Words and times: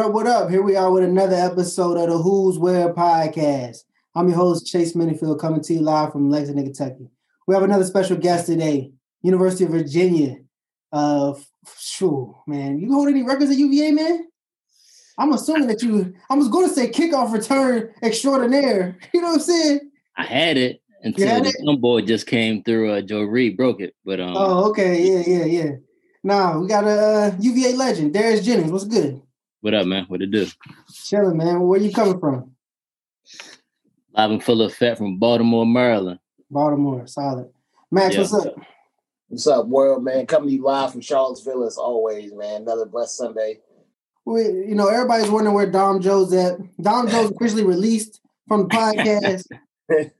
What 0.00 0.06
up, 0.06 0.14
what 0.14 0.26
up? 0.26 0.50
Here 0.50 0.62
we 0.62 0.76
are 0.76 0.90
with 0.90 1.04
another 1.04 1.36
episode 1.36 1.98
of 1.98 2.08
the 2.08 2.16
Who's 2.16 2.58
Where 2.58 2.94
podcast. 2.94 3.80
I'm 4.14 4.28
your 4.28 4.38
host, 4.38 4.66
Chase 4.66 4.94
Minnifield, 4.94 5.38
coming 5.38 5.60
to 5.60 5.74
you 5.74 5.80
live 5.80 6.10
from 6.10 6.30
Lexington, 6.30 6.64
Kentucky. 6.64 7.10
We 7.46 7.54
have 7.54 7.64
another 7.64 7.84
special 7.84 8.16
guest 8.16 8.46
today, 8.46 8.92
University 9.20 9.64
of 9.64 9.72
Virginia. 9.72 10.38
Uh, 10.90 11.34
sure, 11.78 12.42
man. 12.46 12.78
You 12.78 12.90
hold 12.90 13.10
any 13.10 13.22
records 13.22 13.50
at 13.50 13.58
UVA, 13.58 13.90
man? 13.90 14.26
I'm 15.18 15.34
assuming 15.34 15.68
that 15.68 15.82
you, 15.82 16.14
I 16.30 16.34
was 16.34 16.48
going 16.48 16.66
to 16.66 16.74
say 16.74 16.90
kickoff 16.90 17.30
return 17.30 17.92
extraordinaire. 18.02 18.96
You 19.12 19.20
know 19.20 19.26
what 19.28 19.34
I'm 19.34 19.40
saying? 19.40 19.80
I 20.16 20.24
had 20.24 20.56
it 20.56 20.80
until 21.02 21.28
had 21.28 21.44
the 21.44 21.50
it? 21.50 21.56
young 21.60 21.78
boy 21.78 22.00
just 22.00 22.26
came 22.26 22.62
through. 22.62 22.90
Uh, 22.90 23.02
Joe 23.02 23.24
Reed 23.24 23.58
broke 23.58 23.82
it, 23.82 23.94
but 24.06 24.18
um, 24.18 24.32
Oh, 24.34 24.70
okay. 24.70 25.02
Yeah, 25.02 25.22
yeah, 25.26 25.44
yeah. 25.44 25.70
Nah, 26.24 26.58
we 26.58 26.68
got 26.68 26.84
a 26.84 26.88
uh, 26.88 27.36
UVA 27.38 27.74
legend, 27.74 28.14
Darius 28.14 28.42
Jennings. 28.42 28.72
What's 28.72 28.86
good? 28.86 29.20
What 29.60 29.74
up, 29.74 29.86
man? 29.86 30.04
What 30.08 30.22
it 30.22 30.30
do? 30.30 30.46
Chilling, 30.92 31.36
man. 31.36 31.60
Where 31.60 31.80
you 31.80 31.92
coming 31.92 32.18
from? 32.18 32.52
Live 34.12 34.30
and 34.30 34.42
full 34.42 34.62
effect 34.62 34.98
from 34.98 35.18
Baltimore, 35.18 35.66
Maryland. 35.66 36.18
Baltimore. 36.50 37.06
Solid. 37.06 37.50
Max, 37.90 38.14
Yeah. 38.14 38.20
what's 38.22 38.34
up? 38.34 38.54
What's 39.28 39.46
up, 39.46 39.66
world, 39.66 40.02
man? 40.02 40.26
Coming 40.26 40.48
to 40.48 40.54
you 40.56 40.62
live 40.64 40.90
from 40.92 41.00
Charlottesville 41.00 41.64
as 41.64 41.76
always, 41.78 42.32
man. 42.34 42.62
Another 42.62 42.86
blessed 42.86 43.16
Sunday. 43.16 43.60
we, 44.26 44.42
you 44.42 44.74
know, 44.74 44.88
everybody's 44.88 45.30
wondering 45.30 45.54
where 45.54 45.70
Dom 45.70 46.00
Joe's 46.00 46.32
at. 46.34 46.58
Dom 46.80 47.08
Joe's 47.08 47.30
officially 47.30 47.64
released 47.64 48.20
from 48.48 48.62
the 48.62 48.68
podcast. 48.68 49.44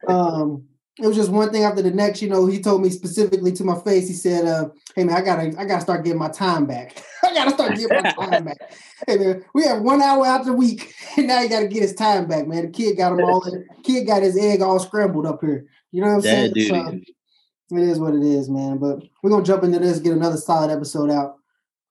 um, 0.08 0.64
it 1.00 1.06
was 1.06 1.16
just 1.16 1.30
one 1.30 1.50
thing 1.50 1.64
after 1.64 1.82
the 1.82 1.90
next. 1.90 2.20
You 2.20 2.28
know, 2.28 2.46
he 2.46 2.60
told 2.60 2.82
me 2.82 2.90
specifically 2.90 3.52
to 3.52 3.64
my 3.64 3.78
face. 3.80 4.06
He 4.06 4.14
said, 4.14 4.46
uh, 4.46 4.68
"Hey 4.94 5.04
man, 5.04 5.16
I 5.16 5.22
gotta, 5.22 5.58
I 5.58 5.64
gotta 5.64 5.80
start 5.80 6.04
getting 6.04 6.18
my 6.18 6.28
time 6.28 6.66
back. 6.66 7.02
I 7.24 7.32
gotta 7.32 7.50
start 7.50 7.76
getting 7.76 8.02
my 8.02 8.12
time 8.12 8.44
back. 8.44 8.58
Hey 9.06 9.16
man, 9.16 9.42
we 9.54 9.64
have 9.64 9.80
one 9.80 10.02
hour 10.02 10.26
out 10.26 10.44
the 10.44 10.52
week, 10.52 10.92
and 11.16 11.26
now 11.26 11.40
he 11.40 11.48
got 11.48 11.60
to 11.60 11.68
get 11.68 11.80
his 11.80 11.94
time 11.94 12.28
back, 12.28 12.46
man. 12.46 12.66
The 12.66 12.70
kid 12.70 12.98
got 12.98 13.12
him 13.12 13.24
all. 13.24 13.42
kid 13.82 14.06
got 14.06 14.22
his 14.22 14.36
egg 14.36 14.60
all 14.60 14.78
scrambled 14.78 15.24
up 15.24 15.40
here. 15.40 15.66
You 15.90 16.02
know 16.02 16.08
what 16.08 16.14
I'm 16.16 16.20
saying? 16.20 16.46
Dad 16.48 16.54
duty. 16.54 16.68
So, 16.68 17.78
it 17.78 17.82
is 17.82 17.98
what 17.98 18.14
it 18.14 18.22
is, 18.22 18.50
man. 18.50 18.76
But 18.76 19.02
we're 19.22 19.30
gonna 19.30 19.42
jump 19.42 19.64
into 19.64 19.78
this, 19.78 20.00
get 20.00 20.12
another 20.12 20.36
solid 20.36 20.70
episode 20.70 21.10
out. 21.10 21.36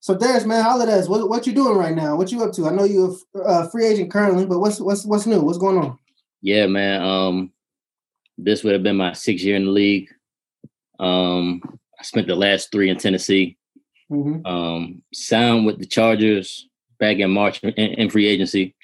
So 0.02 0.16
Darius, 0.16 0.46
man, 0.46 0.64
holla 0.64 0.84
at 0.84 0.90
us. 0.90 1.10
What 1.10 1.28
what 1.28 1.48
you 1.48 1.54
doing 1.54 1.78
right 1.78 1.96
now? 1.96 2.16
What 2.16 2.32
you 2.32 2.44
up 2.44 2.54
to? 2.54 2.68
I 2.68 2.72
know 2.72 2.84
you're 2.84 3.16
a 3.36 3.40
uh, 3.40 3.70
free 3.70 3.88
agent 3.88 4.12
currently, 4.12 4.46
but 4.46 4.60
what's 4.60 4.80
what's 4.80 5.04
what's 5.04 5.26
new? 5.26 5.42
What's 5.42 5.58
going 5.58 5.80
on? 5.80 5.98
Yeah, 6.42 6.68
man. 6.68 7.02
Um, 7.02 7.52
this 8.44 8.64
would 8.64 8.74
have 8.74 8.84
been 8.84 8.98
my 8.98 9.14
sixth 9.14 9.46
year 9.46 9.56
in 9.56 9.66
the 9.66 9.72
league. 9.72 10.10
Um, 11.00 11.62
I 12.00 12.04
spent 12.04 12.28
the 12.28 12.36
last 12.36 12.72
three 12.72 12.90
in 12.90 12.98
Tennessee. 12.98 13.58
hmm 14.10 14.46
Um, 14.46 15.02
signed 15.14 15.66
with 15.66 15.80
the 15.80 15.86
Chargers 15.86 16.68
back 17.00 17.18
in 17.18 17.32
March 17.32 17.64
in, 17.64 17.72
in 17.74 18.10
free 18.10 18.28
agency. 18.28 18.76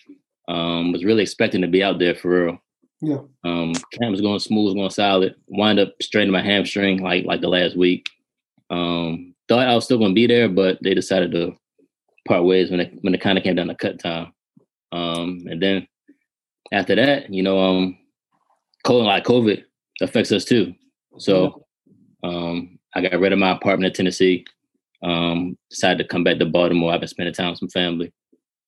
Um, 0.47 0.91
was 0.91 1.03
really 1.03 1.23
expecting 1.23 1.61
to 1.61 1.67
be 1.67 1.83
out 1.83 1.99
there 1.99 2.15
for 2.15 2.45
real. 2.45 2.57
Yeah. 3.01 3.21
Um, 3.43 3.73
camp 3.73 4.11
was 4.11 4.21
going 4.21 4.39
smooth, 4.39 4.65
was 4.65 4.73
going 4.75 4.89
solid. 4.89 5.35
Wind 5.47 5.79
up 5.79 5.93
straining 6.01 6.31
my 6.31 6.41
hamstring 6.41 7.01
like 7.01 7.25
like 7.25 7.41
the 7.41 7.49
last 7.49 7.75
week. 7.75 8.07
Um, 8.69 9.35
thought 9.47 9.67
I 9.67 9.75
was 9.75 9.85
still 9.85 9.97
going 9.97 10.11
to 10.11 10.15
be 10.15 10.27
there, 10.27 10.49
but 10.49 10.79
they 10.81 10.93
decided 10.93 11.31
to 11.31 11.55
part 12.27 12.43
ways 12.43 12.71
when 12.71 12.79
it 12.79 12.93
when 13.01 13.13
it 13.13 13.21
kind 13.21 13.37
of 13.37 13.43
came 13.43 13.55
down 13.55 13.67
to 13.67 13.75
cut 13.75 13.99
time. 13.99 14.33
Um, 14.91 15.45
and 15.49 15.61
then 15.61 15.87
after 16.71 16.95
that, 16.95 17.31
you 17.33 17.43
know, 17.43 17.59
um, 17.59 17.97
COVID 18.85 19.05
like 19.05 19.25
COVID 19.25 19.63
affects 20.01 20.31
us 20.31 20.45
too. 20.45 20.73
So 21.17 21.65
um, 22.23 22.79
I 22.93 23.01
got 23.01 23.19
rid 23.19 23.33
of 23.33 23.39
my 23.39 23.51
apartment 23.51 23.91
in 23.91 23.93
Tennessee. 23.93 24.45
Um, 25.03 25.57
decided 25.69 26.03
to 26.03 26.07
come 26.07 26.23
back 26.23 26.39
to 26.39 26.45
Baltimore. 26.45 26.93
I've 26.93 27.01
been 27.01 27.09
spending 27.09 27.33
time 27.33 27.51
with 27.51 27.59
some 27.59 27.69
family. 27.69 28.13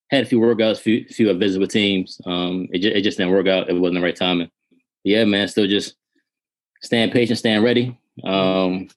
Had 0.09 0.23
a 0.23 0.27
few 0.27 0.39
workouts, 0.39 0.79
few 0.79 1.05
few 1.05 1.31
visits 1.33 1.59
with 1.59 1.71
teams. 1.71 2.19
Um, 2.25 2.67
it 2.71 2.79
just 2.79 2.95
it 2.95 3.01
just 3.01 3.17
didn't 3.17 3.33
work 3.33 3.47
out. 3.47 3.69
It 3.69 3.73
wasn't 3.73 3.95
the 3.95 4.03
right 4.03 4.15
timing. 4.15 4.49
Yeah, 5.03 5.25
man. 5.25 5.47
Still 5.47 5.67
just 5.67 5.95
staying 6.81 7.11
patient, 7.11 7.39
staying 7.39 7.63
ready. 7.63 7.97
Um, 8.23 8.87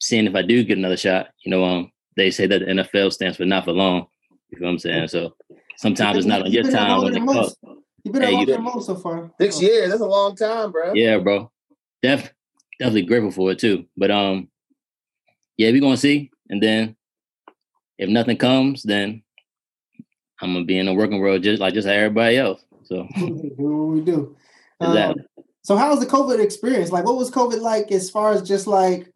seeing 0.00 0.26
if 0.26 0.34
I 0.34 0.42
do 0.42 0.62
get 0.64 0.78
another 0.78 0.96
shot. 0.96 1.28
You 1.44 1.50
know, 1.50 1.64
um, 1.64 1.92
they 2.16 2.30
say 2.30 2.46
that 2.46 2.60
the 2.60 2.66
NFL 2.66 3.12
stands 3.12 3.36
for 3.36 3.44
not 3.44 3.64
for 3.64 3.72
long. 3.72 4.06
You 4.50 4.60
know 4.60 4.66
what 4.66 4.72
I'm 4.72 4.78
saying? 4.78 5.08
So 5.08 5.34
sometimes 5.76 6.18
it's 6.18 6.26
not 6.26 6.42
on 6.42 6.52
your 6.52 6.64
You've 6.64 6.72
been 6.72 6.72
there 6.72 6.86
time 6.86 7.02
when 7.02 7.16
it 7.16 7.26
comes. 7.26 7.56
You've 8.08 8.12
been 8.14 8.22
Hey, 8.22 8.26
there 8.28 8.30
you 8.32 8.36
longer 8.38 8.52
did- 8.52 8.56
than 8.56 8.64
most 8.64 8.86
so 8.86 8.94
far. 8.94 9.30
Six 9.38 9.60
years, 9.60 9.90
that's 9.90 10.00
a 10.00 10.06
long 10.06 10.34
time, 10.34 10.72
bro. 10.72 10.94
Yeah, 10.94 11.18
bro. 11.18 11.50
Def 12.02 12.32
definitely 12.80 13.02
grateful 13.02 13.30
for 13.30 13.50
it 13.52 13.58
too. 13.58 13.84
But 13.96 14.10
um, 14.10 14.48
yeah, 15.58 15.70
we're 15.70 15.80
gonna 15.82 15.96
see. 15.98 16.30
And 16.48 16.62
then 16.62 16.96
if 17.98 18.08
nothing 18.08 18.38
comes, 18.38 18.82
then 18.82 19.22
I'm 20.40 20.54
gonna 20.54 20.64
be 20.64 20.78
in 20.78 20.86
the 20.86 20.94
working 20.94 21.18
world 21.18 21.42
just 21.42 21.60
like 21.60 21.74
just 21.74 21.86
like 21.86 21.96
everybody 21.96 22.38
else. 22.38 22.64
So 22.84 23.06
do 23.16 23.26
what 23.56 23.94
we 23.94 24.00
do. 24.00 24.34
Um, 24.80 25.16
so 25.62 25.74
how 25.76 25.90
was 25.90 25.98
the 25.98 26.06
COVID 26.06 26.38
experience? 26.38 26.92
Like, 26.92 27.04
what 27.04 27.16
was 27.16 27.32
COVID 27.32 27.60
like 27.60 27.90
as 27.90 28.08
far 28.10 28.30
as 28.30 28.42
just 28.46 28.68
like? 28.68 29.12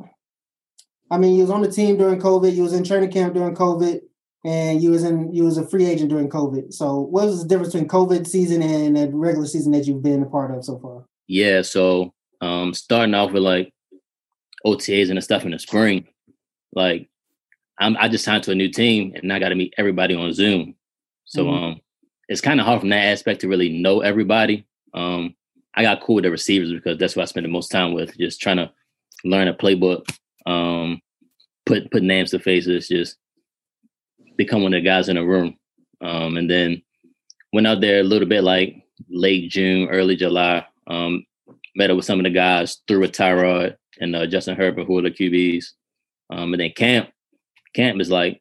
I 1.08 1.16
mean, 1.16 1.36
you 1.36 1.42
was 1.42 1.50
on 1.50 1.62
the 1.62 1.70
team 1.70 1.97
during 1.97 2.20
COVID. 2.20 2.52
You 2.52 2.64
was 2.64 2.72
in 2.72 2.82
training 2.82 3.12
camp 3.12 3.34
during 3.34 3.54
COVID, 3.54 4.00
and 4.44 4.82
you 4.82 4.91
was 4.91 5.04
in 5.04 5.32
you 5.34 5.44
was 5.44 5.56
a 5.58 5.66
free 5.66 5.86
agent 5.86 6.10
during 6.10 6.28
COVID. 6.28 6.72
So, 6.72 7.00
what 7.00 7.26
was 7.26 7.42
the 7.42 7.48
difference 7.48 7.72
between 7.72 7.88
COVID 7.88 8.26
season 8.26 8.62
and 8.62 8.97
the 8.97 9.08
regular 9.10 9.47
season 9.47 9.72
that 9.72 9.86
you've 9.86 10.03
been 10.03 10.22
a 10.22 10.26
part 10.26 10.50
of 10.50 10.64
so 10.64 10.78
far? 10.78 11.04
yeah, 11.28 11.62
so 11.62 12.12
um 12.41 12.75
starting 12.75 13.14
off 13.14 13.32
with 13.32 13.42
like 13.42 13.72
OTAs 14.66 15.08
and 15.08 15.16
the 15.19 15.22
stuff 15.22 15.44
in 15.44 15.50
the 15.52 15.58
spring, 15.58 16.06
like 16.75 17.08
I'm 17.78 17.97
I 17.97 18.08
just 18.08 18.25
signed 18.25 18.42
to 18.44 18.52
a 18.52 18.54
new 18.56 18.69
team 18.69 19.12
and 19.14 19.32
I 19.32 19.38
gotta 19.38 19.54
meet 19.54 19.75
everybody 19.78 20.14
on 20.14 20.32
Zoom. 20.32 20.75
So 21.25 21.44
Mhm. 21.44 21.62
um 21.62 21.81
it's 22.28 22.41
kind 22.41 22.60
of 22.60 22.66
hard 22.66 22.81
from 22.81 22.88
that 22.91 23.06
aspect 23.06 23.41
to 23.42 23.48
really 23.48 23.69
know 23.81 24.00
everybody. 24.00 24.66
Um 24.94 25.34
I 25.75 25.82
got 25.82 26.02
cool 26.02 26.16
with 26.16 26.25
the 26.25 26.31
receivers 26.31 26.70
because 26.72 26.98
that's 26.98 27.16
what 27.16 27.22
I 27.22 27.26
spend 27.26 27.47
the 27.47 27.50
most 27.50 27.70
time 27.70 27.92
with, 27.94 28.16
just 28.19 28.41
trying 28.42 28.58
to 28.58 28.70
learn 29.25 29.48
a 29.48 29.54
playbook, 29.54 30.04
um, 30.44 31.00
put 31.64 31.91
put 31.91 32.02
names 32.02 32.31
to 32.32 32.38
faces, 32.38 32.88
just 32.88 33.16
become 34.44 34.62
one 34.62 34.75
of 34.75 34.82
the 34.82 34.88
guys 34.88 35.08
in 35.08 35.16
the 35.16 35.25
room. 35.25 35.56
Um, 36.00 36.36
and 36.36 36.50
then 36.50 36.82
went 37.53 37.66
out 37.66 37.80
there 37.80 38.00
a 38.00 38.04
little 38.04 38.28
bit 38.28 38.42
like 38.42 38.76
late 39.08 39.50
June, 39.50 39.88
early 39.88 40.16
July. 40.16 40.64
Um, 40.86 41.25
met 41.76 41.91
up 41.91 41.97
with 41.97 42.04
some 42.04 42.19
of 42.19 42.25
the 42.25 42.30
guys 42.30 42.78
through 42.86 43.00
with 43.00 43.12
Tyrod 43.12 43.76
and 44.00 44.14
uh, 44.16 44.26
Justin 44.26 44.56
Herbert, 44.56 44.84
who 44.86 44.98
are 44.98 45.02
the 45.02 45.10
QBs. 45.10 45.66
Um, 46.31 46.52
and 46.54 46.60
then 46.60 46.70
camp, 46.76 47.10
camp 47.75 48.00
is 48.00 48.10
like 48.10 48.41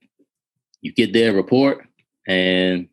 you 0.82 0.92
get 0.94 1.14
there, 1.14 1.34
report, 1.34 1.88
and 2.28 2.88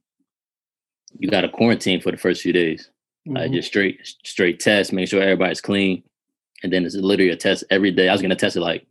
you 1.19 1.29
got 1.31 1.41
to 1.43 1.49
quarantine 1.49 2.01
for 2.01 2.11
the 2.11 2.17
first 2.19 2.43
few 2.43 2.53
days. 2.53 2.91
Like 3.27 3.51
Mhm. 3.51 3.55
just 3.55 3.69
straight 3.69 3.99
straight 4.25 4.61
test, 4.61 4.93
make 4.93 5.09
sure 5.09 5.21
everybody's 5.23 5.61
clean, 5.61 6.03
and 6.63 6.73
then 6.73 6.85
it's 6.87 6.95
literally 6.95 7.31
a 7.31 7.37
test 7.37 7.65
every 7.71 7.91
day. 7.91 8.09
I 8.09 8.13
was 8.13 8.23
gonna 8.23 8.37
test 8.37 8.57
it 8.57 8.61
like 8.61 8.87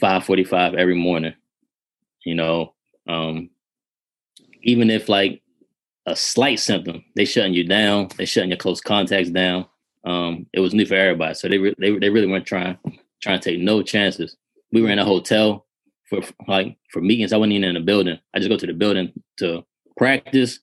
five 0.00 0.24
forty 0.24 0.44
five 0.44 0.74
every 0.74 0.94
morning. 0.94 1.34
You 2.24 2.34
know, 2.36 2.74
um, 3.08 3.50
even 4.62 4.90
if 4.90 5.08
like 5.08 5.42
a 6.06 6.16
slight 6.16 6.60
symptom, 6.60 7.04
they 7.14 7.24
shutting 7.24 7.54
you 7.54 7.64
down. 7.64 8.08
They 8.16 8.24
shutting 8.24 8.50
your 8.50 8.58
close 8.58 8.80
contacts 8.80 9.30
down. 9.30 9.66
Um, 10.04 10.46
it 10.52 10.60
was 10.60 10.74
new 10.74 10.86
for 10.86 10.94
everybody, 10.94 11.34
so 11.34 11.48
they 11.48 11.58
re- 11.58 11.74
they 11.78 11.98
they 11.98 12.10
really 12.10 12.28
weren't 12.28 12.46
trying 12.46 12.78
trying 13.20 13.40
to 13.40 13.50
take 13.50 13.60
no 13.60 13.82
chances. 13.82 14.36
We 14.72 14.82
were 14.82 14.90
in 14.90 14.98
a 14.98 15.04
hotel 15.04 15.66
for 16.08 16.20
like 16.46 16.76
for 16.92 17.00
meetings. 17.00 17.32
I 17.32 17.36
wasn't 17.36 17.54
even 17.54 17.70
in 17.70 17.76
a 17.76 17.80
building. 17.80 18.18
I 18.34 18.38
just 18.38 18.48
go 18.48 18.56
to 18.56 18.66
the 18.66 18.72
building 18.72 19.12
to 19.38 19.64
practice. 19.96 20.60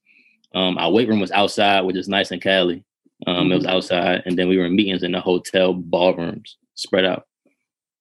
Um, 0.56 0.78
our 0.78 0.92
weight 0.92 1.10
room 1.10 1.20
was 1.20 1.32
outside, 1.32 1.82
which 1.82 1.98
is 1.98 2.08
nice 2.08 2.32
in 2.32 2.40
Cali. 2.40 2.84
Um, 3.26 3.52
It 3.52 3.56
was 3.56 3.66
outside, 3.66 4.24
and 4.26 4.38
then 4.38 4.48
we 4.48 4.58
were 4.58 4.66
in 4.66 4.76
meetings 4.76 5.04
in 5.04 5.12
the 5.12 5.20
hotel 5.22 5.74
ballrooms, 5.74 6.58
spread 6.76 7.06
out. 7.06 7.26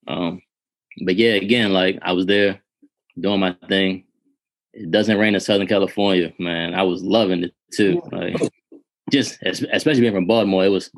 Um, 0.07 0.43
but 1.05 1.17
yeah, 1.17 1.33
again, 1.33 1.73
like 1.73 1.99
I 2.03 2.13
was 2.13 2.27
there 2.27 2.61
doing 3.19 3.41
my 3.41 3.57
thing. 3.69 4.05
It 4.73 4.91
doesn't 4.91 5.19
rain 5.19 5.35
in 5.35 5.41
Southern 5.41 5.67
California, 5.67 6.33
man. 6.39 6.75
I 6.75 6.83
was 6.83 7.03
loving 7.03 7.45
it 7.45 7.55
too. 7.73 8.03
Like, 8.11 8.37
just 9.11 9.39
especially 9.43 10.01
being 10.01 10.15
from 10.15 10.27
Baltimore, 10.27 10.65
it 10.65 10.69
was. 10.71 10.91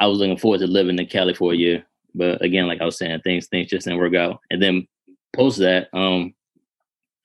I 0.00 0.06
was 0.06 0.18
looking 0.18 0.38
forward 0.38 0.60
to 0.60 0.66
living 0.66 0.98
in 0.98 1.06
Cali 1.06 1.34
for 1.34 1.52
a 1.52 1.56
year, 1.56 1.84
but 2.14 2.40
again, 2.42 2.68
like 2.68 2.80
I 2.80 2.84
was 2.84 2.98
saying, 2.98 3.20
things 3.22 3.46
things 3.48 3.68
just 3.68 3.84
didn't 3.84 3.98
work 3.98 4.14
out. 4.14 4.40
And 4.50 4.62
then 4.62 4.86
post 5.34 5.58
that, 5.58 5.88
um, 5.92 6.34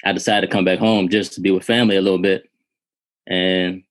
I 0.03 0.11
decided 0.11 0.47
to 0.47 0.53
come 0.53 0.65
back 0.65 0.79
home 0.79 1.09
just 1.09 1.33
to 1.33 1.41
be 1.41 1.51
with 1.51 1.65
family 1.65 1.97
a 1.97 2.01
little 2.01 2.19
bit, 2.19 2.49
and 3.27 3.83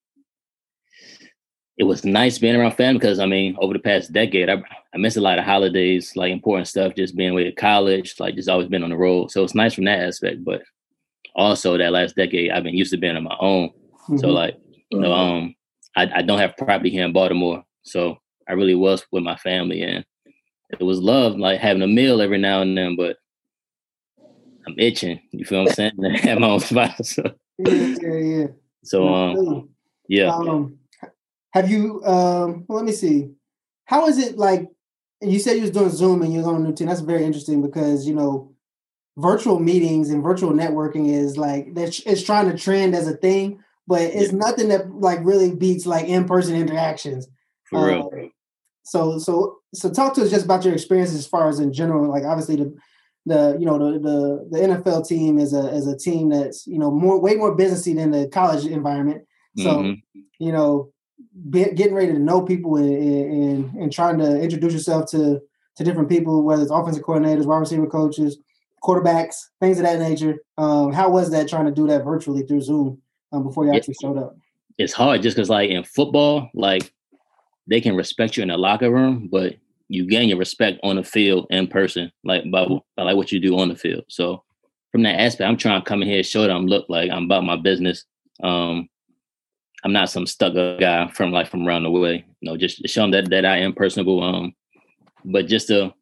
it 1.79 1.84
was 1.84 2.05
nice 2.05 2.38
being 2.38 2.55
around 2.55 2.73
family 2.73 2.99
because 2.99 3.19
I 3.19 3.26
mean, 3.26 3.56
over 3.61 3.73
the 3.73 3.79
past 3.79 4.12
decade, 4.12 4.50
I 4.50 4.62
I 4.94 4.99
missed 4.99 5.17
a 5.17 5.23
lot 5.23 5.38
of 5.38 5.44
holidays, 5.44 6.14
like 6.17 6.32
important 6.32 6.69
stuff, 6.69 6.94
just 6.94 7.17
being 7.17 7.31
away 7.31 7.49
at 7.49 7.56
college, 7.56 8.14
like 8.20 8.34
just 8.34 8.49
always 8.49 8.69
been 8.69 8.84
on 8.84 8.90
the 8.90 8.96
road. 8.96 9.31
So 9.31 9.43
it's 9.43 9.55
nice 9.55 9.75
from 9.75 9.84
that 9.84 10.00
aspect, 10.00 10.44
but 10.44 10.62
also 11.34 11.79
that 11.79 11.93
last 11.93 12.17
decade, 12.17 12.50
I've 12.50 12.64
been 12.64 12.76
used 12.76 12.93
to 12.93 12.99
being 12.99 13.17
on 13.17 13.25
my 13.25 13.37
own. 13.40 13.70
So 14.17 14.29
Mhm. 14.29 14.34
like, 14.34 14.56
you 14.90 15.00
know, 15.00 15.12
um, 15.12 15.55
I, 15.96 16.11
I 16.17 16.23
don't 16.23 16.38
have 16.38 16.56
property 16.56 16.90
here 16.90 17.05
in 17.05 17.12
Baltimore, 17.12 17.64
so 17.82 18.19
I 18.49 18.52
really 18.52 18.75
was 18.75 19.05
with 19.12 19.23
my 19.23 19.37
family, 19.37 19.82
and 19.82 20.05
it 20.70 20.82
was 20.82 21.00
love, 21.00 21.38
like 21.38 21.61
having 21.61 21.82
a 21.82 21.87
meal 21.87 22.20
every 22.20 22.38
now 22.38 22.62
and 22.62 22.76
then. 22.76 22.96
But 22.96 23.17
I'm 24.67 24.75
itching. 24.79 25.20
You 25.32 25.44
feel 25.44 25.62
what 25.62 25.70
I'm 25.70 25.75
saying? 25.75 25.93
to 26.00 26.11
have 26.11 26.38
my 26.38 26.49
own 26.49 26.61
spot. 26.61 27.05
So 27.05 27.23
yeah, 27.58 27.87
yeah, 28.00 28.14
yeah. 28.14 28.46
So 28.84 29.08
um, 29.08 29.70
yeah. 30.08 30.32
Um, 30.34 30.79
have 31.52 31.70
you? 31.70 32.02
Um, 32.05 32.64
well, 32.67 32.76
let 32.76 32.84
me 32.84 32.93
see. 32.93 33.31
How 33.84 34.06
is 34.06 34.19
it 34.19 34.38
like? 34.38 34.69
You 35.20 35.38
said 35.38 35.55
you 35.55 35.62
was 35.62 35.70
doing 35.70 35.90
Zoom 35.90 36.23
and 36.23 36.32
you're 36.32 36.44
on 36.44 36.56
a 36.56 36.58
new 36.58 36.75
team. 36.75 36.88
That's 36.88 37.00
very 37.00 37.25
interesting 37.25 37.62
because 37.62 38.06
you 38.06 38.14
know, 38.14 38.52
virtual 39.17 39.59
meetings 39.59 40.11
and 40.11 40.23
virtual 40.23 40.53
networking 40.53 41.12
is 41.12 41.37
like 41.37 41.69
it's 41.76 42.23
trying 42.23 42.50
to 42.50 42.56
trend 42.56 42.94
as 42.94 43.06
a 43.06 43.17
thing, 43.17 43.62
but 43.87 44.00
it's 44.00 44.32
yeah. 44.32 44.38
nothing 44.38 44.69
that 44.69 44.91
like 44.91 45.20
really 45.23 45.55
beats 45.55 45.87
like 45.87 46.06
in 46.06 46.25
person 46.25 46.55
interactions. 46.55 47.29
For 47.64 47.87
real. 47.87 48.11
Um, 48.12 48.32
so 48.85 49.19
so 49.19 49.59
so 49.75 49.91
talk 49.91 50.14
to 50.14 50.23
us 50.23 50.31
just 50.31 50.44
about 50.44 50.64
your 50.64 50.75
experiences 50.75 51.19
as 51.19 51.26
far 51.26 51.49
as 51.49 51.61
in 51.61 51.73
general. 51.73 52.09
Like 52.09 52.25
obviously 52.25 52.56
the 52.56 52.75
the 53.26 53.56
you 53.59 53.67
know 53.67 53.79
the 53.79 53.99
the, 53.99 54.49
the 54.50 54.59
NFL 54.59 55.06
team 55.06 55.38
is 55.38 55.53
a 55.53 55.69
is 55.69 55.87
a 55.87 55.97
team 55.97 56.31
that's 56.31 56.67
you 56.67 56.79
know 56.79 56.91
more 56.91 57.20
way 57.20 57.35
more 57.35 57.56
businessy 57.56 57.94
than 57.94 58.11
the 58.11 58.29
college 58.29 58.67
environment. 58.67 59.25
So 59.58 59.76
mm-hmm. 59.76 60.20
you 60.38 60.53
know 60.53 60.93
be, 61.50 61.65
getting 61.73 61.94
ready 61.94 62.12
to 62.12 62.19
know 62.19 62.43
people 62.43 62.76
and, 62.76 62.93
and 62.93 63.75
and 63.75 63.93
trying 63.93 64.19
to 64.19 64.41
introduce 64.41 64.73
yourself 64.73 65.11
to 65.11 65.41
to 65.76 65.85
different 65.85 66.08
people, 66.08 66.43
whether 66.43 66.62
it's 66.62 66.70
offensive 66.70 67.03
coordinators, 67.03 67.47
wide 67.47 67.58
receiver 67.58 67.87
coaches, 67.87 68.38
quarterbacks, 68.82 69.37
things 69.61 69.79
of 69.79 69.84
that 69.84 69.99
nature. 69.99 70.38
Um, 70.58 70.93
how 70.93 71.11
was 71.11 71.31
that 71.31 71.49
trying 71.49 71.67
to 71.67 71.73
do 71.73 71.87
that 71.87 72.05
virtually 72.05 72.43
through 72.43 72.62
Zoom 72.62 73.00
um, 73.32 73.44
before 73.44 73.64
you 73.64 73.73
actually 73.73 73.96
showed 74.00 74.19
up? 74.19 74.37
It's 74.79 74.93
hard 74.93 75.23
just 75.23 75.37
because 75.37 75.50
like 75.50 75.70
in 75.70 75.84
football, 75.84 76.50
like 76.55 76.93
they 77.67 77.81
can 77.81 77.94
respect 77.94 78.37
you 78.37 78.43
in 78.43 78.49
the 78.49 78.56
locker 78.56 78.90
room, 78.90 79.29
but 79.31 79.56
you 79.88 80.06
gain 80.06 80.29
your 80.29 80.38
respect 80.38 80.81
on 80.82 80.96
the 80.96 81.05
field 81.05 81.46
in 81.50 81.67
person, 81.67 82.11
like 82.25 82.50
by, 82.50 82.67
by 82.96 83.02
like 83.02 83.17
what 83.17 83.31
you 83.31 83.38
do 83.38 83.58
on 83.58 83.69
the 83.69 83.76
field. 83.76 84.05
So 84.08 84.43
from 84.90 85.02
that 85.02 85.20
aspect, 85.20 85.49
I'm 85.49 85.56
trying 85.56 85.81
to 85.81 85.88
come 85.88 86.02
in 86.02 86.08
here, 86.08 86.23
show 86.23 86.46
them 86.46 86.67
look 86.67 86.87
like 86.88 87.11
I'm 87.11 87.25
about 87.25 87.44
my 87.44 87.56
business. 87.56 88.05
Um, 88.43 88.88
I'm 89.84 89.93
not 89.93 90.11
some 90.11 90.26
stuck 90.26 90.56
up 90.56 90.81
guy 90.81 91.08
from 91.08 91.32
like 91.32 91.49
from 91.49 91.67
around 91.67 91.82
the 91.82 91.90
way. 91.90 92.25
You 92.40 92.50
know, 92.50 92.56
just 92.56 92.88
show 92.88 93.02
them 93.02 93.11
that 93.12 93.31
that 93.31 93.44
I 93.44 93.58
am 93.58 93.73
personable. 93.75 94.23
Um, 94.23 94.55
but 95.25 95.46
just 95.46 95.69
to 95.69 95.93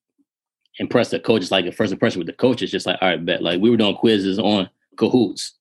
impress 0.80 1.10
the 1.10 1.20
coaches, 1.20 1.52
like 1.52 1.66
the 1.66 1.70
first 1.70 1.92
impression 1.92 2.18
with 2.18 2.26
the 2.26 2.32
coaches, 2.32 2.70
just 2.70 2.86
like 2.86 2.98
all 3.00 3.08
right, 3.08 3.24
bet. 3.24 3.42
Like 3.42 3.60
we 3.60 3.70
were 3.70 3.76
doing 3.76 3.94
quizzes 3.94 4.38
on 4.38 4.68
Kahoots. 4.96 5.52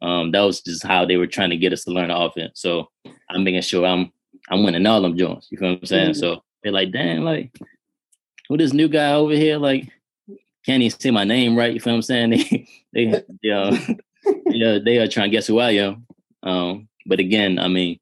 Um, 0.00 0.30
that 0.30 0.40
was 0.40 0.62
just 0.62 0.84
how 0.84 1.04
they 1.04 1.16
were 1.16 1.26
trying 1.26 1.50
to 1.50 1.56
get 1.56 1.72
us 1.72 1.84
to 1.84 1.90
learn 1.90 2.08
the 2.08 2.16
offense. 2.16 2.60
So 2.60 2.88
I'm 3.28 3.44
making 3.44 3.62
sure 3.62 3.84
I'm 3.84 4.12
I'm 4.48 4.64
winning 4.64 4.86
all 4.86 5.02
them 5.02 5.18
joints. 5.18 5.48
You 5.50 5.58
feel 5.58 5.72
what 5.72 5.80
I'm 5.80 5.86
saying? 5.86 6.10
Mm-hmm. 6.12 6.20
So 6.20 6.42
they're 6.62 6.72
like, 6.72 6.92
damn, 6.92 7.24
like, 7.24 7.54
who 8.48 8.56
this 8.56 8.72
new 8.72 8.88
guy 8.88 9.12
over 9.12 9.34
here? 9.34 9.58
Like, 9.58 9.88
can't 10.64 10.82
even 10.82 10.98
say 10.98 11.10
my 11.10 11.24
name 11.24 11.56
right. 11.56 11.74
You 11.74 11.80
feel 11.80 11.92
what 11.92 11.96
I'm 11.96 12.02
saying? 12.02 12.66
They, 12.94 13.06
they, 13.06 13.22
yeah, 13.42 13.74
yeah, 14.48 14.78
they 14.84 14.98
are 14.98 15.08
trying 15.08 15.30
to 15.30 15.34
guess 15.34 15.46
who 15.46 15.58
I 15.60 15.70
am. 15.70 16.06
Um, 16.42 16.88
but 17.06 17.20
again, 17.20 17.58
I 17.58 17.68
mean, 17.68 17.98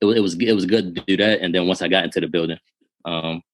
it, 0.00 0.06
it, 0.06 0.18
was 0.18 0.34
it 0.34 0.54
was 0.54 0.66
good 0.66 0.96
to 0.96 1.04
do 1.06 1.16
that. 1.18 1.40
And 1.40 1.54
then 1.54 1.68
once 1.68 1.82
I 1.82 1.86
got 1.86 2.02
into 2.02 2.18
the 2.18 2.26
building, 2.26 2.58
um, 3.04 3.44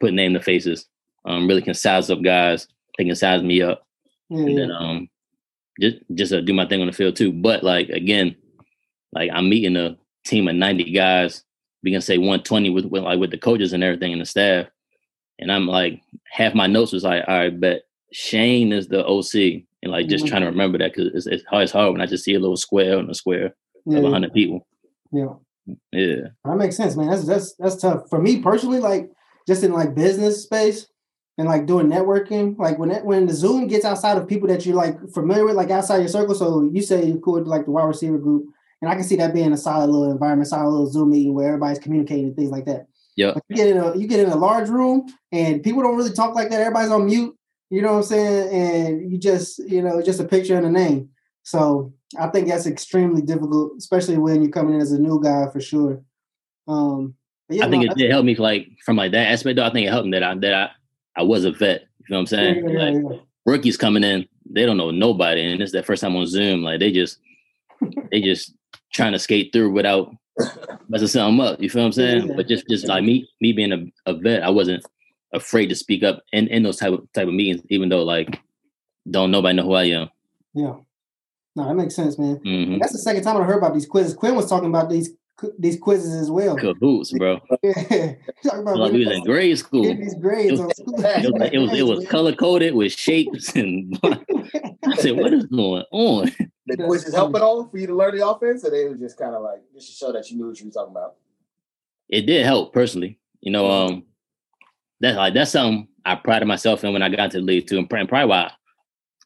put 0.00 0.12
name 0.12 0.34
to 0.34 0.40
faces, 0.42 0.86
um, 1.24 1.46
really 1.46 1.62
can 1.62 1.74
size 1.74 2.10
up 2.10 2.22
guys. 2.22 2.66
They 2.98 3.04
can 3.04 3.14
size 3.14 3.42
me 3.42 3.62
up, 3.62 3.86
mm-hmm. 4.30 4.46
and 4.46 4.58
then 4.58 4.70
um, 4.70 5.08
just 5.80 5.96
just 6.14 6.32
uh, 6.32 6.40
do 6.40 6.52
my 6.52 6.66
thing 6.66 6.80
on 6.80 6.86
the 6.86 6.92
field 6.92 7.16
too. 7.16 7.32
But 7.32 7.62
like 7.62 7.88
again, 7.88 8.36
like 9.12 9.30
I'm 9.32 9.48
meeting 9.48 9.76
a 9.76 9.96
team 10.24 10.48
of 10.48 10.54
90 10.54 10.92
guys 10.92 11.44
we 11.82 11.90
can 11.90 12.00
say 12.00 12.18
120 12.18 12.70
with, 12.70 12.86
with 12.86 13.02
like 13.02 13.18
with 13.18 13.30
the 13.30 13.38
coaches 13.38 13.72
and 13.72 13.82
everything 13.82 14.12
and 14.12 14.20
the 14.20 14.26
staff. 14.26 14.66
And 15.38 15.50
I'm 15.50 15.66
like, 15.66 16.00
half 16.30 16.54
my 16.54 16.66
notes 16.66 16.92
was 16.92 17.04
like, 17.04 17.24
all 17.26 17.36
right, 17.36 17.60
but 17.60 17.82
Shane 18.12 18.72
is 18.72 18.88
the 18.88 19.04
OC, 19.04 19.64
and 19.82 19.90
like 19.90 20.06
just 20.06 20.24
mm-hmm. 20.24 20.30
trying 20.30 20.42
to 20.42 20.48
remember 20.48 20.78
that 20.78 20.92
because 20.94 21.12
it's, 21.14 21.26
it's 21.26 21.44
hard. 21.46 21.64
It's 21.64 21.72
hard 21.72 21.92
when 21.92 22.00
I 22.00 22.06
just 22.06 22.24
see 22.24 22.34
a 22.34 22.40
little 22.40 22.56
square 22.56 22.98
on 22.98 23.10
a 23.10 23.14
square 23.14 23.54
yeah, 23.86 23.98
of 23.98 24.12
hundred 24.12 24.32
yeah. 24.34 24.34
people. 24.34 24.66
Yeah, 25.10 25.34
yeah, 25.90 26.28
that 26.44 26.56
makes 26.56 26.76
sense, 26.76 26.96
man. 26.96 27.08
That's 27.08 27.24
that's 27.24 27.54
that's 27.54 27.76
tough 27.76 28.08
for 28.10 28.20
me 28.20 28.40
personally. 28.42 28.78
Like 28.78 29.10
just 29.48 29.64
in 29.64 29.72
like 29.72 29.94
business 29.94 30.42
space 30.42 30.86
and 31.38 31.48
like 31.48 31.66
doing 31.66 31.86
networking. 31.86 32.58
Like 32.58 32.78
when 32.78 32.90
it, 32.90 33.04
when 33.04 33.26
the 33.26 33.34
Zoom 33.34 33.66
gets 33.66 33.84
outside 33.84 34.18
of 34.18 34.28
people 34.28 34.48
that 34.48 34.66
you're 34.66 34.76
like 34.76 34.98
familiar 35.12 35.44
with, 35.44 35.56
like 35.56 35.70
outside 35.70 35.98
your 35.98 36.08
circle. 36.08 36.34
So 36.34 36.68
you 36.72 36.82
say 36.82 37.04
you 37.04 37.20
could 37.20 37.46
like 37.46 37.64
the 37.64 37.70
wide 37.70 37.84
receiver 37.84 38.18
group 38.18 38.46
and 38.80 38.90
I 38.90 38.94
can 38.94 39.04
see 39.04 39.16
that 39.16 39.32
being 39.32 39.52
a 39.52 39.56
solid 39.56 39.90
little 39.90 40.10
environment, 40.10 40.48
solid 40.48 40.70
little 40.70 40.90
Zoom 40.90 41.10
meeting 41.10 41.34
where 41.34 41.48
everybody's 41.48 41.78
communicating 41.78 42.26
and 42.26 42.36
things 42.36 42.50
like 42.50 42.66
that. 42.66 42.86
Yeah. 43.16 43.34
You 43.48 43.56
get 43.56 43.68
in 43.68 43.78
a 43.78 43.96
you 43.96 44.06
get 44.06 44.20
in 44.20 44.30
a 44.30 44.36
large 44.36 44.68
room 44.68 45.06
and 45.30 45.62
people 45.62 45.82
don't 45.82 45.96
really 45.96 46.12
talk 46.12 46.34
like 46.34 46.50
that. 46.50 46.60
Everybody's 46.60 46.90
on 46.90 47.06
mute. 47.06 47.36
You 47.70 47.80
know 47.80 47.92
what 47.92 47.98
I'm 47.98 48.02
saying? 48.02 48.48
And 48.52 49.12
you 49.12 49.18
just, 49.18 49.58
you 49.60 49.82
know, 49.82 50.02
just 50.02 50.20
a 50.20 50.24
picture 50.24 50.56
and 50.56 50.66
a 50.66 50.70
name. 50.70 51.10
So 51.42 51.94
I 52.18 52.28
think 52.28 52.48
that's 52.48 52.66
extremely 52.66 53.22
difficult, 53.22 53.72
especially 53.78 54.18
when 54.18 54.42
you're 54.42 54.50
coming 54.50 54.74
in 54.74 54.80
as 54.80 54.92
a 54.92 54.98
new 54.98 55.22
guy 55.22 55.48
for 55.50 55.60
sure. 55.60 56.02
Um, 56.68 57.14
yeah, 57.48 57.66
I 57.66 57.70
think 57.70 57.84
no, 57.84 57.92
it 57.92 57.96
did 57.96 58.10
help 58.10 58.24
me 58.24 58.34
like 58.34 58.68
from 58.84 58.96
like 58.96 59.12
that 59.12 59.30
aspect 59.30 59.56
though. 59.56 59.64
I 59.64 59.70
think 59.70 59.86
it 59.86 59.90
helped 59.90 60.06
me 60.06 60.18
that 60.18 60.22
I 60.22 60.34
that 60.36 60.54
I, 60.54 60.70
I 61.16 61.22
was 61.22 61.44
a 61.44 61.52
vet. 61.52 61.82
You 62.00 62.06
know 62.10 62.16
what 62.16 62.20
I'm 62.20 62.26
saying? 62.26 62.68
Yeah, 62.68 62.70
yeah, 62.70 62.90
like 62.90 63.20
rookies 63.46 63.76
coming 63.76 64.04
in, 64.04 64.26
they 64.50 64.66
don't 64.66 64.76
know 64.76 64.90
nobody, 64.90 65.42
and 65.42 65.60
it's 65.60 65.72
their 65.72 65.82
first 65.82 66.02
time 66.02 66.16
on 66.16 66.26
Zoom. 66.26 66.62
Like 66.62 66.80
they 66.80 66.92
just 66.92 67.18
they 68.10 68.20
just 68.20 68.54
trying 68.92 69.12
to 69.12 69.18
skate 69.18 69.52
through 69.52 69.70
without 69.70 70.14
messing 70.88 71.08
something 71.08 71.44
up. 71.44 71.60
You 71.60 71.70
feel 71.70 71.82
what 71.82 71.86
I'm 71.86 71.92
saying? 71.92 72.28
Yeah. 72.28 72.34
But 72.36 72.48
just 72.48 72.68
just 72.68 72.86
like 72.86 73.04
me, 73.04 73.28
me 73.40 73.52
being 73.52 73.72
a, 73.72 74.10
a 74.10 74.14
vet, 74.14 74.42
I 74.42 74.50
wasn't 74.50 74.84
afraid 75.32 75.68
to 75.68 75.74
speak 75.74 76.02
up 76.02 76.22
in, 76.32 76.48
in 76.48 76.62
those 76.62 76.76
type 76.76 76.92
of 76.92 77.12
type 77.12 77.28
of 77.28 77.34
meetings, 77.34 77.62
even 77.68 77.88
though 77.88 78.02
like 78.02 78.40
don't 79.10 79.30
nobody 79.30 79.56
know 79.56 79.64
who 79.64 79.74
I 79.74 79.84
am. 79.84 80.10
Yeah. 80.54 80.74
No, 81.54 81.68
that 81.68 81.74
makes 81.74 81.94
sense, 81.94 82.18
man. 82.18 82.36
Mm-hmm. 82.38 82.78
That's 82.78 82.92
the 82.92 82.98
second 82.98 83.24
time 83.24 83.36
I 83.36 83.44
heard 83.44 83.58
about 83.58 83.74
these 83.74 83.86
quizzes. 83.86 84.14
Quinn 84.14 84.34
was 84.34 84.48
talking 84.48 84.68
about 84.68 84.88
these 84.88 85.10
these 85.58 85.78
quizzes 85.78 86.14
as 86.14 86.30
well. 86.30 86.56
Kahoots, 86.56 87.16
bro. 87.16 87.40
yeah. 87.62 88.14
about 88.44 88.76
like 88.76 88.92
we 88.92 89.04
was 89.04 89.16
in 89.16 89.24
grade 89.24 89.58
school. 89.58 89.94
These 89.94 90.14
grades 90.14 90.60
it 90.60 90.64
was, 90.64 90.78
it 90.78 90.86
was, 90.86 91.50
it 91.52 91.58
was, 91.58 91.78
it 91.78 91.82
was 91.82 92.06
color 92.08 92.34
coded 92.34 92.74
with 92.74 92.92
shapes 92.92 93.54
and 93.54 93.98
I 94.04 94.96
said, 94.96 95.16
what 95.16 95.32
is 95.32 95.46
going 95.46 95.84
on? 95.90 96.32
The 96.66 96.76
quizzes 96.76 97.14
help 97.14 97.34
at 97.34 97.42
all 97.42 97.66
for 97.66 97.78
you 97.78 97.86
to 97.86 97.94
learn 97.94 98.16
the 98.16 98.26
offense, 98.26 98.64
or 98.64 98.70
they 98.70 98.88
were 98.88 98.96
just 98.96 99.18
kind 99.18 99.34
of 99.34 99.42
like 99.42 99.62
just 99.74 99.88
to 99.88 99.94
show 99.94 100.12
that 100.12 100.30
you 100.30 100.36
knew 100.36 100.48
what 100.48 100.58
you 100.58 100.66
were 100.66 100.72
talking 100.72 100.92
about? 100.92 101.16
It 102.08 102.22
did 102.22 102.44
help 102.44 102.72
personally. 102.72 103.18
You 103.40 103.52
know, 103.52 103.70
um, 103.70 104.04
that's 105.00 105.16
like 105.16 105.34
that's 105.34 105.50
something 105.50 105.88
I 106.04 106.14
prided 106.14 106.46
myself 106.46 106.84
in 106.84 106.92
when 106.92 107.02
I 107.02 107.08
got 107.08 107.24
into 107.26 107.38
the 107.38 107.44
league 107.44 107.66
too, 107.66 107.78
and 107.78 107.88
probably 107.88 108.26
why 108.26 108.52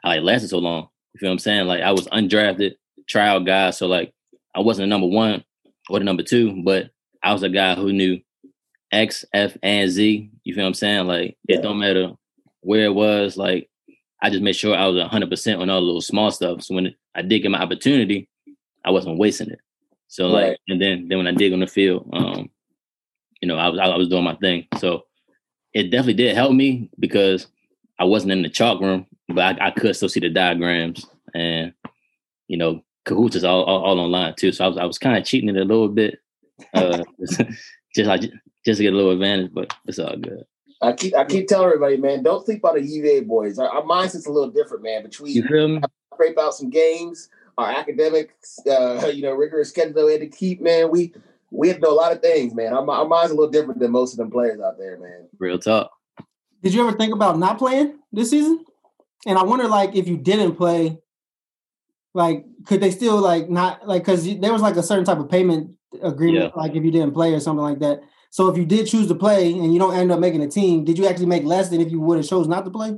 I 0.04 0.08
like 0.08 0.22
lasted 0.22 0.48
so 0.48 0.58
long. 0.58 0.88
You 1.14 1.20
feel 1.20 1.28
what 1.28 1.34
I'm 1.34 1.38
saying? 1.38 1.66
Like 1.66 1.82
I 1.82 1.92
was 1.92 2.06
undrafted 2.08 2.74
trial 3.06 3.40
guy, 3.40 3.70
so 3.70 3.86
like 3.86 4.12
I 4.54 4.60
wasn't 4.60 4.84
a 4.84 4.88
number 4.88 5.06
one 5.06 5.44
or 5.88 5.98
the 5.98 6.04
number 6.04 6.22
two, 6.22 6.62
but 6.64 6.90
I 7.22 7.32
was 7.32 7.42
a 7.42 7.48
guy 7.48 7.74
who 7.74 7.92
knew 7.92 8.20
X, 8.92 9.24
F, 9.32 9.56
and 9.62 9.90
Z. 9.90 10.30
You 10.44 10.54
feel 10.54 10.64
what 10.64 10.68
I'm 10.68 10.74
saying? 10.74 11.06
Like 11.06 11.36
yeah. 11.48 11.58
it 11.58 11.62
don't 11.62 11.78
matter 11.78 12.12
where 12.60 12.84
it 12.84 12.94
was. 12.94 13.36
Like 13.36 13.68
I 14.22 14.30
just 14.30 14.42
made 14.42 14.56
sure 14.56 14.76
I 14.76 14.86
was 14.86 15.00
100 15.00 15.30
percent 15.30 15.60
on 15.60 15.70
all 15.70 15.80
the 15.80 15.86
little 15.86 16.00
small 16.00 16.30
stuff. 16.30 16.62
So 16.62 16.74
when 16.74 16.94
I 17.14 17.22
did 17.22 17.40
get 17.40 17.50
my 17.50 17.60
opportunity, 17.60 18.28
I 18.84 18.90
wasn't 18.90 19.18
wasting 19.18 19.50
it. 19.50 19.60
So 20.08 20.32
right. 20.32 20.50
like, 20.50 20.58
and 20.68 20.80
then 20.80 21.08
then 21.08 21.18
when 21.18 21.26
I 21.26 21.32
dig 21.32 21.52
on 21.52 21.60
the 21.60 21.66
field, 21.66 22.08
um, 22.12 22.50
you 23.40 23.48
know, 23.48 23.56
I 23.56 23.68
was 23.68 23.80
I 23.80 23.96
was 23.96 24.08
doing 24.08 24.24
my 24.24 24.36
thing. 24.36 24.66
So 24.78 25.04
it 25.74 25.90
definitely 25.90 26.14
did 26.14 26.34
help 26.34 26.52
me 26.52 26.90
because 26.98 27.48
I 27.98 28.04
wasn't 28.04 28.32
in 28.32 28.42
the 28.42 28.48
chalk 28.48 28.80
room, 28.80 29.06
but 29.28 29.60
I, 29.60 29.68
I 29.68 29.70
could 29.70 29.96
still 29.96 30.08
see 30.08 30.20
the 30.20 30.30
diagrams 30.30 31.06
and 31.34 31.72
you 32.48 32.56
know 32.56 32.82
Kahoots 33.06 33.36
is 33.36 33.44
all, 33.44 33.62
all, 33.64 33.84
all 33.84 34.00
online 34.00 34.34
too. 34.34 34.52
So 34.52 34.64
I 34.64 34.68
was 34.68 34.76
I 34.78 34.84
was 34.84 34.98
kind 34.98 35.16
of 35.16 35.24
cheating 35.24 35.48
it 35.48 35.56
a 35.56 35.64
little 35.64 35.88
bit, 35.88 36.18
uh, 36.74 37.02
just 37.94 38.08
like 38.08 38.22
just 38.64 38.78
to 38.78 38.82
get 38.82 38.92
a 38.92 38.96
little 38.96 39.12
advantage, 39.12 39.52
but 39.54 39.72
it's 39.86 39.98
all 39.98 40.16
good. 40.16 40.44
I 40.82 40.92
keep 40.92 41.14
I 41.14 41.24
keep 41.24 41.48
telling 41.48 41.66
everybody, 41.66 41.96
man, 41.96 42.22
don't 42.22 42.44
sleep 42.44 42.64
on 42.64 42.74
the 42.74 42.82
UVA 42.82 43.20
boys. 43.20 43.58
Our, 43.58 43.68
our 43.68 43.82
mindset's 43.82 44.26
a 44.26 44.32
little 44.32 44.50
different, 44.50 44.82
man. 44.82 45.02
Between 45.02 45.34
you 45.34 45.44
feel 45.44 45.68
me? 45.68 45.80
Scrape 46.12 46.38
out 46.38 46.54
some 46.54 46.70
games, 46.70 47.28
our 47.56 47.70
academics, 47.70 48.58
uh, 48.66 49.10
you 49.14 49.22
know, 49.22 49.32
rigorous 49.32 49.70
schedule 49.70 50.06
we 50.06 50.12
had 50.12 50.20
to 50.20 50.28
keep, 50.28 50.60
man. 50.60 50.90
We 50.90 51.14
we 51.50 51.68
have 51.68 51.78
to 51.78 51.82
know 51.82 51.92
a 51.92 51.94
lot 51.94 52.12
of 52.12 52.20
things, 52.20 52.54
man. 52.54 52.72
Our, 52.72 52.88
our 52.90 53.06
mind's 53.06 53.30
a 53.30 53.34
little 53.34 53.50
different 53.50 53.80
than 53.80 53.92
most 53.92 54.12
of 54.12 54.18
them 54.18 54.30
players 54.30 54.60
out 54.60 54.78
there, 54.78 54.98
man. 54.98 55.28
Real 55.38 55.58
talk. 55.58 55.90
Did 56.62 56.74
you 56.74 56.86
ever 56.86 56.96
think 56.96 57.14
about 57.14 57.38
not 57.38 57.58
playing 57.58 57.98
this 58.12 58.30
season? 58.30 58.64
And 59.26 59.38
I 59.38 59.44
wonder, 59.44 59.68
like, 59.68 59.94
if 59.94 60.08
you 60.08 60.16
didn't 60.16 60.56
play, 60.56 60.98
like 62.16 62.46
could 62.64 62.80
they 62.80 62.90
still 62.90 63.18
like 63.18 63.50
not 63.50 63.86
like 63.86 64.02
because 64.02 64.24
there 64.38 64.52
was 64.52 64.62
like 64.62 64.76
a 64.76 64.82
certain 64.82 65.04
type 65.04 65.18
of 65.18 65.28
payment 65.28 65.70
agreement 66.02 66.52
yeah. 66.56 66.60
like 66.60 66.74
if 66.74 66.82
you 66.82 66.90
didn't 66.90 67.12
play 67.12 67.34
or 67.34 67.40
something 67.40 67.62
like 67.62 67.78
that 67.78 68.00
so 68.30 68.48
if 68.48 68.56
you 68.56 68.64
did 68.64 68.86
choose 68.86 69.06
to 69.06 69.14
play 69.14 69.52
and 69.52 69.72
you 69.72 69.78
don't 69.78 69.94
end 69.94 70.10
up 70.10 70.18
making 70.18 70.42
a 70.42 70.48
team 70.48 70.82
did 70.82 70.98
you 70.98 71.06
actually 71.06 71.26
make 71.26 71.44
less 71.44 71.68
than 71.68 71.80
if 71.80 71.90
you 71.90 72.00
would 72.00 72.16
have 72.16 72.26
chose 72.26 72.48
not 72.48 72.64
to 72.64 72.70
play 72.70 72.96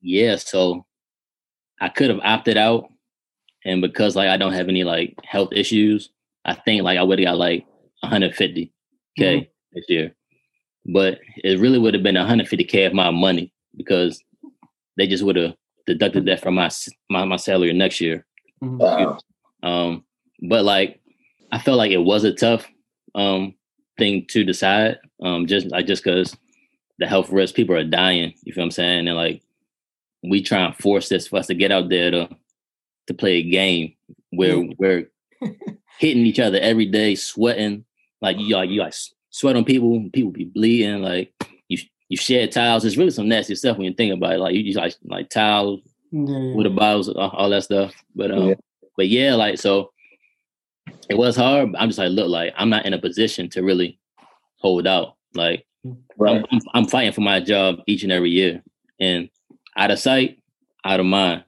yeah 0.00 0.36
so 0.36 0.86
i 1.80 1.88
could 1.88 2.10
have 2.10 2.20
opted 2.22 2.56
out 2.56 2.88
and 3.64 3.82
because 3.82 4.14
like 4.14 4.28
i 4.28 4.36
don't 4.36 4.52
have 4.52 4.68
any 4.68 4.84
like 4.84 5.16
health 5.24 5.50
issues 5.52 6.10
i 6.44 6.54
think 6.54 6.84
like 6.84 6.96
i 6.96 7.02
would 7.02 7.18
have 7.18 7.26
got 7.26 7.38
like 7.38 7.66
150k 8.04 8.70
mm-hmm. 9.18 9.44
this 9.72 9.84
year 9.88 10.14
but 10.86 11.18
it 11.38 11.58
really 11.58 11.78
would 11.78 11.94
have 11.94 12.04
been 12.04 12.14
150k 12.14 12.86
of 12.86 12.94
my 12.94 13.10
money 13.10 13.52
because 13.76 14.22
they 14.96 15.08
just 15.08 15.24
would 15.24 15.36
have 15.36 15.54
deducted 15.88 16.26
that 16.26 16.40
from 16.40 16.54
my 16.54 16.70
my, 17.10 17.24
my 17.24 17.36
salary 17.36 17.72
next 17.72 18.00
year. 18.00 18.24
Mm-hmm. 18.62 19.66
Um, 19.66 20.04
but 20.48 20.64
like 20.64 21.00
I 21.50 21.58
felt 21.58 21.78
like 21.78 21.90
it 21.90 21.98
was 21.98 22.24
a 22.24 22.32
tough 22.32 22.66
um 23.14 23.54
thing 23.98 24.26
to 24.30 24.44
decide. 24.44 24.98
Um, 25.22 25.46
just 25.46 25.66
like 25.68 25.86
just 25.86 26.04
because 26.04 26.36
the 26.98 27.06
health 27.06 27.30
risk, 27.30 27.54
people 27.54 27.74
are 27.76 27.84
dying. 27.84 28.34
You 28.44 28.52
feel 28.52 28.62
what 28.62 28.66
I'm 28.66 28.70
saying? 28.72 29.08
And 29.08 29.16
like 29.16 29.42
we 30.22 30.42
try 30.42 30.64
and 30.64 30.76
force 30.76 31.08
this 31.08 31.28
for 31.28 31.38
us 31.38 31.46
to 31.48 31.54
get 31.54 31.72
out 31.72 31.88
there 31.88 32.10
to 32.10 32.28
to 33.08 33.14
play 33.14 33.36
a 33.36 33.42
game 33.50 33.94
where 34.30 34.56
Yeah. 34.56 34.72
we're 34.78 35.10
hitting 35.98 36.26
each 36.26 36.38
other 36.40 36.58
every 36.58 36.86
day, 36.86 37.14
sweating. 37.14 37.84
Like 38.20 38.38
you 38.38 38.54
like 38.54 38.70
you 38.70 38.80
like 38.80 38.94
sweat 39.30 39.56
on 39.56 39.64
people, 39.64 40.08
people 40.12 40.30
be 40.32 40.44
bleeding. 40.44 41.02
Like 41.02 41.32
you 42.08 42.14
you 42.14 42.16
share 42.16 42.46
towels. 42.46 42.84
It's 42.84 42.96
really 42.96 43.10
some 43.10 43.28
nasty 43.28 43.54
stuff 43.54 43.76
when 43.76 43.86
you 43.86 43.94
think 43.94 44.12
about 44.14 44.32
it. 44.34 44.38
Like 44.38 44.54
you 44.54 44.62
just 44.64 44.76
like 44.78 44.94
like 45.04 45.28
towels 45.30 45.80
Yeah, 46.10 46.24
yeah. 46.38 46.54
with 46.54 46.64
the 46.64 46.70
bottles, 46.70 47.08
all, 47.08 47.30
all 47.30 47.50
that 47.50 47.64
stuff. 47.64 47.94
But 48.14 48.30
um, 48.30 48.48
Yeah. 48.48 48.54
but 48.96 49.08
yeah, 49.08 49.34
like 49.34 49.58
so, 49.58 49.92
it 51.08 51.16
was 51.16 51.36
hard. 51.36 51.72
But 51.72 51.80
I'm 51.80 51.88
just 51.88 51.98
like, 51.98 52.10
look, 52.10 52.28
like 52.28 52.54
I'm 52.56 52.70
not 52.70 52.86
in 52.86 52.94
a 52.94 52.98
position 52.98 53.48
to 53.50 53.62
really 53.62 53.98
hold 54.56 54.86
out. 54.86 55.16
Like 55.34 55.64
Right. 56.16 56.36
I'm, 56.36 56.44
I'm, 56.50 56.60
I'm 56.74 56.86
fighting 56.86 57.12
for 57.12 57.20
my 57.20 57.38
job 57.40 57.80
each 57.86 58.02
and 58.02 58.10
every 58.12 58.30
year, 58.30 58.62
and 59.00 59.28
out 59.76 59.90
of 59.92 59.98
sight, 60.00 60.40
out 60.84 60.98
of 61.00 61.06
mind, 61.06 61.44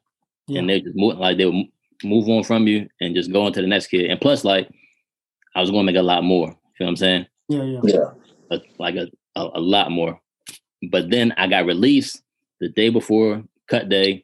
Yeah. 0.46 0.60
and 0.60 0.70
they 0.70 0.80
just 0.80 0.96
move, 0.96 1.18
like 1.18 1.36
they 1.38 1.46
would 1.46 1.66
move 2.04 2.28
on 2.28 2.44
from 2.44 2.66
you 2.68 2.88
and 3.00 3.14
just 3.14 3.32
go 3.32 3.42
on 3.42 3.52
to 3.54 3.60
the 3.60 3.66
next 3.66 3.88
kid. 3.88 4.08
And 4.10 4.20
plus, 4.20 4.44
like 4.44 4.70
I 5.56 5.60
was 5.60 5.70
going 5.70 5.84
to 5.84 5.92
make 5.92 5.98
a 5.98 6.02
lot 6.04 6.22
more. 6.22 6.48
You 6.48 6.54
feel 6.78 6.86
what 6.86 6.90
I'm 6.90 6.96
saying? 6.96 7.26
yeah, 7.48 7.62
yeah. 7.64 7.80
Yeah. 7.82 8.10
a, 8.52 8.60
like 8.78 8.94
a, 8.94 9.08
a, 9.36 9.48
a 9.54 9.60
lot 9.60 9.90
more. 9.90 10.20
But 10.88 11.10
then 11.10 11.32
I 11.36 11.46
got 11.46 11.66
released 11.66 12.22
the 12.60 12.68
day 12.68 12.88
before 12.88 13.42
cut 13.68 13.88
day. 13.88 14.22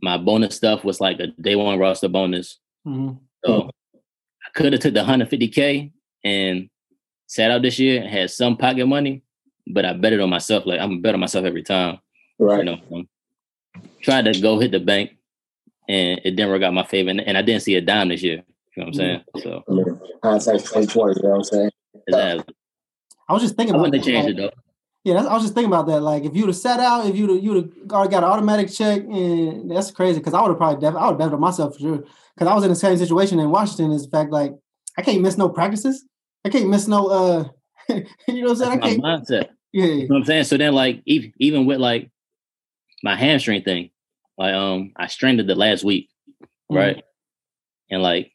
My 0.00 0.16
bonus 0.18 0.56
stuff 0.56 0.84
was 0.84 1.00
like 1.00 1.20
a 1.20 1.28
day 1.28 1.54
one 1.54 1.78
roster 1.78 2.08
bonus. 2.08 2.58
Mhm. 2.86 3.18
So 3.44 3.70
I 3.94 4.48
could 4.54 4.72
have 4.72 4.82
took 4.82 4.94
the 4.94 5.04
150K 5.04 5.92
and 6.24 6.68
sat 7.26 7.50
out 7.50 7.62
this 7.62 7.78
year 7.78 8.00
and 8.00 8.10
had 8.10 8.30
some 8.30 8.56
pocket 8.56 8.86
money, 8.86 9.22
but 9.66 9.84
I 9.84 9.92
bet 9.92 10.12
it 10.12 10.20
on 10.20 10.30
myself. 10.30 10.66
Like 10.66 10.80
I'm 10.80 11.00
bet 11.00 11.14
on 11.14 11.20
myself 11.20 11.44
every 11.44 11.62
time. 11.62 11.98
Right. 12.38 12.58
You 12.58 12.64
know, 12.64 12.78
um, 12.92 13.08
tried 14.00 14.24
to 14.24 14.40
go 14.40 14.58
hit 14.58 14.72
the 14.72 14.80
bank 14.80 15.16
and 15.88 16.20
it 16.24 16.32
didn't 16.32 16.50
work 16.50 16.62
out 16.62 16.74
my 16.74 16.84
favor. 16.84 17.10
And, 17.10 17.20
and 17.20 17.38
I 17.38 17.42
didn't 17.42 17.62
see 17.62 17.74
a 17.76 17.80
dime 17.80 18.08
this 18.08 18.22
year. 18.22 18.42
You 18.76 18.82
know 18.82 18.86
what 18.86 18.88
I'm 18.88 18.94
saying? 18.94 19.24
So 19.42 19.64
I 19.68 19.72
mean, 19.72 20.00
hindsight's 20.22 20.70
twenty 20.70 20.86
twenty. 20.86 21.14
You 21.16 21.22
know 21.22 21.28
what 21.30 21.36
I'm 21.36 21.44
saying? 21.44 21.70
exactly. 22.08 22.54
I 23.28 23.32
was 23.32 23.42
just 23.42 23.56
thinking 23.56 23.74
I 23.74 23.78
about 23.78 23.90
wouldn't 23.90 24.04
have 24.04 24.14
changed 24.14 24.30
it 24.30 24.42
though. 24.42 24.50
Yeah, 25.04 25.14
that's, 25.14 25.26
I 25.26 25.34
was 25.34 25.42
just 25.42 25.54
thinking 25.54 25.72
about 25.72 25.86
that. 25.88 26.00
Like, 26.00 26.24
if 26.24 26.36
you'd 26.36 26.46
have 26.46 26.56
sat 26.56 26.78
out, 26.78 27.06
if 27.06 27.16
you'd 27.16 27.30
have, 27.30 27.42
you'd 27.42 27.56
have 27.56 27.88
got 27.88 28.12
an 28.12 28.22
automatic 28.24 28.70
check, 28.70 29.00
and 29.02 29.68
that's 29.70 29.90
crazy. 29.90 30.20
Because 30.20 30.32
I 30.34 30.40
would 30.40 30.50
have 30.50 30.58
probably, 30.58 30.80
def- 30.80 30.94
I 30.94 31.10
would 31.10 31.20
on 31.20 31.40
myself 31.40 31.74
for 31.74 31.80
sure. 31.80 31.96
Because 32.34 32.48
I 32.48 32.54
was 32.54 32.62
in 32.62 32.70
the 32.70 32.76
same 32.76 32.96
situation 32.96 33.40
in 33.40 33.50
Washington. 33.50 33.90
Is 33.92 34.04
the 34.04 34.10
fact 34.10 34.30
like 34.30 34.52
I 34.96 35.02
can't 35.02 35.20
miss 35.20 35.36
no 35.36 35.48
practices. 35.48 36.04
I 36.44 36.48
can't 36.50 36.68
miss 36.68 36.86
no. 36.86 37.06
uh 37.08 37.44
You 38.28 38.42
know 38.42 38.50
what 38.50 38.50
I'm 38.50 38.56
saying? 38.56 38.70
I 38.72 38.76
can't. 38.78 39.02
mindset. 39.02 39.48
Yeah, 39.74 39.86
You 39.86 40.00
know 40.08 40.14
what 40.16 40.18
I'm 40.18 40.24
saying? 40.26 40.44
So 40.44 40.56
then, 40.58 40.74
like, 40.74 41.00
even 41.06 41.32
even 41.38 41.64
with 41.66 41.78
like 41.80 42.10
my 43.02 43.16
hamstring 43.16 43.62
thing, 43.62 43.90
like, 44.36 44.52
um, 44.54 44.92
I 44.96 45.06
strained 45.06 45.40
it 45.40 45.46
the 45.46 45.54
last 45.54 45.82
week, 45.82 46.10
Mm-hmm. 46.42 46.76
right? 46.76 47.04
And 47.90 48.02
like 48.02 48.32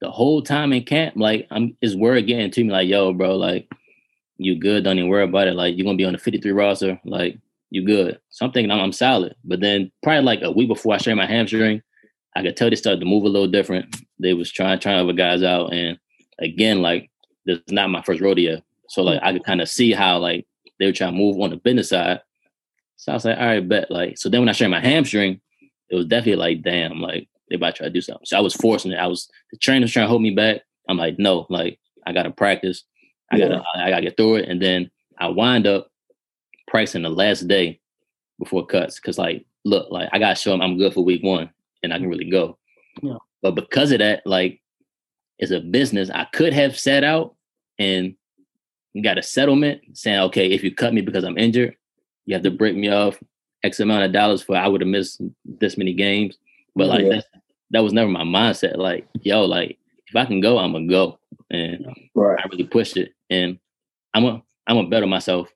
the 0.00 0.10
whole 0.10 0.42
time 0.42 0.72
in 0.72 0.82
camp, 0.84 1.14
like, 1.16 1.46
I'm 1.50 1.76
is 1.80 1.96
word 1.96 2.26
getting 2.26 2.50
to 2.50 2.64
me, 2.64 2.70
like, 2.70 2.88
yo, 2.88 3.12
bro, 3.12 3.36
like, 3.36 3.68
you 4.38 4.58
good? 4.58 4.84
Don't 4.84 4.98
even 4.98 5.10
worry 5.10 5.24
about 5.24 5.48
it. 5.48 5.54
Like, 5.54 5.76
you're 5.76 5.84
gonna 5.84 5.96
be 5.96 6.04
on 6.04 6.12
the 6.12 6.18
53 6.18 6.50
roster. 6.52 7.00
Like, 7.04 7.38
you 7.70 7.84
good? 7.84 8.18
So 8.30 8.46
I'm 8.46 8.52
thinking 8.52 8.70
I'm, 8.70 8.80
I'm 8.80 8.92
solid. 8.92 9.34
But 9.44 9.60
then 9.60 9.90
probably 10.02 10.22
like 10.22 10.42
a 10.42 10.50
week 10.50 10.68
before 10.68 10.94
I 10.94 10.98
strained 10.98 11.18
my 11.18 11.26
hamstring, 11.26 11.82
I 12.34 12.42
could 12.42 12.56
tell 12.56 12.70
they 12.70 12.76
started 12.76 13.00
to 13.00 13.06
move 13.06 13.24
a 13.24 13.28
little 13.28 13.48
different. 13.48 13.94
They 14.18 14.34
was 14.34 14.50
trying 14.50 14.78
trying 14.78 15.00
other 15.00 15.12
guys 15.12 15.42
out, 15.42 15.72
and 15.72 15.98
again, 16.38 16.82
like, 16.82 17.10
this 17.44 17.58
is 17.58 17.72
not 17.72 17.90
my 17.90 18.02
first 18.02 18.20
rodeo. 18.20 18.62
So 18.88 19.02
like, 19.02 19.20
I 19.22 19.32
could 19.32 19.44
kind 19.44 19.60
of 19.60 19.68
see 19.68 19.92
how 19.92 20.18
like 20.18 20.46
they 20.78 20.86
were 20.86 20.92
trying 20.92 21.12
to 21.12 21.18
move 21.18 21.40
on 21.40 21.50
the 21.50 21.56
business 21.56 21.90
side. 21.90 22.20
So 22.96 23.12
I 23.12 23.14
was 23.14 23.24
like, 23.24 23.38
all 23.38 23.46
right, 23.46 23.68
bet. 23.68 23.90
Like, 23.90 24.18
so 24.18 24.28
then 24.28 24.40
when 24.40 24.48
I 24.48 24.52
strained 24.52 24.70
my 24.70 24.80
hamstring, 24.80 25.40
it 25.90 25.96
was 25.96 26.06
definitely 26.06 26.36
like, 26.36 26.62
damn, 26.62 27.00
like 27.00 27.28
they 27.48 27.56
about 27.56 27.74
to 27.74 27.78
try 27.78 27.86
to 27.86 27.92
do 27.92 28.00
something. 28.00 28.26
So 28.26 28.36
I 28.36 28.40
was 28.40 28.54
forcing 28.54 28.92
it. 28.92 28.96
I 28.96 29.06
was 29.06 29.28
the 29.50 29.58
trainers 29.58 29.92
trying 29.92 30.04
to 30.04 30.08
hold 30.08 30.22
me 30.22 30.30
back. 30.30 30.62
I'm 30.88 30.98
like, 30.98 31.18
no, 31.18 31.46
like 31.50 31.78
I 32.06 32.12
gotta 32.12 32.30
practice. 32.30 32.84
I 33.32 33.38
gotta 33.38 33.62
I, 33.74 33.90
gotta 33.90 34.02
get 34.02 34.16
through 34.16 34.36
it. 34.36 34.48
And 34.48 34.60
then 34.60 34.90
I 35.18 35.28
wind 35.28 35.66
up 35.66 35.90
pricing 36.68 37.02
the 37.02 37.08
last 37.10 37.48
day 37.48 37.80
before 38.38 38.66
cuts. 38.66 38.98
Cause 39.00 39.18
like, 39.18 39.44
look, 39.64 39.90
like 39.90 40.08
I 40.12 40.18
gotta 40.18 40.34
show 40.34 40.50
them 40.50 40.60
I'm 40.62 40.78
good 40.78 40.92
for 40.94 41.04
week 41.04 41.22
one 41.22 41.50
and 41.82 41.92
I 41.92 41.98
can 41.98 42.08
really 42.08 42.30
go. 42.30 42.58
Yeah. 43.02 43.16
But 43.40 43.54
because 43.54 43.90
of 43.92 43.98
that, 43.98 44.22
like 44.26 44.60
it's 45.38 45.50
a 45.52 45.60
business, 45.60 46.10
I 46.10 46.24
could 46.32 46.52
have 46.52 46.78
sat 46.78 47.04
out 47.04 47.34
and 47.78 48.14
got 49.02 49.18
a 49.18 49.22
settlement 49.22 49.80
saying, 49.94 50.20
okay, 50.20 50.50
if 50.50 50.62
you 50.62 50.74
cut 50.74 50.94
me 50.94 51.00
because 51.00 51.24
I'm 51.24 51.38
injured, 51.38 51.74
you 52.26 52.34
have 52.34 52.42
to 52.44 52.50
break 52.50 52.76
me 52.76 52.88
off 52.88 53.18
X 53.64 53.80
amount 53.80 54.04
of 54.04 54.12
dollars 54.12 54.42
for 54.42 54.56
I 54.56 54.68
would 54.68 54.80
have 54.80 54.88
missed 54.88 55.20
this 55.44 55.78
many 55.78 55.94
games. 55.94 56.36
But 56.76 56.88
like 56.88 57.02
Yeah. 57.04 57.08
that, 57.16 57.24
that 57.70 57.82
was 57.82 57.92
never 57.92 58.10
my 58.10 58.22
mindset. 58.24 58.76
Like, 58.76 59.08
yo, 59.22 59.44
like 59.44 59.78
if 60.06 60.14
I 60.16 60.26
can 60.26 60.40
go, 60.40 60.58
I'm 60.58 60.72
gonna 60.72 60.86
go. 60.86 61.18
And 61.50 61.86
Right. 62.14 62.38
I 62.38 62.46
really 62.48 62.64
pushed 62.64 62.96
it. 62.96 63.12
And 63.32 63.58
I'm 64.14 64.24
a 64.24 64.42
I'm 64.66 64.76
a 64.76 64.86
bet 64.86 65.02
on 65.02 65.08
myself 65.08 65.48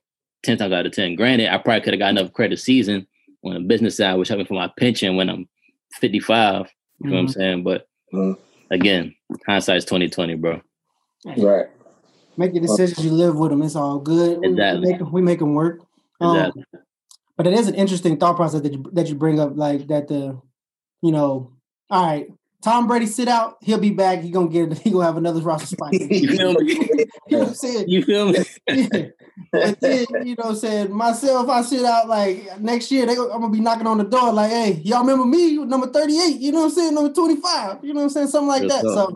10 0.43 0.57
times 0.57 0.73
out 0.73 0.85
of 0.85 0.91
10. 0.91 1.15
Granted, 1.15 1.53
I 1.53 1.57
probably 1.59 1.81
could 1.81 1.93
have 1.93 1.99
got 1.99 2.09
enough 2.09 2.33
credit 2.33 2.59
season 2.59 3.07
on 3.45 3.53
the 3.53 3.59
business 3.61 3.95
side, 3.97 4.15
which 4.15 4.27
helped 4.29 4.39
me 4.39 4.45
for 4.45 4.55
my 4.55 4.69
pension 4.77 5.15
when 5.15 5.29
I'm 5.29 5.47
55. 5.93 6.69
You 7.03 7.09
know 7.09 7.15
what 7.15 7.19
I'm 7.21 7.27
Mhm. 7.27 7.33
saying? 7.33 7.63
But 7.63 7.87
Mhm. 8.13 8.37
again, 8.71 9.15
hindsight's 9.45 9.85
2020, 9.85 10.35
bro. 10.35 10.59
Right. 11.37 11.67
Make 12.35 12.53
your 12.53 12.61
decisions. 12.61 13.05
You 13.05 13.11
live 13.11 13.37
with 13.37 13.51
them. 13.51 13.61
It's 13.61 13.75
all 13.75 13.99
good. 13.99 14.39
We- 14.39 14.47
Exactly. 14.49 14.81
We, 14.81 14.91
make, 14.91 15.01
'em- 15.01 15.11
we 15.11 15.21
make 15.21 15.39
them 15.39 15.53
work. 15.53 15.81
Um, 16.19 16.35
Exactly. 16.35 16.63
But 17.37 17.45
it 17.47 17.53
is 17.53 17.67
an 17.67 17.75
interesting 17.75 18.17
thought 18.17 18.35
process 18.35 18.61
that 18.61 18.73
you 18.73 18.83
that 18.93 19.07
you 19.09 19.13
bring 19.15 19.39
up, 19.39 19.55
like 19.55 19.87
that 19.87 20.07
the, 20.07 20.41
you 21.03 21.11
know, 21.11 21.51
all 21.91 22.03
right, 22.05 22.27
Tom 22.63 22.87
Brady 22.87 23.05
sit 23.05 23.27
out, 23.27 23.57
he'll 23.61 23.79
be 23.79 23.91
back. 23.91 24.21
He 24.21 24.31
gonna 24.31 24.49
get 24.49 24.77
he 24.79 24.91
gonna 24.91 25.05
have 25.05 25.17
another 25.17 25.41
roster 25.41 25.67
spot. 25.67 25.93
you 25.93 26.07
You 26.09 26.37
feel 26.37 26.53
me? 26.53 26.75
know 27.29 27.39
what 27.39 27.47
I'm 27.49 27.53
saying? 27.53 27.85
You 27.87 28.03
feel 28.03 28.31
me? 28.31 28.39
Yeah. 28.67 29.07
But 29.51 29.79
then, 29.79 30.05
you 30.23 30.35
know, 30.35 30.45
what 30.45 30.49
I'm 30.49 30.55
saying 30.55 30.93
myself, 30.93 31.47
I 31.49 31.61
sit 31.61 31.85
out 31.85 32.07
like 32.07 32.59
next 32.59 32.91
year. 32.91 33.05
They, 33.05 33.13
I'm 33.13 33.29
gonna 33.29 33.49
be 33.49 33.59
knocking 33.59 33.87
on 33.87 33.97
the 33.97 34.03
door, 34.03 34.33
like, 34.33 34.49
hey, 34.51 34.81
y'all 34.83 35.01
remember 35.01 35.25
me, 35.25 35.57
number 35.57 35.87
38? 35.87 36.39
You 36.39 36.51
know 36.51 36.59
what 36.59 36.65
I'm 36.65 36.71
saying? 36.71 36.95
Number 36.95 37.13
25. 37.13 37.83
You 37.83 37.93
know 37.93 37.99
what 37.99 38.03
I'm 38.03 38.09
saying? 38.09 38.27
Something 38.27 38.47
like 38.47 38.61
Real 38.63 38.69
that. 38.69 38.81
So 38.81 39.13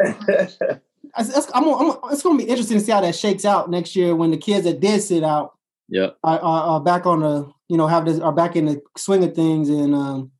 I, 1.15 1.59
I'm, 1.59 1.67
I'm, 1.67 1.97
it's 2.11 2.23
gonna 2.23 2.37
be 2.37 2.45
interesting 2.45 2.77
to 2.77 2.83
see 2.83 2.91
how 2.91 3.01
that 3.01 3.15
shakes 3.15 3.45
out 3.45 3.69
next 3.69 3.95
year 3.95 4.15
when 4.15 4.31
the 4.31 4.37
kids 4.37 4.65
that 4.65 4.79
did 4.79 5.01
sit 5.01 5.23
out 5.23 5.53
Yep. 5.91 6.17
are, 6.23 6.39
are, 6.39 6.63
are 6.63 6.79
back 6.79 7.05
on 7.05 7.19
the, 7.19 7.51
you 7.67 7.75
know, 7.75 7.85
have 7.85 8.05
this 8.05 8.19
are 8.19 8.31
back 8.31 8.55
in 8.55 8.65
the 8.65 8.81
swing 8.97 9.23
of 9.25 9.35
things, 9.35 9.67
and 9.67 9.93
um, 9.93 10.31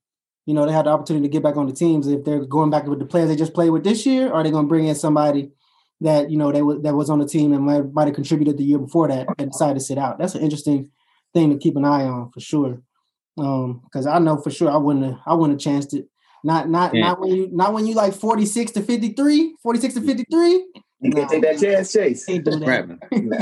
you 0.51 0.55
know, 0.55 0.65
they 0.65 0.73
had 0.73 0.85
the 0.85 0.89
opportunity 0.89 1.25
to 1.29 1.31
get 1.31 1.41
back 1.43 1.55
on 1.55 1.65
the 1.65 1.71
teams. 1.71 2.07
If 2.07 2.25
they're 2.25 2.43
going 2.43 2.69
back 2.69 2.85
with 2.85 2.99
the 2.99 3.05
players 3.05 3.29
they 3.29 3.37
just 3.37 3.53
played 3.53 3.69
with 3.69 3.85
this 3.85 4.05
year, 4.05 4.27
or 4.27 4.33
are 4.33 4.43
they 4.43 4.51
gonna 4.51 4.67
bring 4.67 4.85
in 4.85 4.95
somebody 4.95 5.49
that 6.01 6.29
you 6.29 6.37
know 6.37 6.51
they 6.51 6.59
w- 6.59 6.81
that 6.81 6.93
was 6.93 7.09
on 7.09 7.19
the 7.19 7.25
team 7.25 7.53
and 7.53 7.63
might, 7.65 7.93
might 7.93 8.07
have 8.07 8.15
contributed 8.15 8.57
the 8.57 8.65
year 8.65 8.77
before 8.77 9.07
that 9.07 9.27
and 9.37 9.49
decided 9.49 9.75
to 9.75 9.79
sit 9.79 9.97
out? 9.97 10.19
That's 10.19 10.35
an 10.35 10.41
interesting 10.41 10.89
thing 11.33 11.51
to 11.51 11.57
keep 11.57 11.77
an 11.77 11.85
eye 11.85 12.03
on 12.03 12.31
for 12.33 12.41
sure. 12.41 12.81
Um, 13.37 13.79
because 13.85 14.05
I 14.07 14.19
know 14.19 14.35
for 14.41 14.51
sure 14.51 14.69
I 14.69 14.75
wouldn't 14.75 15.05
have, 15.05 15.19
I 15.25 15.35
wouldn't 15.35 15.61
have 15.61 15.73
chanced 15.73 15.93
it. 15.93 16.09
Not 16.43 16.67
not 16.69 16.93
Yeah. 16.93 16.99
not 17.07 17.21
when 17.21 17.29
you 17.31 17.47
not 17.53 17.71
when 17.71 17.87
you 17.87 17.95
like 17.95 18.13
46 18.13 18.73
to 18.73 18.81
53, 18.81 19.55
46 19.63 19.93
to 19.93 20.01
53. 20.01 20.65
You 20.99 21.11
can't 21.13 21.29
take 21.29 21.43
that 21.43 21.61
chance, 21.61 21.93
Chase. 21.93 22.25
Can't 22.25 22.43
do 22.43 22.59
that. 22.59 22.67
Rapping. 22.67 22.99
Nah, 23.13 23.37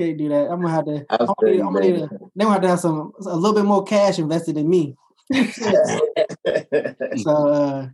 Can't 0.00 0.16
do 0.16 0.30
that. 0.30 0.46
I'm 0.50 0.62
gonna 0.62 0.70
have 0.70 0.86
to. 0.86 1.04
I 1.10 1.16
I'm 1.20 1.26
gonna, 1.26 1.52
need, 1.52 1.60
I'm 1.60 1.72
gonna 1.74 1.80
need 1.80 1.98
brave. 1.98 2.10
they 2.34 2.44
gonna 2.44 2.52
have 2.54 2.62
to 2.62 2.68
have 2.68 2.80
some 2.80 3.12
a 3.26 3.36
little 3.36 3.54
bit 3.54 3.66
more 3.66 3.84
cash 3.84 4.18
invested 4.18 4.56
in 4.56 4.66
me. 4.70 4.96
so 7.16 7.30
uh, 7.48 7.88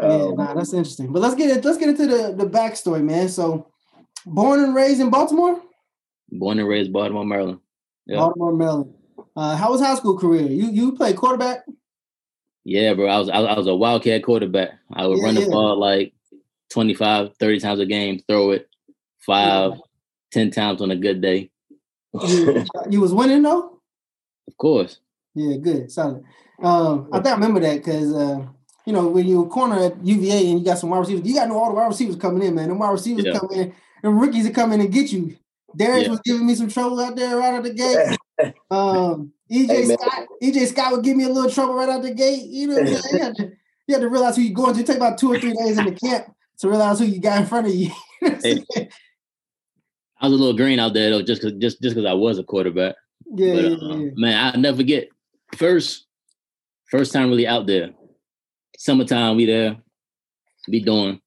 yeah, 0.00 0.06
Oh, 0.06 0.34
nah, 0.36 0.54
that's 0.54 0.72
interesting. 0.72 1.12
But 1.12 1.22
let's 1.22 1.34
get 1.34 1.56
it. 1.56 1.64
Let's 1.64 1.78
get 1.78 1.88
into 1.88 2.06
the 2.06 2.34
the 2.36 2.46
backstory, 2.46 3.02
man. 3.02 3.28
So, 3.28 3.68
born 4.26 4.60
and 4.60 4.74
raised 4.74 5.00
in 5.00 5.10
Baltimore, 5.10 5.60
Born 6.30 6.58
and 6.58 6.68
raised 6.68 6.92
Baltimore, 6.92 7.24
Maryland. 7.24 7.60
Yeah. 8.06 8.18
Baltimore, 8.18 8.52
Maryland. 8.52 8.94
Uh, 9.36 9.56
how 9.56 9.70
was 9.70 9.80
high 9.80 9.94
school 9.94 10.18
career? 10.18 10.46
You 10.46 10.70
you 10.70 10.92
played 10.92 11.16
quarterback. 11.16 11.64
Yeah, 12.64 12.94
bro. 12.94 13.06
I 13.08 13.18
was 13.18 13.28
I, 13.28 13.40
was 13.56 13.66
a 13.66 13.74
wildcat 13.74 14.24
quarterback. 14.24 14.70
I 14.92 15.06
would 15.06 15.18
Yeah, 15.18 15.24
run 15.24 15.34
the 15.34 15.42
yeah. 15.42 15.48
ball 15.48 15.78
like 15.78 16.14
25, 16.70 17.36
30 17.38 17.60
times 17.60 17.80
a 17.80 17.86
game, 17.86 18.20
throw 18.26 18.52
it 18.52 18.68
five, 19.20 19.72
ten 20.30 20.50
times 20.50 20.80
on 20.80 20.90
a 20.90 20.96
good 20.96 21.20
day. 21.20 21.50
You, 22.22 22.64
you 22.90 23.00
was 23.00 23.12
winning 23.12 23.42
though. 23.42 23.80
Of 24.48 24.56
course. 24.56 24.98
Yeah, 25.34 25.56
good, 25.56 25.90
solid. 25.90 26.24
Um, 26.62 27.08
I 27.12 27.16
think 27.18 27.28
I 27.28 27.34
remember 27.34 27.60
that 27.60 27.76
because 27.84 28.12
uh, 28.14 28.44
you 28.86 28.92
know 28.92 29.08
when 29.08 29.26
you 29.26 29.42
were 29.42 29.48
corner 29.48 29.78
at 29.84 30.04
UVA 30.04 30.50
and 30.50 30.58
you 30.60 30.64
got 30.64 30.78
some 30.78 30.90
wide 30.90 31.00
receivers, 31.00 31.26
you 31.26 31.34
got 31.34 31.44
to 31.44 31.48
know 31.50 31.58
all 31.58 31.70
the 31.70 31.74
wide 31.76 31.86
receivers 31.88 32.16
coming 32.16 32.42
in, 32.42 32.54
man. 32.54 32.68
The 32.68 32.74
wide 32.74 32.90
receivers 32.92 33.24
Yeah. 33.24 33.38
come 33.38 33.48
in, 33.52 33.74
and 34.02 34.20
rookies 34.20 34.46
are 34.46 34.52
coming 34.52 34.80
in 34.80 34.86
and 34.86 34.94
get 34.94 35.12
you. 35.12 35.36
Darius 35.76 36.04
Yeah. 36.04 36.10
was 36.10 36.20
giving 36.24 36.46
me 36.46 36.54
some 36.54 36.68
trouble 36.68 37.00
out 37.00 37.16
there 37.16 37.36
right 37.36 37.54
out 37.54 37.62
the 37.64 37.72
gate. 37.74 38.18
Um, 38.70 39.32
EJ 39.50 39.66
Hey. 39.68 39.84
Scott, 39.84 40.26
EJ 40.42 40.66
Scott 40.66 40.90
would 40.92 41.04
give 41.04 41.16
me 41.16 41.22
a 41.24 41.28
little 41.28 41.48
trouble 41.50 41.74
right 41.74 41.88
out 41.88 42.02
the 42.02 42.12
gate. 42.12 42.42
You 42.46 42.66
know, 42.66 42.74
what 42.74 42.88
I'm 42.88 42.96
saying? 42.96 43.14
you, 43.16 43.22
had 43.22 43.36
to, 43.36 43.42
you 43.86 43.94
had 43.94 44.00
to 44.00 44.08
realize 44.08 44.34
who 44.36 44.42
you're 44.42 44.52
going 44.54 44.74
to. 44.74 44.80
It 44.80 44.86
take 44.86 44.96
about 44.96 45.18
two 45.18 45.32
or 45.32 45.38
three 45.38 45.52
days 45.52 45.78
in 45.78 45.84
the 45.84 45.92
camp 45.92 46.34
to 46.58 46.68
realize 46.68 46.98
who 46.98 47.04
you 47.04 47.20
got 47.20 47.40
in 47.40 47.46
front 47.46 47.68
of 47.68 47.74
you. 47.74 47.90
Hey. 48.42 48.64
I 50.20 50.26
was 50.28 50.32
a 50.32 50.36
little 50.36 50.56
green 50.56 50.78
out 50.80 50.94
there 50.94 51.10
though, 51.10 51.22
just 51.22 51.42
cause 51.42 51.52
just 51.58 51.80
just 51.82 51.94
because 51.94 52.08
I 52.08 52.14
was 52.14 52.38
a 52.38 52.42
quarterback. 52.42 52.96
yeah, 53.26 53.54
But, 53.54 53.64
yeah, 53.64 53.76
uh, 53.76 53.96
yeah. 53.98 54.10
man, 54.16 54.52
I'll 54.54 54.60
never 54.60 54.78
forget 54.78 55.08
first 55.56 56.03
first 56.90 57.12
time 57.12 57.28
really 57.28 57.46
out 57.46 57.66
there. 57.66 57.90
Summertime, 58.76 59.36
we 59.36 59.46
there, 59.46 59.76
be 60.68 60.80
doing 60.80 61.20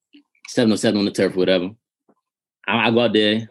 seven 0.47 0.73
or 0.73 0.77
seven 0.77 0.99
on 0.99 1.05
the 1.05 1.11
turf, 1.11 1.35
whatever. 1.35 1.69
I, 2.67 2.87
I 2.87 2.91
go 2.91 3.01
out 3.01 3.13
there. 3.13 3.49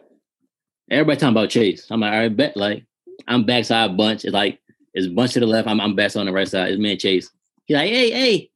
Everybody 0.89 1.19
talking 1.19 1.33
about 1.33 1.49
Chase. 1.49 1.87
I'm 1.89 1.99
like, 1.99 2.13
all 2.13 2.19
right, 2.19 2.35
bet. 2.35 2.55
Like, 2.55 2.85
I'm 3.27 3.45
backside 3.45 3.97
bunch. 3.97 4.23
It's 4.23 4.33
like 4.33 4.59
it's 4.93 5.07
a 5.07 5.09
bunch 5.09 5.33
to 5.33 5.39
the 5.39 5.47
left. 5.47 5.67
I'm 5.67 5.81
I'm 5.81 5.95
backside 5.95 6.21
on 6.21 6.25
the 6.27 6.31
right 6.31 6.47
side. 6.47 6.71
It's 6.71 6.79
me 6.79 6.91
and 6.91 6.99
Chase. 6.99 7.29
He's 7.65 7.75
like, 7.75 7.89
hey, 7.89 8.11
hey, 8.11 8.49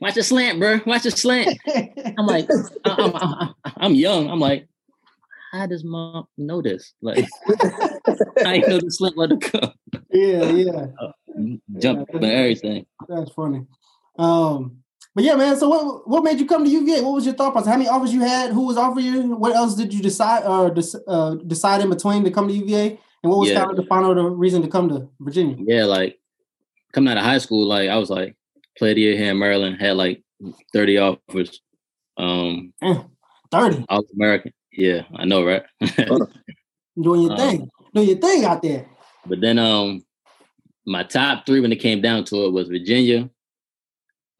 watch 0.00 0.14
the 0.14 0.22
slant, 0.22 0.58
bro. 0.58 0.80
Watch 0.86 1.04
the 1.04 1.12
slant. 1.12 1.56
I'm 2.18 2.26
like, 2.26 2.48
I'm, 2.84 3.12
I'm, 3.14 3.54
I'm 3.76 3.94
young. 3.94 4.28
I'm 4.28 4.40
like, 4.40 4.66
how 5.52 5.66
does 5.66 5.84
mom 5.84 6.26
know 6.36 6.60
this? 6.60 6.94
Like, 7.00 7.24
I 8.44 8.58
know 8.58 8.80
the 8.80 8.90
slant 8.90 9.16
was 9.16 9.30
to 9.30 9.36
come. 9.38 9.72
yeah, 10.10 10.44
yeah. 10.50 10.86
Uh, 11.00 11.12
Jump 11.78 12.08
and 12.12 12.24
everything. 12.24 12.86
That's 13.08 13.30
funny. 13.32 13.66
Um, 14.18 14.78
but 15.14 15.24
yeah, 15.24 15.34
man. 15.34 15.56
So 15.56 15.68
what 15.68 16.08
what 16.08 16.24
made 16.24 16.38
you 16.38 16.46
come 16.46 16.64
to 16.64 16.70
UVA? 16.70 17.00
What 17.02 17.14
was 17.14 17.24
your 17.26 17.34
thought 17.34 17.52
process? 17.52 17.70
How 17.72 17.76
many 17.78 17.88
offers 17.88 18.12
you 18.12 18.20
had? 18.20 18.52
Who 18.52 18.66
was 18.66 18.76
offering 18.76 19.06
you? 19.06 19.36
What 19.36 19.54
else 19.54 19.74
did 19.74 19.92
you 19.92 20.02
decide 20.02 20.44
or 20.44 20.74
uh, 21.08 21.34
decide 21.46 21.80
in 21.80 21.90
between 21.90 22.24
to 22.24 22.30
come 22.30 22.48
to 22.48 22.54
UVA? 22.54 22.98
And 23.22 23.30
what 23.30 23.38
was 23.40 23.48
Yeah. 23.50 23.58
kind 23.60 23.70
of 23.70 23.76
the 23.76 23.84
final 23.86 24.14
the 24.14 24.22
reason 24.22 24.62
to 24.62 24.68
come 24.68 24.88
to 24.90 25.08
Virginia? 25.20 25.56
Yeah, 25.58 25.84
like 25.84 26.18
coming 26.92 27.10
out 27.10 27.18
of 27.18 27.24
high 27.24 27.38
school, 27.38 27.66
like 27.66 27.88
I 27.88 27.96
was 27.96 28.10
like 28.10 28.36
played 28.76 28.96
year 28.96 29.16
here 29.16 29.30
in 29.32 29.38
Maryland, 29.38 29.80
had 29.80 29.96
like 29.96 30.22
30 30.72 30.98
offers. 30.98 31.60
Um, 32.16 32.72
Thirty, 33.50 33.84
all 33.88 34.04
American. 34.14 34.52
Yeah, 34.72 35.02
I 35.16 35.24
know, 35.24 35.42
right? 35.44 35.62
doing 37.00 37.22
your 37.22 37.32
Um, 37.32 37.36
thing, 37.38 37.70
doing 37.94 38.08
your 38.08 38.18
thing 38.18 38.44
out 38.44 38.62
there. 38.62 38.86
but 39.26 39.40
then 39.40 39.58
um 39.58 40.04
my 40.88 41.02
top 41.04 41.44
three 41.46 41.60
when 41.60 41.70
it 41.72 41.76
came 41.76 42.00
down 42.00 42.24
to 42.24 42.46
it 42.46 42.52
was 42.52 42.68
Virginia, 42.68 43.28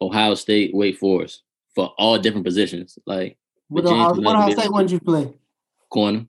Ohio 0.01 0.33
State, 0.35 0.73
Wake 0.73 0.97
Forest 0.97 1.43
for 1.75 1.93
all 1.97 2.17
different 2.17 2.45
positions, 2.45 2.97
like 3.05 3.37
What 3.67 3.85
Ohio, 3.85 4.13
could 4.13 4.23
what 4.23 4.33
never 4.33 4.37
Ohio 4.37 4.47
be- 4.47 4.61
State 4.61 4.71
wanted 4.71 4.91
you 4.91 4.99
play? 4.99 5.33
corner. 5.89 6.25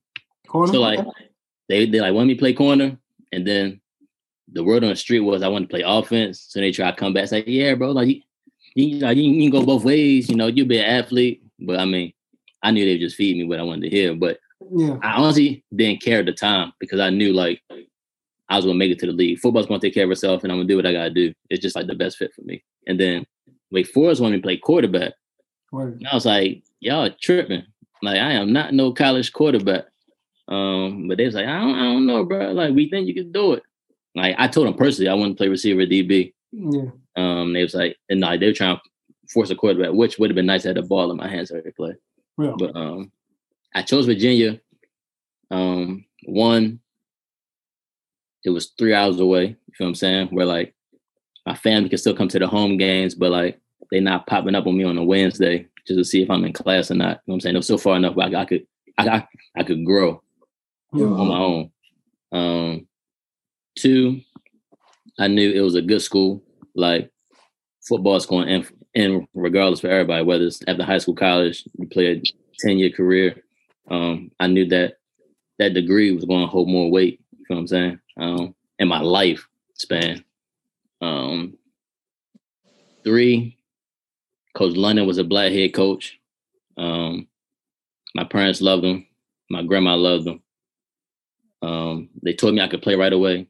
Corner. 0.47 0.73
So 0.73 0.81
like 0.81 1.01
they 1.69 1.87
they 1.87 2.01
like 2.01 2.13
wanted 2.13 2.29
me 2.29 2.35
to 2.35 2.39
play 2.41 2.53
corner, 2.53 2.99
and 3.33 3.47
then 3.47 3.81
the 4.53 4.65
word 4.65 4.83
on 4.85 4.91
the 4.91 4.97
street 4.97 5.21
was 5.21 5.43
I 5.43 5.49
wanted 5.49 5.67
to 5.67 5.71
play 5.71 5.83
offense. 5.87 6.47
So 6.49 6.61
they 6.61 6.73
try 6.73 6.91
to 6.91 6.97
come 6.97 7.13
back, 7.13 7.29
say, 7.29 7.45
"Yeah, 7.47 7.75
bro, 7.75 7.93
like 7.93 8.09
you, 8.09 8.21
you, 8.75 8.99
like, 8.99 9.17
you, 9.17 9.23
you 9.23 9.51
can 9.51 9.61
go 9.61 9.65
both 9.65 9.85
ways. 9.85 10.29
You 10.29 10.37
know, 10.37 10.49
you'll 10.49 10.67
be 10.67 10.79
an 10.79 10.87
athlete." 10.87 11.43
But 11.61 11.79
I 11.79 11.85
mean, 11.85 12.13
I 12.63 12.73
knew 12.73 12.85
they 12.85 12.93
would 12.93 13.01
just 13.01 13.17
feed 13.17 13.37
me 13.37 13.45
what 13.45 13.61
I 13.61 13.63
wanted 13.63 13.89
to 13.89 13.97
hear. 13.97 14.15
But 14.15 14.39
yeah, 14.73 14.99
I 15.03 15.13
honestly 15.13 15.65
didn't 15.75 16.03
care 16.03 16.21
at 16.21 16.27
the 16.27 16.33
time 16.33 16.73
because 16.81 17.01
I 17.01 17.11
knew 17.11 17.33
like 17.33 17.61
I 18.51 18.57
was 18.57 18.65
gonna 18.67 18.77
make 18.77 18.91
it 18.91 18.99
to 19.01 19.07
the 19.07 19.13
league. 19.13 19.39
Football's 19.39 19.67
gonna 19.67 19.81
take 19.81 19.95
care 19.95 20.05
of 20.05 20.11
itself, 20.11 20.43
and 20.43 20.53
I'm 20.53 20.59
gonna 20.59 20.69
do 20.69 20.77
what 20.77 20.87
I 20.87 20.93
gotta 20.93 21.11
do. 21.11 21.33
It's 21.49 21.63
just 21.63 21.77
like 21.77 21.87
the 21.87 21.95
best 21.95 22.19
fit 22.19 22.33
for 22.35 22.43
me. 22.43 22.63
And 22.87 22.99
then 23.01 23.25
Wake 23.71 23.87
Forest 23.87 24.21
wanted 24.21 24.37
me 24.37 24.39
to 24.43 24.47
play 24.47 24.57
quarterback. 24.59 25.13
Word. 25.73 25.99
And 25.99 26.09
I 26.09 26.15
was 26.15 26.27
like, 26.27 26.63
y'all 26.81 27.09
tripping. 27.23 27.65
Like, 28.03 28.19
I 28.19 28.33
am 28.33 28.53
not 28.53 28.75
no 28.75 28.93
college 28.93 29.33
quarterback. 29.33 29.85
Um, 30.49 31.07
but 31.07 31.17
they 31.19 31.27
was 31.27 31.35
like, 31.37 31.47
I 31.47 31.61
don't, 31.61 31.75
I 31.77 31.83
don't 31.85 32.07
know, 32.07 32.25
bro. 32.25 32.51
Like, 32.53 32.75
we 32.75 32.91
think 32.91 33.07
you 33.07 33.15
can 33.15 33.31
do 33.31 33.53
it. 33.53 33.63
Like, 34.17 34.35
I 34.39 34.49
told 34.49 34.67
them 34.67 34.75
personally, 34.75 35.09
I 35.09 35.15
want 35.15 35.33
to 35.33 35.37
play 35.37 35.47
receiver 35.49 35.83
DB. 35.87 36.33
yeah, 36.51 36.91
Um, 37.17 37.53
they 37.53 37.63
was 37.63 37.75
like, 37.75 37.97
and 38.09 38.19
like, 38.21 38.41
they 38.41 38.47
were 38.47 38.53
trying 38.53 38.77
to 38.77 38.83
force 39.33 39.51
a 39.51 39.55
quarterback, 39.55 39.93
which 39.93 40.19
would 40.19 40.31
have 40.31 40.35
been 40.35 40.47
nice 40.47 40.63
to 40.63 40.69
have 40.71 40.75
the 40.77 40.83
ball 40.83 41.11
in 41.13 41.17
my 41.19 41.29
hands 41.29 41.53
every 41.53 41.71
play. 41.73 41.95
real. 42.37 42.57
But 42.57 42.75
um, 42.75 43.13
I 43.77 43.83
chose 43.83 44.07
Virginia. 44.07 44.59
Um, 45.53 46.05
one, 46.25 46.81
it 48.45 48.51
was 48.51 48.73
three 48.79 48.95
hours 48.95 49.21
away. 49.21 49.49
You 49.49 49.75
feel 49.75 49.87
what 49.87 49.89
I'm 49.89 49.95
saying? 49.95 50.29
Where 50.29 50.47
like 50.47 50.75
my 51.47 51.55
family 51.55 51.89
can 51.89 51.99
still 51.99 52.15
come 52.15 52.29
to 52.29 52.39
the 52.39 52.47
home 52.47 52.77
games, 52.77 53.15
but 53.15 53.31
like 53.31 53.61
they 53.91 54.01
not 54.01 54.27
popping 54.27 54.55
up 54.55 54.67
on 54.67 54.77
me 54.77 54.85
on 54.85 54.99
a 54.99 55.05
Wednesday 55.05 55.67
just 55.87 55.99
to 55.99 56.05
see 56.05 56.23
if 56.23 56.31
I'm 56.31 56.45
in 56.45 56.53
class 56.53 56.91
or 56.91 56.95
not. 56.95 57.05
You 57.05 57.13
know 57.13 57.21
what 57.27 57.35
I'm 57.35 57.41
saying? 57.41 57.55
It 57.57 57.59
was 57.59 57.67
so 57.67 57.79
far 57.79 57.97
enough 57.97 58.15
where 58.15 58.29
I, 58.29 58.41
I 58.41 58.45
could 58.45 58.67
I, 58.99 59.09
I 59.09 59.29
I 59.57 59.63
could 59.63 59.85
grow 59.85 60.23
on 60.93 61.29
my 61.29 61.39
own. 61.39 61.71
Um, 62.33 62.87
two, 63.77 64.21
I 65.19 65.29
knew 65.29 65.51
it 65.53 65.61
was 65.61 65.75
a 65.75 65.83
good 65.83 66.03
school. 66.03 66.43
Like 66.75 67.11
football 67.87 68.17
is 68.17 68.27
going 68.27 68.49
in, 68.49 68.67
in 68.95 69.27
regardless 69.35 69.81
for 69.81 69.89
everybody, 69.89 70.25
whether 70.25 70.45
it's 70.45 70.61
after 70.67 70.85
high 70.85 70.99
school, 70.99 71.15
college, 71.15 71.65
you 71.79 71.87
play 71.87 72.13
a 72.13 72.23
ten 72.59 72.79
year 72.79 72.91
career. 72.91 73.43
Um, 73.91 74.31
I 74.39 74.47
knew 74.47 74.67
that 74.69 74.95
that 75.59 75.75
degree 75.75 76.13
was 76.13 76.25
going 76.25 76.43
to 76.43 76.47
hold 76.47 76.69
more 76.69 76.91
weight. 76.91 77.21
You 77.51 77.57
know 77.57 77.63
what 77.63 77.63
I'm 77.63 77.67
saying? 77.67 78.01
Um, 78.17 78.55
in 78.79 78.87
my 78.87 79.01
life 79.01 79.49
span. 79.75 80.25
Um, 81.01 81.59
three, 83.03 83.57
Coach 84.55 84.77
London 84.77 85.05
was 85.05 85.19
a 85.19 85.25
black 85.25 85.51
head 85.51 85.75
coach. 85.75 86.21
Um, 86.77 87.27
my 88.15 88.23
parents 88.23 88.63
loved 88.63 88.85
him. 88.85 89.05
My 89.51 89.65
grandma 89.65 89.97
loved 89.97 90.29
him. 90.29 90.43
Um, 91.61 92.09
they 92.23 92.35
told 92.35 92.55
me 92.55 92.61
I 92.61 92.69
could 92.69 92.83
play 92.83 92.95
right 92.95 93.13
away. 93.13 93.49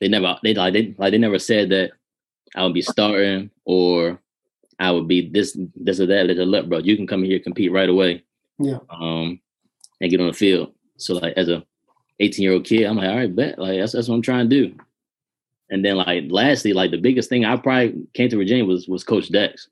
They 0.00 0.08
never 0.08 0.36
they 0.42 0.54
like 0.54 0.72
they 0.72 0.96
like 0.98 1.12
they 1.12 1.18
never 1.18 1.38
said 1.38 1.70
that 1.70 1.92
I 2.56 2.64
would 2.64 2.74
be 2.74 2.82
starting 2.82 3.50
or 3.64 4.20
I 4.80 4.90
would 4.90 5.06
be 5.06 5.28
this 5.28 5.56
this 5.76 6.00
or 6.00 6.06
that. 6.06 6.26
They 6.26 6.34
said, 6.34 6.48
look, 6.48 6.68
bro, 6.68 6.78
you 6.78 6.96
can 6.96 7.06
come 7.06 7.22
here 7.22 7.38
compete 7.38 7.70
right 7.70 7.88
away. 7.88 8.24
Yeah. 8.58 8.78
Um, 8.90 9.40
and 10.00 10.10
get 10.10 10.20
on 10.20 10.26
the 10.26 10.32
field. 10.32 10.72
So 10.96 11.14
like 11.14 11.34
as 11.36 11.48
a 11.48 11.64
18 12.20 12.42
year 12.42 12.52
old 12.52 12.64
kid, 12.64 12.84
I'm 12.84 12.96
like, 12.96 13.08
all 13.08 13.16
right, 13.16 13.34
bet. 13.34 13.58
Like 13.58 13.78
that's 13.78 13.92
that's 13.92 14.08
what 14.08 14.14
I'm 14.16 14.22
trying 14.22 14.48
to 14.48 14.56
do. 14.68 14.74
And 15.70 15.84
then 15.84 15.96
like 15.96 16.24
lastly, 16.28 16.72
like 16.72 16.90
the 16.90 16.96
biggest 17.00 17.28
thing 17.28 17.44
I 17.44 17.56
probably 17.56 18.06
came 18.14 18.28
to 18.30 18.36
Virginia 18.36 18.64
was 18.64 18.88
was 18.88 19.04
Coach 19.04 19.30
Dex. 19.30 19.68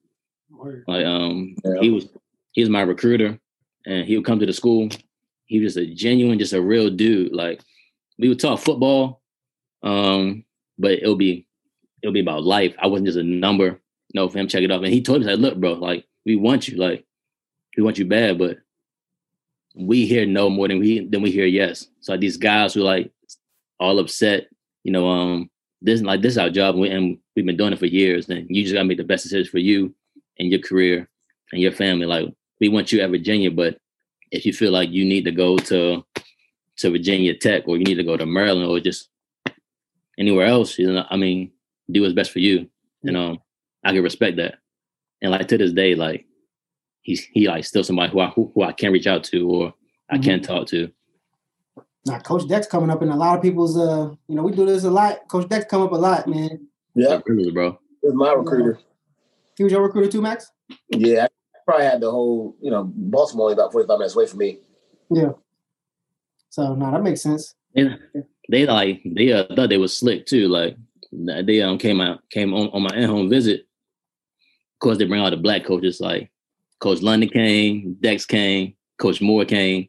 Like 0.87 1.05
um 1.05 1.57
Yeah. 1.65 1.81
he 1.81 1.91
was 1.91 2.09
he 2.53 2.61
was 2.63 2.71
my 2.71 2.83
recruiter 2.83 3.39
and 3.87 4.07
he 4.07 4.17
would 4.17 4.27
come 4.27 4.39
to 4.41 4.47
the 4.47 4.53
school. 4.53 4.89
He 5.47 5.61
was 5.61 5.75
just 5.75 5.87
a 5.87 5.95
genuine, 5.95 6.39
just 6.39 6.53
a 6.53 6.61
real 6.63 6.91
dude. 6.91 7.33
Like 7.33 7.61
we 8.19 8.29
would 8.29 8.41
talk 8.41 8.59
football, 8.61 9.23
um, 9.83 10.45
but 10.79 10.93
it'll 10.93 11.17
be 11.17 11.47
it'll 12.03 12.13
be 12.13 12.21
about 12.21 12.45
life. 12.45 12.75
I 12.79 12.87
wasn't 12.89 13.07
just 13.07 13.19
a 13.19 13.23
number, 13.23 13.65
you 13.67 13.81
know, 14.15 14.29
for 14.29 14.39
him 14.39 14.49
check 14.49 14.63
it 14.63 14.71
off. 14.71 14.83
And 14.83 14.93
he 14.93 15.03
told 15.03 15.21
me 15.21 15.27
like, 15.27 15.39
look, 15.39 15.57
bro, 15.59 15.73
like 15.75 16.05
we 16.25 16.37
want 16.37 16.69
you, 16.69 16.77
like 16.77 17.05
we 17.77 17.83
want 17.83 17.99
you 17.99 18.05
bad, 18.05 18.39
but 18.39 18.59
we 19.77 20.07
hear 20.07 20.27
no 20.27 20.49
more 20.49 20.69
than 20.69 20.79
we 20.81 21.07
than 21.07 21.23
we 21.23 21.31
hear 21.31 21.47
yes. 21.47 21.87
So 22.01 22.17
these 22.17 22.37
guys 22.37 22.75
who 22.75 22.81
like 22.81 23.13
all 23.79 23.99
upset, 23.99 24.49
you 24.85 24.93
know, 24.93 25.07
um, 25.09 25.51
this 25.83 26.01
like 26.01 26.23
this 26.23 26.33
is 26.33 26.39
our 26.39 26.51
job, 26.51 26.75
and, 26.75 26.83
we, 26.83 26.91
and 26.91 27.19
we've 27.35 27.47
been 27.47 27.57
doing 27.57 27.75
it 27.75 27.79
for 27.79 27.87
years. 27.87 28.29
And 28.29 28.47
you 28.49 28.63
just 28.63 28.75
gotta 28.75 28.87
make 28.87 28.99
the 28.99 29.05
best 29.05 29.25
decision 29.25 29.51
for 29.51 29.59
you 29.59 29.95
and 30.39 30.51
your 30.51 30.61
career 30.61 31.09
and 31.53 31.61
your 31.61 31.73
family. 31.73 32.07
Like 32.07 32.29
we 32.61 32.69
want 32.69 32.91
you 32.91 33.01
at 33.01 33.11
Virginia, 33.11 33.51
but 33.51 33.79
if 34.33 34.47
you 34.47 34.53
feel 34.53 34.73
like 34.73 34.91
you 34.91 35.05
need 35.05 35.25
to 35.27 35.33
go 35.33 35.59
to 35.59 36.05
to 36.79 36.91
Virginia 36.91 37.37
Tech 37.37 37.69
or 37.69 37.77
you 37.77 37.85
need 37.85 37.95
to 37.97 38.05
go 38.05 38.17
to 38.17 38.27
Maryland 38.27 38.71
or 38.71 38.81
just 38.81 39.09
anywhere 40.19 40.47
else, 40.47 40.79
you 40.79 40.91
know, 40.91 41.05
I 41.11 41.17
mean, 41.17 41.53
do 41.91 42.03
what's 42.03 42.15
best 42.15 42.31
for 42.31 42.41
you. 42.41 42.69
You 43.03 43.13
know, 43.13 43.39
I 43.85 43.93
can 43.93 44.03
respect 44.03 44.37
that. 44.39 44.57
And 45.23 45.31
like 45.31 45.49
to 45.49 45.59
this 45.59 45.73
day, 45.73 45.95
like 45.95 46.26
he's 47.07 47.25
he 47.33 47.47
like 47.49 47.65
still 47.65 47.85
somebody 47.85 48.13
who 48.13 48.21
I 48.21 48.27
who, 48.31 48.51
who 48.55 48.63
I 48.65 48.73
can 48.73 48.93
reach 48.93 49.07
out 49.07 49.23
to 49.25 49.49
or 49.49 49.75
I 50.11 50.19
Mhm. 50.19 50.25
can 50.25 50.43
talk 50.43 50.67
to. 50.69 50.91
Now, 52.05 52.19
Coach 52.21 52.47
Dex 52.49 52.67
coming 52.67 52.91
up 52.91 53.03
in 53.03 53.09
a 53.09 53.17
lot 53.17 53.37
of 53.37 53.43
people's. 53.43 53.77
Uh, 53.77 54.11
you 54.29 54.35
know, 54.37 54.43
we 54.43 54.53
do 54.53 54.67
this 54.67 54.85
a 54.85 54.91
lot. 54.91 55.27
Coach 55.29 55.49
Dex 55.49 55.65
come 55.69 55.83
up 55.83 55.93
a 55.93 55.97
lot, 55.97 56.29
man. 56.29 56.67
Yeah, 56.95 57.09
Like, 57.15 57.29
really, 57.29 57.51
bro. 57.51 57.69
it 57.69 57.79
was 58.03 58.15
my 58.15 58.33
recruiter. 58.33 58.79
He 59.57 59.65
was 59.65 59.73
your 59.73 59.83
recruiter 59.83 60.11
too, 60.11 60.23
Max. 60.23 60.51
Yeah, 60.91 61.25
I 61.25 61.59
probably 61.65 61.87
had 61.87 62.01
the 62.01 62.11
whole, 62.11 62.57
you 62.61 62.71
know, 62.71 62.85
Baltimore 62.85 63.45
only 63.47 63.55
about 63.55 63.73
45 63.73 63.99
minutes 63.99 64.15
away 64.15 64.27
from 64.27 64.39
me. 64.39 64.59
Yeah. 65.11 65.33
So 66.51 66.75
no, 66.75 66.91
that 66.91 67.03
makes 67.03 67.23
sense. 67.23 67.55
And 67.75 67.99
they 68.49 68.67
like 68.67 69.01
they 69.05 69.33
uh, 69.33 69.45
thought 69.55 69.69
they 69.69 69.79
was 69.79 69.97
slick 69.97 70.27
too. 70.27 70.49
Like 70.49 70.77
they 71.13 71.61
um 71.63 71.79
came 71.79 72.01
out 72.01 72.21
came 72.31 72.55
on, 72.55 72.69
on 72.71 72.83
my 72.83 72.91
in 72.97 73.09
home 73.09 73.29
visit. 73.29 73.61
Of 73.61 74.79
course, 74.81 74.99
they 74.99 75.05
bring 75.07 75.21
all 75.21 75.31
the 75.31 75.37
black 75.37 75.65
coaches. 75.65 76.01
Like 76.01 76.31
Coach 76.81 77.03
London 77.03 77.29
came, 77.29 77.97
Dex 78.01 78.27
came, 78.27 78.75
Coach 78.99 79.21
Moore 79.21 79.45
came, 79.45 79.89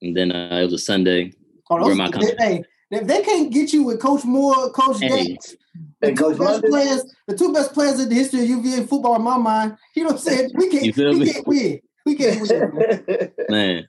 and 0.00 0.16
then 0.16 0.32
uh, 0.32 0.58
it 0.60 0.64
was 0.64 0.72
a 0.72 0.78
Sunday. 0.78 1.32
Oh, 1.70 1.76
Where 1.76 1.84
those, 1.84 1.98
am 1.98 2.00
I 2.00 2.10
they, 2.10 2.34
hey, 2.38 2.64
if 2.90 3.06
they 3.06 3.22
can't 3.22 3.52
get 3.52 3.72
you 3.72 3.84
with 3.84 4.00
Coach 4.00 4.24
Moore, 4.24 4.70
Coach 4.72 5.00
Hey. 5.00 5.28
Dex, 5.28 5.54
the 6.00 6.08
And 6.08 6.16
two 6.16 6.24
Coach 6.24 6.38
best 6.38 6.40
London, 6.40 6.70
players, 6.70 7.14
the 7.28 7.36
two 7.36 7.52
best 7.52 7.72
players 7.72 8.00
in 8.00 8.08
the 8.08 8.14
history 8.14 8.40
of 8.42 8.48
UVA 8.48 8.86
football, 8.86 9.16
in 9.16 9.22
my 9.22 9.38
mind. 9.38 9.76
You 9.96 10.02
know 10.02 10.08
what 10.10 10.16
I'm 10.16 10.22
saying? 10.22 10.50
We 10.54 10.68
can't, 10.68 10.84
You 10.84 10.92
feel 10.92 11.12
we 11.12 11.20
me? 11.20 11.32
can't 11.32 11.46
win. 11.46 11.80
We 12.04 12.14
can't 12.16 12.40
win. 12.42 13.32
Man, 13.48 13.88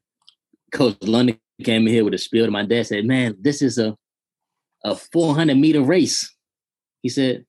Coach 0.72 0.96
London 1.02 1.40
came 1.64 1.88
in 1.88 1.94
here 1.94 2.06
with 2.06 2.14
a 2.14 2.18
spiel 2.18 2.46
to 2.46 2.52
my 2.52 2.66
dad. 2.66 2.86
Said, 2.88 3.06
"Man, 3.06 3.36
this 3.40 3.62
is 3.62 3.78
a 3.78 3.98
a 4.86 4.96
400 4.96 5.56
meter 5.58 5.82
race." 5.82 6.34
He 7.02 7.10
said, 7.10 7.46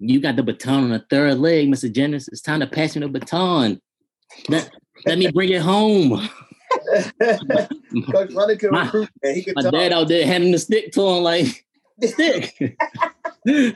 "You 0.00 0.20
got 0.20 0.34
the 0.36 0.42
baton 0.42 0.84
on 0.84 0.90
the 0.90 1.04
third 1.10 1.38
leg, 1.38 1.68
Mr. 1.68 1.90
Jennings. 1.92 2.26
It's 2.28 2.40
time 2.42 2.60
to 2.60 2.66
pass 2.66 2.96
me 2.96 3.02
the 3.02 3.08
baton." 3.08 3.80
That 4.48 4.70
Let 5.06 5.18
me 5.18 5.30
bring 5.30 5.50
it 5.50 5.62
home. 5.62 6.28
Coach 7.20 8.30
London 8.30 8.58
can 8.58 8.70
My- 8.70 8.84
recruit, 8.84 9.08
man. 9.22 9.34
He 9.34 9.42
can 9.42 9.54
My 9.56 9.62
talk. 9.62 9.72
dad 9.72 9.92
out 9.92 10.08
there 10.08 10.26
handing 10.26 10.52
the 10.52 10.58
stick 10.58 10.92
to 10.92 11.00
him 11.06 11.22
like 11.22 11.64
the 11.98 12.08
stick. 12.08 12.54
That's 13.44 13.74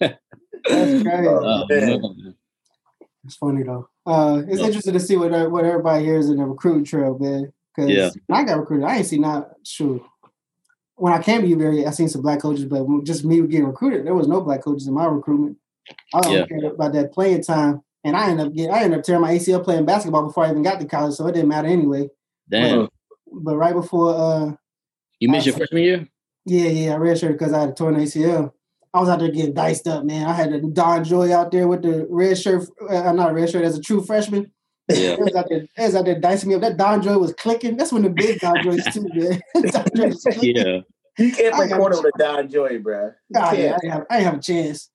crazy. 0.68 1.28
Oh, 1.28 1.66
man. 1.68 2.00
man. 2.00 2.34
It's 3.24 3.36
funny 3.36 3.62
though. 3.62 3.88
Uh, 4.06 4.42
it's 4.46 4.60
Yeah. 4.60 4.66
interesting 4.66 4.92
to 4.92 5.00
see 5.00 5.16
what 5.16 5.50
what 5.50 5.64
everybody 5.64 6.04
hears 6.04 6.28
in 6.28 6.36
the 6.36 6.44
recruiting 6.44 6.84
trail, 6.84 7.18
man. 7.18 7.52
Because 7.74 7.90
Yeah. 7.90 8.10
when 8.26 8.40
I 8.40 8.44
got 8.44 8.58
recruited, 8.58 8.86
I 8.86 8.96
ain't 8.98 9.06
seen 9.06 9.22
not 9.22 9.50
sure. 9.64 10.00
When 10.96 11.12
I 11.12 11.22
came 11.22 11.40
to 11.42 11.48
UVA, 11.48 11.86
I 11.86 11.90
seen 11.90 12.08
some 12.08 12.22
black 12.22 12.40
coaches, 12.40 12.66
but 12.66 12.86
just 13.04 13.24
me 13.24 13.40
getting 13.46 13.66
recruited, 13.66 14.06
there 14.06 14.14
was 14.14 14.28
no 14.28 14.40
black 14.42 14.62
coaches 14.62 14.86
in 14.86 14.94
my 14.94 15.06
recruitment. 15.06 15.56
I 16.14 16.20
don't 16.20 16.32
Yeah. 16.32 16.46
care 16.46 16.70
about 16.72 16.92
that 16.94 17.12
playing 17.12 17.42
time, 17.42 17.82
and 18.04 18.16
I 18.16 18.30
end 18.30 18.40
up 18.40 18.52
getting, 18.52 18.72
I 18.72 18.82
ended 18.82 18.98
up 19.00 19.04
tearing 19.04 19.22
my 19.22 19.32
ACL 19.32 19.62
playing 19.62 19.84
basketball 19.84 20.24
before 20.26 20.44
I 20.44 20.50
even 20.50 20.62
got 20.62 20.80
to 20.80 20.86
college, 20.86 21.14
so 21.14 21.26
it 21.26 21.32
didn't 21.32 21.48
matter 21.48 21.68
anyway. 21.68 22.08
Damn. 22.48 22.88
But 23.32 23.56
right 23.56 23.74
before, 23.74 24.14
uh, 24.14 24.52
You 25.20 25.28
missed 25.28 25.46
your 25.46 25.56
freshman 25.56 25.82
year? 25.82 26.08
yeah, 26.44 26.68
yeah, 26.68 26.94
I 26.94 26.98
redshirted 26.98 27.32
because 27.32 27.52
I 27.52 27.60
had 27.60 27.70
a 27.70 27.72
torn 27.74 27.96
ACL. 27.96 28.52
I 28.92 29.00
was 29.00 29.08
out 29.08 29.18
there 29.18 29.30
getting 29.30 29.54
diced 29.54 29.88
up, 29.88 30.04
man. 30.04 30.26
I 30.26 30.32
had 30.32 30.52
a 30.52 30.60
DonJoy 30.60 31.32
out 31.32 31.50
there 31.50 31.66
with 31.66 31.82
the 31.82 32.06
red 32.08 32.38
shirt. 32.38 32.68
Uh, 32.88 32.94
I'm 33.02 33.16
not 33.16 33.30
a 33.30 33.34
red 33.34 33.50
shirt 33.50 33.64
as 33.64 33.76
a 33.76 33.80
true 33.80 34.04
freshman. 34.04 34.52
Yeah. 34.88 35.12
It 35.18 35.18
was 35.20 35.34
out 35.34 35.46
there, 35.48 35.66
was 35.78 35.94
out 35.96 36.04
there 36.04 36.20
dicing 36.20 36.50
me 36.50 36.54
up. 36.54 36.60
That 36.60 36.76
DonJoy 36.76 37.18
was 37.18 37.32
clicking. 37.34 37.76
That's 37.76 37.92
when 37.92 38.02
the 38.02 38.10
big 38.10 38.38
DonJoys 38.38 38.92
too, 38.92 39.06
man. 39.14 39.40
Don 39.72 39.84
Joy 39.96 40.06
was 40.08 40.22
clicking. 40.22 40.56
Yeah. 40.56 40.80
He 41.16 41.30
can't 41.32 41.54
I 41.54 41.66
play 41.66 41.68
corner 41.76 41.96
with 42.00 42.12
a 42.14 42.18
DonJoy, 42.22 42.82
bro. 42.82 43.10
He 43.28 43.32
Nah, 43.38 43.50
yeah. 43.52 43.74
I, 43.74 43.78
didn't 43.78 43.90
have, 43.92 44.06
I 44.10 44.16
didn't 44.18 44.24
have 44.26 44.38
a 44.38 44.42
chance. 44.42 44.90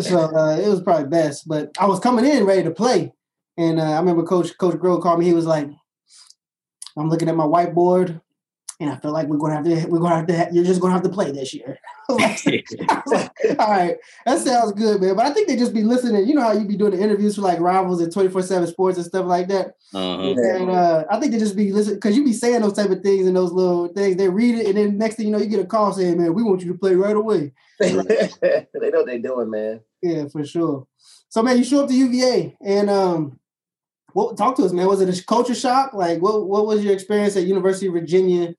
So 0.00 0.34
uh, 0.36 0.56
it 0.56 0.68
was 0.68 0.82
probably 0.82 1.08
best. 1.08 1.48
But 1.48 1.70
I 1.78 1.86
was 1.86 2.00
coming 2.00 2.24
in 2.24 2.44
ready 2.44 2.62
to 2.64 2.70
play. 2.70 3.12
And 3.56 3.80
uh, 3.80 3.92
I 3.92 3.98
remember 3.98 4.22
Coach 4.22 4.56
Coach 4.58 4.76
Groh 4.76 5.02
called 5.02 5.20
me. 5.20 5.26
He 5.26 5.34
was 5.34 5.46
like, 5.46 5.68
I'm 6.96 7.08
looking 7.08 7.28
at 7.28 7.36
my 7.36 7.44
whiteboard 7.44 8.20
and 8.82 8.90
I 8.90 8.96
feel 8.96 9.12
like 9.12 9.28
we're 9.28 9.38
gonna 9.38 9.54
have 9.54 9.64
to 9.64 9.86
we're 9.86 10.00
gonna 10.00 10.16
have 10.16 10.26
to 10.26 10.48
you're 10.52 10.64
just 10.64 10.80
gonna 10.80 10.92
have 10.92 11.04
to 11.04 11.08
play 11.08 11.30
this 11.30 11.54
year. 11.54 11.78
Like, 12.08 12.44
like, 13.06 13.30
all 13.58 13.70
right, 13.70 13.96
that 14.26 14.38
sounds 14.40 14.72
good, 14.72 15.00
man. 15.00 15.14
But 15.16 15.24
I 15.24 15.30
think 15.30 15.48
they 15.48 15.56
just 15.56 15.72
be 15.72 15.82
listening. 15.82 16.26
You 16.26 16.34
know 16.34 16.42
how 16.42 16.52
you 16.52 16.66
be 16.66 16.76
doing 16.76 16.90
the 16.90 17.00
interviews 17.00 17.36
for 17.36 17.42
like 17.42 17.60
rivals 17.60 18.02
and 18.02 18.12
24-7 18.12 18.68
sports 18.68 18.98
and 18.98 19.06
stuff 19.06 19.24
like 19.24 19.48
that. 19.48 19.76
Uh-huh. 19.94 20.34
And 20.36 20.68
uh, 20.68 21.04
I 21.08 21.18
think 21.18 21.32
they 21.32 21.38
just 21.38 21.56
be 21.56 21.72
listening 21.72 21.96
because 21.96 22.14
you 22.14 22.24
be 22.24 22.34
saying 22.34 22.60
those 22.60 22.74
type 22.74 22.90
of 22.90 23.02
things 23.02 23.26
and 23.26 23.36
those 23.36 23.52
little 23.52 23.88
things. 23.88 24.16
They 24.16 24.28
read 24.28 24.56
it, 24.56 24.66
and 24.66 24.76
then 24.76 24.98
next 24.98 25.14
thing 25.14 25.26
you 25.26 25.32
know, 25.32 25.38
you 25.38 25.46
get 25.46 25.60
a 25.60 25.64
call 25.64 25.92
saying, 25.92 26.18
"Man, 26.18 26.34
we 26.34 26.42
want 26.42 26.60
you 26.60 26.72
to 26.72 26.78
play 26.78 26.94
right 26.96 27.16
away." 27.16 27.52
they 27.78 27.92
know 27.92 28.02
what 28.02 29.06
they're 29.06 29.18
doing, 29.18 29.48
man. 29.48 29.80
Yeah, 30.02 30.26
for 30.28 30.44
sure. 30.44 30.86
So, 31.28 31.42
man, 31.42 31.56
you 31.56 31.64
show 31.64 31.84
up 31.84 31.88
to 31.88 31.94
UVA, 31.94 32.56
and 32.60 32.90
um, 32.90 33.38
what 34.14 34.36
talk 34.36 34.56
to 34.56 34.64
us, 34.64 34.72
man? 34.72 34.86
Was 34.86 35.00
it 35.00 35.18
a 35.18 35.24
culture 35.24 35.54
shock? 35.54 35.94
Like, 35.94 36.20
what 36.20 36.46
what 36.46 36.66
was 36.66 36.84
your 36.84 36.92
experience 36.92 37.36
at 37.36 37.46
University 37.46 37.86
of 37.86 37.94
Virginia, 37.94 38.54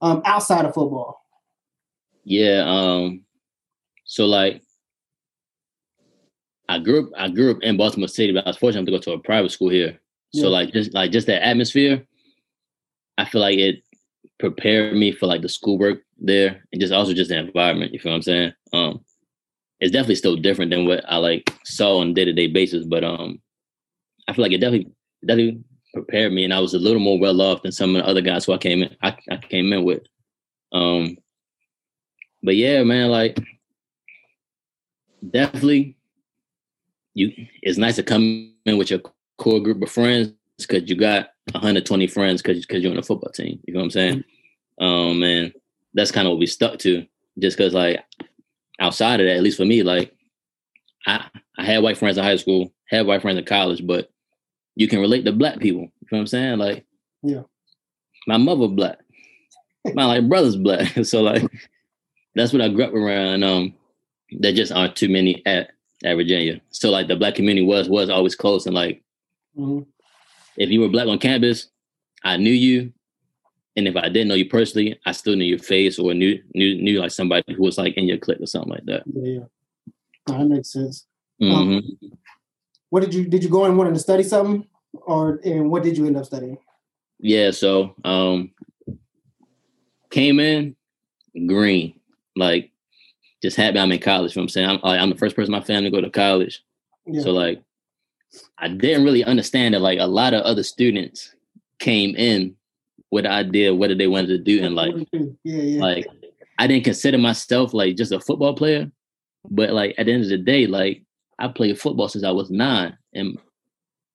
um, 0.00 0.22
outside 0.24 0.64
of 0.64 0.74
football? 0.74 1.24
Yeah. 2.24 2.64
Um, 2.66 3.24
so 4.04 4.26
like 4.26 4.62
I 6.68 6.78
grew 6.78 7.06
up 7.06 7.10
I 7.16 7.28
grew 7.28 7.52
up 7.52 7.62
in 7.62 7.76
Baltimore 7.76 8.08
City, 8.08 8.32
but 8.32 8.46
I 8.46 8.50
was 8.50 8.56
fortunate 8.56 8.84
to 8.86 8.92
go 8.92 8.98
to 8.98 9.12
a 9.12 9.18
private 9.18 9.50
school 9.50 9.70
here. 9.70 9.98
So 10.32 10.48
like 10.48 10.72
just 10.72 10.94
like 10.94 11.10
just 11.10 11.26
that 11.26 11.44
atmosphere, 11.44 12.06
I 13.18 13.24
feel 13.24 13.40
like 13.40 13.58
it 13.58 13.82
prepared 14.38 14.94
me 14.94 15.10
for 15.12 15.26
like 15.26 15.42
the 15.42 15.48
schoolwork 15.48 16.02
there 16.18 16.62
and 16.72 16.80
just 16.80 16.92
also 16.92 17.12
just 17.12 17.30
the 17.30 17.38
environment. 17.38 17.92
You 17.92 17.98
feel 17.98 18.12
what 18.12 18.16
I'm 18.16 18.22
saying? 18.22 18.52
Um 18.72 19.04
it's 19.80 19.90
definitely 19.90 20.14
still 20.14 20.36
different 20.36 20.70
than 20.70 20.86
what 20.86 21.04
I 21.08 21.16
like 21.16 21.52
saw 21.64 21.98
on 21.98 22.10
a 22.10 22.14
day-to-day 22.14 22.48
basis, 22.48 22.84
but 22.84 23.02
um 23.02 23.40
I 24.30 24.34
feel 24.34 24.42
like 24.42 24.52
it 24.52 24.60
definitely 24.60 24.92
definitely 25.26 25.62
prepared 25.92 26.32
me 26.32 26.44
and 26.44 26.54
I 26.54 26.60
was 26.60 26.74
a 26.74 26.78
little 26.78 27.00
more 27.00 27.18
well 27.18 27.40
off 27.40 27.62
than 27.62 27.72
some 27.72 27.96
of 27.96 28.02
the 28.02 28.08
other 28.08 28.20
guys 28.20 28.44
who 28.44 28.52
I 28.52 28.58
came 28.58 28.82
in 28.82 28.96
I, 29.02 29.16
I 29.30 29.36
came 29.36 29.72
in 29.72 29.84
with. 29.84 30.02
Um 30.72 31.18
but 32.42 32.56
yeah, 32.56 32.82
man, 32.84 33.10
like 33.10 33.38
definitely 35.28 35.96
you 37.14 37.32
it's 37.62 37.78
nice 37.78 37.96
to 37.96 38.02
come 38.02 38.54
in 38.64 38.78
with 38.78 38.90
your 38.90 39.00
core 39.36 39.60
group 39.60 39.82
of 39.82 39.90
friends 39.90 40.32
because 40.58 40.88
you 40.88 40.96
got 40.96 41.30
120 41.52 42.06
friends 42.06 42.42
because 42.42 42.64
because 42.64 42.82
you're 42.82 42.92
on 42.92 42.98
a 42.98 43.02
football 43.02 43.32
team. 43.32 43.60
You 43.66 43.74
know 43.74 43.80
what 43.80 43.84
I'm 43.84 43.90
saying? 43.90 44.24
Um, 44.80 45.22
and 45.22 45.52
that's 45.94 46.12
kind 46.12 46.26
of 46.26 46.32
what 46.32 46.38
we 46.38 46.46
stuck 46.46 46.78
to. 46.80 47.06
Just 47.38 47.56
because, 47.56 47.74
like, 47.74 48.04
outside 48.80 49.20
of 49.20 49.26
that, 49.26 49.36
at 49.36 49.42
least 49.42 49.56
for 49.56 49.64
me, 49.64 49.82
like, 49.82 50.14
I 51.06 51.26
I 51.58 51.64
had 51.64 51.82
white 51.82 51.98
friends 51.98 52.18
in 52.18 52.24
high 52.24 52.36
school, 52.36 52.72
had 52.88 53.06
white 53.06 53.22
friends 53.22 53.38
in 53.38 53.44
college, 53.44 53.86
but 53.86 54.10
you 54.80 54.88
can 54.88 54.98
relate 55.00 55.26
to 55.26 55.32
black 55.32 55.58
people. 55.58 55.82
You 55.82 55.88
know 56.10 56.16
what 56.16 56.18
I'm 56.20 56.26
saying? 56.26 56.58
Like, 56.58 56.86
Yeah. 57.22 57.42
my 58.26 58.38
mother 58.38 58.66
black, 58.66 58.98
my 59.94 60.06
like 60.06 60.26
brother's 60.26 60.56
black, 60.56 60.88
so 61.04 61.20
like 61.20 61.42
that's 62.34 62.52
what 62.54 62.62
I 62.62 62.68
grew 62.70 62.84
up 62.84 62.94
around. 62.94 63.42
Um, 63.44 63.74
there 64.30 64.54
just 64.54 64.72
aren't 64.72 64.96
too 64.96 65.10
many 65.10 65.42
at 65.44 65.72
at 66.02 66.14
Virginia. 66.16 66.62
So 66.70 66.88
like 66.90 67.08
the 67.08 67.16
black 67.16 67.34
community 67.34 67.66
was 67.66 67.90
was 67.90 68.08
always 68.08 68.34
close 68.34 68.64
and 68.64 68.74
like 68.74 69.02
Mhm. 69.58 69.84
if 70.56 70.70
you 70.70 70.80
were 70.80 70.88
black 70.88 71.08
on 71.08 71.18
campus, 71.18 71.68
I 72.24 72.38
knew 72.38 72.52
you. 72.52 72.92
And 73.76 73.86
if 73.86 73.96
I 73.96 74.08
didn't 74.08 74.28
know 74.28 74.34
you 74.34 74.48
personally, 74.48 74.98
I 75.04 75.12
still 75.12 75.36
knew 75.36 75.44
your 75.44 75.58
face 75.58 75.98
or 75.98 76.14
knew 76.14 76.42
knew 76.54 76.80
knew 76.80 77.00
like 77.00 77.10
somebody 77.10 77.52
who 77.54 77.62
was 77.64 77.76
like 77.76 77.98
in 77.98 78.08
your 78.08 78.16
clique 78.18 78.40
or 78.40 78.46
something 78.46 78.72
like 78.72 78.86
that. 78.86 79.02
Yeah, 79.06 79.40
yeah. 79.40 79.44
That 80.26 80.46
makes 80.46 80.72
sense. 80.72 81.06
Mhm. 81.42 81.82
What 82.90 83.00
did 83.00 83.14
you 83.14 83.24
did 83.26 83.42
you 83.42 83.48
go 83.48 83.64
in 83.64 83.76
wanting 83.76 83.94
to 83.94 84.00
study 84.00 84.22
something, 84.22 84.66
or 84.92 85.40
and 85.44 85.70
what 85.70 85.82
did 85.82 85.96
you 85.96 86.06
end 86.06 86.16
up 86.16 86.26
studying? 86.26 86.58
Yeah, 87.18 87.50
so 87.50 87.94
um 88.04 88.50
came 90.10 90.40
in 90.40 90.76
green, 91.46 91.98
like 92.36 92.70
just 93.42 93.56
happy 93.56 93.78
I'm 93.78 93.92
in 93.92 94.00
college. 94.00 94.34
You 94.34 94.40
know 94.40 94.44
I'm 94.44 94.48
saying? 94.48 94.68
I'm 94.68 94.80
I'm 94.82 95.10
the 95.10 95.16
first 95.16 95.36
person 95.36 95.54
in 95.54 95.58
my 95.58 95.64
family 95.64 95.90
to 95.90 95.96
go 95.96 96.00
to 96.00 96.10
college. 96.10 96.62
Yeah. 97.06 97.22
So 97.22 97.30
like 97.30 97.62
I 98.58 98.68
didn't 98.68 99.04
really 99.04 99.24
understand 99.24 99.74
that 99.74 99.80
like 99.80 99.98
a 99.98 100.06
lot 100.06 100.34
of 100.34 100.42
other 100.42 100.62
students 100.62 101.34
came 101.78 102.14
in 102.16 102.54
with 103.10 103.24
the 103.24 103.30
idea 103.30 103.72
of 103.72 103.78
what 103.78 103.96
they 103.96 104.06
wanted 104.06 104.28
to 104.28 104.38
do 104.38 104.62
in 104.62 104.74
life. 104.74 104.94
yeah, 105.12 105.28
yeah. 105.44 105.80
like 105.80 106.06
I 106.58 106.66
didn't 106.66 106.84
consider 106.84 107.18
myself 107.18 107.72
like 107.72 107.96
just 107.96 108.12
a 108.12 108.20
football 108.20 108.54
player, 108.54 108.90
but 109.48 109.70
like 109.70 109.94
at 109.96 110.06
the 110.06 110.12
end 110.12 110.24
of 110.24 110.28
the 110.28 110.38
day, 110.38 110.66
like 110.66 111.02
I 111.40 111.48
played 111.48 111.80
football 111.80 112.08
since 112.08 112.24
I 112.24 112.30
was 112.30 112.50
nine, 112.50 112.96
and 113.14 113.38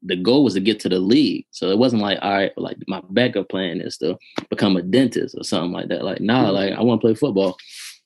the 0.04 0.16
goal 0.16 0.44
was 0.44 0.54
to 0.54 0.60
get 0.60 0.80
to 0.82 0.90
the 0.90 1.00
league. 1.00 1.46
So 1.52 1.70
it 1.70 1.78
wasn't 1.78 2.02
like 2.02 2.20
all 2.22 2.32
right, 2.32 2.52
like 2.58 2.78
my 2.88 3.02
backup 3.10 3.50
plan 3.50 3.82
is 3.82 3.98
to 3.98 4.18
become 4.50 4.78
a 4.78 4.82
dentist 4.82 5.36
or 5.38 5.44
something 5.44 5.72
like 5.72 5.90
that. 5.90 6.04
Like 6.04 6.22
nah, 6.22 6.50
like 6.52 6.74
I 6.74 6.82
want 6.82 7.02
to 7.02 7.06
play 7.08 7.16
football. 7.16 7.58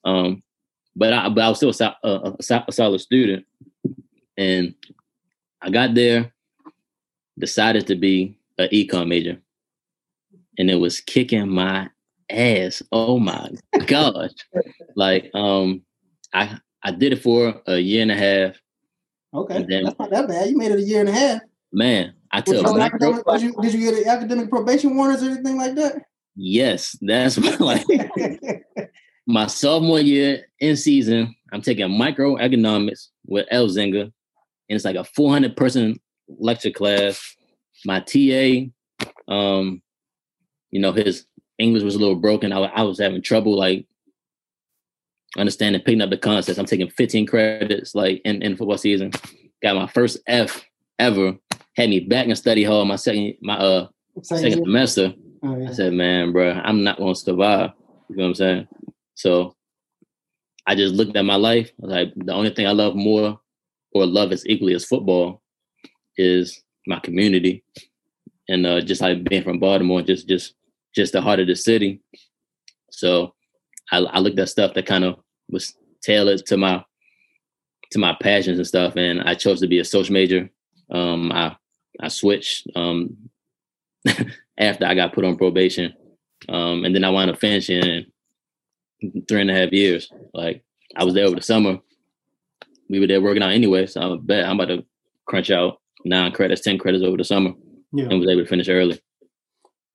Um, 0.05 0.41
but 0.95 1.13
I 1.13 1.29
but 1.29 1.43
I 1.43 1.49
was 1.49 1.57
still 1.57 1.73
a, 2.03 2.07
a, 2.07 2.35
a, 2.39 2.71
solid 2.71 2.99
student, 2.99 3.45
and 4.37 4.73
I 5.61 5.69
got 5.69 5.93
there, 5.93 6.33
decided 7.37 7.87
to 7.87 7.95
be 7.95 8.37
an 8.57 8.69
econ 8.69 9.07
major, 9.07 9.39
and 10.57 10.69
it 10.69 10.75
was 10.75 11.01
kicking 11.01 11.49
my 11.49 11.89
ass. 12.29 12.81
Oh 12.91 13.19
my 13.19 13.51
gosh. 13.87 14.31
like 14.95 15.29
um 15.33 15.81
I 16.33 16.59
I 16.83 16.91
did 16.91 17.13
it 17.13 17.21
for 17.21 17.61
a 17.67 17.77
year 17.77 18.01
and 18.01 18.11
a 18.11 18.15
half. 18.15 18.55
Okay, 19.33 19.65
then- 19.67 19.83
that's 19.85 19.99
not 19.99 20.09
that 20.09 20.27
bad. 20.27 20.49
You 20.49 20.57
made 20.57 20.71
it 20.71 20.79
a 20.79 20.83
year 20.83 20.99
and 20.99 21.09
a 21.09 21.13
half. 21.13 21.41
Man, 21.71 22.13
I 22.31 22.41
tell 22.41 22.55
you 22.55 22.79
academic, 22.79 23.25
was 23.25 23.43
you, 23.43 23.53
did 23.61 23.73
you 23.73 23.91
get 23.91 24.07
academic 24.07 24.49
probation 24.49 24.95
warnings 24.95 25.21
or 25.23 25.27
anything 25.27 25.57
like 25.57 25.75
that? 25.75 26.03
Yes, 26.35 26.97
that's 27.01 27.37
what, 27.37 27.59
like 27.61 27.85
my 29.27 29.47
sophomore 29.47 29.99
year 29.99 30.45
in 30.59 30.75
season. 30.75 31.35
I'm 31.51 31.61
taking 31.61 31.87
microeconomics 31.87 33.07
with 33.25 33.47
Elzinga, 33.51 34.01
and 34.03 34.11
it's 34.69 34.85
like 34.85 34.95
a 34.95 35.03
400 35.03 35.55
person 35.57 35.99
lecture 36.27 36.71
class. 36.71 37.35
My 37.85 37.99
TA, 38.01 38.67
um, 39.27 39.81
you 40.71 40.79
know, 40.79 40.91
his 40.91 41.25
English 41.57 41.83
was 41.83 41.95
a 41.95 41.99
little 41.99 42.15
broken. 42.15 42.51
I, 42.51 42.59
I 42.59 42.81
was 42.83 42.99
having 42.99 43.21
trouble 43.21 43.55
like 43.57 43.85
understanding, 45.37 45.81
picking 45.81 46.01
up 46.01 46.09
the 46.09 46.17
concepts. 46.17 46.57
I'm 46.57 46.65
taking 46.65 46.89
15 46.89 47.25
credits 47.25 47.95
like 47.95 48.21
in, 48.25 48.41
in 48.41 48.57
football 48.57 48.77
season. 48.77 49.11
Got 49.61 49.75
my 49.75 49.87
first 49.87 50.17
F 50.27 50.65
ever. 50.97 51.37
Had 51.75 51.89
me 51.89 51.99
back 52.01 52.27
in 52.27 52.35
study 52.35 52.63
hall 52.63 52.85
my 52.85 52.95
second 52.95 53.35
my 53.41 53.57
uh 53.57 53.87
Same 54.21 54.39
second 54.39 54.63
semester. 54.65 55.13
Oh, 55.43 55.67
I 55.67 55.71
said, 55.71 55.93
man, 55.93 56.33
bro, 56.33 56.51
I'm 56.51 56.83
not 56.83 56.97
going 56.97 57.13
to 57.13 57.19
survive. 57.19 57.71
You 58.09 58.17
know 58.17 58.23
what 58.23 58.29
I'm 58.29 58.35
saying? 58.35 58.67
So 59.15 59.55
I 60.67 60.75
just 60.75 60.95
looked 60.95 61.15
at 61.15 61.23
my 61.23 61.35
life. 61.35 61.71
I 61.81 61.85
was 61.85 61.91
like, 61.91 62.13
the 62.15 62.33
only 62.33 62.49
thing 62.49 62.67
I 62.67 62.71
love 62.71 62.95
more 62.95 63.39
or 63.93 64.05
love 64.05 64.31
as 64.31 64.45
equally 64.45 64.73
as 64.73 64.85
football 64.85 65.41
is 66.17 66.61
my 66.87 66.99
community. 66.99 67.63
And 68.49 68.65
uh, 68.65 68.81
just 68.81 69.01
like 69.01 69.23
being 69.23 69.43
from 69.43 69.59
Baltimore, 69.59 70.01
just 70.01 70.27
just 70.27 70.55
just 70.95 71.13
the 71.13 71.21
heart 71.21 71.39
of 71.39 71.47
the 71.47 71.55
city. 71.55 72.01
So 72.91 73.33
I, 73.91 73.97
I 73.97 74.19
looked 74.19 74.39
at 74.39 74.49
stuff 74.49 74.73
that 74.73 74.85
kind 74.85 75.03
of 75.03 75.15
was 75.49 75.75
tailored 76.01 76.45
to 76.47 76.57
my 76.57 76.83
to 77.91 77.99
my 77.99 78.15
passions 78.21 78.57
and 78.57 78.67
stuff. 78.67 78.95
And 78.95 79.21
I 79.21 79.33
chose 79.35 79.59
to 79.61 79.67
be 79.67 79.79
a 79.79 79.85
social 79.85 80.13
major. 80.13 80.49
Um, 80.91 81.31
I 81.31 81.55
I 81.99 82.07
switched 82.07 82.67
um, 82.75 83.17
after 84.57 84.85
I 84.85 84.95
got 84.95 85.13
put 85.13 85.25
on 85.25 85.37
probation. 85.37 85.93
Um, 86.47 86.85
and 86.85 86.95
then 86.95 87.03
I 87.03 87.09
wound 87.09 87.29
up 87.29 87.39
finishing 87.39 88.05
three 89.27 89.41
and 89.41 89.51
a 89.51 89.55
half 89.55 89.71
years. 89.71 90.11
Like 90.33 90.63
I 90.95 91.03
was 91.03 91.13
there 91.13 91.25
over 91.25 91.35
the 91.35 91.41
summer. 91.41 91.79
We 92.89 92.99
were 92.99 93.07
there 93.07 93.21
working 93.21 93.43
out 93.43 93.51
anyway, 93.51 93.85
so 93.85 94.01
I 94.01 94.17
bet 94.19 94.45
I'm 94.45 94.59
about 94.59 94.73
to 94.73 94.85
crunch 95.25 95.51
out 95.51 95.79
nine 96.05 96.31
credits, 96.31 96.61
ten 96.61 96.79
credits 96.79 97.03
over 97.03 97.17
the 97.17 97.23
summer, 97.23 97.51
yeah. 97.93 98.05
and 98.05 98.19
was 98.19 98.29
able 98.29 98.41
to 98.41 98.49
finish 98.49 98.67
early. 98.67 98.99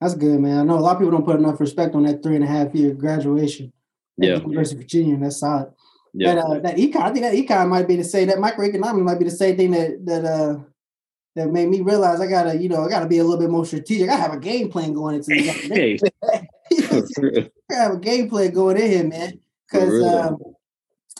That's 0.00 0.14
good, 0.14 0.38
man. 0.38 0.58
I 0.58 0.62
know 0.64 0.78
a 0.78 0.80
lot 0.80 0.92
of 0.92 0.98
people 0.98 1.12
don't 1.12 1.24
put 1.24 1.36
enough 1.36 1.60
respect 1.60 1.94
on 1.94 2.04
that 2.04 2.22
three 2.22 2.36
and 2.36 2.44
a 2.44 2.46
half 2.46 2.74
year 2.74 2.94
graduation. 2.94 3.72
Yeah, 4.16 4.36
University 4.36 4.76
of 4.76 4.82
Virginia. 4.82 5.14
and 5.14 5.24
That's 5.24 5.38
solid. 5.38 5.72
Yeah. 6.12 6.36
That, 6.36 6.44
uh, 6.44 6.58
that 6.60 6.76
econ, 6.76 7.02
I 7.02 7.12
think 7.12 7.24
that 7.24 7.34
econ 7.34 7.68
might 7.68 7.88
be 7.88 7.96
the 7.96 8.04
same. 8.04 8.28
That 8.28 8.38
microeconomics 8.38 9.02
might 9.02 9.18
be 9.18 9.24
the 9.24 9.30
same 9.30 9.56
thing 9.56 9.72
that 9.72 10.06
that 10.06 10.24
uh 10.24 10.58
that 11.34 11.50
made 11.50 11.68
me 11.68 11.80
realize 11.80 12.20
I 12.20 12.28
gotta, 12.28 12.56
you 12.56 12.68
know, 12.68 12.84
I 12.84 12.88
gotta 12.88 13.08
be 13.08 13.18
a 13.18 13.24
little 13.24 13.40
bit 13.40 13.50
more 13.50 13.66
strategic. 13.66 14.08
I 14.08 14.14
have 14.14 14.32
a 14.32 14.38
game 14.38 14.70
plan 14.70 14.92
going 14.92 15.16
into 15.16 15.30
this. 15.30 15.56
Hey. 15.68 15.98
I 17.70 17.74
have 17.74 17.94
a 17.94 17.98
game 17.98 18.28
plan 18.30 18.52
going 18.52 18.76
in 18.76 18.90
here, 18.90 19.04
man. 19.04 19.40
Because 19.70 20.02
um, 20.04 20.38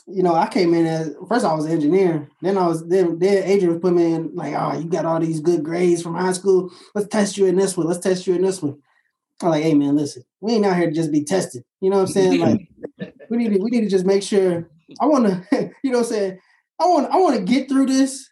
you 0.07 0.23
know, 0.23 0.35
I 0.35 0.49
came 0.49 0.75
in 0.75 0.87
as 0.87 1.15
first 1.29 1.45
I 1.45 1.55
was 1.55 1.65
an 1.65 1.73
engineer. 1.73 2.29
Then 2.43 2.59
I 2.59 2.67
was 2.67 2.87
then 2.87 3.19
then 3.19 3.45
Adrian 3.45 3.75
was 3.75 3.81
putting 3.81 3.97
me 3.97 4.13
in 4.13 4.35
like, 4.35 4.55
oh, 4.57 4.79
you 4.79 4.85
got 4.85 5.07
all 5.07 5.19
these 5.19 5.41
good 5.41 5.65
grades 5.65 6.03
from 6.03 6.15
high 6.15 6.33
school. 6.33 6.71
Let's 6.95 7.09
test 7.09 7.37
you 7.37 7.47
in 7.47 7.57
this 7.57 7.77
one. 7.77 7.87
Let's 7.87 8.01
test 8.01 8.27
you 8.27 8.35
in 8.35 8.43
this 8.43 8.63
one. 8.63 8.81
I'm 9.43 9.51
like, 9.51 9.63
hey 9.63 9.75
man, 9.75 9.97
listen, 9.97 10.25
we 10.41 10.55
ain't 10.55 10.65
out 10.65 10.77
here 10.77 10.87
to 10.87 10.95
just 10.95 11.13
be 11.13 11.25
tested. 11.25 11.65
You 11.81 11.91
know 11.91 11.97
what 11.97 12.09
I'm 12.09 12.13
saying? 12.13 12.41
Like 12.41 12.69
we 13.31 13.37
need 13.37 13.53
to 13.55 13.59
we 13.59 13.71
need 13.71 13.83
to 13.83 13.91
just 13.91 14.07
make 14.07 14.23
sure. 14.23 14.69
I 15.01 15.07
want 15.07 15.27
to, 15.27 15.47
you 15.83 15.91
know 15.91 15.99
what 15.99 16.07
I'm 16.07 16.13
saying? 16.13 16.39
I 16.81 16.87
want 16.87 17.11
I 17.11 17.17
want 17.17 17.37
to 17.37 17.43
get 17.43 17.69
through 17.69 17.87
this 17.87 18.31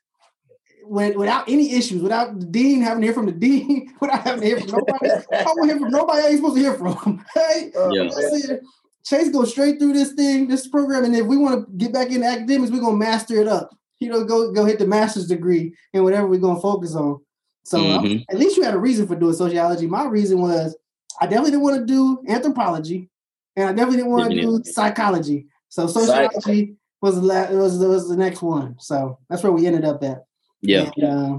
with, 0.84 1.16
without 1.16 1.48
any 1.48 1.72
issues, 1.74 2.02
without 2.02 2.38
the 2.38 2.46
dean 2.46 2.82
having 2.82 3.00
to 3.00 3.06
hear 3.06 3.14
from 3.14 3.26
the 3.26 3.32
dean, 3.32 3.92
without 4.00 4.22
having 4.22 4.40
to 4.40 4.46
hear 4.46 4.60
from 4.60 4.70
nobody. 4.70 5.10
I 5.10 5.44
want 5.44 5.62
to 5.62 5.66
hear 5.66 5.78
from 5.78 5.90
nobody 5.90 6.22
I 6.22 6.26
ain't 6.28 6.36
supposed 6.36 6.56
to 6.56 6.60
hear 6.60 6.74
from. 6.74 7.24
hey, 7.34 7.72
yeah. 7.90 8.56
Chase 9.04 9.30
go 9.30 9.44
straight 9.44 9.80
through 9.80 9.94
this 9.94 10.12
thing, 10.12 10.46
this 10.46 10.68
program, 10.68 11.04
and 11.04 11.16
if 11.16 11.26
we 11.26 11.36
want 11.36 11.66
to 11.66 11.72
get 11.76 11.92
back 11.92 12.10
into 12.10 12.26
academics, 12.26 12.70
we're 12.70 12.80
gonna 12.80 12.96
master 12.96 13.40
it 13.40 13.48
up. 13.48 13.76
You 13.98 14.10
know, 14.10 14.24
go 14.24 14.52
go 14.52 14.64
hit 14.64 14.78
the 14.78 14.86
master's 14.86 15.26
degree 15.26 15.74
and 15.92 16.04
whatever 16.04 16.28
we're 16.28 16.38
gonna 16.38 16.60
focus 16.60 16.94
on. 16.94 17.20
So 17.64 17.78
mm-hmm. 17.78 18.22
at 18.30 18.38
least 18.38 18.56
you 18.56 18.62
had 18.62 18.74
a 18.74 18.78
reason 18.78 19.06
for 19.06 19.16
doing 19.16 19.34
sociology. 19.34 19.86
My 19.86 20.04
reason 20.04 20.40
was 20.40 20.76
I 21.20 21.26
definitely 21.26 21.52
didn't 21.52 21.62
want 21.62 21.80
to 21.80 21.86
do 21.86 22.22
anthropology, 22.28 23.10
and 23.56 23.68
I 23.68 23.72
definitely 23.72 23.98
didn't 23.98 24.12
want 24.12 24.30
to 24.30 24.40
do 24.40 24.62
psychology. 24.64 25.46
So 25.68 25.86
sociology 25.86 26.76
was 27.00 27.16
the 27.16 27.22
last, 27.22 27.52
was 27.52 27.78
was 27.78 28.08
the 28.08 28.16
next 28.16 28.42
one. 28.42 28.76
So 28.78 29.18
that's 29.28 29.42
where 29.42 29.52
we 29.52 29.66
ended 29.66 29.84
up 29.84 30.02
at. 30.04 30.24
Yeah. 30.62 30.90
And, 30.96 31.04
uh, 31.04 31.38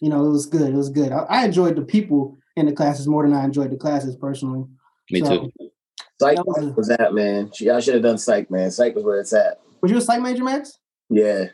you 0.00 0.08
know, 0.10 0.26
it 0.26 0.30
was 0.30 0.46
good. 0.46 0.70
It 0.70 0.74
was 0.74 0.90
good. 0.90 1.12
I, 1.12 1.18
I, 1.28 1.44
enjoyed 1.44 1.76
the 1.76 1.82
people 1.82 2.36
in 2.56 2.66
the 2.66 2.72
classes 2.72 3.06
more 3.06 3.22
than 3.22 3.32
I 3.32 3.44
enjoyed 3.44 3.70
the 3.70 3.76
classes 3.76 4.16
personally. 4.16 4.64
Me 5.10 5.20
so, 5.20 5.38
too. 5.38 5.52
Psych 6.20 6.36
that 6.36 6.46
was, 6.46 6.76
was, 6.76 6.88
that 6.88 7.14
man? 7.14 7.50
I 7.72 7.80
should 7.80 7.94
have 7.94 8.02
done 8.02 8.18
psych, 8.18 8.50
man. 8.50 8.70
Psych 8.70 8.94
was 8.94 9.04
where 9.04 9.20
it's 9.20 9.32
at. 9.32 9.60
Was 9.80 9.90
you 9.90 9.98
a 9.98 10.00
psych 10.00 10.20
major, 10.20 10.44
Max? 10.44 10.78
Yeah. 11.08 11.46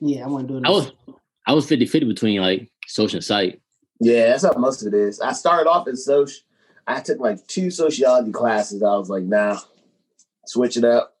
Yeah, 0.00 0.24
I 0.24 0.28
wasn't 0.28 0.48
doing. 0.48 0.66
I 0.66 0.70
was 0.70 0.92
I 1.46 1.52
was 1.52 1.66
50-50 1.66 2.08
between 2.08 2.40
like 2.40 2.70
social 2.86 3.16
and 3.16 3.24
psych. 3.24 3.60
Yeah, 4.00 4.28
that's 4.28 4.44
how 4.44 4.52
most 4.58 4.82
of 4.82 4.92
it 4.92 4.98
is. 4.98 5.20
I 5.20 5.32
started 5.32 5.68
off 5.68 5.88
in 5.88 5.96
social. 5.96 6.42
I 6.86 7.00
took 7.00 7.18
like 7.18 7.44
two 7.46 7.70
sociology 7.70 8.32
classes. 8.32 8.82
I 8.82 8.96
was 8.96 9.10
like, 9.10 9.24
nah, 9.24 9.58
switch 10.46 10.76
it 10.76 10.84
up. 10.84 11.14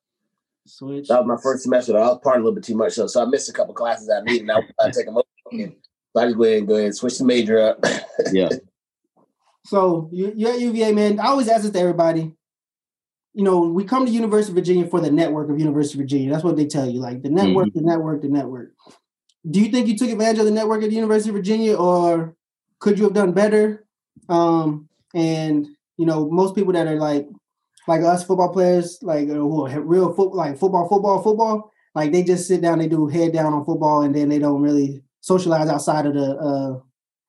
Switch. 0.66 1.08
That 1.08 1.24
was 1.24 1.26
my 1.26 1.42
first 1.42 1.62
semester. 1.62 1.96
I 1.96 2.08
was 2.08 2.20
part 2.22 2.36
a 2.36 2.38
little 2.40 2.54
bit 2.54 2.64
too 2.64 2.76
much, 2.76 2.92
so, 2.92 3.06
so 3.06 3.22
I 3.22 3.26
missed 3.26 3.48
a 3.48 3.52
couple 3.52 3.74
classes 3.74 4.10
I 4.10 4.20
needed. 4.22 4.46
Now 4.46 4.60
I 4.80 4.90
take 4.90 5.06
them 5.06 5.16
over. 5.16 5.26
So 5.52 6.22
I 6.22 6.26
just 6.26 6.36
go 6.36 6.44
ahead 6.44 6.58
and 6.58 6.68
go 6.68 6.74
ahead 6.74 6.86
and 6.86 6.96
switch 6.96 7.18
the 7.18 7.24
major 7.24 7.60
up. 7.60 7.84
yeah. 8.32 8.48
So 9.66 10.08
you, 10.12 10.32
you're 10.34 10.52
at 10.52 10.60
UVA, 10.60 10.92
man. 10.92 11.20
I 11.20 11.26
always 11.26 11.48
ask 11.48 11.62
this 11.62 11.72
to 11.72 11.78
everybody. 11.78 12.32
You 13.34 13.44
know, 13.44 13.60
we 13.60 13.84
come 13.84 14.06
to 14.06 14.12
University 14.12 14.52
of 14.52 14.54
Virginia 14.54 14.86
for 14.86 15.00
the 15.00 15.10
network 15.10 15.50
of 15.50 15.58
University 15.58 15.98
of 15.98 16.04
Virginia. 16.04 16.30
That's 16.30 16.42
what 16.42 16.56
they 16.56 16.66
tell 16.66 16.88
you, 16.88 17.00
like 17.00 17.22
the 17.22 17.28
network, 17.28 17.68
mm-hmm. 17.68 17.80
the 17.80 17.84
network, 17.84 18.22
the 18.22 18.28
network. 18.28 18.72
Do 19.48 19.60
you 19.60 19.70
think 19.70 19.88
you 19.88 19.98
took 19.98 20.08
advantage 20.08 20.38
of 20.38 20.46
the 20.46 20.50
network 20.52 20.82
at 20.82 20.88
the 20.88 20.96
University 20.96 21.30
of 21.30 21.36
Virginia, 21.36 21.76
or 21.76 22.34
could 22.78 22.98
you 22.98 23.04
have 23.04 23.12
done 23.12 23.32
better? 23.32 23.84
Um, 24.28 24.85
and 25.16 25.66
you 25.96 26.04
know, 26.04 26.30
most 26.30 26.54
people 26.54 26.72
that 26.74 26.86
are 26.86 26.96
like 26.96 27.26
like 27.88 28.02
us 28.02 28.24
football 28.24 28.52
players, 28.52 28.98
like 29.02 29.28
uh, 29.28 29.40
real 29.40 30.12
foot, 30.14 30.34
like 30.34 30.58
football, 30.58 30.88
football, 30.88 31.22
football. 31.22 31.72
Like 31.94 32.12
they 32.12 32.22
just 32.22 32.46
sit 32.46 32.60
down, 32.60 32.78
they 32.78 32.88
do 32.88 33.06
head 33.06 33.32
down 33.32 33.54
on 33.54 33.64
football, 33.64 34.02
and 34.02 34.14
then 34.14 34.28
they 34.28 34.38
don't 34.38 34.60
really 34.60 35.02
socialize 35.22 35.68
outside 35.68 36.04
of 36.04 36.14
the 36.14 36.36
uh, 36.36 36.78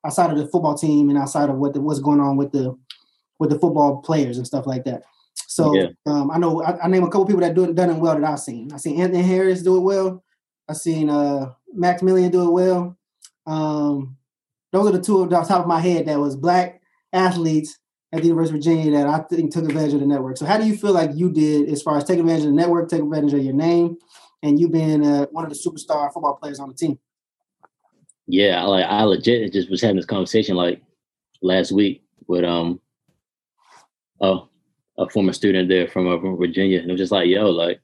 outside 0.06 0.32
of 0.32 0.38
the 0.38 0.48
football 0.48 0.78
team 0.78 1.10
and 1.10 1.18
outside 1.18 1.50
of 1.50 1.58
what 1.58 1.74
the, 1.74 1.82
what's 1.82 2.00
going 2.00 2.20
on 2.20 2.36
with 2.36 2.52
the 2.52 2.78
with 3.40 3.50
the 3.50 3.60
football 3.60 4.02
players 4.02 4.38
and 4.38 4.46
stuff 4.46 4.68
like 4.68 4.84
that. 4.84 5.04
So 5.48 5.74
yeah. 5.74 5.88
um, 6.06 6.30
I 6.32 6.38
know 6.38 6.62
I, 6.62 6.78
I, 6.84 6.88
name 6.88 7.04
a 7.04 7.08
couple 7.08 7.26
people 7.26 7.42
that 7.42 7.54
do 7.54 7.64
it 7.64 7.76
done 7.76 7.92
it 7.92 8.00
well 8.00 8.20
that 8.20 8.30
I've 8.30 8.40
seen. 8.40 8.70
I've 8.74 8.82
seen 8.82 9.00
Anthony 9.00 9.24
Harris 9.24 9.64
do 9.64 9.78
it 9.78 9.82
well. 9.82 10.24
I've 10.68 10.78
seen 10.78 11.10
uh, 11.10 11.54
Maximilian 11.74 12.32
do 12.32 12.48
it 12.48 12.52
well. 12.52 12.98
Um, 13.46 14.18
those 14.74 14.90
are 14.90 14.98
the 14.98 15.02
two 15.02 15.24
off 15.24 15.30
the 15.30 15.40
top 15.42 15.62
of 15.62 15.68
my 15.68 15.80
head 15.80 16.08
that 16.08 16.20
was 16.20 16.36
black 16.36 16.82
athletes 17.18 17.78
at 18.14 18.22
the 18.22 18.28
University 18.28 18.58
of 18.58 18.64
Virginia 18.64 18.92
that 18.92 19.08
I 19.08 19.20
think 19.20 19.52
took 19.52 19.66
advantage 19.66 19.94
of 19.94 20.00
the 20.00 20.06
network. 20.06 20.38
So 20.38 20.46
how 20.46 20.58
do 20.58 20.66
you 20.66 20.78
feel 20.78 20.94
like 20.94 21.12
you 21.14 21.32
did 21.32 21.70
as 21.70 21.82
far 21.82 21.98
as 21.98 22.04
taking 22.04 22.22
advantage 22.22 22.46
of 22.46 22.52
the 22.52 22.56
network, 22.56 22.90
taking 22.90 23.08
advantage 23.08 23.34
of 23.34 23.44
your 23.44 23.54
name, 23.54 23.98
and 24.44 24.60
you 24.60 24.70
being 24.70 25.06
uh, 25.06 25.26
one 25.32 25.44
of 25.44 25.50
the 25.50 25.58
superstar 25.58 26.12
football 26.14 26.36
players 26.36 26.60
on 26.60 26.70
the 26.70 26.76
team? 26.76 27.00
Yeah, 28.28 28.64
like 28.64 28.86
I 28.86 29.04
legit 29.04 29.54
just 29.54 29.70
was 29.70 29.82
having 29.82 29.96
this 29.98 30.06
conversation 30.06 30.56
like 30.56 30.82
last 31.42 31.72
week 31.72 32.04
with 32.28 32.44
um 32.44 32.82
oh 34.20 34.50
a 34.98 35.08
former 35.10 35.32
student 35.32 35.70
there 35.70 35.88
from, 35.88 36.08
uh, 36.08 36.20
from 36.20 36.38
Virginia, 36.38 36.80
and 36.80 36.90
it 36.90 36.94
was 36.94 37.00
just 37.00 37.12
like 37.12 37.28
yo, 37.28 37.50
like 37.50 37.80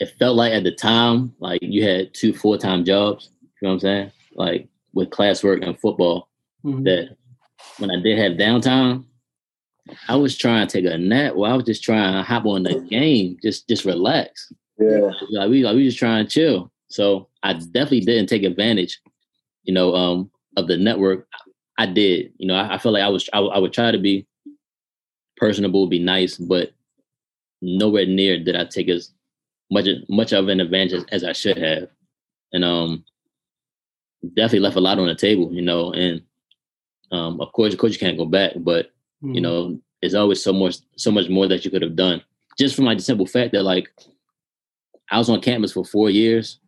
it 0.00 0.12
felt 0.18 0.36
like 0.36 0.52
at 0.52 0.64
the 0.64 0.74
time 0.74 1.34
like 1.38 1.60
you 1.62 1.84
had 1.84 2.12
two 2.14 2.32
full 2.32 2.58
time 2.58 2.84
jobs. 2.84 3.30
You 3.40 3.48
know 3.62 3.68
what 3.68 3.74
I'm 3.74 3.80
saying? 3.80 4.12
Like 4.34 4.68
with 4.92 5.10
classwork 5.10 5.64
and 5.64 5.78
football, 5.78 6.28
mm-hmm. 6.64 6.82
that 6.84 7.16
when 7.78 7.90
I 7.90 8.00
did 8.00 8.18
have 8.18 8.32
downtime, 8.32 9.04
I 10.08 10.16
was 10.16 10.36
trying 10.36 10.66
to 10.66 10.72
take 10.72 10.90
a 10.90 10.98
nap. 10.98 11.34
Well, 11.34 11.50
I 11.50 11.54
was 11.54 11.64
just 11.64 11.82
trying 11.82 12.12
to 12.12 12.22
hop 12.22 12.46
on 12.46 12.62
the 12.62 12.80
game, 12.80 13.38
just 13.42 13.68
just 13.68 13.84
relax. 13.84 14.52
Yeah, 14.78 15.10
like 15.30 15.50
we 15.50 15.64
like 15.64 15.74
we 15.74 15.84
just 15.84 15.98
trying 15.98 16.24
to 16.24 16.30
chill. 16.30 16.72
So 16.88 17.28
I 17.42 17.54
definitely 17.54 18.00
didn't 18.00 18.28
take 18.28 18.42
advantage, 18.42 19.00
you 19.64 19.72
know, 19.72 19.94
um, 19.94 20.30
of 20.56 20.68
the 20.68 20.76
network. 20.76 21.26
I 21.78 21.86
did, 21.86 22.32
you 22.36 22.46
know, 22.46 22.54
I, 22.54 22.74
I 22.74 22.78
felt 22.78 22.94
like 22.94 23.02
I 23.02 23.08
was 23.08 23.28
I, 23.32 23.38
I 23.38 23.58
would 23.58 23.72
try 23.72 23.90
to 23.90 23.98
be 23.98 24.26
personable, 25.36 25.86
be 25.86 25.98
nice, 25.98 26.36
but 26.36 26.72
nowhere 27.62 28.06
near 28.06 28.42
did 28.42 28.56
I 28.56 28.64
take 28.64 28.88
as 28.88 29.12
much 29.70 29.86
much 30.08 30.32
of 30.32 30.48
an 30.48 30.60
advantage 30.60 30.92
as, 30.92 31.04
as 31.10 31.24
I 31.24 31.32
should 31.32 31.56
have, 31.56 31.88
and 32.52 32.64
um, 32.64 33.04
definitely 34.34 34.60
left 34.60 34.76
a 34.76 34.80
lot 34.80 34.98
on 34.98 35.06
the 35.06 35.14
table, 35.14 35.52
you 35.52 35.62
know, 35.62 35.92
and 35.92 36.22
um, 37.10 37.40
of 37.40 37.52
course, 37.52 37.72
of 37.72 37.78
course, 37.78 37.92
you 37.92 37.98
can't 37.98 38.18
go 38.18 38.26
back, 38.26 38.52
but 38.56 38.86
mm-hmm. 39.22 39.34
you 39.34 39.40
know, 39.40 39.80
there's 40.00 40.14
always 40.14 40.42
so 40.42 40.52
much, 40.52 40.76
so 40.96 41.10
much 41.10 41.28
more 41.28 41.46
that 41.48 41.64
you 41.64 41.70
could 41.70 41.82
have 41.82 41.96
done. 41.96 42.22
Just 42.58 42.76
from 42.76 42.84
like 42.84 42.98
the 42.98 43.04
simple 43.04 43.26
fact 43.26 43.52
that 43.52 43.62
like 43.62 43.88
I 45.10 45.18
was 45.18 45.28
on 45.28 45.40
campus 45.40 45.72
for 45.72 45.84
four 45.84 46.10
years, 46.10 46.58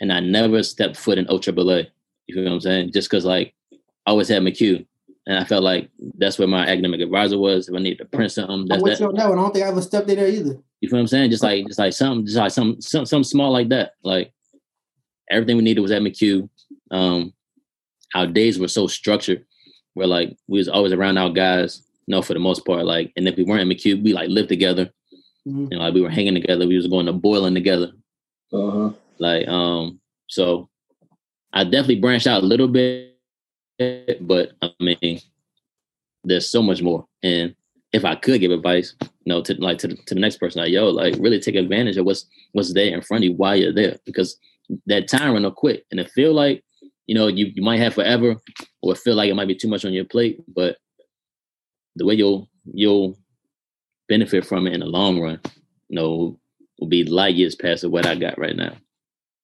and 0.00 0.12
I 0.12 0.20
never 0.20 0.62
stepped 0.62 0.96
foot 0.96 1.18
in 1.18 1.26
OAAA. 1.26 1.88
You 2.26 2.34
feel 2.34 2.44
what 2.44 2.52
I'm 2.52 2.60
saying? 2.60 2.92
Just 2.92 3.10
because 3.10 3.24
like 3.24 3.54
I 3.70 4.10
always 4.10 4.28
had 4.28 4.42
McCue, 4.42 4.86
and 5.26 5.38
I 5.38 5.44
felt 5.44 5.62
like 5.62 5.90
that's 6.18 6.38
where 6.38 6.48
my 6.48 6.66
academic 6.66 7.00
advisor 7.00 7.38
was. 7.38 7.68
If 7.68 7.74
I 7.74 7.78
needed 7.78 7.98
to 7.98 8.04
print 8.06 8.32
something, 8.32 8.66
that's 8.68 8.82
that. 8.82 9.02
On 9.02 9.14
that 9.14 9.28
one. 9.28 9.38
I 9.38 9.42
don't 9.42 9.52
think 9.52 9.64
I 9.64 9.68
ever 9.68 9.82
stepped 9.82 10.08
in 10.08 10.16
there 10.16 10.28
either. 10.28 10.58
You 10.80 10.88
feel 10.88 10.98
what 10.98 11.02
I'm 11.02 11.06
saying? 11.06 11.30
Just 11.30 11.42
like 11.42 11.66
just 11.66 11.78
like 11.78 11.92
something, 11.92 12.26
just 12.26 12.38
like 12.38 12.50
some 12.50 12.80
some 12.80 13.06
something 13.06 13.24
small 13.24 13.52
like 13.52 13.68
that. 13.68 13.92
Like 14.02 14.32
everything 15.30 15.56
we 15.56 15.62
needed 15.62 15.80
was 15.80 15.92
at 15.92 16.02
McCue. 16.02 16.48
Um, 16.90 17.32
our 18.14 18.26
days 18.26 18.58
were 18.58 18.68
so 18.68 18.86
structured 18.86 19.44
where 19.94 20.06
like 20.06 20.36
we 20.48 20.58
was 20.58 20.68
always 20.68 20.92
around 20.92 21.18
our 21.18 21.30
guys, 21.30 21.82
you 22.06 22.12
know, 22.12 22.22
for 22.22 22.34
the 22.34 22.40
most 22.40 22.64
part. 22.64 22.84
Like, 22.84 23.12
and 23.16 23.28
if 23.28 23.36
we 23.36 23.44
weren't 23.44 23.62
in 23.62 23.68
McCue, 23.68 24.02
we 24.02 24.12
like 24.12 24.28
lived 24.28 24.48
together. 24.48 24.90
Mm-hmm. 25.46 25.68
You 25.70 25.78
know, 25.78 25.84
like 25.84 25.94
we 25.94 26.00
were 26.00 26.10
hanging 26.10 26.34
together. 26.34 26.66
We 26.66 26.76
was 26.76 26.86
going 26.86 27.06
to 27.06 27.12
boiling 27.12 27.54
together. 27.54 27.92
Uh-huh. 28.52 28.92
Like, 29.18 29.48
um, 29.48 30.00
so 30.28 30.68
I 31.52 31.64
definitely 31.64 32.00
branched 32.00 32.26
out 32.26 32.42
a 32.42 32.46
little 32.46 32.68
bit, 32.68 33.18
but 34.20 34.52
I 34.62 34.70
mean, 34.80 35.20
there's 36.24 36.48
so 36.48 36.62
much 36.62 36.82
more. 36.82 37.06
And 37.22 37.54
if 37.92 38.04
I 38.04 38.14
could 38.14 38.40
give 38.40 38.50
advice, 38.50 38.94
you 39.00 39.08
know, 39.26 39.42
to 39.42 39.54
like 39.54 39.78
to 39.78 39.88
the, 39.88 39.96
to 39.96 40.14
the 40.14 40.20
next 40.20 40.38
person, 40.38 40.62
like 40.62 40.72
yo, 40.72 40.88
like 40.88 41.14
really 41.18 41.40
take 41.40 41.56
advantage 41.56 41.96
of 41.96 42.06
what's 42.06 42.26
what's 42.52 42.72
there 42.72 42.94
in 42.94 43.02
front 43.02 43.24
of 43.24 43.30
you 43.30 43.36
while 43.36 43.56
you're 43.56 43.72
there, 43.72 43.98
because 44.06 44.38
that 44.86 45.08
time 45.08 45.32
run 45.32 45.44
up 45.44 45.54
quick, 45.54 45.84
and 45.90 46.00
it 46.00 46.10
feel 46.10 46.32
like 46.32 46.64
you 47.06 47.14
know 47.14 47.26
you, 47.26 47.46
you 47.54 47.62
might 47.62 47.80
have 47.80 47.94
forever 47.94 48.36
or 48.82 48.94
feel 48.94 49.14
like 49.14 49.30
it 49.30 49.34
might 49.34 49.48
be 49.48 49.54
too 49.54 49.68
much 49.68 49.84
on 49.84 49.92
your 49.92 50.04
plate 50.04 50.40
but 50.48 50.76
the 51.96 52.06
way 52.06 52.14
you'll 52.14 52.48
you'll 52.72 53.16
benefit 54.08 54.44
from 54.44 54.66
it 54.66 54.74
in 54.74 54.80
the 54.80 54.86
long 54.86 55.20
run 55.20 55.40
you 55.88 55.96
know 55.96 56.38
will 56.78 56.88
be 56.88 57.04
light 57.04 57.34
years 57.34 57.54
past 57.54 57.84
of 57.84 57.90
what 57.90 58.06
i 58.06 58.14
got 58.14 58.38
right 58.38 58.56
now 58.56 58.74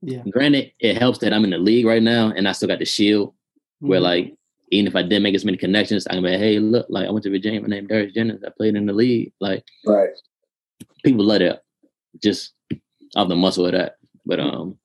yeah 0.02 0.22
granted 0.30 0.72
it 0.80 0.96
helps 0.96 1.18
that 1.18 1.32
i'm 1.32 1.44
in 1.44 1.50
the 1.50 1.58
league 1.58 1.86
right 1.86 2.02
now 2.02 2.32
and 2.36 2.48
i 2.48 2.52
still 2.52 2.68
got 2.68 2.78
the 2.78 2.84
shield 2.84 3.30
mm-hmm. 3.30 3.88
where 3.88 4.00
like 4.00 4.34
even 4.70 4.86
if 4.86 4.96
I 4.96 5.02
didn't 5.02 5.22
make 5.22 5.34
as 5.34 5.44
many 5.44 5.56
connections, 5.56 6.06
I 6.06 6.14
can 6.14 6.22
be, 6.22 6.36
hey, 6.36 6.58
look, 6.58 6.86
like 6.88 7.06
I 7.06 7.10
went 7.10 7.22
to 7.24 7.30
Virginia. 7.30 7.60
My 7.60 7.68
name 7.68 7.86
Darius 7.86 8.12
Jennings. 8.12 8.44
I 8.44 8.50
played 8.50 8.76
in 8.76 8.86
the 8.86 8.92
league. 8.92 9.32
Like, 9.40 9.64
right. 9.86 10.10
People 11.04 11.24
love 11.24 11.40
that 11.40 11.62
just 12.22 12.52
off 13.16 13.28
the 13.28 13.36
muscle 13.36 13.66
of 13.66 13.72
that. 13.72 13.96
But 14.26 14.40
um, 14.40 14.78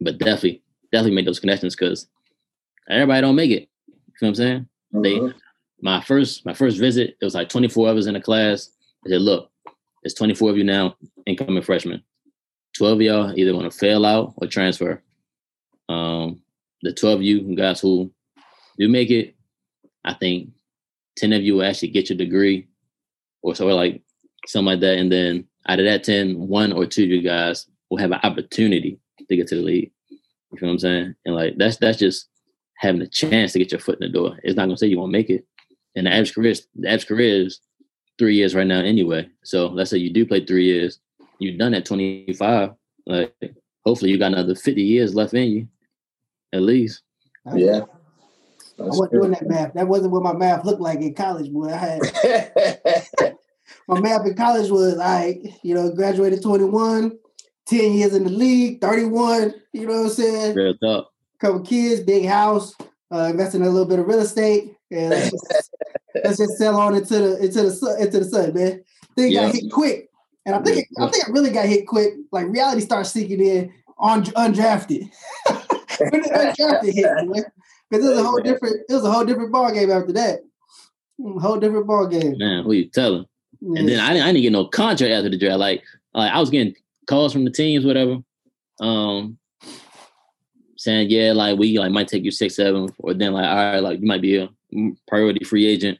but 0.00 0.18
definitely, 0.18 0.62
definitely 0.92 1.16
make 1.16 1.26
those 1.26 1.40
connections 1.40 1.74
because 1.74 2.06
everybody 2.88 3.20
don't 3.20 3.36
make 3.36 3.50
it. 3.50 3.68
You 3.88 3.94
know 3.94 3.96
what 4.20 4.28
I'm 4.28 4.34
saying? 4.34 4.68
Mm-hmm. 4.94 5.02
They 5.02 5.34
my 5.82 6.00
first 6.00 6.44
my 6.44 6.54
first 6.54 6.78
visit, 6.78 7.16
it 7.20 7.24
was 7.24 7.34
like 7.34 7.48
24 7.48 7.88
of 7.88 7.96
us 7.96 8.06
in 8.06 8.14
the 8.14 8.20
class. 8.20 8.70
I 9.06 9.10
said, 9.10 9.22
look, 9.22 9.50
it's 10.02 10.14
24 10.14 10.50
of 10.50 10.58
you 10.58 10.64
now, 10.64 10.96
incoming 11.26 11.62
freshmen. 11.62 12.02
12 12.76 12.98
of 12.98 13.02
y'all 13.02 13.38
either 13.38 13.54
want 13.54 13.70
to 13.70 13.78
fail 13.78 14.04
out 14.04 14.34
or 14.36 14.46
transfer. 14.46 15.02
Um, 15.88 16.40
the 16.82 16.92
12 16.92 17.18
of 17.18 17.22
you 17.22 17.56
guys 17.56 17.80
who 17.80 18.12
do 18.78 18.88
make 18.88 19.10
it, 19.10 19.34
I 20.04 20.14
think 20.14 20.50
10 21.16 21.32
of 21.32 21.42
you 21.42 21.56
will 21.56 21.64
actually 21.64 21.88
get 21.88 22.08
your 22.08 22.16
degree 22.18 22.68
or 23.42 23.54
so 23.54 23.66
like 23.66 24.02
something 24.46 24.66
like 24.66 24.80
that. 24.80 24.98
And 24.98 25.10
then 25.10 25.46
out 25.68 25.78
of 25.78 25.84
that 25.86 26.04
10, 26.04 26.48
one 26.48 26.72
or 26.72 26.86
two 26.86 27.04
of 27.04 27.10
you 27.10 27.22
guys 27.22 27.66
will 27.90 27.98
have 27.98 28.12
an 28.12 28.20
opportunity 28.22 28.98
to 29.28 29.36
get 29.36 29.48
to 29.48 29.56
the 29.56 29.62
league. 29.62 29.92
You 30.52 30.58
feel 30.58 30.68
what 30.68 30.72
I'm 30.74 30.78
saying? 30.78 31.14
And 31.24 31.34
like 31.34 31.54
that's 31.56 31.76
that's 31.76 31.98
just 31.98 32.28
having 32.76 33.02
a 33.02 33.06
chance 33.06 33.52
to 33.52 33.58
get 33.58 33.72
your 33.72 33.80
foot 33.80 34.00
in 34.00 34.06
the 34.06 34.12
door. 34.12 34.38
It's 34.42 34.56
not 34.56 34.64
gonna 34.64 34.76
say 34.76 34.86
you 34.86 34.98
won't 34.98 35.12
make 35.12 35.30
it. 35.30 35.46
And 35.96 36.06
the 36.06 36.12
average 36.12 36.34
career, 36.34 36.54
the 36.76 36.88
average 36.88 37.06
career 37.06 37.44
is 37.44 37.60
three 38.18 38.36
years 38.36 38.54
right 38.54 38.66
now 38.66 38.80
anyway. 38.80 39.28
So 39.42 39.66
let's 39.66 39.90
say 39.90 39.98
you 39.98 40.12
do 40.12 40.26
play 40.26 40.44
three 40.44 40.64
years, 40.64 41.00
you've 41.38 41.58
done 41.58 41.74
at 41.74 41.84
25. 41.84 42.70
Like 43.06 43.34
hopefully 43.84 44.10
you 44.10 44.18
got 44.18 44.32
another 44.32 44.54
50 44.54 44.82
years 44.82 45.14
left 45.14 45.34
in 45.34 45.50
you, 45.50 45.68
at 46.52 46.62
least. 46.62 47.02
Yeah. 47.54 47.82
I 48.78 48.84
wasn't 48.84 49.12
doing 49.12 49.30
that 49.32 49.46
math. 49.46 49.74
That 49.74 49.88
wasn't 49.88 50.12
what 50.12 50.22
my 50.22 50.32
math 50.32 50.64
looked 50.64 50.80
like 50.80 51.00
in 51.00 51.14
college, 51.14 51.52
boy. 51.52 51.72
I 51.72 51.76
had 51.76 52.00
my 53.88 54.00
math 54.00 54.26
in 54.26 54.34
college 54.34 54.70
was 54.70 54.98
I, 54.98 55.40
you 55.62 55.74
know, 55.74 55.90
graduated 55.90 56.42
21, 56.42 57.18
10 57.70 57.92
years 57.92 58.14
in 58.14 58.24
the 58.24 58.30
league, 58.30 58.80
31, 58.80 59.54
you 59.72 59.86
know 59.86 59.94
what 59.94 60.02
I'm 60.06 60.08
saying? 60.10 60.54
Real 60.56 60.76
talk. 60.76 61.12
Couple 61.38 61.60
kids, 61.60 62.00
big 62.00 62.26
house, 62.26 62.74
uh, 63.12 63.28
investing 63.30 63.60
in 63.60 63.68
a 63.68 63.70
little 63.70 63.88
bit 63.88 64.00
of 64.00 64.06
real 64.06 64.18
estate. 64.18 64.76
And 64.90 65.10
let's 65.10 65.30
just, 65.30 65.70
let's 66.24 66.38
just 66.38 66.58
sell 66.58 66.76
on 66.76 66.96
into 66.96 67.18
the 67.18 67.38
into 67.38 67.62
the 67.62 67.70
sun 67.70 68.00
into 68.00 68.18
the 68.18 68.24
sun, 68.24 68.52
man. 68.52 68.82
Thing 69.16 69.30
yeah. 69.30 69.46
got 69.46 69.54
hit 69.54 69.70
quick. 69.70 70.10
And 70.44 70.56
I 70.56 70.62
think 70.62 70.78
it, 70.78 70.86
I 70.98 71.08
think 71.08 71.28
it 71.28 71.32
really 71.32 71.50
got 71.50 71.66
hit 71.66 71.86
quick. 71.86 72.14
Like 72.32 72.48
reality 72.48 72.80
starts 72.80 73.12
sinking 73.12 73.40
in 73.40 73.72
on 73.98 74.24
undrafted. 74.24 75.08
when 75.46 76.22
the 76.22 76.54
undrafted 76.58 76.92
hit, 76.92 77.28
man. 77.28 77.44
Because 77.88 78.04
it 78.04 78.08
was 78.10 78.18
a 78.18 78.24
whole 78.24 78.40
different, 78.40 78.76
it 78.88 78.92
was 78.92 79.04
a 79.04 79.12
whole 79.12 79.24
different 79.24 79.52
ball 79.52 79.72
game 79.72 79.90
after 79.90 80.12
that. 80.12 80.40
Whole 81.40 81.58
different 81.58 81.86
ball 81.86 82.06
game. 82.06 82.36
Man, 82.38 82.64
who 82.64 82.72
you 82.72 82.88
telling? 82.88 83.26
And 83.62 83.88
then 83.88 84.00
I 84.00 84.12
didn't, 84.12 84.22
I 84.22 84.32
didn't 84.32 84.42
get 84.42 84.52
no 84.52 84.66
contract 84.66 85.12
after 85.12 85.28
the 85.28 85.38
draft. 85.38 85.58
Like, 85.58 85.82
like 86.14 86.32
I 86.32 86.40
was 86.40 86.50
getting 86.50 86.74
calls 87.06 87.32
from 87.32 87.44
the 87.44 87.50
teams, 87.50 87.84
whatever. 87.84 88.18
Um, 88.80 89.38
saying, 90.76 91.10
yeah, 91.10 91.32
like 91.32 91.58
we 91.58 91.78
like 91.78 91.92
might 91.92 92.08
take 92.08 92.24
you 92.24 92.30
six, 92.30 92.56
seven, 92.56 92.88
or 92.98 93.12
then 93.14 93.32
like, 93.32 93.46
all 93.46 93.56
right, 93.56 93.82
like 93.82 94.00
you 94.00 94.06
might 94.06 94.22
be 94.22 94.36
a 94.36 94.48
priority 95.06 95.44
free 95.44 95.66
agent. 95.66 95.98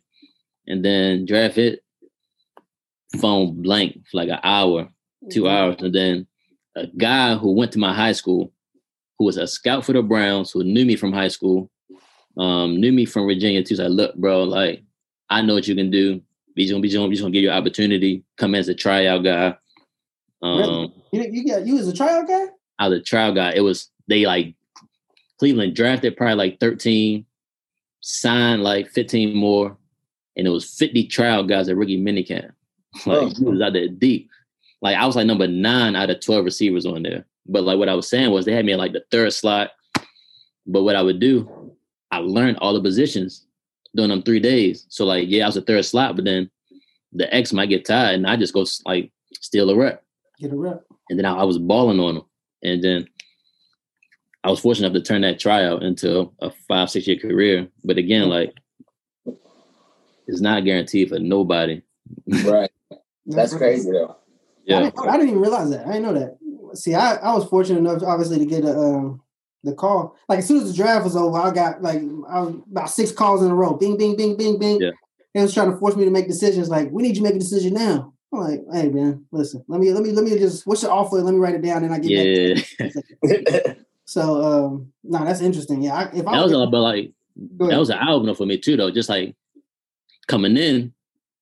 And 0.66 0.84
then 0.84 1.26
draft 1.26 1.58
it, 1.58 1.82
phone 3.20 3.60
blank 3.60 4.06
for 4.10 4.18
like 4.18 4.28
an 4.28 4.38
hour, 4.42 4.88
2 5.30 5.42
mm-hmm. 5.42 5.50
hours. 5.50 5.76
And 5.80 5.94
then 5.94 6.26
a 6.76 6.86
guy 6.86 7.34
who 7.34 7.52
went 7.52 7.72
to 7.72 7.78
my 7.78 7.92
high 7.92 8.12
school, 8.12 8.52
who 9.18 9.26
was 9.26 9.36
a 9.36 9.46
scout 9.46 9.84
for 9.84 9.92
the 9.92 10.02
Browns, 10.02 10.52
who 10.52 10.64
knew 10.64 10.86
me 10.86 10.96
from 10.96 11.12
high 11.12 11.28
school, 11.28 11.70
um, 12.38 12.80
knew 12.80 12.92
me 12.92 13.04
from 13.04 13.26
Virginia 13.26 13.62
too. 13.62 13.76
So 13.76 13.84
like, 13.84 13.92
look, 13.92 14.14
bro, 14.16 14.44
like 14.44 14.82
I 15.28 15.42
know 15.42 15.54
what 15.54 15.68
you 15.68 15.74
can 15.74 15.90
do. 15.90 16.22
He's 16.56 16.70
gonna 16.70 16.82
be 16.82 16.92
gonna, 16.92 17.08
he's 17.08 17.20
gonna 17.20 17.32
give 17.32 17.42
you 17.42 17.50
an 17.50 17.56
opportunity. 17.56 18.24
Come 18.36 18.54
as 18.54 18.68
a 18.68 18.74
tryout 18.74 19.24
guy. 19.24 19.56
Um, 20.42 20.89
you, 21.12 21.22
you 21.30 21.46
got 21.46 21.66
you 21.66 21.78
as 21.78 21.88
a 21.88 21.94
trial 21.94 22.24
guy. 22.26 22.46
I 22.78 22.88
was 22.88 22.98
a 22.98 23.02
trial 23.02 23.34
guy. 23.34 23.52
It 23.52 23.60
was 23.60 23.90
they 24.08 24.26
like 24.26 24.54
Cleveland 25.38 25.74
drafted 25.74 26.16
probably 26.16 26.34
like 26.34 26.60
13, 26.60 27.24
signed 28.00 28.62
like 28.62 28.88
15 28.90 29.34
more, 29.34 29.76
and 30.36 30.46
it 30.46 30.50
was 30.50 30.76
50 30.76 31.06
trial 31.06 31.44
guys 31.44 31.68
at 31.68 31.76
rookie 31.76 32.02
minicamp. 32.02 32.52
Like 33.06 33.32
oh. 33.40 33.50
was 33.50 33.60
out 33.60 33.72
there 33.72 33.86
deep. 33.86 34.28
Like 34.82 34.96
I 34.96 35.06
was 35.06 35.14
like 35.14 35.26
number 35.26 35.46
nine 35.46 35.94
out 35.94 36.10
of 36.10 36.20
12 36.20 36.44
receivers 36.44 36.86
on 36.86 37.04
there. 37.04 37.24
But 37.46 37.62
like 37.62 37.78
what 37.78 37.88
I 37.88 37.94
was 37.94 38.08
saying 38.08 38.32
was 38.32 38.44
they 38.44 38.52
had 38.52 38.64
me 38.64 38.72
in 38.72 38.78
like 38.78 38.92
the 38.92 39.04
third 39.12 39.32
slot. 39.32 39.70
But 40.66 40.82
what 40.82 40.96
I 40.96 41.02
would 41.02 41.20
do, 41.20 41.72
I 42.10 42.18
learned 42.18 42.58
all 42.58 42.74
the 42.74 42.80
positions 42.80 43.46
doing 43.94 44.10
them 44.10 44.22
three 44.22 44.40
days. 44.40 44.86
So 44.88 45.04
like, 45.04 45.28
yeah, 45.28 45.44
I 45.44 45.46
was 45.46 45.56
a 45.56 45.62
third 45.62 45.84
slot, 45.84 46.16
but 46.16 46.24
then 46.24 46.50
the 47.12 47.32
X 47.34 47.52
might 47.52 47.66
get 47.66 47.84
tired, 47.84 48.14
and 48.14 48.26
I 48.26 48.36
just 48.36 48.54
go 48.54 48.64
like 48.84 49.10
steal 49.34 49.70
a 49.70 49.76
rep, 49.76 50.04
get 50.38 50.52
a 50.52 50.56
rep, 50.56 50.84
and 51.10 51.18
then 51.18 51.26
I, 51.26 51.40
I 51.40 51.44
was 51.44 51.58
balling 51.58 52.00
on 52.00 52.14
them, 52.14 52.24
and 52.62 52.82
then 52.82 53.06
I 54.42 54.50
was 54.50 54.60
fortunate 54.60 54.86
enough 54.86 55.02
to 55.02 55.06
turn 55.06 55.20
that 55.22 55.38
tryout 55.38 55.82
into 55.82 56.32
a 56.40 56.50
five 56.68 56.88
six 56.88 57.06
year 57.06 57.18
career. 57.18 57.68
But 57.84 57.98
again, 57.98 58.28
like 58.30 58.54
it's 60.26 60.40
not 60.40 60.64
guaranteed 60.64 61.10
for 61.10 61.18
nobody. 61.18 61.82
Right. 62.44 62.70
That's 63.26 63.54
crazy 63.54 63.90
though. 63.90 64.16
Yeah. 64.64 64.78
I 64.78 64.82
didn't, 64.82 64.98
I 64.98 65.12
didn't, 65.12 65.28
even 65.28 65.40
realize 65.40 65.70
that. 65.70 65.86
I 65.86 65.92
didn't 65.92 66.02
know 66.02 66.14
that. 66.14 66.76
See, 66.76 66.94
I, 66.94 67.16
I 67.16 67.34
was 67.34 67.44
fortunate 67.44 67.78
enough, 67.78 68.02
obviously, 68.02 68.38
to 68.38 68.46
get 68.46 68.64
a 68.64 68.76
um, 68.76 69.22
the 69.62 69.74
call. 69.74 70.16
Like 70.28 70.40
as 70.40 70.48
soon 70.48 70.62
as 70.62 70.70
the 70.70 70.76
draft 70.76 71.04
was 71.04 71.16
over, 71.16 71.38
I 71.38 71.52
got 71.52 71.82
like 71.82 71.98
I 72.28 72.40
was 72.40 72.54
about 72.70 72.90
six 72.90 73.12
calls 73.12 73.42
in 73.42 73.50
a 73.50 73.54
row. 73.54 73.74
Bing, 73.74 73.96
bing, 73.96 74.16
bing, 74.16 74.36
bing, 74.36 74.58
bing. 74.58 74.80
Yeah. 74.80 74.90
They 75.34 75.42
was 75.42 75.54
trying 75.54 75.70
to 75.70 75.76
force 75.76 75.94
me 75.94 76.04
to 76.04 76.10
make 76.10 76.26
decisions. 76.26 76.68
Like, 76.68 76.90
we 76.90 77.02
need 77.02 77.10
you 77.16 77.22
to 77.22 77.22
make 77.22 77.36
a 77.36 77.38
decision 77.38 77.74
now. 77.74 78.12
I'm 78.32 78.40
like, 78.40 78.60
hey 78.72 78.88
man, 78.88 79.24
listen, 79.32 79.64
let 79.66 79.80
me 79.80 79.92
let 79.92 80.02
me 80.02 80.12
let 80.12 80.24
me 80.24 80.38
just 80.38 80.66
what's 80.66 80.82
your 80.82 80.92
offer? 80.92 81.16
Let 81.16 81.32
me 81.32 81.40
write 81.40 81.56
it 81.56 81.62
down 81.62 81.84
and 81.84 81.92
I 81.92 81.98
get 81.98 82.64
yeah. 82.82 83.72
so 84.04 84.42
um 84.42 84.92
no, 85.02 85.24
that's 85.24 85.40
interesting. 85.40 85.82
Yeah, 85.82 85.94
I, 85.94 86.02
if 86.16 86.24
that 86.24 86.28
I 86.28 86.42
was 86.42 86.52
all 86.52 86.62
about 86.62 86.82
like 86.82 87.12
that 87.58 87.78
was 87.78 87.90
an 87.90 87.98
album 87.98 88.34
for 88.34 88.46
me 88.46 88.58
too 88.58 88.76
though. 88.76 88.90
Just 88.90 89.08
like 89.08 89.34
coming 90.28 90.56
in, 90.56 90.94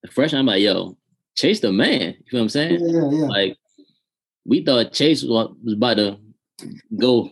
the 0.03 0.09
fresh 0.11 0.33
I'm 0.33 0.47
like, 0.47 0.63
yo, 0.63 0.97
Chase 1.37 1.61
the 1.61 1.73
man. 1.73 2.01
You 2.01 2.25
feel 2.31 2.41
what 2.41 2.43
I'm 2.43 2.49
saying? 2.49 2.81
Yeah, 2.81 3.01
yeah, 3.01 3.11
yeah. 3.13 3.27
Like 3.27 3.57
we 4.45 4.65
thought 4.65 4.93
Chase 4.93 5.23
was 5.23 5.55
about 5.67 5.99
to 5.99 6.19
go 6.99 7.31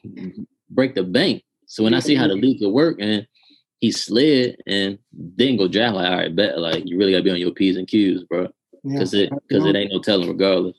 break 0.70 0.94
the 0.94 1.02
bank. 1.02 1.42
So 1.66 1.82
when 1.82 1.94
I 1.94 2.00
see 2.00 2.14
how 2.14 2.28
the 2.28 2.34
league 2.34 2.60
could 2.60 2.70
work 2.70 2.98
and 3.00 3.26
he 3.80 3.90
slid 3.90 4.62
and 4.66 4.98
didn't 5.34 5.56
go 5.56 5.66
draft, 5.66 5.96
like 5.96 6.10
all 6.10 6.16
right, 6.18 6.36
bet 6.36 6.58
like 6.58 6.84
you 6.86 6.98
really 6.98 7.12
gotta 7.12 7.24
be 7.24 7.30
on 7.30 7.38
your 7.38 7.52
P's 7.52 7.76
and 7.76 7.88
Q's, 7.88 8.22
bro. 8.24 8.48
Because 8.86 9.14
yeah, 9.14 9.24
it 9.24 9.32
because 9.48 9.64
it 9.64 9.76
ain't 9.76 9.92
no 9.92 10.00
telling 10.00 10.28
regardless. 10.28 10.76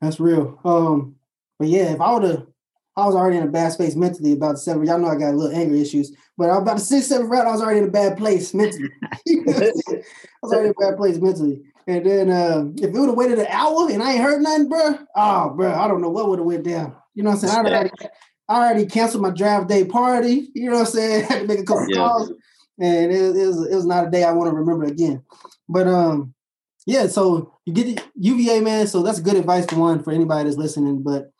That's 0.00 0.20
real. 0.20 0.58
Um, 0.64 1.16
but 1.58 1.68
yeah, 1.68 1.92
if 1.92 2.00
I 2.00 2.12
would 2.14 2.22
have 2.24 2.46
I 2.96 3.06
was 3.06 3.14
already 3.14 3.38
in 3.38 3.44
a 3.44 3.50
bad 3.50 3.72
space 3.72 3.96
mentally 3.96 4.32
about 4.32 4.52
the 4.52 4.58
seven. 4.58 4.84
Y'all 4.84 4.98
know 4.98 5.08
I 5.08 5.16
got 5.16 5.32
a 5.32 5.36
little 5.36 5.56
anger 5.56 5.74
issues, 5.74 6.14
but 6.36 6.50
about 6.50 6.76
the 6.76 6.82
six, 6.82 7.06
seven 7.06 7.28
round, 7.28 7.48
I 7.48 7.52
was 7.52 7.62
already 7.62 7.78
in 7.80 7.88
a 7.88 7.90
bad 7.90 8.18
place 8.18 8.52
mentally. 8.52 8.90
I 9.28 9.72
was 10.42 10.52
already 10.52 10.68
in 10.68 10.74
a 10.76 10.90
bad 10.90 10.96
place 10.96 11.18
mentally. 11.18 11.62
And 11.86 12.04
then 12.04 12.30
uh, 12.30 12.64
if 12.76 12.84
it 12.84 12.92
would 12.92 13.08
have 13.08 13.16
waited 13.16 13.38
an 13.38 13.46
hour 13.46 13.88
and 13.90 14.02
I 14.02 14.12
ain't 14.12 14.22
heard 14.22 14.42
nothing, 14.42 14.68
bro, 14.68 14.98
oh, 15.16 15.50
bro, 15.50 15.72
I 15.72 15.88
don't 15.88 16.02
know 16.02 16.10
what 16.10 16.28
would 16.28 16.40
have 16.40 16.46
went 16.46 16.64
down. 16.64 16.94
You 17.14 17.22
know 17.22 17.30
what 17.30 17.42
I'm 17.42 17.48
saying? 17.48 17.66
I 17.66 17.70
already, 17.70 17.90
I 18.48 18.56
already 18.56 18.86
canceled 18.86 19.22
my 19.22 19.30
draft 19.30 19.68
day 19.68 19.84
party. 19.84 20.50
You 20.54 20.70
know 20.70 20.78
what 20.78 20.88
I'm 20.88 20.92
saying? 20.92 21.24
I 21.24 21.26
had 21.32 21.40
to 21.42 21.46
make 21.46 21.60
a 21.60 21.64
couple 21.64 21.86
yeah. 21.88 21.96
calls, 21.96 22.30
and 22.78 23.12
it, 23.12 23.36
it, 23.36 23.46
was 23.46 23.66
it 23.66 23.74
was 23.74 23.86
not 23.86 24.06
a 24.06 24.10
day 24.10 24.24
I 24.24 24.32
want 24.32 24.50
to 24.50 24.56
remember 24.56 24.84
again. 24.84 25.22
But 25.68 25.86
um, 25.86 26.34
yeah. 26.90 27.06
So 27.06 27.54
you 27.64 27.72
get 27.72 27.96
the 27.96 28.02
UVA 28.16 28.60
man. 28.60 28.86
So 28.86 29.02
that's 29.02 29.20
good 29.20 29.36
advice 29.36 29.66
for 29.66 29.76
one 29.76 30.02
for 30.02 30.12
anybody 30.12 30.44
that's 30.44 30.58
listening. 30.58 31.02
But 31.02 31.30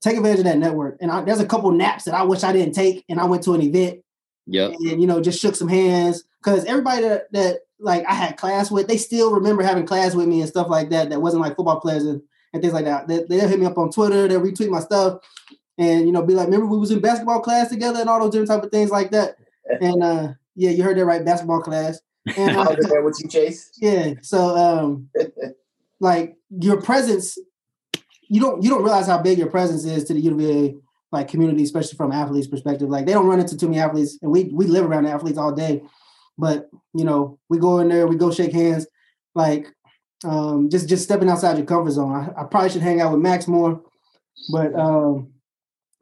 take 0.00 0.16
advantage 0.16 0.40
of 0.40 0.44
that 0.46 0.58
network. 0.58 0.98
And 1.00 1.10
I, 1.10 1.22
there's 1.22 1.40
a 1.40 1.46
couple 1.46 1.70
naps 1.70 2.04
that 2.04 2.14
I 2.14 2.22
wish 2.22 2.42
I 2.42 2.52
didn't 2.52 2.74
take, 2.74 3.04
and 3.08 3.20
I 3.20 3.24
went 3.24 3.44
to 3.44 3.54
an 3.54 3.62
event. 3.62 4.00
Yeah. 4.46 4.66
And 4.66 5.00
you 5.00 5.06
know, 5.06 5.20
just 5.20 5.40
shook 5.40 5.56
some 5.56 5.68
hands 5.68 6.24
because 6.42 6.64
everybody 6.64 7.02
that, 7.02 7.32
that 7.32 7.60
like 7.78 8.04
I 8.06 8.14
had 8.14 8.36
class 8.36 8.70
with, 8.70 8.88
they 8.88 8.96
still 8.96 9.32
remember 9.32 9.62
having 9.62 9.86
class 9.86 10.14
with 10.14 10.26
me 10.26 10.40
and 10.40 10.48
stuff 10.48 10.68
like 10.68 10.90
that. 10.90 11.10
That 11.10 11.22
wasn't 11.22 11.42
like 11.42 11.56
football 11.56 11.80
players 11.80 12.04
and, 12.04 12.20
and 12.52 12.62
things 12.62 12.74
like 12.74 12.84
that. 12.84 13.08
They, 13.08 13.24
they'll 13.28 13.48
hit 13.48 13.60
me 13.60 13.66
up 13.66 13.78
on 13.78 13.90
Twitter. 13.90 14.28
They'll 14.28 14.40
retweet 14.40 14.70
my 14.70 14.80
stuff 14.80 15.20
and 15.78 16.06
you 16.06 16.12
know, 16.12 16.22
be 16.22 16.34
like, 16.34 16.46
remember 16.46 16.66
we 16.66 16.78
was 16.78 16.90
in 16.90 17.00
basketball 17.00 17.40
class 17.40 17.68
together 17.68 18.00
and 18.00 18.08
all 18.08 18.20
those 18.20 18.30
different 18.30 18.48
type 18.50 18.62
of 18.62 18.70
things 18.70 18.90
like 18.90 19.10
that. 19.10 19.36
And 19.80 20.02
uh, 20.02 20.32
yeah, 20.54 20.70
you 20.70 20.82
heard 20.82 20.96
that 20.96 21.04
right, 21.04 21.24
basketball 21.24 21.60
class. 21.60 22.00
And 22.36 22.56
I 22.56 22.74
was 22.74 22.86
there 22.86 23.02
with 23.02 23.18
you, 23.20 23.28
Chase. 23.28 23.70
Yeah. 23.80 24.14
So 24.22 24.56
um, 24.56 25.08
like 26.00 26.36
your 26.50 26.80
presence, 26.80 27.38
you 28.28 28.40
don't 28.40 28.62
you 28.62 28.70
don't 28.70 28.82
realize 28.82 29.06
how 29.06 29.18
big 29.22 29.38
your 29.38 29.50
presence 29.50 29.84
is 29.84 30.04
to 30.04 30.14
the 30.14 30.20
UVA 30.20 30.76
like 31.12 31.28
community, 31.28 31.62
especially 31.62 31.96
from 31.96 32.12
athletes' 32.12 32.48
perspective. 32.48 32.88
Like 32.88 33.06
they 33.06 33.12
don't 33.12 33.26
run 33.26 33.40
into 33.40 33.56
too 33.56 33.68
many 33.68 33.80
athletes, 33.80 34.18
and 34.22 34.30
we 34.30 34.44
we 34.44 34.66
live 34.66 34.84
around 34.84 35.06
athletes 35.06 35.38
all 35.38 35.52
day. 35.52 35.82
But 36.38 36.68
you 36.94 37.04
know, 37.04 37.38
we 37.48 37.58
go 37.58 37.78
in 37.78 37.88
there, 37.88 38.06
we 38.06 38.16
go 38.16 38.30
shake 38.30 38.52
hands, 38.52 38.86
like 39.34 39.68
um, 40.24 40.68
just 40.70 40.88
just 40.88 41.04
stepping 41.04 41.28
outside 41.28 41.56
your 41.56 41.66
comfort 41.66 41.92
zone. 41.92 42.12
I, 42.12 42.40
I 42.40 42.44
probably 42.44 42.70
should 42.70 42.82
hang 42.82 43.00
out 43.00 43.12
with 43.12 43.20
Max 43.20 43.46
more, 43.46 43.80
but 44.50 44.74
um, 44.74 45.32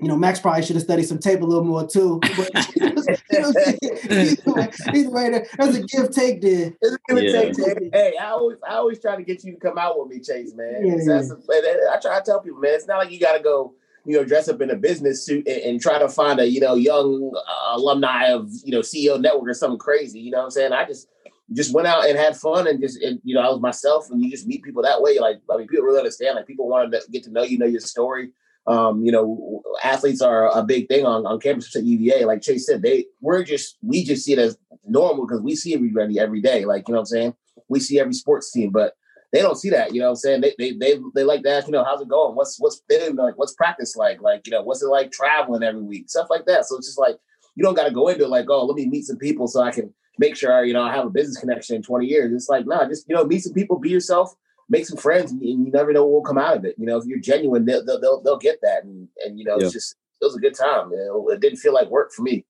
you 0.00 0.08
know, 0.08 0.16
Max 0.16 0.40
probably 0.40 0.62
should 0.62 0.76
have 0.76 0.84
studied 0.84 1.04
some 1.04 1.18
tape 1.18 1.40
a 1.40 1.44
little 1.44 1.64
more 1.64 1.86
too. 1.86 2.20
But, 2.36 2.93
either 3.08 3.52
way, 3.52 4.68
either 4.94 5.10
way, 5.10 5.46
there's 5.58 5.76
a 5.76 5.82
give 5.82 6.10
take 6.10 6.40
there. 6.40 6.72
It's 6.80 6.94
a 6.94 6.98
give 7.08 7.18
and 7.18 7.56
take. 7.56 7.78
Take. 7.78 7.94
Hey, 7.94 8.14
I 8.20 8.26
always, 8.26 8.58
I 8.68 8.74
always 8.74 9.00
try 9.00 9.16
to 9.16 9.22
get 9.22 9.44
you 9.44 9.52
to 9.52 9.58
come 9.58 9.78
out 9.78 9.98
with 9.98 10.08
me, 10.08 10.20
Chase, 10.20 10.54
man. 10.54 10.86
Yeah, 10.86 10.96
yeah. 10.98 11.20
A, 11.20 11.96
I 11.96 12.00
try 12.00 12.18
to 12.18 12.24
tell 12.24 12.40
people, 12.40 12.60
man, 12.60 12.74
it's 12.74 12.86
not 12.86 12.98
like 12.98 13.10
you 13.10 13.20
got 13.20 13.36
to 13.36 13.42
go 13.42 13.74
you 14.04 14.16
know, 14.16 14.24
dress 14.24 14.48
up 14.48 14.60
in 14.60 14.70
a 14.70 14.76
business 14.76 15.24
suit 15.24 15.46
and, 15.48 15.62
and 15.62 15.80
try 15.80 15.98
to 15.98 16.08
find 16.08 16.38
a, 16.38 16.46
you 16.46 16.60
know, 16.60 16.74
young 16.74 17.32
uh, 17.34 17.76
alumni 17.76 18.26
of, 18.26 18.50
you 18.62 18.70
know, 18.70 18.80
CEO 18.80 19.20
network 19.20 19.48
or 19.48 19.54
something 19.54 19.78
crazy. 19.78 20.20
You 20.20 20.30
know 20.30 20.38
what 20.38 20.44
I'm 20.44 20.50
saying? 20.50 20.72
I 20.72 20.84
just 20.84 21.08
just 21.52 21.74
went 21.74 21.86
out 21.86 22.06
and 22.06 22.18
had 22.18 22.36
fun 22.36 22.66
and 22.66 22.80
just, 22.80 23.02
and, 23.02 23.20
you 23.22 23.34
know, 23.34 23.42
I 23.42 23.48
was 23.48 23.60
myself 23.60 24.10
and 24.10 24.22
you 24.22 24.30
just 24.30 24.46
meet 24.46 24.62
people 24.62 24.82
that 24.82 25.02
way. 25.02 25.18
Like, 25.18 25.40
I 25.52 25.58
mean, 25.58 25.66
people 25.66 25.84
really 25.84 25.98
understand, 25.98 26.36
like 26.36 26.46
people 26.46 26.68
want 26.68 26.90
to 26.90 27.00
get 27.10 27.22
to 27.24 27.30
know 27.30 27.42
you, 27.42 27.58
know 27.58 27.66
your 27.66 27.80
story. 27.80 28.30
Um, 28.66 29.04
you 29.04 29.12
know, 29.12 29.62
athletes 29.82 30.22
are 30.22 30.50
a 30.56 30.62
big 30.62 30.88
thing 30.88 31.04
on, 31.04 31.26
on 31.26 31.38
campus 31.40 31.74
at 31.76 31.84
UVA. 31.84 32.24
Like 32.24 32.40
Chase 32.40 32.66
said, 32.66 32.82
they, 32.82 33.06
we're 33.20 33.42
just, 33.42 33.76
we 33.82 34.04
just 34.04 34.24
see 34.24 34.32
it 34.32 34.38
as 34.38 34.56
normal 34.86 35.26
because 35.26 35.42
we 35.42 35.54
see 35.54 35.74
everybody 35.74 36.18
every 36.18 36.40
day. 36.40 36.64
Like, 36.64 36.88
you 36.88 36.92
know 36.92 37.00
what 37.00 37.02
I'm 37.02 37.06
saying? 37.06 37.34
We 37.68 37.80
see 37.80 38.00
every 38.00 38.14
sports 38.14 38.50
team, 38.52 38.70
but 38.70 38.94
they 39.34 39.42
don't 39.42 39.56
see 39.56 39.70
that. 39.70 39.92
You 39.92 40.00
know 40.00 40.06
what 40.06 40.10
I'm 40.10 40.16
saying? 40.16 40.40
They 40.42 40.54
they 40.58 40.72
they, 40.72 40.94
they 41.14 41.24
like 41.24 41.42
to 41.42 41.50
ask, 41.50 41.66
you 41.66 41.72
know, 41.72 41.82
how's 41.82 42.00
it 42.00 42.08
going? 42.08 42.36
What's 42.36 42.56
what's 42.60 42.82
been 42.88 43.16
like? 43.16 43.36
What's 43.36 43.54
practice 43.54 43.96
like? 43.96 44.22
Like, 44.22 44.46
you 44.46 44.52
know, 44.52 44.62
what's 44.62 44.80
it 44.80 44.86
like 44.86 45.10
traveling 45.10 45.64
every 45.64 45.82
week? 45.82 46.08
Stuff 46.08 46.28
like 46.30 46.46
that. 46.46 46.66
So 46.66 46.76
it's 46.76 46.86
just 46.86 47.00
like 47.00 47.16
you 47.56 47.64
don't 47.64 47.74
got 47.74 47.88
to 47.88 47.90
go 47.90 48.06
into 48.08 48.24
it 48.24 48.30
like, 48.30 48.46
oh, 48.48 48.64
let 48.64 48.76
me 48.76 48.86
meet 48.86 49.06
some 49.06 49.18
people 49.18 49.48
so 49.48 49.60
I 49.60 49.72
can 49.72 49.92
make 50.18 50.36
sure 50.36 50.52
I, 50.52 50.62
you 50.62 50.72
know 50.72 50.82
I 50.82 50.94
have 50.94 51.06
a 51.06 51.10
business 51.10 51.38
connection 51.38 51.74
in 51.74 51.82
20 51.82 52.06
years. 52.06 52.32
It's 52.32 52.48
like, 52.48 52.64
nah, 52.64 52.86
just 52.86 53.08
you 53.08 53.16
know, 53.16 53.24
meet 53.24 53.42
some 53.42 53.54
people, 53.54 53.80
be 53.80 53.90
yourself, 53.90 54.32
make 54.68 54.86
some 54.86 54.98
friends, 54.98 55.32
and 55.32 55.42
you 55.42 55.70
never 55.72 55.92
know 55.92 56.04
what 56.04 56.12
will 56.12 56.22
come 56.22 56.38
out 56.38 56.56
of 56.56 56.64
it. 56.64 56.74
You 56.78 56.86
know, 56.86 56.98
if 56.98 57.04
you're 57.06 57.18
genuine, 57.18 57.64
they'll 57.64 57.84
they'll, 57.84 58.20
they'll 58.22 58.38
get 58.38 58.60
that, 58.62 58.84
and 58.84 59.08
and 59.24 59.38
you 59.38 59.44
know, 59.44 59.56
yeah. 59.58 59.64
it's 59.64 59.72
just 59.72 59.96
it 60.20 60.24
was 60.24 60.36
a 60.36 60.40
good 60.40 60.54
time. 60.54 60.90
You 60.90 60.98
know? 60.98 61.28
It 61.30 61.40
didn't 61.40 61.58
feel 61.58 61.74
like 61.74 61.88
work 61.90 62.12
for 62.12 62.22
me. 62.22 62.44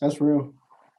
That's 0.00 0.20
real. 0.20 0.52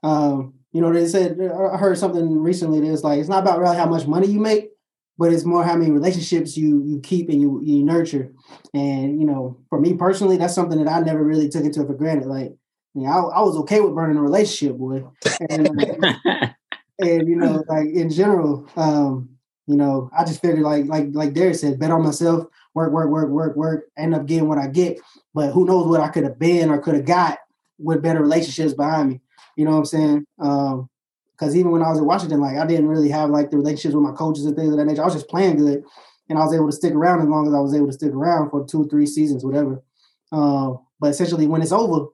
Um, 0.03 0.53
you 0.71 0.81
know, 0.81 0.93
they 0.93 1.07
said 1.07 1.39
I 1.41 1.77
heard 1.77 1.97
something 1.97 2.39
recently 2.39 2.87
that's 2.87 3.03
like 3.03 3.19
it's 3.19 3.29
not 3.29 3.43
about 3.43 3.59
really 3.59 3.77
how 3.77 3.87
much 3.87 4.07
money 4.07 4.27
you 4.27 4.39
make, 4.39 4.69
but 5.17 5.33
it's 5.33 5.45
more 5.45 5.63
how 5.63 5.75
many 5.75 5.91
relationships 5.91 6.55
you 6.55 6.83
you 6.85 6.99
keep 7.01 7.29
and 7.29 7.41
you 7.41 7.61
you 7.63 7.83
nurture. 7.83 8.31
And 8.73 9.19
you 9.19 9.25
know, 9.25 9.57
for 9.69 9.79
me 9.79 9.95
personally, 9.95 10.37
that's 10.37 10.55
something 10.55 10.83
that 10.83 10.91
I 10.91 10.99
never 10.99 11.23
really 11.23 11.49
took 11.49 11.63
into 11.63 11.85
for 11.85 11.93
granted. 11.93 12.27
Like, 12.27 12.53
you 12.93 13.03
know, 13.03 13.09
I, 13.09 13.39
I 13.39 13.41
was 13.41 13.57
okay 13.57 13.81
with 13.81 13.95
burning 13.95 14.17
a 14.17 14.21
relationship, 14.21 14.77
boy. 14.77 15.03
And, 15.49 15.69
uh, 15.69 16.47
and 16.99 17.27
you 17.27 17.35
know, 17.35 17.63
like 17.67 17.89
in 17.89 18.09
general, 18.09 18.69
um, 18.75 19.29
you 19.69 19.77
know, 19.77 20.09
I 20.17 20.25
just 20.25 20.41
figured 20.41 20.63
like 20.63 20.87
like 20.87 21.09
like 21.11 21.33
Derek 21.33 21.53
said, 21.53 21.77
bet 21.77 21.91
on 21.91 22.01
myself, 22.01 22.47
work, 22.73 22.91
work, 22.91 23.07
work, 23.11 23.29
work, 23.29 23.55
work, 23.55 23.85
end 23.95 24.15
up 24.15 24.25
getting 24.25 24.47
what 24.47 24.57
I 24.57 24.65
get. 24.65 24.99
But 25.35 25.51
who 25.51 25.63
knows 25.63 25.85
what 25.85 26.01
I 26.01 26.07
could 26.07 26.23
have 26.23 26.39
been 26.39 26.71
or 26.71 26.79
could 26.79 26.95
have 26.95 27.05
got 27.05 27.37
with 27.77 28.01
better 28.01 28.19
relationships 28.19 28.73
behind 28.73 29.09
me. 29.09 29.21
You 29.55 29.65
know 29.65 29.71
what 29.71 29.77
I'm 29.77 29.85
saying? 29.85 30.25
Um, 30.39 30.89
because 31.37 31.55
even 31.55 31.69
when 31.69 31.83
I 31.83 31.89
was 31.89 31.99
in 31.99 32.05
Washington, 32.05 32.41
like 32.41 32.57
I 32.57 32.65
didn't 32.65 32.87
really 32.87 33.09
have 33.09 33.29
like 33.29 33.51
the 33.51 33.57
relationships 33.57 33.93
with 33.93 34.03
my 34.03 34.11
coaches 34.11 34.45
and 34.45 34.55
things 34.55 34.71
of 34.71 34.77
that 34.77 34.85
nature. 34.85 35.03
I 35.03 35.05
was 35.05 35.13
just 35.13 35.29
playing 35.29 35.57
good, 35.57 35.83
and 36.29 36.39
I 36.39 36.43
was 36.43 36.53
able 36.55 36.65
to 36.65 36.75
stick 36.75 36.95
around 36.95 37.21
as 37.21 37.27
long 37.27 37.47
as 37.47 37.53
I 37.53 37.59
was 37.59 37.75
able 37.75 37.87
to 37.87 37.93
stick 37.93 38.11
around 38.11 38.49
for 38.49 38.65
two 38.65 38.87
three 38.87 39.05
seasons, 39.05 39.45
whatever. 39.45 39.83
Uh, 40.31 40.73
but 40.99 41.11
essentially, 41.11 41.45
when 41.45 41.61
it's 41.61 41.71
over, 41.71 42.07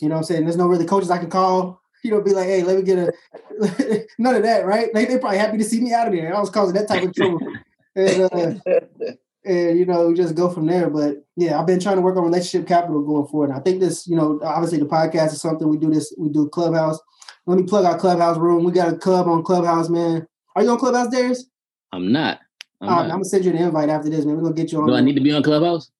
you 0.00 0.08
know, 0.08 0.16
what 0.16 0.18
I'm 0.18 0.24
saying 0.24 0.42
there's 0.42 0.56
no 0.56 0.66
really 0.66 0.86
coaches 0.86 1.12
I 1.12 1.18
can 1.18 1.30
call. 1.30 1.80
You 2.06 2.12
know, 2.12 2.20
be 2.20 2.32
like, 2.32 2.46
hey, 2.46 2.62
let 2.62 2.76
me 2.76 2.82
get 2.82 2.98
a 2.98 4.06
none 4.18 4.34
of 4.34 4.42
that, 4.42 4.64
right? 4.64 4.92
Like 4.94 5.08
they're 5.08 5.18
probably 5.18 5.38
happy 5.38 5.58
to 5.58 5.64
see 5.64 5.80
me 5.80 5.92
out 5.92 6.08
of 6.08 6.14
there. 6.14 6.34
I 6.34 6.40
was 6.40 6.50
causing 6.50 6.74
that 6.74 6.88
type 6.88 7.02
of 7.02 7.14
trouble, 7.14 7.40
and, 7.94 8.22
uh, 8.22 8.54
and 9.44 9.78
you 9.78 9.84
know, 9.84 10.14
just 10.14 10.34
go 10.34 10.48
from 10.48 10.66
there. 10.66 10.88
But 10.88 11.24
yeah, 11.36 11.58
I've 11.58 11.66
been 11.66 11.80
trying 11.80 11.96
to 11.96 12.02
work 12.02 12.16
on 12.16 12.24
relationship 12.24 12.68
capital 12.68 13.02
going 13.02 13.26
forward. 13.26 13.50
And 13.50 13.58
I 13.58 13.62
think 13.62 13.80
this, 13.80 14.06
you 14.06 14.16
know, 14.16 14.40
obviously 14.42 14.78
the 14.78 14.86
podcast 14.86 15.32
is 15.32 15.40
something 15.40 15.68
we 15.68 15.78
do. 15.78 15.90
This 15.90 16.14
we 16.18 16.28
do 16.28 16.48
Clubhouse 16.48 17.00
let 17.46 17.58
me 17.58 17.64
plug 17.64 17.84
our 17.84 17.96
clubhouse 17.96 18.36
room. 18.38 18.64
We 18.64 18.72
got 18.72 18.92
a 18.92 18.96
club 18.96 19.28
on 19.28 19.42
Clubhouse, 19.44 19.88
man. 19.88 20.26
Are 20.54 20.62
you 20.62 20.70
on 20.70 20.78
Clubhouse, 20.78 21.08
Darius? 21.08 21.46
I'm 21.92 22.10
not. 22.10 22.40
I'm, 22.80 22.88
not. 22.88 23.04
I'm 23.04 23.10
gonna 23.10 23.24
send 23.24 23.44
you 23.44 23.52
an 23.52 23.58
invite 23.58 23.88
after 23.88 24.10
this, 24.10 24.24
man. 24.24 24.36
We're 24.36 24.42
gonna 24.42 24.54
get 24.54 24.72
you 24.72 24.80
on. 24.80 24.88
Do 24.88 24.94
I 24.94 25.00
need 25.00 25.14
to 25.14 25.20
be 25.20 25.32
on 25.32 25.42
Clubhouse? 25.42 25.90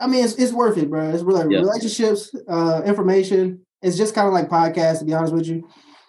I 0.00 0.06
mean, 0.06 0.24
it's, 0.24 0.34
it's 0.34 0.52
worth 0.52 0.78
it, 0.78 0.88
bro. 0.88 1.10
It's 1.10 1.22
really 1.22 1.54
yep. 1.54 1.64
relationships, 1.64 2.34
uh, 2.48 2.82
information. 2.86 3.66
It's 3.82 3.96
just 3.96 4.14
kind 4.14 4.26
of 4.26 4.34
like 4.34 4.48
podcast, 4.48 5.00
to 5.00 5.04
be 5.04 5.14
honest 5.14 5.32
with 5.32 5.46
you. 5.46 5.68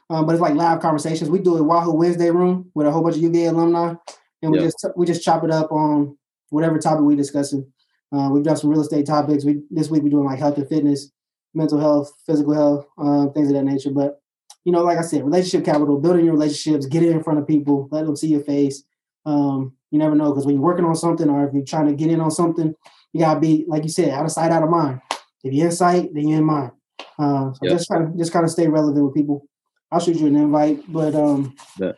Um, 0.10 0.26
but 0.26 0.34
it's 0.34 0.42
like 0.42 0.56
live 0.56 0.82
conversations. 0.82 1.30
We 1.30 1.40
do 1.40 1.58
a 1.58 1.64
Wahoo 1.64 1.94
Wednesday 1.94 2.32
room 2.32 2.72
with 2.74 2.88
a 2.88 2.92
whole 2.92 3.04
bunch 3.04 3.16
of 3.16 3.22
UVA 3.22 3.46
alumni, 3.46 3.94
and 4.42 4.52
we 4.52 4.60
yep. 4.60 4.68
just 4.68 4.88
we 4.96 5.06
just 5.06 5.24
chop 5.24 5.44
it 5.44 5.52
up 5.52 5.72
on 5.72 6.18
whatever 6.50 6.80
topic 6.80 7.04
we 7.04 7.16
discussing. 7.16 7.72
Uh, 8.12 8.30
we've 8.32 8.44
done 8.44 8.58
some 8.58 8.72
real 8.72 8.82
estate 8.82 9.06
topics. 9.06 9.46
We 9.46 9.62
this 9.70 9.90
week 9.90 10.02
we're 10.02 10.10
doing 10.10 10.26
like 10.26 10.40
health 10.40 10.58
and 10.58 10.68
fitness, 10.68 11.12
mental 11.54 11.80
health, 11.80 12.12
physical 12.26 12.54
health, 12.54 12.88
uh, 12.98 13.28
things 13.34 13.50
of 13.50 13.54
that 13.54 13.66
nature. 13.66 13.92
But 13.92 14.20
you 14.66 14.72
know, 14.72 14.84
like 14.84 14.98
I 14.98 15.02
said, 15.02 15.24
relationship 15.24 15.64
capital, 15.64 16.00
building 16.00 16.26
your 16.26 16.34
relationships, 16.34 16.88
get 16.88 17.04
it 17.04 17.12
in 17.12 17.24
front 17.24 17.40
of 17.40 17.48
people, 17.48 17.88
let 17.92 18.06
them 18.06 18.16
see 18.16 18.28
your 18.28 18.44
face. 18.44 18.84
Um, 19.26 19.74
you 19.92 20.00
never 20.00 20.16
know 20.16 20.32
because 20.32 20.46
when 20.46 20.56
you're 20.56 20.64
working 20.64 20.86
on 20.86 20.96
something 20.96 21.30
or 21.30 21.48
if 21.48 21.54
you're 21.54 21.64
trying 21.64 21.88
to 21.88 21.94
get 21.94 22.10
in 22.10 22.20
on 22.20 22.32
something, 22.32 22.74
you 23.14 23.20
gotta 23.20 23.40
be 23.40 23.66
like 23.68 23.84
you 23.84 23.90
said, 23.90 24.10
out 24.10 24.26
of 24.26 24.32
sight, 24.32 24.52
out 24.52 24.64
of 24.64 24.70
mind. 24.70 25.02
If 25.44 25.54
you're 25.54 25.68
in 25.68 25.72
sight, 25.72 26.14
then 26.14 26.28
you're 26.28 26.40
in 26.40 26.46
mind. 26.46 26.72
Uh, 27.20 27.54
so 27.54 27.60
yep. 27.64 27.74
just 27.74 27.90
kind 27.90 28.04
of 28.06 28.18
just 28.18 28.32
kind 28.32 28.46
of 28.46 28.52
stay 28.52 28.68
relevant 28.68 29.06
with 29.06 29.14
people. 29.14 29.46
I'll 29.92 30.00
shoot 30.00 30.18
you 30.18 30.28
an 30.28 30.36
invite, 30.36 30.82
but 30.92 31.14
um, 31.16 31.56
yeah. 31.78 31.94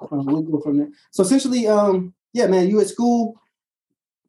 uh, 0.00 0.08
we'll 0.10 0.42
go 0.42 0.60
from 0.60 0.78
there. 0.78 0.88
So 1.10 1.22
essentially, 1.22 1.66
um, 1.66 2.14
yeah, 2.32 2.46
man, 2.46 2.68
you 2.68 2.80
at 2.80 2.88
school. 2.88 3.40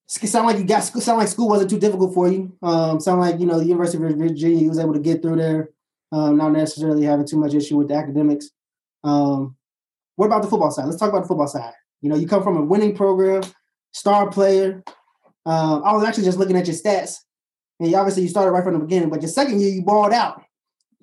Sound 0.08 0.46
like 0.46 0.60
you 0.60 0.66
got 0.66 0.82
sound 0.82 1.18
like 1.18 1.28
school 1.28 1.50
wasn't 1.50 1.72
too 1.72 1.80
difficult 1.80 2.14
for 2.14 2.28
you. 2.28 2.56
Um, 2.62 3.00
sound 3.00 3.22
like 3.22 3.40
you 3.40 3.48
know 3.48 3.58
the 3.58 3.66
University 3.66 4.04
of 4.04 4.16
Virginia, 4.16 4.62
you 4.62 4.70
was 4.70 4.78
able 4.78 4.94
to 4.94 5.00
get 5.00 5.24
through 5.24 5.38
there 5.38 5.70
um, 6.12 6.38
not 6.38 6.52
necessarily 6.52 7.04
having 7.04 7.26
too 7.26 7.38
much 7.38 7.54
issue 7.54 7.78
with 7.78 7.90
the 7.90 7.96
academics. 7.96 8.50
Um, 9.04 9.56
what 10.16 10.28
about 10.28 10.44
the 10.44 10.50
football 10.50 10.72
side? 10.72 10.86
Let's 10.86 10.98
talk 10.98 11.10
about 11.10 11.24
the 11.24 11.28
football 11.28 11.48
side. 11.48 11.74
You 12.02 12.10
know, 12.10 12.16
you 12.16 12.28
come 12.28 12.44
from 12.44 12.58
a 12.58 12.64
winning 12.64 12.96
program, 12.96 13.44
star 13.92 14.30
player. 14.30 14.84
Um, 15.46 15.84
I 15.84 15.94
was 15.94 16.04
actually 16.04 16.24
just 16.24 16.38
looking 16.38 16.56
at 16.56 16.68
your 16.68 16.76
stats, 16.76 17.18
and 17.80 17.90
you, 17.90 17.98
obviously 17.98 18.24
you 18.24 18.30
started 18.30 18.52
right 18.52 18.64
from 18.64 18.74
the 18.74 18.80
beginning. 18.80 19.10
But 19.10 19.22
your 19.22 19.30
second 19.30 19.60
year, 19.60 19.70
you 19.70 19.84
balled 19.84 20.14
out, 20.14 20.42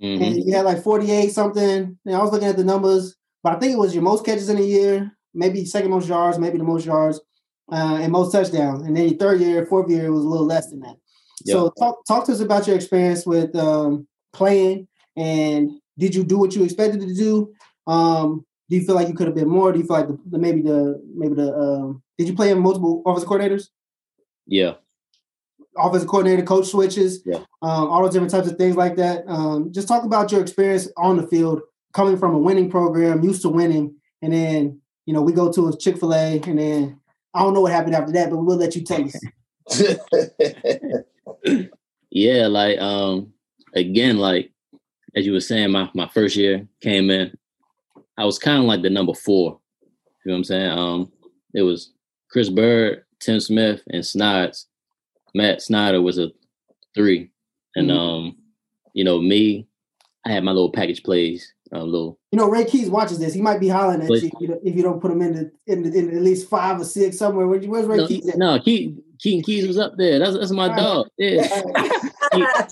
mm-hmm. 0.02 0.22
and 0.22 0.36
you 0.44 0.54
had 0.54 0.64
like 0.64 0.82
forty-eight 0.82 1.32
something. 1.32 1.98
And 2.04 2.14
I 2.14 2.18
was 2.22 2.32
looking 2.32 2.48
at 2.48 2.56
the 2.56 2.64
numbers, 2.64 3.16
but 3.42 3.54
I 3.54 3.58
think 3.58 3.72
it 3.72 3.78
was 3.78 3.94
your 3.94 4.02
most 4.02 4.24
catches 4.24 4.48
in 4.48 4.58
a 4.58 4.62
year, 4.62 5.16
maybe 5.34 5.64
second 5.64 5.90
most 5.90 6.08
yards, 6.08 6.38
maybe 6.38 6.58
the 6.58 6.64
most 6.64 6.86
yards, 6.86 7.20
uh, 7.70 7.98
and 8.00 8.12
most 8.12 8.32
touchdowns. 8.32 8.82
And 8.82 8.96
then 8.96 9.08
your 9.08 9.18
third 9.18 9.40
year, 9.40 9.66
fourth 9.66 9.90
year, 9.90 10.06
it 10.06 10.10
was 10.10 10.24
a 10.24 10.28
little 10.28 10.46
less 10.46 10.70
than 10.70 10.80
that. 10.80 10.96
Yep. 11.44 11.54
So 11.54 11.70
talk 11.78 12.04
talk 12.06 12.26
to 12.26 12.32
us 12.32 12.40
about 12.40 12.66
your 12.66 12.76
experience 12.76 13.26
with 13.26 13.54
um, 13.56 14.06
playing 14.32 14.88
and 15.16 15.70
did 15.98 16.14
you 16.14 16.24
do 16.24 16.38
what 16.38 16.54
you 16.54 16.64
expected 16.64 17.00
to 17.00 17.14
do? 17.14 17.52
Um, 17.86 18.46
do 18.68 18.76
you 18.76 18.84
feel 18.84 18.94
like 18.94 19.08
you 19.08 19.14
could 19.14 19.26
have 19.26 19.36
been 19.36 19.48
more? 19.48 19.72
Do 19.72 19.78
you 19.78 19.86
feel 19.86 19.96
like 19.96 20.08
the, 20.08 20.18
the 20.30 20.38
maybe 20.38 20.62
the 20.62 21.02
maybe 21.14 21.34
the 21.34 21.54
um, 21.54 22.02
did 22.16 22.28
you 22.28 22.34
play 22.34 22.50
in 22.50 22.58
multiple 22.58 23.02
offensive 23.04 23.28
coordinators? 23.28 23.68
Yeah. 24.46 24.74
Offensive 25.76 26.08
coordinator, 26.08 26.42
coach 26.42 26.66
switches, 26.66 27.22
yeah. 27.24 27.38
um, 27.62 27.88
all 27.88 28.02
those 28.02 28.12
different 28.12 28.30
types 28.30 28.46
of 28.46 28.58
things 28.58 28.76
like 28.76 28.96
that. 28.96 29.24
Um, 29.26 29.72
just 29.72 29.88
talk 29.88 30.04
about 30.04 30.30
your 30.30 30.42
experience 30.42 30.88
on 30.96 31.16
the 31.16 31.26
field, 31.26 31.62
coming 31.94 32.18
from 32.18 32.34
a 32.34 32.38
winning 32.38 32.70
program, 32.70 33.22
used 33.22 33.42
to 33.42 33.48
winning, 33.48 33.94
and 34.20 34.32
then 34.32 34.80
you 35.06 35.14
know 35.14 35.22
we 35.22 35.32
go 35.32 35.50
to 35.50 35.68
a 35.68 35.76
Chick 35.76 35.98
Fil 35.98 36.14
A, 36.14 36.40
and 36.40 36.58
then 36.58 37.00
I 37.34 37.42
don't 37.42 37.54
know 37.54 37.62
what 37.62 37.72
happened 37.72 37.94
after 37.94 38.12
that, 38.12 38.30
but 38.30 38.36
we'll 38.36 38.56
let 38.56 38.76
you 38.76 38.82
tell 38.82 39.04
us. 39.04 39.16
yeah, 42.10 42.46
like 42.46 42.78
um, 42.78 43.32
again, 43.74 44.18
like 44.18 44.52
as 45.14 45.26
you 45.26 45.32
were 45.32 45.40
saying, 45.40 45.70
my, 45.70 45.90
my 45.94 46.08
first 46.08 46.36
year 46.36 46.66
came 46.80 47.10
in, 47.10 47.36
I 48.16 48.24
was 48.24 48.38
kind 48.38 48.58
of 48.58 48.64
like 48.64 48.82
the 48.82 48.90
number 48.90 49.14
four. 49.14 49.60
You 50.24 50.30
know 50.30 50.34
what 50.34 50.38
I'm 50.38 50.44
saying? 50.44 50.70
Um, 50.70 51.12
it 51.54 51.62
was 51.62 51.92
Kris 52.30 52.48
Burd, 52.48 53.04
Tim 53.20 53.40
Smith, 53.40 53.82
and 53.88 54.04
Snides. 54.04 54.68
Matt 55.34 55.62
Snyder 55.62 56.00
was 56.00 56.18
a 56.18 56.30
three, 56.94 57.30
and 57.76 57.90
mm-hmm. 57.90 57.98
um, 57.98 58.36
you 58.92 59.04
know 59.04 59.20
me, 59.20 59.66
I 60.26 60.32
had 60.32 60.44
my 60.44 60.52
little 60.52 60.72
package 60.72 61.02
plays. 61.02 61.52
A 61.72 61.78
uh, 61.78 61.84
little. 61.84 62.18
You 62.32 62.38
know, 62.38 62.50
Ray 62.50 62.66
Keys 62.66 62.90
watches 62.90 63.18
this. 63.18 63.32
He 63.32 63.40
might 63.40 63.58
be 63.58 63.68
hollering 63.68 64.02
at 64.02 64.08
but, 64.08 64.22
you 64.22 64.60
if 64.62 64.76
you 64.76 64.82
don't 64.82 65.00
put 65.00 65.10
him 65.10 65.22
in 65.22 65.32
the, 65.34 65.52
in, 65.66 65.82
the, 65.82 65.98
in 65.98 66.14
at 66.14 66.22
least 66.22 66.50
five 66.50 66.78
or 66.78 66.84
six 66.84 67.16
somewhere. 67.16 67.46
Where's 67.46 67.86
Ray 67.86 67.96
no, 67.96 68.06
Keys? 68.06 68.28
At? 68.28 68.36
No, 68.36 68.60
Keaton, 68.60 69.02
Keaton 69.18 69.42
Keys 69.42 69.66
was 69.66 69.78
up 69.78 69.94
there. 69.96 70.18
That's 70.18 70.36
that's 70.36 70.50
my 70.50 70.68
dog. 70.76 71.08
Yeah. 71.16 71.62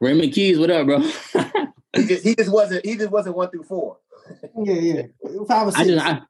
Raymond 0.00 0.34
Keys, 0.34 0.58
what 0.58 0.70
up, 0.70 0.86
bro? 0.86 0.98
he 1.96 2.06
just 2.06 2.22
he 2.22 2.34
just 2.34 2.52
wasn't 2.52 2.84
he 2.84 2.96
just 2.96 3.10
wasn't 3.10 3.34
one 3.34 3.48
through 3.48 3.62
four. 3.62 3.96
yeah, 4.62 4.74
yeah, 4.74 5.02
five 5.48 5.68
or 5.68 5.72
six. 5.72 5.80
I 5.80 5.84
just, 5.84 6.06
I, 6.06 6.20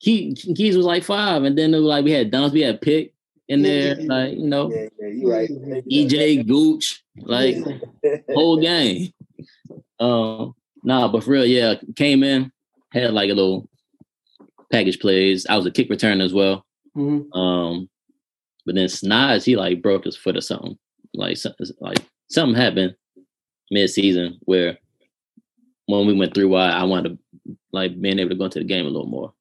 Key, 0.00 0.34
Keys 0.34 0.78
was 0.78 0.86
like 0.86 1.04
five, 1.04 1.44
and 1.44 1.58
then 1.58 1.74
it 1.74 1.78
was 1.78 1.86
like 1.86 2.06
we 2.06 2.12
had 2.12 2.30
Dunns, 2.30 2.54
we 2.54 2.62
had 2.62 2.80
Pick 2.80 3.12
in 3.48 3.60
yeah, 3.60 3.70
there, 3.70 4.00
yeah, 4.00 4.12
like 4.12 4.32
you 4.34 4.46
know, 4.46 4.70
yeah, 4.70 4.88
yeah, 5.00 5.08
you 5.08 5.32
right. 5.32 5.50
EJ 5.90 6.46
Gooch, 6.46 7.02
like 7.18 7.56
whole 8.34 8.56
game. 8.60 9.12
Um, 10.00 10.54
nah, 10.82 11.08
but 11.08 11.24
for 11.24 11.30
real, 11.30 11.46
yeah, 11.46 11.74
came 11.94 12.22
in, 12.22 12.52
had 12.92 13.12
like 13.12 13.30
a 13.30 13.34
little 13.34 13.68
package 14.70 14.98
plays. 14.98 15.46
I 15.48 15.56
was 15.56 15.66
a 15.66 15.70
kick 15.70 15.90
returner 15.90 16.24
as 16.24 16.34
well. 16.34 16.64
Mm-hmm. 16.96 17.32
Um, 17.38 17.88
but 18.64 18.74
then 18.74 18.88
Snides, 18.88 19.44
he 19.44 19.56
like 19.56 19.82
broke 19.82 20.04
his 20.04 20.16
foot 20.16 20.36
or 20.36 20.40
something 20.40 20.76
like 21.16 21.38
like 21.80 21.98
something 22.28 22.60
happened 22.60 22.94
mid 23.70 23.90
season 23.90 24.38
where 24.42 24.78
when 25.86 26.06
we 26.06 26.14
went 26.14 26.34
through 26.34 26.48
why 26.48 26.68
I 26.68 26.84
wanted 26.84 27.18
to 27.44 27.56
like 27.72 28.00
being 28.00 28.18
able 28.18 28.30
to 28.30 28.36
go 28.36 28.44
into 28.44 28.58
the 28.58 28.64
game 28.64 28.86
a 28.86 28.90
little 28.90 29.06
more. 29.06 29.32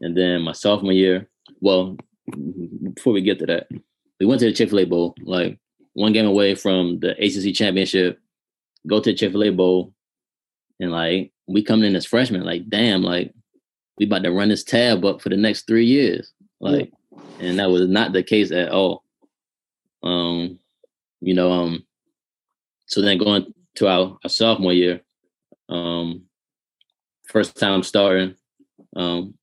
And 0.00 0.16
then 0.16 0.42
my 0.42 0.52
sophomore 0.52 0.92
year, 0.92 1.28
well, 1.60 1.96
before 2.94 3.12
we 3.12 3.22
get 3.22 3.38
to 3.40 3.46
that, 3.46 3.68
we 4.18 4.26
went 4.26 4.40
to 4.40 4.46
the 4.46 4.52
Chick 4.52 4.70
Fil 4.70 4.80
A 4.80 4.84
Bowl, 4.84 5.14
like 5.22 5.58
one 5.94 6.12
game 6.12 6.26
away 6.26 6.54
from 6.54 7.00
the 7.00 7.10
ACC 7.12 7.54
championship. 7.54 8.18
Go 8.86 9.00
to 9.00 9.10
the 9.10 9.16
Chick 9.16 9.32
Fil 9.32 9.44
A 9.44 9.50
Bowl, 9.50 9.92
and 10.78 10.92
like 10.92 11.32
we 11.46 11.62
coming 11.62 11.86
in 11.86 11.96
as 11.96 12.06
freshmen, 12.06 12.44
like 12.44 12.68
damn, 12.68 13.02
like 13.02 13.34
we 13.98 14.06
about 14.06 14.22
to 14.22 14.32
run 14.32 14.48
this 14.48 14.64
tab 14.64 15.04
up 15.04 15.20
for 15.20 15.28
the 15.28 15.36
next 15.36 15.66
three 15.66 15.84
years, 15.84 16.32
like, 16.60 16.90
yeah. 17.12 17.48
and 17.48 17.58
that 17.58 17.70
was 17.70 17.88
not 17.88 18.12
the 18.12 18.22
case 18.22 18.50
at 18.50 18.70
all. 18.70 19.04
Um, 20.02 20.58
you 21.20 21.34
know, 21.34 21.52
um, 21.52 21.84
so 22.86 23.02
then 23.02 23.18
going 23.18 23.52
to 23.76 23.88
our, 23.88 24.18
our 24.24 24.30
sophomore 24.30 24.72
year, 24.72 25.02
um, 25.68 26.22
first 27.28 27.58
time 27.58 27.82
starting, 27.82 28.34
um, 28.96 29.34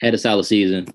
had 0.00 0.14
a 0.14 0.18
solid 0.18 0.44
season. 0.44 0.86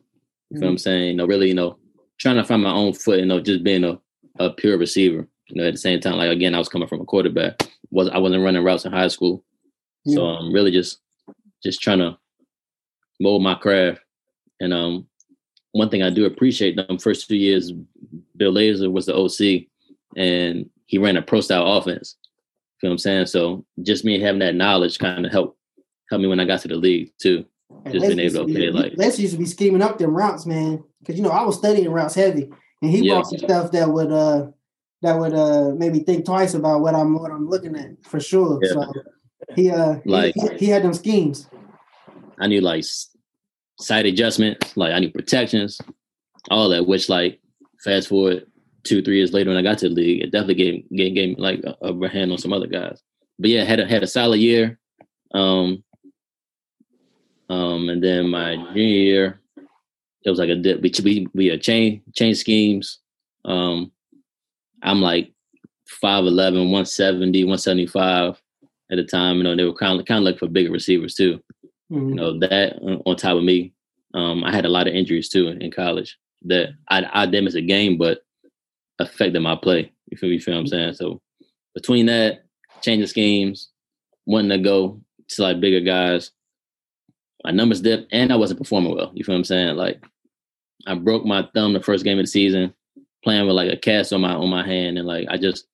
You 0.49 0.55
mm-hmm. 0.55 0.61
know 0.61 0.67
what 0.67 0.71
I'm 0.71 0.75
mm-hmm. 0.75 0.81
saying? 0.81 1.07
You 1.07 1.13
know, 1.15 1.25
really, 1.27 1.47
you 1.47 1.53
know, 1.53 1.77
trying 2.19 2.35
to 2.35 2.43
find 2.43 2.63
my 2.63 2.73
own 2.73 2.93
foot, 2.93 3.19
you 3.19 3.25
know, 3.25 3.39
just 3.39 3.63
being 3.63 3.83
a, 3.83 3.99
a 4.39 4.49
pure 4.51 4.77
receiver. 4.77 5.27
You 5.47 5.61
know, 5.61 5.67
at 5.67 5.73
the 5.73 5.79
same 5.79 5.99
time, 5.99 6.17
like 6.17 6.29
again, 6.29 6.53
I 6.53 6.59
was 6.59 6.69
coming 6.69 6.87
from 6.87 7.01
a 7.01 7.05
quarterback. 7.05 7.59
Was 7.91 8.09
I 8.09 8.19
wasn't 8.19 8.43
running 8.43 8.63
routes 8.63 8.85
in 8.85 8.91
high 8.91 9.07
school. 9.07 9.43
So 10.05 10.25
I'm 10.25 10.45
um, 10.47 10.53
really 10.53 10.71
just 10.71 10.99
just 11.63 11.81
trying 11.81 11.99
to 11.99 12.17
mold 13.19 13.43
my 13.43 13.55
craft. 13.55 14.01
And 14.59 14.73
um 14.73 15.07
one 15.71 15.89
thing 15.89 16.01
I 16.01 16.09
do 16.09 16.25
appreciate 16.25 16.75
them 16.75 16.97
first 16.97 17.27
two 17.27 17.35
years, 17.35 17.71
Bill 18.37 18.53
Lazor 18.53 18.91
was 18.91 19.05
the 19.05 19.15
OC 19.15 19.67
and 20.15 20.69
he 20.87 20.97
ran 20.97 21.17
a 21.17 21.21
pro 21.21 21.41
style 21.41 21.77
offense. 21.77 22.15
You 22.81 22.87
know 22.87 22.91
what 22.91 22.93
I'm 22.93 22.97
saying? 22.99 23.25
So 23.27 23.65
just 23.83 24.05
me 24.05 24.19
having 24.19 24.39
that 24.39 24.55
knowledge 24.55 24.97
kind 24.97 25.25
of 25.25 25.31
helped 25.31 25.57
help 26.09 26.21
me 26.21 26.27
when 26.27 26.39
I 26.39 26.45
got 26.45 26.61
to 26.61 26.67
the 26.67 26.75
league 26.75 27.11
too. 27.21 27.45
Just 27.91 28.07
being 28.07 28.19
able 28.19 28.45
to 28.45 28.51
okay, 28.51 28.71
like 28.71 28.93
Les 28.97 29.19
used 29.19 29.33
to 29.33 29.39
be 29.39 29.45
scheming 29.45 29.81
up 29.81 29.97
them 29.97 30.15
routes, 30.15 30.45
man. 30.45 30.83
Cause 31.05 31.15
you 31.15 31.21
know 31.21 31.29
I 31.29 31.43
was 31.43 31.57
studying 31.57 31.89
routes 31.89 32.15
heavy, 32.15 32.49
and 32.81 32.91
he 32.91 32.99
yeah. 32.99 33.13
brought 33.13 33.27
some 33.27 33.39
stuff 33.39 33.71
that 33.71 33.89
would 33.89 34.11
uh 34.11 34.47
that 35.01 35.17
would 35.17 35.33
uh 35.33 35.71
maybe 35.77 35.99
think 35.99 36.25
twice 36.25 36.53
about 36.53 36.81
what 36.81 36.95
I'm 36.95 37.17
what 37.17 37.31
I'm 37.31 37.47
looking 37.47 37.75
at 37.75 38.03
for 38.03 38.19
sure. 38.19 38.59
Yeah. 38.61 38.71
So 38.73 38.93
he 39.55 39.71
uh 39.71 39.97
like 40.05 40.33
he, 40.35 40.57
he, 40.57 40.65
had 40.65 40.83
them 40.83 40.93
schemes. 40.93 41.47
I 42.39 42.47
knew 42.47 42.61
like 42.61 42.83
side 43.79 44.05
adjustments, 44.05 44.75
like 44.75 44.93
I 44.93 44.99
knew 44.99 45.11
protections, 45.11 45.79
all 46.49 46.69
that. 46.69 46.85
Which 46.85 47.07
like 47.07 47.39
fast 47.83 48.09
forward 48.09 48.45
two 48.83 49.01
three 49.01 49.17
years 49.17 49.31
later 49.31 49.51
when 49.51 49.57
I 49.57 49.61
got 49.63 49.77
to 49.79 49.89
the 49.89 49.95
league, 49.95 50.23
it 50.23 50.31
definitely 50.31 50.55
gave 50.55 50.89
gave, 50.89 51.15
gave 51.15 51.29
me 51.29 51.35
like 51.37 51.61
a, 51.63 51.87
a 51.87 52.09
hand 52.09 52.31
on 52.31 52.37
some 52.37 52.53
other 52.53 52.67
guys. 52.67 53.01
But 53.37 53.51
yeah, 53.51 53.63
had 53.63 53.79
a 53.79 53.87
had 53.87 54.03
a 54.03 54.07
solid 54.07 54.39
year. 54.39 54.79
Um, 55.33 55.83
um, 57.49 57.89
and 57.89 58.03
then 58.03 58.29
my 58.29 58.55
junior 58.55 58.83
year, 58.83 59.41
it 60.23 60.29
was 60.29 60.39
like 60.39 60.49
a 60.49 60.55
dip. 60.55 60.81
We 60.81 60.91
we 61.03 61.27
we 61.33 61.47
had 61.47 61.61
chain 61.61 62.01
chain 62.13 62.35
schemes. 62.35 62.99
Um, 63.45 63.91
I'm 64.83 65.01
like 65.01 65.33
5'11, 66.03 66.71
170, 66.71 67.43
175 67.43 68.41
at 68.91 68.95
the 68.97 69.03
time. 69.03 69.37
You 69.37 69.43
know, 69.43 69.55
they 69.55 69.63
were 69.63 69.73
kind 69.73 69.99
of 69.99 70.05
kind 70.05 70.19
of 70.19 70.23
looking 70.23 70.39
for 70.39 70.47
bigger 70.47 70.71
receivers 70.71 71.15
too. 71.15 71.41
Mm-hmm. 71.91 72.09
You 72.09 72.15
know 72.15 72.39
that 72.39 72.79
on 73.05 73.15
top 73.15 73.37
of 73.37 73.43
me, 73.43 73.73
um, 74.13 74.43
I 74.43 74.53
had 74.53 74.65
a 74.65 74.69
lot 74.69 74.87
of 74.87 74.93
injuries 74.93 75.29
too 75.29 75.47
in 75.47 75.71
college 75.71 76.17
that 76.43 76.69
I 76.89 77.05
I 77.11 77.25
did 77.25 77.43
miss 77.43 77.55
a 77.55 77.61
game, 77.61 77.97
but 77.97 78.19
affected 78.99 79.39
my 79.41 79.55
play. 79.55 79.91
You 80.07 80.17
feel, 80.17 80.29
you 80.29 80.39
feel 80.39 80.55
what 80.55 80.61
I'm 80.61 80.67
saying? 80.67 80.93
So 80.93 81.21
between 81.73 82.05
that, 82.07 82.43
changing 82.81 83.07
schemes, 83.07 83.69
wanting 84.25 84.49
to 84.49 84.57
go 84.57 85.01
to 85.29 85.41
like 85.41 85.59
bigger 85.59 85.79
guys, 85.79 86.31
my 87.49 87.55
numbers 87.55 87.81
dipped, 87.81 88.13
and 88.13 88.31
I 88.31 88.35
wasn't 88.35 88.59
performing 88.59 88.95
well. 88.95 89.11
You 89.15 89.23
feel 89.23 89.33
what 89.33 89.39
I'm 89.39 89.43
saying? 89.43 89.75
Like 89.75 90.03
I 90.85 90.93
broke 90.93 91.25
my 91.25 91.49
thumb 91.55 91.73
the 91.73 91.81
first 91.81 92.03
game 92.03 92.19
of 92.19 92.23
the 92.23 92.29
season, 92.29 92.75
playing 93.23 93.47
with 93.47 93.55
like 93.55 93.73
a 93.73 93.75
cast 93.75 94.13
on 94.13 94.21
my 94.21 94.35
on 94.35 94.49
my 94.51 94.63
hand, 94.63 94.99
and 94.99 95.07
like 95.07 95.27
I 95.31 95.37
just 95.37 95.65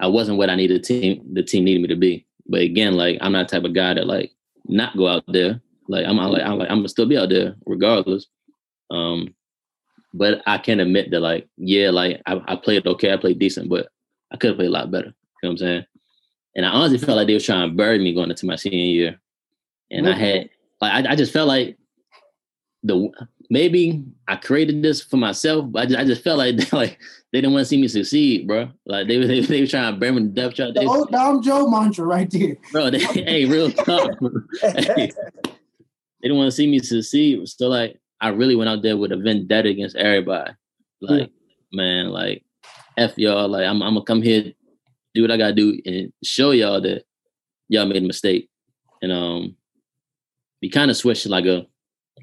I 0.00 0.08
wasn't 0.08 0.38
what 0.38 0.50
I 0.50 0.56
needed 0.56 0.82
the 0.82 0.84
team 0.84 1.24
the 1.32 1.44
team 1.44 1.64
needed 1.64 1.82
me 1.82 1.88
to 1.88 1.96
be. 1.96 2.26
But 2.48 2.62
again, 2.62 2.94
like 2.94 3.18
I'm 3.20 3.30
not 3.30 3.48
the 3.48 3.56
type 3.56 3.64
of 3.64 3.74
guy 3.74 3.94
that 3.94 4.08
like 4.08 4.32
not 4.64 4.96
go 4.96 5.06
out 5.06 5.22
there. 5.28 5.60
Like 5.86 6.04
I'm, 6.04 6.18
I'm 6.18 6.32
like 6.32 6.42
I'm 6.42 6.58
like 6.58 6.68
I'm 6.68 6.78
gonna 6.78 6.88
still 6.88 7.06
be 7.06 7.16
out 7.16 7.28
there 7.28 7.54
regardless. 7.64 8.26
Um, 8.90 9.36
but 10.14 10.42
I 10.48 10.58
can 10.58 10.80
admit 10.80 11.12
that 11.12 11.20
like 11.20 11.46
yeah, 11.56 11.90
like 11.90 12.22
I, 12.26 12.42
I 12.48 12.56
played 12.56 12.88
okay, 12.88 13.12
I 13.12 13.18
played 13.18 13.38
decent, 13.38 13.68
but 13.68 13.86
I 14.32 14.36
could 14.36 14.48
have 14.48 14.56
played 14.56 14.70
a 14.70 14.72
lot 14.72 14.90
better. 14.90 15.06
You 15.06 15.12
know 15.44 15.48
what 15.48 15.50
I'm 15.50 15.58
saying? 15.58 15.86
And 16.56 16.66
I 16.66 16.70
honestly 16.70 16.98
felt 16.98 17.18
like 17.18 17.28
they 17.28 17.34
were 17.34 17.40
trying 17.40 17.70
to 17.70 17.76
bury 17.76 18.00
me 18.00 18.14
going 18.14 18.30
into 18.30 18.46
my 18.46 18.56
senior 18.56 18.78
year. 18.78 19.20
And 19.92 20.08
I 20.08 20.16
had 20.16 20.50
like 20.84 21.06
I, 21.06 21.12
I 21.12 21.16
just 21.16 21.32
felt 21.32 21.48
like 21.48 21.76
the 22.82 23.10
maybe 23.50 24.04
I 24.28 24.36
created 24.36 24.82
this 24.82 25.02
for 25.02 25.16
myself, 25.16 25.66
but 25.70 25.82
I 25.82 25.86
just, 25.86 25.98
I 25.98 26.04
just 26.04 26.22
felt 26.22 26.38
like 26.38 26.72
like 26.72 26.98
they 27.32 27.40
didn't 27.40 27.52
want 27.52 27.62
to 27.62 27.68
see 27.68 27.80
me 27.80 27.88
succeed, 27.88 28.46
bro. 28.46 28.70
Like 28.86 29.08
they 29.08 29.18
they, 29.26 29.40
they 29.40 29.60
were 29.60 29.66
trying 29.66 29.92
to 29.92 29.98
burn 29.98 30.14
me 30.14 30.22
to 30.22 30.28
death. 30.28 30.54
Try, 30.54 30.70
the 30.70 30.84
old 30.84 31.10
Dom 31.10 31.42
Joe 31.42 31.68
mantra 31.68 32.04
right 32.04 32.30
there, 32.30 32.56
bro. 32.72 32.90
They, 32.90 32.98
hey, 33.00 33.44
real 33.46 33.70
talk. 33.70 34.10
hey, 34.60 35.10
they 35.14 36.28
didn't 36.28 36.36
want 36.36 36.48
to 36.48 36.56
see 36.56 36.66
me 36.66 36.78
succeed. 36.78 37.48
So 37.48 37.68
like 37.68 37.98
I 38.20 38.28
really 38.28 38.56
went 38.56 38.70
out 38.70 38.82
there 38.82 38.96
with 38.96 39.12
a 39.12 39.16
vendetta 39.16 39.68
against 39.68 39.96
everybody. 39.96 40.52
Like 41.00 41.20
yeah. 41.20 41.26
man, 41.72 42.08
like 42.10 42.44
f 42.96 43.16
y'all. 43.16 43.48
Like 43.48 43.66
I'm 43.66 43.82
I'm 43.82 43.94
gonna 43.94 44.04
come 44.04 44.22
here, 44.22 44.52
do 45.14 45.22
what 45.22 45.30
I 45.30 45.36
gotta 45.36 45.54
do, 45.54 45.80
and 45.84 46.12
show 46.22 46.52
y'all 46.52 46.80
that 46.80 47.04
y'all 47.68 47.86
made 47.86 48.02
a 48.02 48.06
mistake. 48.06 48.48
And 49.02 49.12
um, 49.12 49.56
we 50.64 50.70
kind 50.70 50.90
of 50.90 50.96
switched 50.96 51.24
to 51.24 51.28
like 51.28 51.44
a 51.44 51.66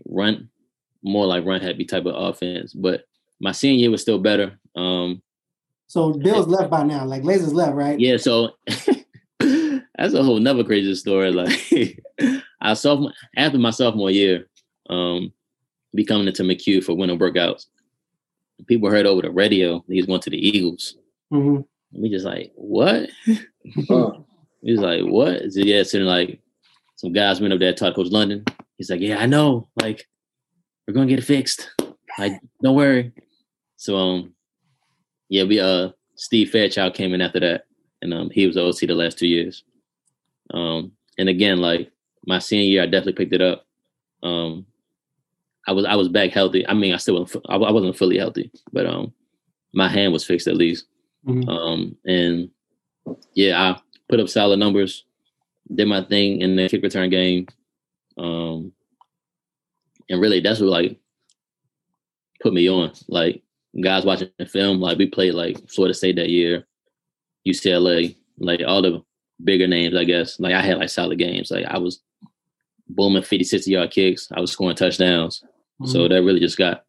run, 0.08 0.50
more 1.04 1.28
like 1.28 1.46
run 1.46 1.62
happy 1.62 1.86
type 1.86 2.08
of 2.08 2.16
offense. 2.16 2.74
But 2.74 3.04
my 3.40 3.52
senior 3.52 3.78
year 3.78 3.92
was 3.92 4.02
still 4.02 4.18
better. 4.18 4.60
Um, 4.76 5.22
so 5.86 6.14
Bill's 6.14 6.48
left 6.48 6.72
by 6.72 6.82
now, 6.82 7.06
like 7.06 7.22
Lazor's 7.22 7.54
left, 7.54 7.76
right? 7.76 8.00
Yeah. 8.00 8.18
So 8.18 8.56
that's 8.66 10.16
a 10.16 10.24
whole 10.24 10.38
another 10.38 10.64
crazy 10.64 10.96
story. 10.96 11.32
Like 11.32 12.02
I 12.62 12.74
sophomore 12.74 13.14
after 13.38 13.60
my 13.60 13.70
sophomore 13.70 14.10
year, 14.10 14.48
um, 14.90 15.32
be 15.94 16.04
coming 16.04 16.28
into 16.28 16.42
McCue 16.42 16.84
for 16.84 16.98
winter 16.98 17.18
workouts. 17.18 17.68
People 18.66 18.90
heard 18.90 19.06
over 19.06 19.22
the 19.22 19.30
radio 19.30 19.86
he 19.88 19.98
was 19.98 20.08
going 20.08 20.22
to 20.22 20.32
the 20.32 20.48
Eagles. 20.48 20.98
Mm-hmm. 21.32 22.02
We 22.02 22.10
just 22.10 22.26
like 22.26 22.54
what? 22.56 23.08
He's 23.24 23.40
like 24.80 25.04
what? 25.04 25.52
So, 25.52 25.60
yeah, 25.60 25.84
so 25.84 26.00
like 26.00 26.42
some 27.02 27.14
guys 27.14 27.42
went 27.42 27.52
up 27.52 27.60
there, 27.60 27.74
talked 27.74 27.96
Coach 27.96 28.12
London. 28.12 28.46
He's 28.78 28.92
like, 28.92 29.02
yeah, 29.02 29.18
I 29.18 29.26
know. 29.26 29.68
Like 29.82 30.08
we're 30.88 30.94
gonna 30.94 31.08
get 31.08 31.18
it 31.18 31.26
fixed. 31.26 31.72
Like 32.20 32.34
don't 32.62 32.76
worry. 32.76 33.12
So 33.78 33.98
um, 33.98 34.36
yeah, 35.28 35.46
we 35.46 35.60
uh 35.60 35.90
Steve 36.16 36.52
Fairchild 36.52 36.94
came 36.94 37.16
in 37.16 37.22
after 37.22 37.40
that, 37.40 37.66
and 38.04 38.14
um 38.14 38.30
he 38.30 38.46
was 38.46 38.54
the 38.54 38.64
OC 38.64 38.82
the 38.82 38.94
last 38.94 39.18
two 39.18 39.26
years. 39.26 39.64
Um, 40.54 40.92
and 41.18 41.28
again, 41.28 41.60
like 41.60 41.92
my 42.28 42.38
senior 42.38 42.66
year, 42.66 42.84
I 42.84 42.86
definitely 42.86 43.14
picked 43.14 43.34
it 43.34 43.42
up. 43.42 43.66
Um, 44.22 44.68
I 45.68 45.72
was 45.72 45.86
I 45.86 45.96
was 45.96 46.08
back 46.08 46.30
healthy. 46.30 46.68
I 46.68 46.76
mean, 46.76 46.94
I 46.94 46.98
still 46.98 47.20
wasn't, 47.20 47.44
I 47.50 47.58
wasn't 47.58 47.98
fully 47.98 48.20
healthy, 48.20 48.52
but 48.72 48.86
um, 48.86 49.12
my 49.74 49.88
hand 49.88 50.14
was 50.14 50.24
fixed 50.24 50.48
at 50.48 50.56
least. 50.56 50.86
Mm-hmm. 51.26 51.50
Um, 51.50 51.98
and 52.06 52.52
yeah, 53.34 53.60
I 53.60 53.82
put 54.08 54.20
up 54.20 54.30
solid 54.30 54.60
numbers, 54.60 55.06
did 55.74 55.88
my 55.88 56.04
thing 56.04 56.42
in 56.42 56.56
the 56.56 56.70
kick 56.70 56.84
return 56.84 57.10
game. 57.10 57.48
Um, 58.18 58.74
and 60.10 60.22
really, 60.22 60.42
that's 60.42 60.60
what 60.60 60.70
like 60.70 60.98
put 62.42 62.54
me 62.54 62.70
on. 62.70 62.92
Like 63.08 63.42
guys 63.82 64.06
watching 64.06 64.30
the 64.38 64.46
film, 64.46 64.80
like 64.80 64.98
we 64.98 65.08
played 65.08 65.34
like 65.34 65.70
Florida 65.70 65.94
State 65.94 66.18
that 66.18 66.30
year, 66.30 66.66
UCLA, 67.48 68.16
like 68.40 68.62
all 68.66 68.82
the 68.82 69.04
bigger 69.44 69.68
names, 69.68 69.96
I 69.96 70.04
guess. 70.04 70.40
Like 70.40 70.54
I 70.54 70.62
had 70.62 70.78
like 70.78 70.90
solid 70.90 71.20
games. 71.20 71.52
Like 71.52 71.66
I 71.66 71.78
was 71.78 72.02
booming 72.90 73.24
50, 73.24 73.44
60 73.44 73.72
yard 73.72 73.92
kicks. 73.92 74.28
I 74.36 74.42
was 74.42 74.52
scoring 74.52 74.76
touchdowns. 74.76 75.44
Mm-hmm. 75.82 75.92
So 75.92 76.08
that 76.08 76.24
really 76.24 76.40
just 76.40 76.58
got 76.58 76.84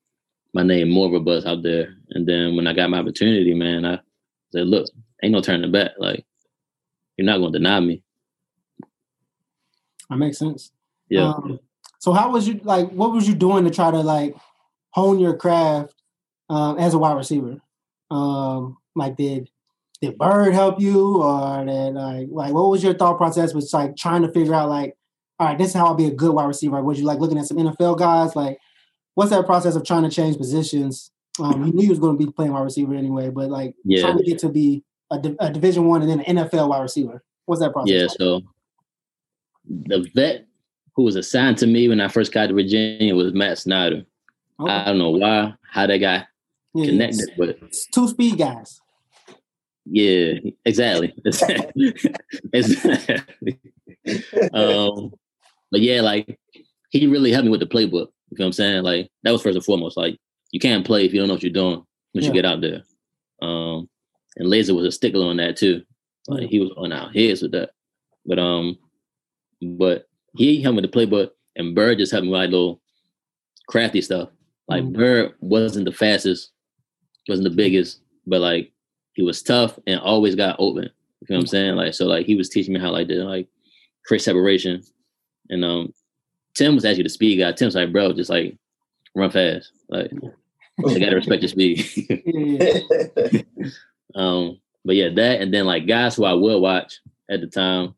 my 0.54 0.62
name 0.62 0.90
more 0.90 1.06
of 1.06 1.14
a 1.14 1.20
buzz 1.20 1.46
out 1.46 1.62
there. 1.62 1.94
And 2.10 2.26
then 2.26 2.56
when 2.56 2.66
I 2.66 2.72
got 2.72 2.90
my 2.90 2.98
opportunity, 2.98 3.54
man, 3.54 3.86
I 3.86 4.00
said, 4.50 4.66
look, 4.66 4.86
ain't 5.22 5.32
no 5.32 5.40
turning 5.40 5.72
back. 5.72 5.92
Like, 5.98 6.26
you're 7.16 7.26
not 7.26 7.38
going 7.38 7.52
to 7.52 7.58
deny 7.58 7.80
me. 7.80 8.02
That 10.12 10.18
makes 10.18 10.38
sense. 10.38 10.70
Yeah. 11.08 11.30
Um, 11.30 11.58
so 11.98 12.12
how 12.12 12.30
was 12.30 12.46
you 12.46 12.60
like? 12.64 12.90
What 12.90 13.12
was 13.12 13.26
you 13.28 13.34
doing 13.34 13.64
to 13.64 13.70
try 13.70 13.90
to 13.90 14.00
like 14.00 14.36
hone 14.90 15.18
your 15.18 15.36
craft 15.36 15.94
um, 16.50 16.78
as 16.78 16.94
a 16.94 16.98
wide 16.98 17.16
receiver? 17.16 17.60
Um, 18.10 18.76
like 18.94 19.16
did 19.16 19.48
did 20.00 20.18
Burd 20.18 20.52
help 20.52 20.80
you, 20.80 21.22
or 21.22 21.64
did 21.64 21.94
like 21.94 22.28
like 22.30 22.52
what 22.52 22.68
was 22.70 22.82
your 22.82 22.94
thought 22.94 23.16
process? 23.18 23.54
Was 23.54 23.72
like 23.72 23.96
trying 23.96 24.22
to 24.22 24.32
figure 24.32 24.54
out 24.54 24.68
like, 24.68 24.96
all 25.38 25.46
right, 25.48 25.58
this 25.58 25.68
is 25.68 25.74
how 25.74 25.86
I'll 25.86 25.94
be 25.94 26.06
a 26.06 26.10
good 26.10 26.32
wide 26.32 26.46
receiver. 26.46 26.82
Was 26.82 26.98
you 26.98 27.06
like 27.06 27.20
looking 27.20 27.38
at 27.38 27.46
some 27.46 27.56
NFL 27.56 27.98
guys? 27.98 28.34
Like, 28.36 28.58
what's 29.14 29.30
that 29.30 29.46
process 29.46 29.76
of 29.76 29.84
trying 29.84 30.02
to 30.02 30.10
change 30.10 30.36
positions 30.36 31.10
Um, 31.38 31.64
he 31.64 31.70
knew 31.72 31.82
he 31.82 31.88
was 31.88 31.98
going 31.98 32.18
to 32.18 32.26
be 32.26 32.30
playing 32.30 32.52
wide 32.52 32.62
receiver 32.62 32.94
anyway, 32.94 33.30
but 33.30 33.48
like 33.48 33.74
Yeah. 33.84 34.02
trying 34.02 34.18
to 34.18 34.24
get 34.24 34.38
to 34.40 34.50
be 34.50 34.84
a, 35.10 35.18
a 35.40 35.50
Division 35.50 35.86
One 35.86 36.02
and 36.02 36.10
then 36.10 36.20
an 36.20 36.36
NFL 36.36 36.68
wide 36.68 36.82
receiver. 36.82 37.22
What's 37.46 37.60
that 37.62 37.72
process? 37.72 37.90
Yeah, 37.94 38.02
like? 38.02 38.10
so 38.18 38.42
the 39.68 40.08
vet 40.14 40.46
who 40.94 41.02
was 41.04 41.16
assigned 41.16 41.58
to 41.58 41.66
me 41.66 41.88
when 41.88 42.00
I 42.00 42.08
first 42.08 42.32
got 42.32 42.48
to 42.48 42.54
Virginia 42.54 43.14
was 43.14 43.32
Matt 43.32 43.58
Snyder. 43.58 44.04
Okay. 44.60 44.72
I 44.72 44.84
don't 44.84 44.98
know 44.98 45.10
why, 45.10 45.54
how 45.70 45.86
they 45.86 45.98
got 45.98 46.26
Yeah, 46.74 46.86
connected, 46.86 47.30
but 47.38 47.48
it's 47.50 47.86
two 47.86 48.08
speed 48.08 48.38
guys. 48.38 48.80
yeah, 49.86 50.34
exactly. 50.64 51.14
exactly. 52.52 53.58
um, 54.52 55.12
but 55.70 55.80
yeah, 55.80 56.00
like 56.00 56.38
he 56.90 57.06
really 57.06 57.32
helped 57.32 57.44
me 57.46 57.50
with 57.50 57.60
the 57.60 57.66
playbook. 57.66 58.08
You 58.30 58.36
feel 58.36 58.44
what 58.44 58.46
I'm 58.46 58.52
saying? 58.52 58.82
Like 58.82 59.10
that 59.22 59.30
was 59.32 59.42
first 59.42 59.56
and 59.56 59.64
foremost. 59.64 59.96
Like 59.96 60.18
you 60.50 60.60
can't 60.60 60.84
play 60.86 61.04
if 61.04 61.12
you 61.12 61.20
don't 61.20 61.28
know 61.28 61.34
what 61.34 61.42
you're 61.42 61.52
doing 61.52 61.76
once 62.14 62.26
Yeah. 62.26 62.28
you 62.28 62.32
get 62.34 62.44
out 62.44 62.60
there. 62.60 62.82
Um, 63.40 63.88
and 64.36 64.48
Lazor 64.48 64.74
was 64.76 64.86
a 64.86 64.92
stickler 64.92 65.26
on 65.26 65.36
that 65.38 65.56
too. 65.56 65.82
Like 66.28 66.48
he 66.48 66.60
was 66.60 66.70
on 66.76 66.92
our 66.92 67.10
heads 67.10 67.42
with 67.42 67.52
that. 67.52 67.70
But 68.24 68.38
um, 68.38 68.78
but 69.62 70.08
he 70.36 70.60
helped 70.62 70.76
me 70.76 70.82
with 70.82 70.92
the 70.92 70.98
playbook, 71.06 71.30
and 71.56 71.74
Burd 71.74 71.98
just 71.98 72.12
helped 72.12 72.24
me 72.24 72.30
with 72.30 72.40
like 72.40 72.50
little 72.50 72.80
crafty 73.68 74.00
stuff. 74.00 74.28
Like 74.68 74.82
Mhm. 74.84 74.92
Burd 74.94 75.34
wasn't 75.40 75.84
the 75.86 75.92
fastest, 75.92 76.50
wasn't 77.28 77.48
the 77.48 77.54
biggest, 77.54 78.00
but 78.26 78.40
like 78.40 78.72
he 79.14 79.22
was 79.22 79.42
tough 79.42 79.78
and 79.86 80.00
always 80.00 80.34
got 80.34 80.56
open. 80.58 80.84
You 80.84 81.26
know 81.30 81.36
what 81.36 81.40
I'm 81.42 81.46
saying? 81.46 81.76
Like 81.76 81.94
so, 81.94 82.06
like 82.06 82.26
he 82.26 82.34
was 82.34 82.48
teaching 82.48 82.74
me 82.74 82.80
how 82.80 82.90
like 82.90 83.08
to 83.08 83.24
like 83.24 83.48
create 84.06 84.22
separation. 84.22 84.82
And 85.50 85.64
um, 85.64 85.92
Tim 86.54 86.74
was 86.74 86.84
actually 86.84 87.04
the 87.04 87.08
speed 87.10 87.36
guy. 87.38 87.52
Tim's 87.52 87.74
like, 87.74 87.92
bro, 87.92 88.12
just 88.12 88.30
like 88.30 88.56
run 89.14 89.30
fast. 89.30 89.70
Like 89.88 90.10
I 90.88 90.98
gotta 90.98 91.16
respect 91.16 91.42
your 91.42 91.48
speed. 91.48 93.46
Um, 94.14 94.60
but 94.84 94.94
yeah, 94.96 95.08
that 95.08 95.40
and 95.40 95.54
then 95.54 95.64
like 95.64 95.86
guys 95.86 96.16
who 96.16 96.24
I 96.24 96.34
will 96.34 96.60
watch 96.60 97.00
at 97.30 97.40
the 97.40 97.46
time. 97.46 97.94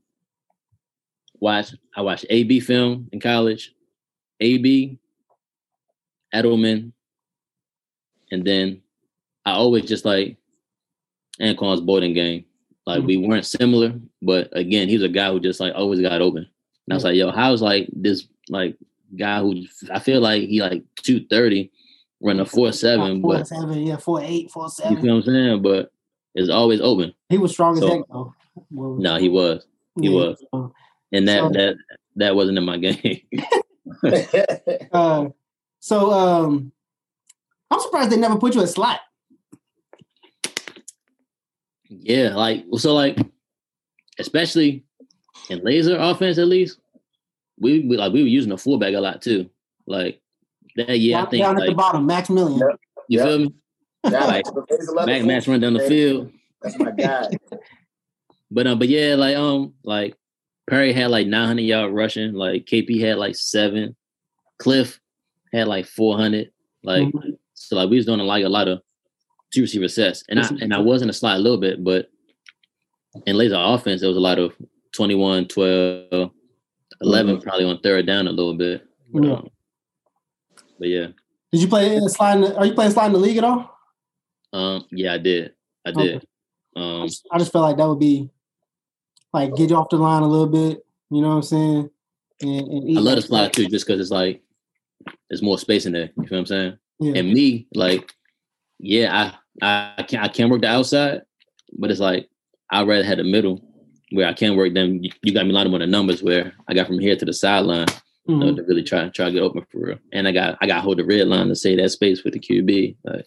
Watch 1.45 1.75
I 1.95 2.01
watched 2.01 2.25
AB 2.31 2.61
film 2.61 3.07
in 3.13 3.21
college, 3.21 3.75
AB, 4.41 4.99
Edelman, 6.35 6.93
and 8.33 8.47
then 8.47 8.81
I 9.45 9.53
always 9.53 9.85
just 9.85 10.07
like 10.07 10.39
Anquan 11.39 11.85
Boldin's 11.85 12.15
game. 12.15 12.47
Like 12.87 13.03
we 13.03 13.19
mm. 13.19 13.29
weren't 13.29 13.45
similar, 13.45 13.93
but 14.23 14.49
again, 14.57 14.89
he 14.89 14.95
was 14.95 15.03
a 15.03 15.09
guy 15.11 15.31
who 15.31 15.39
just 15.39 15.61
like 15.61 15.75
always 15.75 16.01
got 16.01 16.23
open. 16.23 16.47
And 16.87 16.93
I 16.93 16.95
was 16.95 17.05
like, 17.05 17.15
yo, 17.15 17.31
how's 17.31 17.61
like 17.61 17.91
this 17.93 18.27
like 18.49 18.79
guy 19.15 19.41
who 19.41 19.67
I 19.93 19.99
feel 19.99 20.23
like 20.23 20.45
he 20.45 20.63
like 20.63 20.83
230 21.03 21.71
running 22.23 22.41
a 22.41 22.47
four 22.47 22.73
seven, 22.73 23.21
four 23.21 23.35
but 23.35 23.49
seven, 23.49 23.83
yeah, 23.83 23.99
four 23.99 24.23
eight, 24.23 24.51
four 24.51 24.65
you 24.65 24.71
seven. 24.71 25.03
feel 25.03 25.17
what 25.17 25.29
I'm 25.29 25.35
saying? 25.35 25.63
But 25.63 25.93
it's 26.35 26.49
always 26.49 26.81
open. 26.81 27.13
He 27.29 27.37
was 27.37 27.53
strong 27.53 27.77
as 27.77 27.85
heck 27.87 28.01
though. 28.09 28.33
Well, 28.71 28.95
No, 28.95 29.19
he 29.19 29.29
was. 29.29 29.67
he 30.01 30.09
yeah, 30.09 30.33
was. 30.51 30.73
So, 31.15 31.19
And 31.19 31.29
that 31.29 31.39
So- 31.41 31.49
that 31.51 31.77
that 32.17 32.37
wasn't 32.37 32.59
in 32.59 32.65
my 32.65 32.79
game. 32.79 33.21
Uh, 34.93 35.29
so 35.81 36.11
um, 36.11 36.73
I'm 37.71 37.81
surprised 37.81 38.11
they 38.11 38.17
never 38.17 38.37
put 38.39 38.55
you 38.55 38.63
a 38.63 38.67
slot. 38.67 39.01
yeah, 41.89 42.35
like 42.35 42.65
so 42.79 42.95
like 42.95 43.19
especially 44.19 44.85
in 45.51 45.61
Lazor 45.61 45.97
offense 46.11 46.39
at 46.39 46.49
least, 46.49 46.79
we, 47.59 47.81
we 47.81 47.97
like 47.97 48.13
we 48.13 48.23
were 48.23 48.29
using 48.29 48.53
a 48.53 48.59
fullback 48.59 48.95
a 48.95 49.01
lot 49.01 49.21
too. 49.23 49.49
Like 49.87 50.21
that 50.77 50.99
year, 50.99 51.17
I 51.17 51.21
down, 51.23 51.31
think 51.31 51.43
down 51.45 51.61
at 51.63 51.67
the 51.69 51.75
bottom, 51.75 52.07
Max 52.07 52.29
Milien. 52.29 52.61
Yep. 52.61 52.81
you 53.09 53.19
Yep. 53.19 53.29
feel 53.29 53.39
me? 53.41 53.55
Now, 54.05 54.27
Like, 54.27 54.45
there's 54.69 54.89
a 54.89 54.93
level 54.93 55.07
Mac 55.07 55.21
four. 55.21 55.27
Max 55.27 55.49
run 55.49 55.61
down 55.61 55.75
the 55.75 55.81
field. 55.89 56.33
That's 56.63 56.79
my 56.79 56.91
guy. 56.91 57.31
But 58.51 58.67
um, 58.69 58.79
but 58.79 58.89
yeah, 58.89 59.17
like 59.17 59.37
um, 59.37 59.75
like 59.83 60.17
Perry 60.69 60.93
had 60.93 61.11
like 61.11 61.27
900 61.27 61.63
yard 61.63 61.93
rushing. 61.93 62.33
Like 62.33 62.65
KP 62.67 63.01
had 63.01 63.19
like 63.19 63.37
seven. 63.37 63.95
Cliff 64.59 65.01
had 65.53 65.69
like 65.69 65.87
400. 65.87 66.51
Like 66.83 67.09
Mhm. 67.09 67.37
so, 67.55 67.77
like 67.77 67.91
we 67.91 67.97
was 67.97 68.07
doing 68.07 68.21
like 68.21 68.45
a 68.45 68.49
lot 68.49 68.69
of 68.69 68.81
two 69.53 69.63
receiver 69.63 69.89
sets, 69.89 70.25
and 70.29 70.41
I 70.41 70.49
and 70.61 70.75
I 70.75 70.79
was 70.81 71.01
in 71.03 71.09
a 71.09 71.13
slot 71.13 71.37
a 71.37 71.41
little 71.41 71.59
bit, 71.59 71.83
but 71.85 72.09
in 73.27 73.37
Lazor 73.37 73.75
offense, 73.75 74.01
there 74.01 74.09
was 74.09 74.17
a 74.17 74.21
lot 74.21 74.39
of 74.39 74.55
21, 74.93 75.47
12, 75.47 76.31
11, 77.01 77.41
probably 77.41 77.65
on 77.65 77.79
third 77.81 78.07
down 78.07 78.27
a 78.27 78.33
little 78.33 78.55
bit. 78.55 78.85
But, 79.13 79.23
Yeah. 79.25 79.33
um, 79.35 79.49
but 80.79 80.89
yeah, 80.89 81.07
Did 81.53 81.63
you 81.63 81.69
play 81.69 81.97
uh, 81.97 82.09
slide? 82.09 82.35
In 82.37 82.41
the, 82.43 82.57
are 82.57 82.67
you 82.67 82.75
playing 82.75 82.91
slide 82.91 83.07
in 83.07 83.13
the 83.13 83.19
league 83.19 83.37
at 83.37 83.45
all? 83.45 83.71
um, 84.53 84.85
yeah, 84.91 85.15
I 85.15 85.19
did, 85.19 85.55
I 85.87 85.91
Okay. 85.91 86.03
did. 86.15 86.27
I 86.77 86.81
Um, 86.81 87.07
just, 87.07 87.27
I 87.31 87.39
just 87.39 87.53
felt 87.53 87.63
like 87.63 87.77
that 87.77 87.87
would 87.89 88.01
be 88.01 88.29
like 89.35 89.55
get 89.57 89.71
you 89.71 89.77
off 89.77 89.91
the 89.91 89.97
line 89.97 90.23
a 90.23 90.29
little 90.29 90.47
bit. 90.47 90.87
You 91.11 91.21
know 91.21 91.29
what 91.29 91.35
I'm 91.37 91.43
saying? 91.43 91.91
And, 92.41 92.69
and 92.69 92.99
I 92.99 93.01
love 93.01 93.17
the 93.17 93.23
slide 93.23 93.53
too, 93.53 93.67
just 93.67 93.87
because 93.87 94.01
it's 94.01 94.11
like 94.11 94.43
there's 95.29 95.43
more 95.43 95.59
space 95.59 95.87
in 95.87 95.93
there. 95.93 96.11
You 96.17 96.27
feel 96.27 96.39
what 96.39 96.39
I'm 96.39 96.47
saying? 96.47 96.79
Yeah. 97.01 97.15
And 97.17 97.33
me, 97.33 97.67
like, 97.75 98.15
yeah, 98.79 99.35
I 99.63 99.97
I 99.99 100.03
can 100.05 100.21
I 100.21 100.29
can 100.29 100.49
work 100.49 100.63
the 100.63 100.69
outside, 100.69 101.23
but 101.77 101.91
it's 101.91 102.01
like 102.01 102.29
I'd 102.71 102.87
rather 102.87 103.05
have 103.05 103.19
the 103.19 103.25
middle 103.25 103.61
where 104.11 104.29
I 104.29 104.33
can 104.33 104.57
work 104.57 104.73
them. 104.73 105.01
You, 105.23 105.33
got 105.33 105.47
me 105.47 105.53
lined 105.53 105.69
up 105.69 105.75
on 105.75 105.81
the 105.81 105.87
numbers 105.87 106.23
where 106.23 106.53
I 106.69 106.75
got 106.75 106.87
from 106.87 106.99
here 107.01 107.17
to 107.17 107.25
the 107.25 107.33
sideline 107.33 107.87
you 108.27 108.37
know, 108.37 108.47
Mhm. 108.47 108.57
to 108.57 108.63
really 108.63 108.83
try 108.83 109.09
try 109.09 109.27
to 109.27 109.33
get 109.33 109.43
open 109.43 109.67
for 109.71 109.79
real. 109.79 109.99
And 110.13 110.27
I 110.27 110.33
got 110.33 110.57
I 110.61 110.67
got 110.67 110.83
hold 110.83 110.99
the 110.99 111.05
red 111.05 111.27
line 111.29 111.49
to 111.49 111.57
save 111.57 111.79
that 111.79 111.91
space 111.91 112.25
with 112.25 112.33
the 112.35 112.41
QB. 112.41 112.97
Like, 113.05 113.27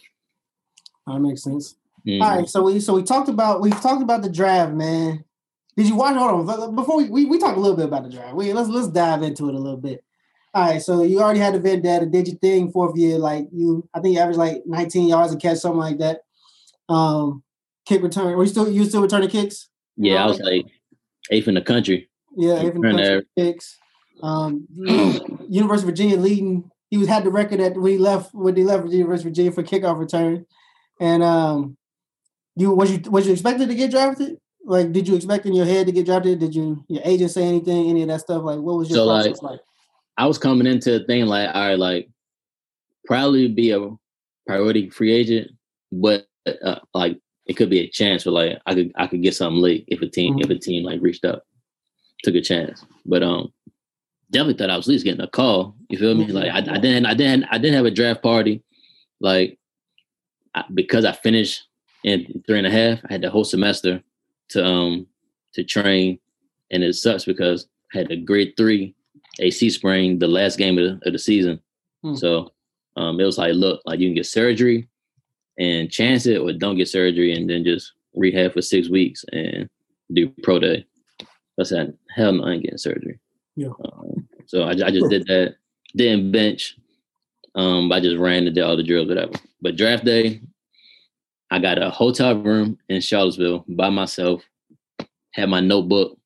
That 1.06 1.20
makes 1.20 1.42
sense. 1.44 1.76
mhm. 2.06 2.22
All 2.22 2.36
right, 2.36 2.48
so 2.48 2.62
we 2.62 2.80
so 2.80 2.94
we 2.94 3.02
talked 3.02 3.28
about 3.28 3.60
we've 3.60 3.80
talked 3.80 4.02
about 4.02 4.22
the 4.22 4.30
draft, 4.30 4.72
man. 4.72 5.24
Did 5.78 5.86
you 5.86 5.94
watch? 5.94 6.16
Hold 6.16 6.50
on, 6.50 6.74
before 6.74 6.96
we, 6.96 7.08
we 7.08 7.24
we 7.26 7.38
talked 7.38 7.56
a 7.56 7.60
little 7.60 7.76
bit 7.76 7.86
about 7.86 8.02
the 8.02 8.10
draft. 8.10 8.34
We 8.34 8.52
let's 8.52 8.68
let's 8.68 8.88
dive 8.88 9.22
into 9.22 9.48
it 9.48 9.54
a 9.54 9.58
little 9.58 9.78
bit. 9.78 10.02
All 10.52 10.64
right, 10.68 10.82
so 10.82 11.04
you 11.04 11.20
already 11.20 11.38
had 11.38 11.54
the 11.54 11.60
vendetta, 11.60 12.04
did 12.04 12.26
your 12.26 12.36
thing 12.38 12.72
fourth 12.72 12.98
year, 12.98 13.16
like 13.16 13.46
you. 13.52 13.88
I 13.94 14.00
think 14.00 14.16
you 14.16 14.20
averaged 14.20 14.40
like 14.40 14.64
19 14.66 15.06
yards 15.06 15.32
a 15.32 15.36
catch, 15.36 15.58
something 15.58 15.78
like 15.78 15.98
that. 15.98 16.22
Um, 16.88 17.44
kick 17.86 18.02
return. 18.02 18.36
Were 18.36 18.42
you 18.42 18.50
still 18.50 18.68
you 18.68 18.84
still 18.86 19.02
returning 19.02 19.28
kicks? 19.28 19.68
yeah, 19.96 20.24
I 20.24 20.26
was 20.26 20.40
like 20.40 20.66
eighth 21.30 21.46
in 21.46 21.54
the 21.54 21.62
country. 21.62 22.10
Yeah, 22.36 22.60
even 22.64 22.80
Return 22.80 22.96
country 22.96 23.06
average. 23.06 23.26
kicks. 23.38 23.78
Um, 24.20 24.66
University 25.48 25.88
of 25.88 25.96
Virginia 25.96 26.16
leading. 26.16 26.72
He 26.90 26.96
was 26.96 27.06
had 27.06 27.22
the 27.22 27.30
record 27.30 27.60
that 27.60 27.74
when 27.74 27.92
he 27.92 27.98
left 27.98 28.34
when 28.34 28.56
he 28.56 28.64
left 28.64 28.88
University 28.88 29.26
of 29.26 29.30
Virginia 29.30 29.52
for 29.52 29.62
kickoff 29.62 29.96
return. 29.96 30.44
And 30.98 31.22
um, 31.22 31.76
you 32.56 32.72
was 32.72 32.90
you 32.90 33.00
was 33.12 33.28
you 33.28 33.32
expected 33.32 33.68
to 33.68 33.76
get 33.76 33.92
drafted? 33.92 34.38
Like, 34.68 34.92
did 34.92 35.08
you 35.08 35.16
expect 35.16 35.46
in 35.46 35.54
your 35.54 35.64
head 35.64 35.86
to 35.86 35.92
get 35.92 36.04
drafted? 36.04 36.40
Did 36.40 36.54
you 36.54 36.84
your 36.88 37.00
agent 37.02 37.30
say 37.30 37.42
anything? 37.42 37.88
Any 37.88 38.02
of 38.02 38.08
that 38.08 38.20
stuff? 38.20 38.42
Like, 38.42 38.58
what 38.58 38.76
was 38.76 38.90
your 38.90 38.98
So, 38.98 39.06
process 39.06 39.42
like? 39.42 39.60
I 40.18 40.26
was 40.26 40.36
coming 40.36 40.66
into 40.66 40.98
the 40.98 41.06
thing 41.06 41.24
like, 41.24 41.48
all 41.54 41.68
right, 41.68 41.78
like 41.78 42.10
probably 43.06 43.48
be 43.48 43.70
a 43.70 43.88
priority 44.46 44.90
free 44.90 45.10
agent, 45.10 45.52
but 45.90 46.26
uh, 46.62 46.80
like 46.92 47.18
it 47.46 47.54
could 47.54 47.70
be 47.70 47.80
a 47.80 47.88
chance 47.88 48.24
for 48.24 48.30
like 48.30 48.58
I 48.66 48.74
could 48.74 48.92
I 48.96 49.06
could 49.06 49.22
get 49.22 49.34
something 49.34 49.62
late 49.62 49.86
if 49.88 50.02
a 50.02 50.06
team 50.06 50.38
if 50.38 50.50
a 50.50 50.58
team 50.58 50.84
like 50.84 51.00
reached 51.00 51.24
up, 51.24 51.44
took 52.22 52.34
a 52.34 52.42
chance. 52.42 52.84
But 53.06 53.22
um, 53.22 53.50
definitely 54.30 54.58
thought 54.58 54.70
I 54.70 54.76
was 54.76 54.86
at 54.86 54.90
least 54.90 55.04
getting 55.04 55.22
a 55.22 55.28
call. 55.28 55.76
You 55.88 55.96
feel 55.96 56.14
me? 56.14 56.26
Like 56.26 56.50
I, 56.50 56.58
I 56.58 56.78
didn't 56.78 57.06
I 57.06 57.14
didn't 57.14 57.44
I 57.50 57.56
didn't 57.56 57.76
have 57.76 57.86
a 57.86 57.90
draft 57.90 58.22
party, 58.22 58.62
like 59.18 59.58
I, 60.54 60.64
because 60.74 61.06
I 61.06 61.12
finished 61.12 61.62
in 62.04 62.42
three 62.46 62.58
and 62.58 62.66
a 62.66 62.70
half. 62.70 63.00
I 63.08 63.14
had 63.14 63.22
the 63.22 63.30
whole 63.30 63.44
semester 63.44 64.02
to 64.50 64.64
um 64.64 65.06
to 65.54 65.64
train, 65.64 66.18
and 66.70 66.82
it 66.82 66.94
sucks 66.94 67.24
because 67.24 67.66
I 67.94 67.98
had 67.98 68.10
a 68.10 68.16
grade 68.16 68.54
three 68.56 68.94
AC 69.40 69.70
sprain 69.70 70.18
the 70.18 70.28
last 70.28 70.58
game 70.58 70.78
of 70.78 70.84
the, 70.84 71.06
of 71.06 71.12
the 71.12 71.18
season. 71.18 71.60
Hmm. 72.02 72.14
So 72.14 72.52
um, 72.96 73.20
it 73.20 73.24
was 73.24 73.38
like, 73.38 73.54
look, 73.54 73.80
like 73.84 74.00
you 74.00 74.08
can 74.08 74.14
get 74.14 74.26
surgery 74.26 74.88
and 75.58 75.90
chance 75.90 76.26
it, 76.26 76.38
or 76.38 76.52
don't 76.52 76.76
get 76.76 76.88
surgery 76.88 77.34
and 77.34 77.48
then 77.48 77.64
just 77.64 77.92
rehab 78.14 78.52
for 78.52 78.62
six 78.62 78.88
weeks 78.88 79.24
and 79.32 79.68
do 80.12 80.32
pro 80.42 80.58
day. 80.58 80.84
I 81.60 81.64
said, 81.64 81.96
hell 82.14 82.32
no, 82.32 82.44
I 82.44 82.52
ain't 82.52 82.62
getting 82.62 82.78
surgery. 82.78 83.18
Yeah. 83.56 83.70
Um, 83.84 84.28
so 84.46 84.62
I, 84.62 84.70
I 84.70 84.90
just 84.90 85.10
did 85.10 85.26
that. 85.26 85.56
Didn't 85.96 86.30
bench. 86.30 86.76
Um, 87.54 87.90
I 87.90 87.98
just 87.98 88.18
ran 88.18 88.46
and 88.46 88.54
did 88.54 88.62
all 88.62 88.76
the 88.76 88.84
drills, 88.84 89.08
whatever. 89.08 89.32
But 89.60 89.76
draft 89.76 90.04
day, 90.04 90.40
I 91.50 91.58
got 91.58 91.80
a 91.82 91.90
hotel 91.90 92.36
room 92.36 92.78
in 92.88 93.00
Charlottesville 93.00 93.64
by 93.68 93.90
myself. 93.90 94.42
Had 95.32 95.48
my 95.48 95.60
notebook, 95.60 96.18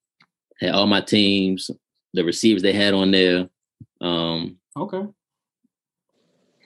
had 0.60 0.70
all 0.70 0.86
my 0.86 1.00
teams, 1.00 1.70
the 2.14 2.24
receivers 2.24 2.62
they 2.62 2.72
had 2.72 2.94
on 2.94 3.10
there, 3.10 3.48
um, 4.00 4.56
Okay, 4.76 5.02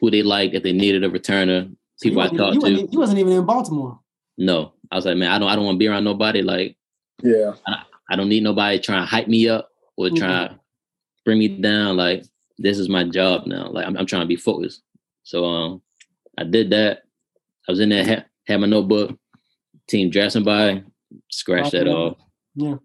who 0.01 0.11
they 0.11 0.23
liked 0.23 0.55
if 0.55 0.63
they 0.63 0.73
needed 0.73 1.03
a 1.05 1.09
returner, 1.11 1.69
So 1.97 2.09
people 2.09 2.21
I 2.21 2.27
you, 2.27 2.31
wasn't- 2.33 2.39
talked 2.39 2.55
to. 2.55 2.61
wasn't, 2.73 2.93
you 2.93 2.99
wasn't 2.99 3.19
even 3.19 3.33
in 3.33 3.45
Baltimore. 3.45 3.99
No, 4.39 4.73
I 4.91 4.97
was 4.97 5.07
like, 5.07 5.17
man, 5.17 5.31
I 5.33 5.39
don't, 5.39 5.49
I 5.49 5.57
don't 5.57 5.65
want 5.65 5.77
to 5.77 5.79
be 5.79 5.89
around 5.89 6.05
nobody. 6.05 6.43
Like, 6.43 6.77
Yeah. 7.23 7.55
I 8.09 8.15
don't 8.17 8.29
need 8.29 8.43
nobody 8.45 8.79
trying 8.79 9.03
to 9.03 9.07
hype 9.07 9.27
me 9.29 9.49
up 9.49 9.71
or 9.97 10.09
Mhm. 10.09 10.17
trying 10.19 10.49
to 10.51 10.61
bring 11.25 11.39
me 11.39 11.49
down. 11.49 11.97
Like, 11.97 12.25
this 12.59 12.79
is 12.79 12.89
my 12.89 13.03
job 13.05 13.47
now. 13.47 13.69
Like, 13.71 13.87
I'm, 13.87 13.97
I'm 13.97 14.07
trying 14.07 14.23
to 14.23 14.27
be 14.29 14.37
focused. 14.37 14.83
So, 15.25 15.45
um, 15.45 15.83
I 16.39 16.45
did 16.45 16.71
that. 16.71 17.03
I 17.69 17.73
was 17.73 17.81
in 17.81 17.89
there, 17.89 18.27
had, 18.47 18.61
my 18.61 18.67
notebook, 18.67 19.17
team 19.89 20.11
draft 20.11 20.33
somebody, 20.33 20.85
scratch 21.31 21.71
that 21.73 21.89
off. 21.89 22.19
Yeah. 22.55 22.77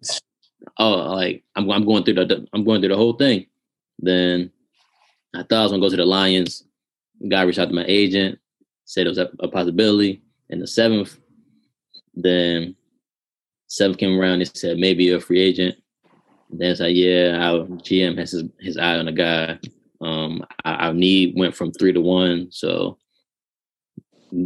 Oh, 0.77 1.13
like 1.13 1.43
I'm 1.55 1.69
I'm 1.71 1.85
going 1.85 2.03
through 2.03 2.15
the 2.15 2.45
I'm 2.53 2.63
going 2.63 2.81
through 2.81 2.89
the 2.89 2.97
whole 2.97 3.13
thing. 3.13 3.47
Then 3.99 4.51
I 5.35 5.43
thought 5.43 5.59
I 5.59 5.63
was 5.63 5.71
gonna 5.71 5.81
go 5.81 5.89
to 5.89 5.95
the 5.95 6.05
Lions. 6.05 6.63
Guy 7.27 7.41
reached 7.43 7.59
out 7.59 7.69
to 7.69 7.75
my 7.75 7.85
agent, 7.87 8.39
said 8.85 9.05
it 9.05 9.09
was 9.09 9.17
a, 9.17 9.29
a 9.39 9.47
possibility. 9.47 10.21
In 10.49 10.59
the 10.59 10.67
seventh, 10.67 11.17
then 12.13 12.75
seventh 13.67 13.97
came 13.97 14.19
around. 14.19 14.39
They 14.39 14.45
said 14.45 14.77
maybe 14.77 15.05
you're 15.05 15.17
a 15.17 15.21
free 15.21 15.41
agent. 15.41 15.75
Then 16.49 16.71
it's 16.71 16.81
like, 16.81 16.95
yeah, 16.95 17.37
our 17.39 17.65
GM 17.65 18.17
has 18.17 18.31
his, 18.31 18.43
his 18.59 18.77
eye 18.77 18.97
on 18.97 19.05
the 19.05 19.11
guy. 19.13 19.57
Um, 20.01 20.43
our, 20.65 20.75
our 20.75 20.93
need 20.93 21.35
went 21.37 21.55
from 21.55 21.71
three 21.71 21.93
to 21.93 22.01
one, 22.01 22.47
so 22.51 22.97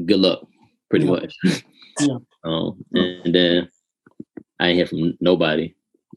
good 0.05 0.19
luck, 0.19 0.47
pretty 0.89 1.05
Yeah. 1.05 1.11
much. 1.11 1.35
Yeah. 2.01 2.17
Um, 2.43 2.83
and, 2.91 3.21
and 3.25 3.33
then 3.35 3.69
I 4.59 4.67
ain't 4.67 4.75
hear 4.75 4.85
from 4.85 5.17
nobody. 5.21 5.73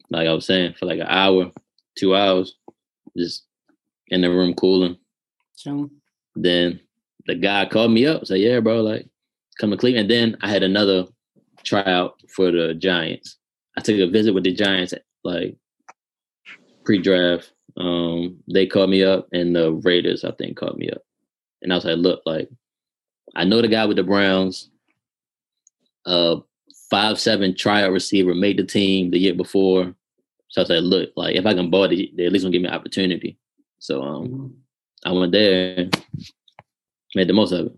Like 0.09 0.27
I 0.27 0.33
was 0.33 0.45
saying, 0.45 0.73
for 0.77 0.85
like 0.87 0.99
an 0.99 1.07
hour, 1.07 1.51
two 1.97 2.13
hours, 2.17 2.55
just 3.17 3.45
in 4.09 4.19
the 4.19 4.29
room 4.29 4.53
cooling. 4.55 4.97
Chilling. 5.57 5.89
Then 6.35 6.81
the 7.27 7.35
guy 7.35 7.65
called 7.65 7.91
me 7.93 8.05
up, 8.07 8.25
said, 8.25 8.41
"Yeah, 8.41 8.59
bro, 8.59 8.81
like 8.81 9.07
come 9.57 9.71
to 9.71 9.77
Cleveland." 9.77 10.11
And 10.11 10.33
then 10.33 10.37
I 10.41 10.49
had 10.49 10.63
another 10.63 11.05
tryout 11.63 12.19
for 12.35 12.51
the 12.51 12.73
Giants. 12.73 13.37
I 13.77 13.81
took 13.81 13.97
a 13.99 14.07
visit 14.09 14.33
with 14.33 14.43
the 14.43 14.53
Giants, 14.53 14.93
like 15.23 15.55
pre-draft. 16.83 17.53
Um, 17.77 18.39
they 18.51 18.65
called 18.67 18.89
me 18.89 19.03
up, 19.05 19.27
and 19.31 19.55
the 19.55 19.71
Raiders, 19.71 20.25
I 20.25 20.31
think, 20.31 20.57
called 20.57 20.77
me 20.77 20.89
up. 20.89 21.01
And 21.61 21.71
I 21.71 21.75
was 21.77 21.85
like, 21.85 21.97
"Look, 21.97 22.21
like 22.25 22.49
I 23.35 23.43
know 23.45 23.61
the 23.61 23.67
guy 23.67 23.85
with 23.85 23.97
the 23.97 24.03
Browns. 24.03 24.69
Uh, 26.05 26.37
five 26.89 27.19
seven 27.19 27.55
tryout 27.55 27.91
receiver 27.91 28.33
made 28.33 28.57
the 28.57 28.63
team 28.63 29.11
the 29.11 29.19
year 29.19 29.35
before. 29.35 29.93
So 30.47 30.61
I 30.61 30.65
said, 30.65 30.83
look, 30.83 31.09
like 31.15 31.35
if 31.35 31.45
I 31.45 31.53
can 31.53 31.69
ball, 31.69 31.87
they, 31.87 32.11
they 32.17 32.25
at 32.25 32.31
least 32.31 32.43
gonna 32.43 32.51
give 32.51 32.61
me 32.63 32.67
an 32.69 32.73
opportunity. 32.73 33.37
So 33.79 34.01
um, 34.01 34.27
Mhm. 34.27 34.51
I 35.05 35.11
went 35.11 35.31
there, 35.31 35.89
made 37.15 37.27
the 37.27 37.33
most 37.33 37.51
of 37.51 37.67
it. 37.67 37.73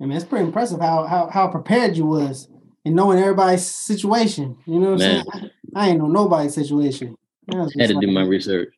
I 0.00 0.04
mean, 0.06 0.16
it's 0.16 0.24
pretty 0.26 0.44
impressive 0.44 0.80
how 0.80 1.04
how 1.06 1.28
how 1.30 1.48
prepared 1.48 1.96
you 1.96 2.04
was 2.06 2.48
and 2.84 2.94
knowing 2.94 3.18
everybody's 3.18 3.64
situation. 3.64 4.56
You 4.66 4.78
know 4.80 4.92
what 4.92 4.92
I'm 4.94 4.98
saying? 5.00 5.24
I, 5.32 5.50
I 5.74 5.88
ain't 5.88 5.98
know 5.98 6.06
nobody's 6.08 6.54
situation. 6.54 7.16
I 7.50 7.56
I 7.56 7.66
had 7.78 7.88
to 7.88 8.00
do 8.00 8.08
my 8.08 8.22
research. 8.22 8.74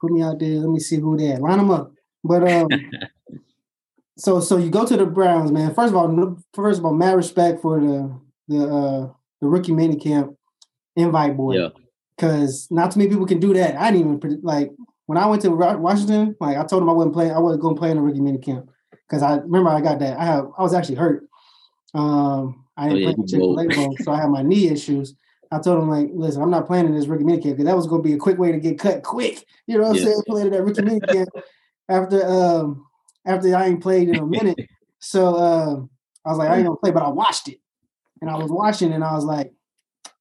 put 0.00 0.10
me 0.10 0.22
out 0.22 0.38
there. 0.40 0.58
Let 0.58 0.70
me 0.70 0.80
see 0.80 0.96
who 0.96 1.16
they 1.16 1.32
at. 1.32 1.40
Line 1.40 1.58
them 1.58 1.70
up. 1.70 1.92
But 2.24 2.46
um, 2.48 2.68
so 4.16 4.40
so 4.40 4.56
you 4.56 4.70
go 4.70 4.86
to 4.86 4.96
the 4.96 5.06
Browns, 5.06 5.50
man. 5.52 5.74
First 5.74 5.92
of 5.92 5.96
all, 5.96 6.36
first 6.54 6.78
of 6.78 6.84
all, 6.84 6.94
mad 6.94 7.16
respect 7.16 7.60
for 7.62 7.80
the 7.80 8.20
the 8.48 8.64
uh 8.64 9.12
the 9.40 9.48
rookie 9.48 9.72
mini 9.72 9.96
camp 9.96 10.36
invite 10.96 11.36
boy. 11.36 11.54
Yeah. 11.56 11.68
Cause 12.18 12.68
not 12.70 12.92
too 12.92 13.00
many 13.00 13.10
people 13.10 13.26
can 13.26 13.40
do 13.40 13.52
that. 13.54 13.76
I 13.76 13.90
didn't 13.90 14.16
even 14.22 14.40
like 14.42 14.70
when 15.06 15.18
I 15.18 15.26
went 15.26 15.42
to 15.42 15.50
Washington. 15.50 16.36
Like 16.40 16.56
I 16.56 16.64
told 16.64 16.82
him 16.82 16.88
I 16.88 16.92
wasn't 16.92 17.14
playing. 17.14 17.32
I 17.32 17.38
wasn't 17.38 17.62
going 17.62 17.74
to 17.74 17.78
play 17.78 17.90
in 17.90 17.96
the 17.96 18.02
rookie 18.02 18.20
mini 18.20 18.38
camp 18.38 18.70
because 19.08 19.22
I 19.22 19.36
remember 19.36 19.70
I 19.70 19.80
got 19.80 19.98
that. 19.98 20.18
I 20.18 20.24
have 20.24 20.46
I 20.56 20.62
was 20.62 20.74
actually 20.74 20.94
hurt. 20.96 21.28
Um, 21.92 22.64
I 22.76 22.88
didn't 22.88 22.96
Oh, 22.96 22.98
yeah, 23.00 23.06
play 23.06 23.14
you 23.18 23.26
Chick 23.26 23.40
Fil 23.40 23.58
A 23.58 23.64
bold. 23.64 23.74
Bowl, 23.74 23.96
so 24.00 24.12
I 24.12 24.20
had 24.20 24.30
my 24.30 24.42
knee 24.42 24.68
issues. 24.68 25.14
I 25.50 25.58
told 25.60 25.82
him 25.82 25.88
like, 25.90 26.08
listen, 26.12 26.42
I'm 26.42 26.50
not 26.50 26.66
playing 26.66 26.86
in 26.86 26.94
this 26.94 27.06
rookie 27.06 27.24
mini 27.24 27.40
camp 27.40 27.56
because 27.56 27.66
that 27.66 27.76
was 27.76 27.86
going 27.86 28.02
to 28.02 28.08
be 28.08 28.14
a 28.14 28.18
quick 28.18 28.38
way 28.38 28.50
to 28.52 28.58
get 28.58 28.78
cut 28.78 29.02
quick. 29.02 29.44
You 29.66 29.76
know 29.78 29.84
what 29.84 29.90
I'm 29.90 29.96
Yeah. 29.96 30.04
saying? 30.04 30.22
Playing 30.26 30.46
in 30.48 30.52
that 30.52 30.62
rookie 30.64 30.82
mini 30.82 31.00
camp 31.00 31.28
after 31.88 32.24
um 32.26 32.86
after 33.26 33.54
I 33.56 33.66
ain't 33.66 33.82
played 33.82 34.08
in 34.08 34.16
a 34.16 34.26
minute. 34.26 34.58
So 35.00 35.36
um, 35.36 35.90
I 36.24 36.30
was 36.30 36.38
like, 36.38 36.50
I 36.50 36.56
ain't 36.56 36.66
gonna 36.66 36.76
play, 36.76 36.90
but 36.90 37.02
I 37.02 37.08
watched 37.08 37.48
it, 37.48 37.58
and 38.20 38.30
I 38.30 38.36
was 38.36 38.50
watching, 38.50 38.92
and 38.92 39.04
I 39.04 39.14
was 39.14 39.24
like, 39.24 39.52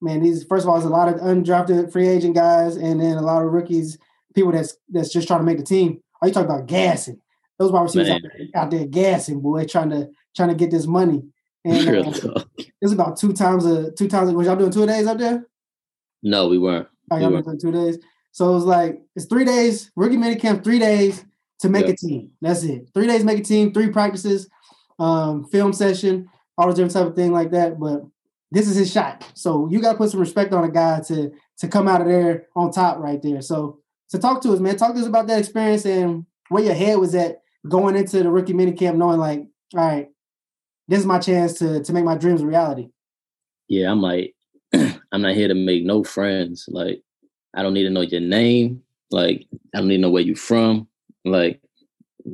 man, 0.02 0.22
these 0.22 0.44
first 0.44 0.66
of 0.66 0.70
all, 0.70 0.76
there's 0.76 0.86
a 0.86 0.90
lot 0.90 1.08
of 1.08 1.22
undrafted 1.22 1.92
free 1.92 2.08
agent 2.08 2.36
guys, 2.36 2.76
and 2.76 3.00
then 3.00 3.18
a 3.18 3.22
lot 3.22 3.44
of 3.44 3.52
rookies, 3.52 3.98
people 4.36 4.52
that's 4.52 4.76
that's 4.90 5.12
just 5.12 5.28
trying 5.28 5.40
to 5.40 5.46
make 5.46 5.58
the 5.58 5.64
team. 5.64 6.02
Are 6.22 6.28
you 6.28 6.34
talking 6.34 6.50
about 6.50 6.68
gassing? 6.68 7.20
Those 7.60 7.72
wide 7.72 7.84
receivers 7.84 8.10
out 8.10 8.22
there, 8.22 8.62
out 8.62 8.72
there 8.72 8.86
gassing, 8.86 9.40
boy, 9.40 9.66
trying 9.66 9.90
to 9.92 10.10
trying 10.36 10.50
to 10.50 10.56
get 10.56 10.72
this 10.72 10.88
money. 10.88 11.24
And 11.66 12.06
uh, 12.26 12.44
it's 12.82 12.92
about 12.92 13.18
two 13.18 13.34
times 13.34 13.66
a 13.66 13.92
two 13.92 14.08
times. 14.08 14.34
Was 14.34 14.48
y'all 14.48 14.56
doing 14.56 14.72
two 14.72 14.86
days 14.86 15.08
up 15.08 15.18
there? 15.18 15.48
No, 16.22 16.48
we 16.48 16.58
weren't. 16.58 16.88
Oh, 17.12 17.18
y'all 17.18 17.32
We 17.32 17.42
doing 17.42 17.60
two 17.60 17.72
days. 17.72 18.00
So 18.32 18.50
it 18.50 18.56
was 18.56 18.66
like 18.66 19.02
it's 19.16 19.26
three 19.26 19.46
days 19.46 19.92
rookie 19.96 20.18
mini 20.18 20.36
camp, 20.36 20.64
three 20.64 20.80
days 20.80 21.24
to 21.64 21.70
make 21.70 21.86
Yeah. 21.86 21.94
a 21.94 21.96
team. 21.96 22.32
That's 22.42 22.64
it. 22.64 22.90
Three 22.94 23.08
days 23.08 23.24
make 23.24 23.40
a 23.40 23.44
team, 23.44 23.72
three 23.74 23.90
practices, 23.90 24.50
um, 25.00 25.46
film 25.46 25.72
session, 25.72 26.28
all 26.58 26.68
the 26.68 26.74
different 26.74 26.92
type 26.92 27.08
of 27.08 27.16
thing 27.16 27.32
like 27.32 27.52
that. 27.52 27.80
But 27.80 28.04
this 28.52 28.68
is 28.68 28.76
his 28.76 28.92
shot. 28.92 29.26
So 29.34 29.70
you 29.72 29.82
got 29.82 29.94
to 29.94 29.98
put 29.98 30.12
some 30.12 30.20
respect 30.20 30.54
on 30.54 30.66
a 30.66 30.70
guy 30.70 31.00
to 31.08 31.32
to 31.60 31.68
come 31.70 31.88
out 31.88 32.02
of 32.02 32.08
there 32.08 32.48
on 32.56 32.72
top 32.72 33.00
right 33.00 33.22
there. 33.22 33.42
So 33.42 33.80
so 34.08 34.20
talk 34.20 34.42
to 34.42 34.52
us, 34.52 34.60
man. 34.60 34.76
Talk 34.76 34.94
to 34.94 35.00
us 35.00 35.08
about 35.08 35.28
that 35.28 35.40
experience 35.40 35.86
and 35.86 36.26
where 36.50 36.64
your 36.64 36.74
head 36.76 37.00
was 37.00 37.16
at 37.16 37.42
going 37.70 37.96
into 37.96 38.22
the 38.22 38.30
rookie 38.30 38.54
mini 38.54 38.74
camp, 38.74 38.98
knowing 38.98 39.20
like, 39.20 39.40
all 39.74 39.88
right, 39.88 40.10
this 40.90 41.00
is 41.00 41.06
my 41.06 41.20
chance 41.20 41.54
to 41.60 41.82
to 41.82 41.94
make 41.94 42.04
my 42.04 42.18
dreams 42.18 42.42
a 42.42 42.46
reality. 42.46 42.90
Yeah, 43.70 43.90
I'm 43.90 44.02
like, 44.02 44.36
I'm 44.74 45.22
not 45.22 45.34
here 45.36 45.48
to 45.48 45.56
make 45.56 45.86
no 45.86 46.04
friends. 46.04 46.66
Like, 46.68 47.02
I 47.54 47.64
don't 47.64 47.74
need 47.74 47.84
to 47.84 47.90
know 47.90 48.02
your 48.02 48.20
name. 48.20 48.84
Like, 49.12 49.46
I 49.74 49.80
don't 49.80 49.88
need 49.88 49.98
to 49.98 50.02
know 50.02 50.12
where 50.12 50.24
you're 50.24 50.36
from. 50.36 50.88
Like, 51.26 51.62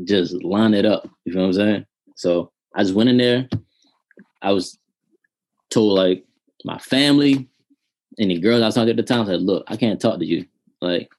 just 0.04 0.34
line 0.44 0.74
it 0.74 0.86
up. 0.86 1.08
You 1.26 1.34
feel 1.34 1.42
what 1.42 1.48
I'm 1.48 1.54
saying? 1.54 1.86
So 2.16 2.52
I 2.76 2.84
just 2.84 2.96
went 2.96 3.10
in 3.10 3.18
there. 3.18 3.50
I 4.42 4.52
was 4.52 4.78
told 5.70 5.94
like 5.94 6.26
my 6.66 6.78
family, 6.80 7.48
any 8.18 8.40
girls 8.40 8.62
I 8.62 8.66
was 8.66 8.76
talking 8.76 8.88
to 8.88 8.92
at 8.92 8.98
the 8.98 9.04
time 9.04 9.26
said, 9.26 9.42
look, 9.42 9.64
I 9.68 9.78
can't 9.78 10.00
talk 10.00 10.20
to 10.20 10.26
you. 10.26 10.46
Like, 10.82 11.10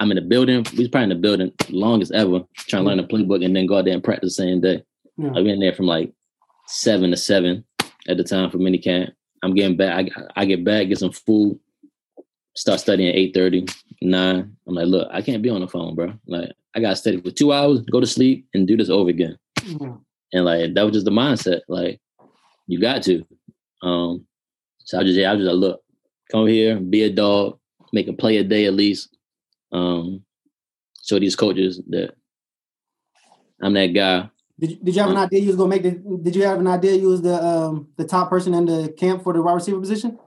I'm 0.00 0.10
in 0.10 0.16
the 0.16 0.22
building. 0.22 0.64
We 0.72 0.80
was 0.80 0.88
probably 0.88 1.04
in 1.04 1.08
the 1.10 1.14
building 1.16 1.52
longest 1.70 2.12
ever, 2.12 2.40
trying 2.54 2.84
to 2.84 2.88
learn 2.88 2.98
the 2.98 3.04
mm-hmm. 3.04 3.30
playbook 3.30 3.44
and 3.44 3.54
then 3.54 3.66
go 3.66 3.78
out 3.78 3.84
there 3.84 3.94
and 3.94 4.04
practice 4.04 4.36
the 4.36 4.42
same 4.42 4.60
day. 4.60 4.82
Yeah. 5.16 5.30
I've 5.34 5.44
been 5.44 5.60
there 5.60 5.74
from 5.74 5.86
like 5.86 6.12
seven 6.66 7.10
to 7.10 7.16
seven 7.16 7.64
at 8.08 8.16
the 8.16 8.24
time 8.24 8.50
for 8.50 8.58
mini 8.58 8.78
camp. 8.78 9.10
I'm 9.42 9.54
getting 9.54 9.76
back. 9.76 10.08
I, 10.16 10.42
I 10.42 10.44
get 10.44 10.64
back, 10.64 10.88
get 10.88 10.98
some 10.98 11.12
food, 11.12 11.58
start 12.54 12.80
studying 12.80 13.08
at 13.08 13.16
8 13.16 13.34
9. 14.02 14.56
I'm 14.66 14.74
like, 14.74 14.86
look, 14.86 15.08
I 15.12 15.22
can't 15.22 15.42
be 15.42 15.50
on 15.50 15.60
the 15.60 15.68
phone, 15.68 15.94
bro. 15.94 16.12
Like, 16.26 16.50
I 16.74 16.80
got 16.80 16.90
to 16.90 16.96
study 16.96 17.20
for 17.20 17.30
two 17.30 17.52
hours, 17.52 17.80
go 17.82 18.00
to 18.00 18.06
sleep, 18.06 18.46
and 18.54 18.66
do 18.66 18.76
this 18.76 18.90
over 18.90 19.10
again. 19.10 19.36
Yeah. 19.64 19.94
And 20.32 20.44
like, 20.44 20.74
that 20.74 20.82
was 20.82 20.92
just 20.92 21.04
the 21.04 21.10
mindset. 21.10 21.60
Like, 21.68 22.00
you 22.66 22.80
got 22.80 23.02
to. 23.04 23.24
Um, 23.82 24.26
so 24.80 24.98
I 24.98 25.02
just, 25.02 25.18
yeah, 25.18 25.30
I 25.30 25.34
was 25.34 25.44
just 25.44 25.54
like, 25.54 25.60
look, 25.60 25.80
come 26.30 26.46
here, 26.46 26.78
be 26.78 27.02
a 27.04 27.10
dog, 27.10 27.58
make 27.92 28.08
a 28.08 28.12
play 28.12 28.36
a 28.36 28.44
day 28.44 28.66
at 28.66 28.74
least. 28.74 29.16
Um, 29.72 30.24
show 31.04 31.18
these 31.18 31.36
coaches 31.36 31.80
that 31.88 32.14
I'm 33.62 33.74
that 33.74 33.88
guy. 33.88 34.30
Did 34.58 34.84
did 34.84 34.94
you 34.94 35.02
have 35.02 35.10
an 35.10 35.16
idea 35.16 35.40
you 35.40 35.48
was 35.48 35.56
gonna 35.56 35.68
make 35.68 35.82
the? 35.82 36.18
Did 36.22 36.36
you 36.36 36.42
have 36.42 36.58
an 36.58 36.66
idea 36.66 36.94
you 36.94 37.08
was 37.08 37.22
the 37.22 37.42
um 37.42 37.88
the 37.96 38.04
top 38.04 38.28
person 38.28 38.54
in 38.54 38.66
the 38.66 38.92
camp 38.96 39.22
for 39.22 39.32
the 39.32 39.42
wide 39.42 39.54
receiver 39.54 39.80
position, 39.80 40.18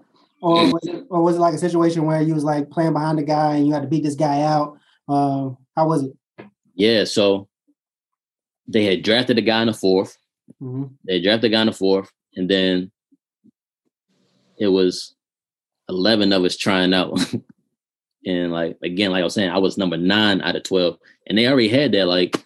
or 0.42 0.72
was 0.72 0.84
it 0.84 1.06
or 1.10 1.22
was 1.24 1.36
it 1.36 1.40
like 1.40 1.54
a 1.54 1.60
situation 1.60 2.06
where 2.06 2.22
you 2.22 2.34
was 2.34 2.44
like 2.44 2.70
playing 2.70 2.94
behind 2.94 3.18
the 3.18 3.24
guy 3.24 3.56
and 3.56 3.68
you 3.68 3.74
had 3.74 3.84
to 3.84 3.88
beat 3.88 4.04
this 4.04 4.16
guy 4.16 4.42
out? 4.42 4.78
Um, 5.08 5.58
how 5.76 5.88
was 5.88 6.04
it? 6.04 6.48
Yeah, 6.74 7.04
so 7.06 7.48
they 8.68 8.84
had 8.86 9.04
drafted 9.04 9.38
a 9.38 9.42
guy 9.42 9.62
in 9.62 9.68
the 9.68 9.74
fourth. 9.74 10.18
hmm 10.60 10.86
They 11.06 11.22
drafted 11.22 11.52
a 11.52 11.54
guy 11.56 11.62
in 11.62 11.68
the 11.68 11.74
fourth, 11.74 12.12
and 12.36 12.50
then 12.50 12.92
it 14.58 14.68
was 14.68 15.16
eleven 15.90 16.34
of 16.34 16.44
us 16.44 16.58
trying 16.58 16.94
out. 16.94 17.20
and 18.26 18.52
like 18.52 18.78
again, 18.84 19.12
like 19.12 19.22
I 19.22 19.26
was 19.26 19.34
saying, 19.34 19.52
I 19.52 19.60
was 19.60 19.78
number 19.78 19.98
nine 19.98 20.42
out 20.42 20.56
of 20.56 20.64
twelve, 20.64 20.98
and 21.28 21.38
they 21.38 21.48
already 21.48 21.70
had 21.70 21.92
that 21.92 22.08
like 22.08 22.44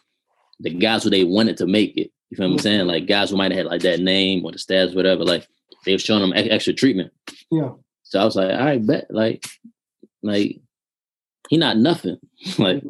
the 0.60 0.70
guys 0.70 1.04
who 1.04 1.10
they 1.10 1.24
wanted 1.24 1.58
to 1.58 1.68
make 1.68 1.96
it. 1.98 2.12
You 2.30 2.38
feel 2.38 2.48
what 2.48 2.54
I'm 2.54 2.60
saying? 2.60 2.88
Like 2.88 3.08
guys 3.08 3.30
who 3.30 3.38
might 3.38 3.52
have 3.52 3.60
had 3.60 3.66
like 3.68 3.82
that 3.82 4.00
name 4.00 4.44
or 4.44 4.52
the 4.52 4.58
stats, 4.58 4.96
whatever. 4.96 5.24
Like 5.24 5.48
they 5.86 5.94
were 5.94 6.00
showing 6.00 6.22
them 6.22 6.34
extra 6.36 6.74
treatment. 6.74 7.12
Yeah. 7.52 7.72
So 8.06 8.20
I 8.20 8.24
was 8.26 8.36
like, 8.36 8.52
all 8.52 8.66
right, 8.66 8.86
bet. 8.86 9.08
Like, 9.10 9.46
like 10.24 10.60
he 11.50 11.58
not 11.58 11.78
nothing. 11.78 12.18
like 12.58 12.84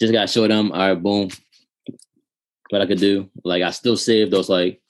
just 0.00 0.12
got 0.12 0.22
to 0.22 0.26
show 0.26 0.48
them. 0.48 0.72
All 0.72 0.78
right, 0.78 0.94
boom. 1.02 1.28
What 2.70 2.82
I 2.82 2.86
could 2.86 2.98
do. 2.98 3.28
Like 3.44 3.62
I 3.62 3.70
still 3.70 3.96
saved 3.96 4.32
those 4.32 4.48
like 4.48 4.80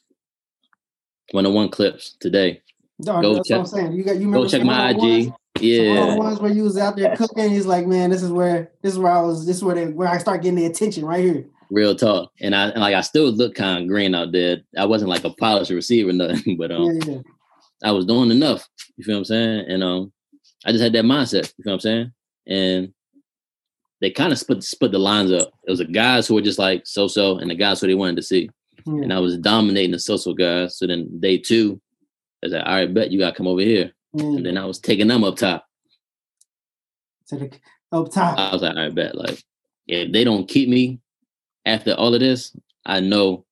one 1.32 1.46
on 1.46 1.54
one 1.54 1.68
clips 1.68 2.16
today. 2.20 2.62
No, 2.98 3.20
Go 3.22 3.34
that's 3.34 3.48
check- 3.48 3.58
what 3.58 3.60
I'm 3.62 3.66
saying. 3.66 3.92
You 3.92 4.02
got 4.04 4.16
you 4.16 4.20
Go 4.20 4.26
remember 4.26 4.48
check 4.48 4.60
some 4.60 4.66
my 4.66 4.90
of 4.90 4.96
the 4.96 5.00
ones- 5.00 5.26
IG. 5.26 5.32
Yeah. 5.62 5.94
Some 5.96 6.08
of 6.08 6.14
the 6.14 6.20
ones 6.20 6.40
where 6.40 6.52
you 6.52 6.62
was 6.62 6.78
out 6.78 6.96
there 6.96 7.14
cooking. 7.16 7.50
He's 7.50 7.66
like, 7.66 7.86
man, 7.86 8.10
this 8.10 8.22
is 8.22 8.30
where 8.30 8.70
this 8.82 8.92
is 8.92 8.98
where 8.98 9.12
I 9.12 9.20
was. 9.20 9.46
This 9.46 9.56
is 9.56 9.64
where 9.64 9.74
they 9.74 9.86
where 9.88 10.08
I 10.08 10.18
start 10.18 10.42
getting 10.42 10.56
the 10.56 10.66
attention 10.66 11.04
right 11.04 11.22
here. 11.24 11.44
Real 11.70 11.94
talk. 11.94 12.30
And 12.40 12.54
I 12.54 12.68
and 12.68 12.80
like 12.80 12.94
I 12.94 13.00
still 13.00 13.30
look 13.30 13.54
kind 13.54 13.82
of 13.82 13.88
green 13.88 14.14
out 14.14 14.32
there. 14.32 14.58
I 14.78 14.84
wasn't 14.86 15.10
like 15.10 15.24
a 15.24 15.30
polished 15.30 15.70
receiver, 15.70 16.12
nothing, 16.12 16.56
but 16.58 16.70
um 16.70 16.84
Yeah, 16.84 17.04
yeah. 17.14 17.18
I 17.82 17.92
was 17.92 18.06
doing 18.06 18.30
enough. 18.30 18.68
You 18.96 19.04
feel 19.04 19.14
what 19.16 19.20
I'm 19.20 19.24
saying? 19.24 19.64
And 19.68 19.82
um 19.82 20.12
I 20.64 20.72
just 20.72 20.82
had 20.82 20.92
that 20.92 21.04
mindset. 21.04 21.52
You 21.56 21.64
feel 21.64 21.72
what 21.72 21.74
I'm 21.74 21.80
saying? 21.80 22.12
And 22.46 22.92
they 24.00 24.10
kind 24.10 24.32
of 24.32 24.38
split 24.38 24.62
split 24.62 24.92
the 24.92 24.98
lines 24.98 25.32
up. 25.32 25.52
It 25.66 25.70
was 25.70 25.78
the 25.78 25.84
guys 25.86 26.26
who 26.26 26.34
were 26.34 26.40
just 26.40 26.58
like 26.58 26.86
so 26.86 27.08
so, 27.08 27.38
and 27.38 27.50
the 27.50 27.54
guys 27.54 27.80
who 27.80 27.86
they 27.86 27.94
wanted 27.94 28.16
to 28.16 28.22
see. 28.22 28.50
yeah. 28.86 29.02
and 29.02 29.12
I 29.12 29.18
was 29.18 29.36
dominating 29.38 29.92
the 29.92 29.98
social 29.98 30.34
guys. 30.34 30.78
So 30.78 30.86
then 30.86 31.20
day 31.20 31.38
two, 31.38 31.80
I 32.42 32.46
was 32.46 32.52
like, 32.52 32.66
all 32.66 32.74
right, 32.74 32.92
bet 32.94 33.10
you 33.10 33.18
gotta 33.18 33.36
come 33.36 33.46
over 33.46 33.60
here. 33.60 33.92
And 34.14 34.44
then 34.44 34.58
I 34.58 34.64
was 34.64 34.80
taking 34.80 35.06
them 35.06 35.22
up 35.22 35.36
top. 35.36 35.66
To 37.28 37.36
the 37.36 37.50
up 37.92 38.10
top. 38.10 38.38
I 38.38 38.52
was 38.52 38.62
like, 38.62 38.74
all 38.74 38.82
right, 38.82 38.94
bet. 38.94 39.14
Like, 39.14 39.42
if 39.86 40.12
they 40.12 40.24
don't 40.24 40.48
keep 40.48 40.68
me 40.68 41.00
after 41.64 41.92
all 41.92 42.14
of 42.14 42.20
this, 42.20 42.56
I 42.84 43.00
know 43.00 43.44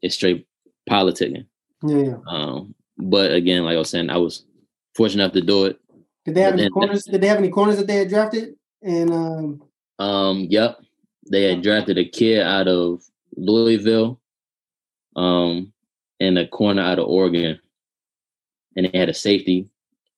it's 0.00 0.14
straight 0.14 0.46
politicking. 0.88 1.46
Yeah. 1.86 2.14
Um, 2.26 2.74
but 3.10 3.32
again, 3.32 3.64
like 3.64 3.76
I 3.76 3.78
was 3.78 3.90
saying, 3.90 4.10
I 4.10 4.18
was 4.18 4.44
fortunate 4.94 5.22
enough 5.24 5.34
to 5.34 5.40
do 5.42 5.66
it. 5.66 5.78
Did 6.24 6.34
they 6.34 6.42
have 6.42 6.54
any 6.54 6.70
corners? 6.70 7.04
Did 7.04 7.20
they 7.20 7.26
have 7.26 7.38
any 7.38 7.50
corners 7.50 7.76
that 7.76 7.86
they 7.86 7.96
had 7.96 8.08
drafted? 8.08 8.54
And 8.82 9.12
um, 9.12 9.62
um, 9.98 10.46
yep, 10.48 10.78
they 11.30 11.42
had 11.44 11.62
drafted 11.62 11.98
a 11.98 12.04
kid 12.04 12.42
out 12.42 12.68
of 12.68 13.02
Louisville, 13.36 14.20
um, 15.16 15.72
and 16.20 16.38
a 16.38 16.46
corner 16.46 16.82
out 16.82 16.98
of 16.98 17.08
Oregon, 17.08 17.58
and 18.76 18.86
they 18.86 18.98
had 18.98 19.08
a 19.08 19.14
safety, 19.14 19.68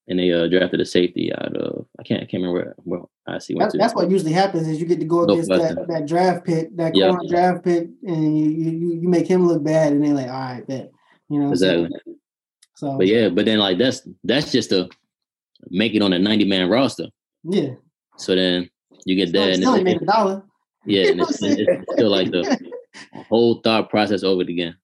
and 0.09 0.19
they 0.19 0.33
uh, 0.33 0.47
drafted 0.49 0.81
a 0.81 0.85
safety 0.85 1.33
out 1.33 1.57
of 1.57 1.87
I 1.99 2.03
can't 2.03 2.23
I 2.23 2.27
can't 2.27 2.43
remember 2.43 2.75
where, 2.85 2.99
where 2.99 3.03
I 3.27 3.39
see. 3.39 3.55
That's, 3.59 3.77
that's 3.77 3.95
what 3.95 4.11
usually 4.11 4.33
happens 4.33 4.69
is 4.69 4.81
you 4.81 4.87
get 4.87 5.01
to 5.01 5.07
go 5.07 5.23
against 5.23 5.49
that, 5.49 5.87
that 5.89 6.07
draft 6.07 6.45
pick, 6.45 6.77
that 6.77 6.93
corner 6.93 7.21
draft 7.29 7.65
pick, 7.65 7.89
and 8.03 8.39
you, 8.39 8.51
you 8.51 8.95
you 9.01 9.09
make 9.09 9.27
him 9.27 9.47
look 9.47 9.63
bad, 9.63 9.93
and 9.93 10.05
they're 10.05 10.15
like, 10.15 10.29
all 10.29 10.33
right, 10.33 10.67
bet 10.67 10.91
you 11.31 11.41
know 11.41 11.51
exactly. 11.51 11.89
So, 12.05 12.15
but 12.81 13.07
yeah, 13.07 13.29
but 13.29 13.45
then 13.45 13.59
like 13.59 13.79
that's 13.79 14.07
that's 14.25 14.51
just 14.51 14.71
to 14.71 14.89
make 15.71 15.95
it 15.95 16.03
on 16.03 16.13
a 16.13 16.19
ninety 16.19 16.45
man 16.45 16.69
roster. 16.69 17.07
Yeah. 17.45 17.75
So 18.17 18.35
then 18.35 18.71
you 19.05 19.17
get 19.17 19.33
that, 19.33 19.51
and 19.51 19.63
still 19.63 19.83
make 19.83 20.03
a 20.03 20.05
dollar. 20.05 20.43
Yeah, 20.85 21.07
and 21.11 21.21
it's, 21.21 21.43
it's 21.43 21.93
still 21.93 22.11
like 22.11 22.31
the 22.31 22.73
whole 23.29 23.61
thought 23.63 23.91
process 23.91 24.23
over 24.23 24.43
it 24.43 24.49
again. 24.49 24.77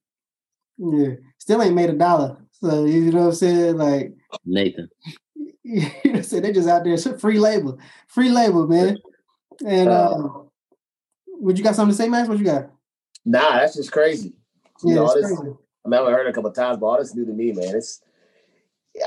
Yeah, 0.77 1.15
still 1.37 1.61
ain't 1.61 1.75
made 1.75 1.89
a 1.89 1.93
dollar. 1.93 2.37
So 2.51 2.85
you 2.85 3.11
know 3.11 3.19
what 3.19 3.27
I'm 3.27 3.33
saying? 3.33 3.77
Like 3.77 4.13
Nathan. 4.45 4.89
You 5.63 5.81
know 5.81 5.89
what 6.03 6.15
I'm 6.15 6.23
saying? 6.23 6.43
They're 6.43 6.53
just 6.53 6.67
out 6.67 6.83
there. 6.83 6.97
free 6.97 7.37
labor. 7.37 7.77
Free 8.07 8.29
labor, 8.29 8.65
man. 8.65 8.97
And 9.65 9.89
uh, 9.89 10.11
um, 10.11 10.49
would 11.27 11.57
you 11.57 11.63
got 11.63 11.75
something 11.75 11.95
to 11.95 11.97
say, 11.97 12.09
Max? 12.09 12.27
What 12.27 12.39
you 12.39 12.45
got? 12.45 12.71
Nah, 13.25 13.59
that's 13.59 13.75
just 13.75 13.91
crazy. 13.91 14.33
You 14.83 14.89
yeah, 14.89 14.95
know, 14.95 15.13
this, 15.13 15.37
crazy. 15.37 15.53
I 15.85 15.89
mean, 15.89 15.99
I've 15.99 16.07
heard 16.07 16.27
it 16.27 16.29
a 16.29 16.33
couple 16.33 16.49
of 16.49 16.55
times, 16.55 16.77
but 16.77 16.85
all 16.85 16.99
this 16.99 17.15
new 17.15 17.25
to 17.25 17.31
me, 17.31 17.51
man. 17.51 17.75
It's 17.75 18.01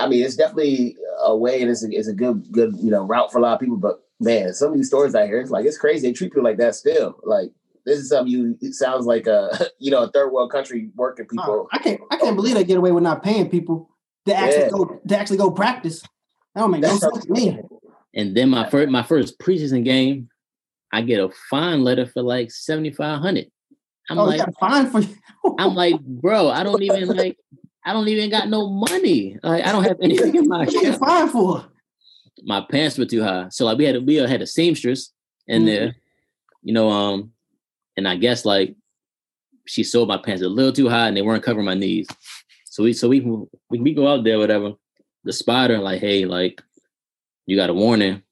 I 0.00 0.08
mean, 0.08 0.24
it's 0.24 0.36
definitely 0.36 0.96
a 1.22 1.36
way 1.36 1.60
and 1.60 1.70
it's 1.70 1.84
a, 1.84 1.90
it's 1.90 2.08
a 2.08 2.14
good 2.14 2.50
good, 2.50 2.74
you 2.80 2.90
know, 2.90 3.04
route 3.04 3.30
for 3.30 3.38
a 3.38 3.42
lot 3.42 3.54
of 3.54 3.60
people, 3.60 3.76
but 3.76 4.04
man, 4.20 4.52
some 4.54 4.70
of 4.70 4.76
these 4.76 4.88
stories 4.88 5.14
I 5.14 5.26
hear, 5.26 5.40
it's 5.40 5.50
like 5.50 5.66
it's 5.66 5.78
crazy. 5.78 6.08
They 6.08 6.12
treat 6.12 6.32
people 6.32 6.44
like 6.44 6.58
that 6.58 6.74
still. 6.74 7.18
Like 7.22 7.50
this 7.84 7.98
is 7.98 8.08
something 8.08 8.32
you 8.32 8.58
it 8.60 8.74
sounds 8.74 9.06
like 9.06 9.26
a 9.26 9.66
you 9.78 9.90
know 9.90 10.02
a 10.02 10.10
third 10.10 10.30
world 10.30 10.50
country 10.50 10.90
working 10.96 11.26
people. 11.26 11.68
I 11.72 11.78
can't 11.78 12.00
I 12.10 12.16
can't 12.16 12.36
believe 12.36 12.54
they 12.54 12.64
get 12.64 12.78
away 12.78 12.92
with 12.92 13.02
not 13.02 13.22
paying 13.22 13.50
people 13.50 13.90
to 14.26 14.34
actually 14.34 14.62
yeah. 14.62 14.70
go 14.70 15.00
to 15.06 15.18
actually 15.18 15.38
go 15.38 15.50
practice. 15.50 16.02
That 16.54 16.62
don't 16.62 16.70
make 16.70 16.82
That's 16.82 17.02
no 17.02 17.10
sense 17.12 17.26
to 17.26 17.32
me. 17.32 17.60
And 18.14 18.36
then 18.36 18.50
my 18.50 18.68
first 18.68 18.90
my 18.90 19.02
first 19.02 19.38
preseason 19.38 19.84
game, 19.84 20.28
I 20.92 21.02
get 21.02 21.20
a 21.20 21.30
fine 21.50 21.82
letter 21.82 22.06
for 22.06 22.22
like 22.22 22.50
seventy 22.50 22.90
five 22.90 23.20
hundred. 23.20 23.50
I'm 24.10 24.18
oh, 24.18 24.24
like, 24.24 24.42
fine 24.58 24.90
for 24.90 25.00
you. 25.00 25.16
I'm 25.58 25.74
like, 25.74 26.00
bro, 26.00 26.50
I 26.50 26.62
don't 26.62 26.82
even 26.82 27.08
like 27.16 27.38
I 27.84 27.92
don't 27.92 28.08
even 28.08 28.30
got 28.30 28.48
no 28.48 28.68
money. 28.68 29.38
Like 29.42 29.64
I 29.64 29.72
don't 29.72 29.84
have 29.84 29.98
anything 30.02 30.34
in 30.34 30.48
my 30.48 30.64
account. 30.64 30.98
fine 30.98 31.28
for? 31.28 31.64
My 32.42 32.64
pants 32.70 32.98
were 32.98 33.06
too 33.06 33.22
high. 33.22 33.48
So 33.50 33.64
like 33.64 33.78
we 33.78 33.84
had 33.84 33.96
a, 33.96 34.00
we 34.00 34.16
had 34.16 34.42
a 34.42 34.46
seamstress 34.46 35.12
in 35.46 35.62
mm-hmm. 35.62 35.66
there, 35.66 35.96
you 36.62 36.72
know, 36.72 36.90
um, 36.90 37.32
and 37.96 38.08
I 38.08 38.16
guess 38.16 38.44
like 38.44 38.74
she 39.66 39.84
sewed 39.84 40.08
my 40.08 40.18
pants 40.18 40.42
a 40.42 40.48
little 40.48 40.72
too 40.72 40.88
high 40.88 41.08
and 41.08 41.16
they 41.16 41.22
weren't 41.22 41.42
covering 41.42 41.66
my 41.66 41.74
knees. 41.74 42.08
So 42.66 42.82
we 42.82 42.92
so 42.92 43.08
we 43.08 43.20
we 43.20 43.78
we 43.78 43.94
go 43.94 44.08
out 44.08 44.24
there, 44.24 44.38
whatever. 44.38 44.72
The 45.24 45.32
spider, 45.32 45.78
like, 45.78 46.00
hey, 46.00 46.26
like, 46.26 46.60
you 47.46 47.56
got 47.56 47.70
a 47.70 47.74
warning. 47.74 48.22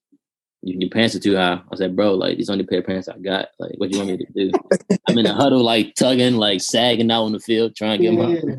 Your 0.64 0.90
pants 0.90 1.16
are 1.16 1.20
too 1.20 1.36
high. 1.36 1.60
I 1.72 1.76
said, 1.76 1.96
bro, 1.96 2.14
like 2.14 2.36
these 2.36 2.48
only 2.48 2.64
pair 2.64 2.78
of 2.78 2.86
pants 2.86 3.08
I 3.08 3.18
got. 3.18 3.48
Like, 3.58 3.72
what 3.78 3.90
do 3.90 3.98
you 3.98 4.04
want 4.04 4.18
me 4.18 4.24
to 4.24 4.32
do? 4.32 4.98
I'm 5.08 5.18
in 5.18 5.26
a 5.26 5.34
huddle, 5.34 5.62
like 5.62 5.94
tugging, 5.96 6.36
like 6.36 6.60
sagging 6.60 7.10
out 7.10 7.24
on 7.24 7.32
the 7.32 7.40
field, 7.40 7.74
trying 7.74 7.98
to 7.98 8.04
get 8.04 8.14
yeah. 8.14 8.52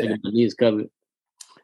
my, 0.00 0.18
my 0.22 0.30
knees 0.30 0.54
covered. 0.54 0.88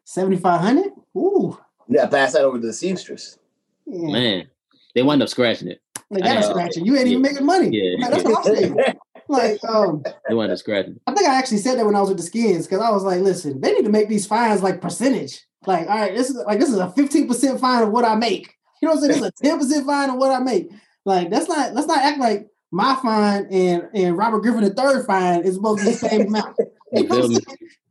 Seventy 0.05 0.37
five 0.37 0.61
hundred. 0.61 0.93
Ooh. 1.17 1.59
Yeah, 1.89 2.07
pass 2.07 2.35
that 2.35 2.43
over 2.43 2.61
to 2.61 2.67
the 2.67 2.73
seamstress. 2.73 3.39
Yeah. 3.87 4.13
Man, 4.13 4.47
they 4.95 5.03
wind 5.03 5.23
up 5.23 5.29
scratching 5.29 5.69
it. 5.69 5.81
They 6.11 6.21
got 6.21 6.37
to 6.37 6.43
scratch 6.43 6.77
it. 6.77 6.85
You 6.85 6.97
ain't 6.97 7.07
yeah. 7.07 7.13
even 7.13 7.23
making 7.23 7.47
money. 7.47 7.71
Yeah, 7.73 8.09
that's 8.09 8.23
what 8.23 8.47
I'm 8.47 8.55
saying. 8.55 8.77
like, 9.29 9.65
um, 9.65 10.05
they 10.29 10.35
wanted 10.35 10.51
to 10.51 10.57
scratch 10.57 10.87
it. 10.87 11.01
I 11.07 11.15
think 11.15 11.29
I 11.29 11.35
actually 11.37 11.59
said 11.59 11.79
that 11.79 11.87
when 11.87 11.97
I 11.97 12.01
was 12.01 12.11
with 12.11 12.19
the 12.19 12.25
skins 12.25 12.67
because 12.67 12.81
I 12.81 12.91
was 12.91 13.03
like, 13.03 13.21
listen, 13.21 13.61
they 13.61 13.73
need 13.73 13.85
to 13.85 13.91
make 13.91 14.09
these 14.09 14.27
fines 14.27 14.63
like 14.63 14.81
percentage. 14.81 15.45
Like, 15.67 15.89
all 15.89 15.99
right, 15.99 16.15
this 16.15 16.31
is 16.31 16.37
like 16.47 16.61
this 16.61 16.69
is 16.69 16.79
a 16.79 16.93
15% 16.97 17.59
fine 17.59 17.83
of 17.83 17.91
what 17.91 18.05
I 18.05 18.15
make. 18.15 18.56
You 18.83 18.89
know 18.89 18.95
what 18.95 19.05
I'm 19.05 19.13
saying? 19.13 19.25
Is 19.25 19.73
a 19.73 19.83
10% 19.83 19.87
fine 19.87 20.11
of 20.11 20.17
what 20.17 20.31
I 20.31 20.39
make. 20.39 20.71
Like, 21.07 21.31
that's 21.31 21.49
not 21.49 21.73
let's 21.73 21.87
not 21.87 21.99
act 21.99 22.19
like 22.19 22.49
my 22.71 22.97
fine 22.97 23.47
and 23.51 23.89
and 23.95 24.19
Robert 24.19 24.41
Griffin 24.41 24.65
the 24.65 24.71
third 24.71 25.07
fine 25.07 25.45
is 25.45 25.59
both 25.59 25.83
the 25.83 25.93
same 25.93 26.21
amount. 26.27 26.57
You 26.93 27.05
know 27.05 27.31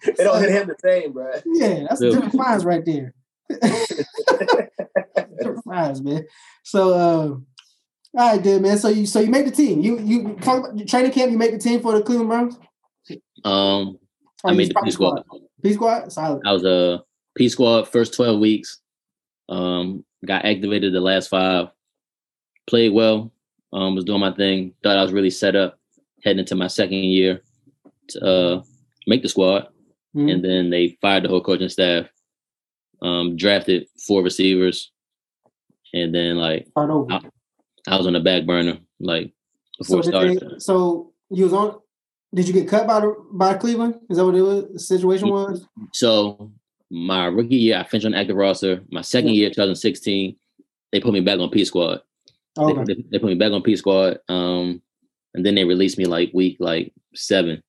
it 0.08 0.18
don't 0.18 0.42
hit 0.42 0.52
him 0.52 0.68
the 0.68 0.76
same, 0.84 1.14
bro. 1.14 1.32
Yeah, 1.46 1.86
that's 1.90 2.02
different 2.02 2.34
fines 2.34 2.66
right 2.66 2.86
there. 2.86 3.14
different 5.40 5.64
fines, 5.66 6.02
man. 6.02 6.26
So 6.64 6.94
uh, 6.94 7.38
all 8.18 8.32
right, 8.32 8.44
then, 8.44 8.62
man. 8.62 8.78
So 8.78 8.90
you 8.90 9.06
so 9.06 9.20
you 9.20 9.30
made 9.30 9.48
the 9.48 9.52
team. 9.52 9.82
You 9.82 10.00
you 10.00 10.36
talk 10.42 10.70
about 10.70 10.88
training 10.88 11.12
camp. 11.12 11.32
You 11.32 11.38
made 11.38 11.54
the 11.54 11.60
team 11.60 11.82
for 11.82 11.94
the 11.94 12.04
Cleveland 12.04 12.30
Browns. 12.30 12.58
Um, 13.44 13.98
I 14.44 14.54
made 14.54 14.70
the 14.70 14.82
P 14.84 14.92
squad. 14.92 15.24
P 15.64 15.74
squad, 15.74 16.12
solid. 16.12 16.42
I 16.46 16.52
was 16.52 16.64
a 16.64 17.04
P 17.36 17.50
squad 17.50 17.88
first 17.88 18.14
twelve 18.14 18.40
weeks. 18.40 18.80
Um, 19.50 20.06
got 20.26 20.46
activated 20.46 20.94
the 20.94 21.02
last 21.02 21.30
five. 21.30 21.68
Played 22.68 22.94
well. 22.94 23.32
Um, 23.74 23.96
was 23.96 24.06
doing 24.06 24.22
my 24.22 24.32
thing. 24.32 24.74
Thought 24.84 24.98
I 24.98 25.04
was 25.04 25.12
really 25.12 25.30
set 25.30 25.56
up 25.56 25.80
heading 26.24 26.40
into 26.40 26.56
my 26.56 26.68
second 26.68 26.98
year 26.98 27.42
to 28.10 28.26
uh, 28.26 28.64
make 29.08 29.22
the 29.22 29.30
squad. 29.30 29.68
Mm-hmm. 30.16 30.30
And 30.30 30.46
then 30.46 30.70
they 30.70 30.98
fired 31.02 31.24
the 31.24 31.30
whole 31.30 31.42
coaching 31.42 31.70
staff. 31.70 32.08
Um, 33.02 33.36
drafted 33.36 33.88
four 34.08 34.24
receivers, 34.24 34.92
and 35.94 36.16
then 36.16 36.38
like 36.38 36.66
I, 36.78 36.82
I 37.88 37.98
was 37.98 38.08
on 38.08 38.14
the 38.14 38.22
back 38.22 38.46
burner, 38.46 38.80
like 39.00 39.34
before 39.78 40.02
so 40.02 40.10
started. 40.10 40.40
They, 40.40 40.60
so 40.60 41.12
you 41.30 41.44
was 41.44 41.54
on. 41.54 41.78
Did 42.34 42.48
you 42.48 42.54
get 42.54 42.70
cut 42.70 42.88
by 42.88 43.02
the, 43.02 43.14
by 43.34 43.56
Cleveland? 43.56 44.00
Is 44.10 44.18
that 44.18 44.26
what 44.26 44.34
the 44.34 44.80
situation 44.80 45.28
was? 45.30 45.68
So 45.94 46.52
my 46.92 47.26
rookie 47.26 47.56
year, 47.56 47.78
I 47.78 47.84
finished 47.84 48.06
on 48.06 48.14
active 48.14 48.36
roster. 48.36 48.82
My 48.92 49.02
second 49.02 49.32
year, 49.32 49.50
2016, 49.50 50.36
they 50.92 51.00
put 51.00 51.14
me 51.14 51.22
back 51.22 51.40
on 51.40 51.50
P 51.50 51.66
squad. 51.66 52.02
Okay. 52.58 52.84
They, 52.84 52.94
they, 52.94 53.06
they, 53.12 53.20
put 53.20 53.30
me 53.30 53.36
back 53.36 53.52
on 53.52 53.64
P 53.64 53.76
squad. 53.76 54.20
Um, 54.30 54.82
and 55.34 55.46
then 55.46 55.56
they 55.56 55.66
released 55.66 55.98
me 55.98 56.06
like 56.06 56.32
week 56.34 56.58
like 56.60 56.94
seven. 57.14 57.62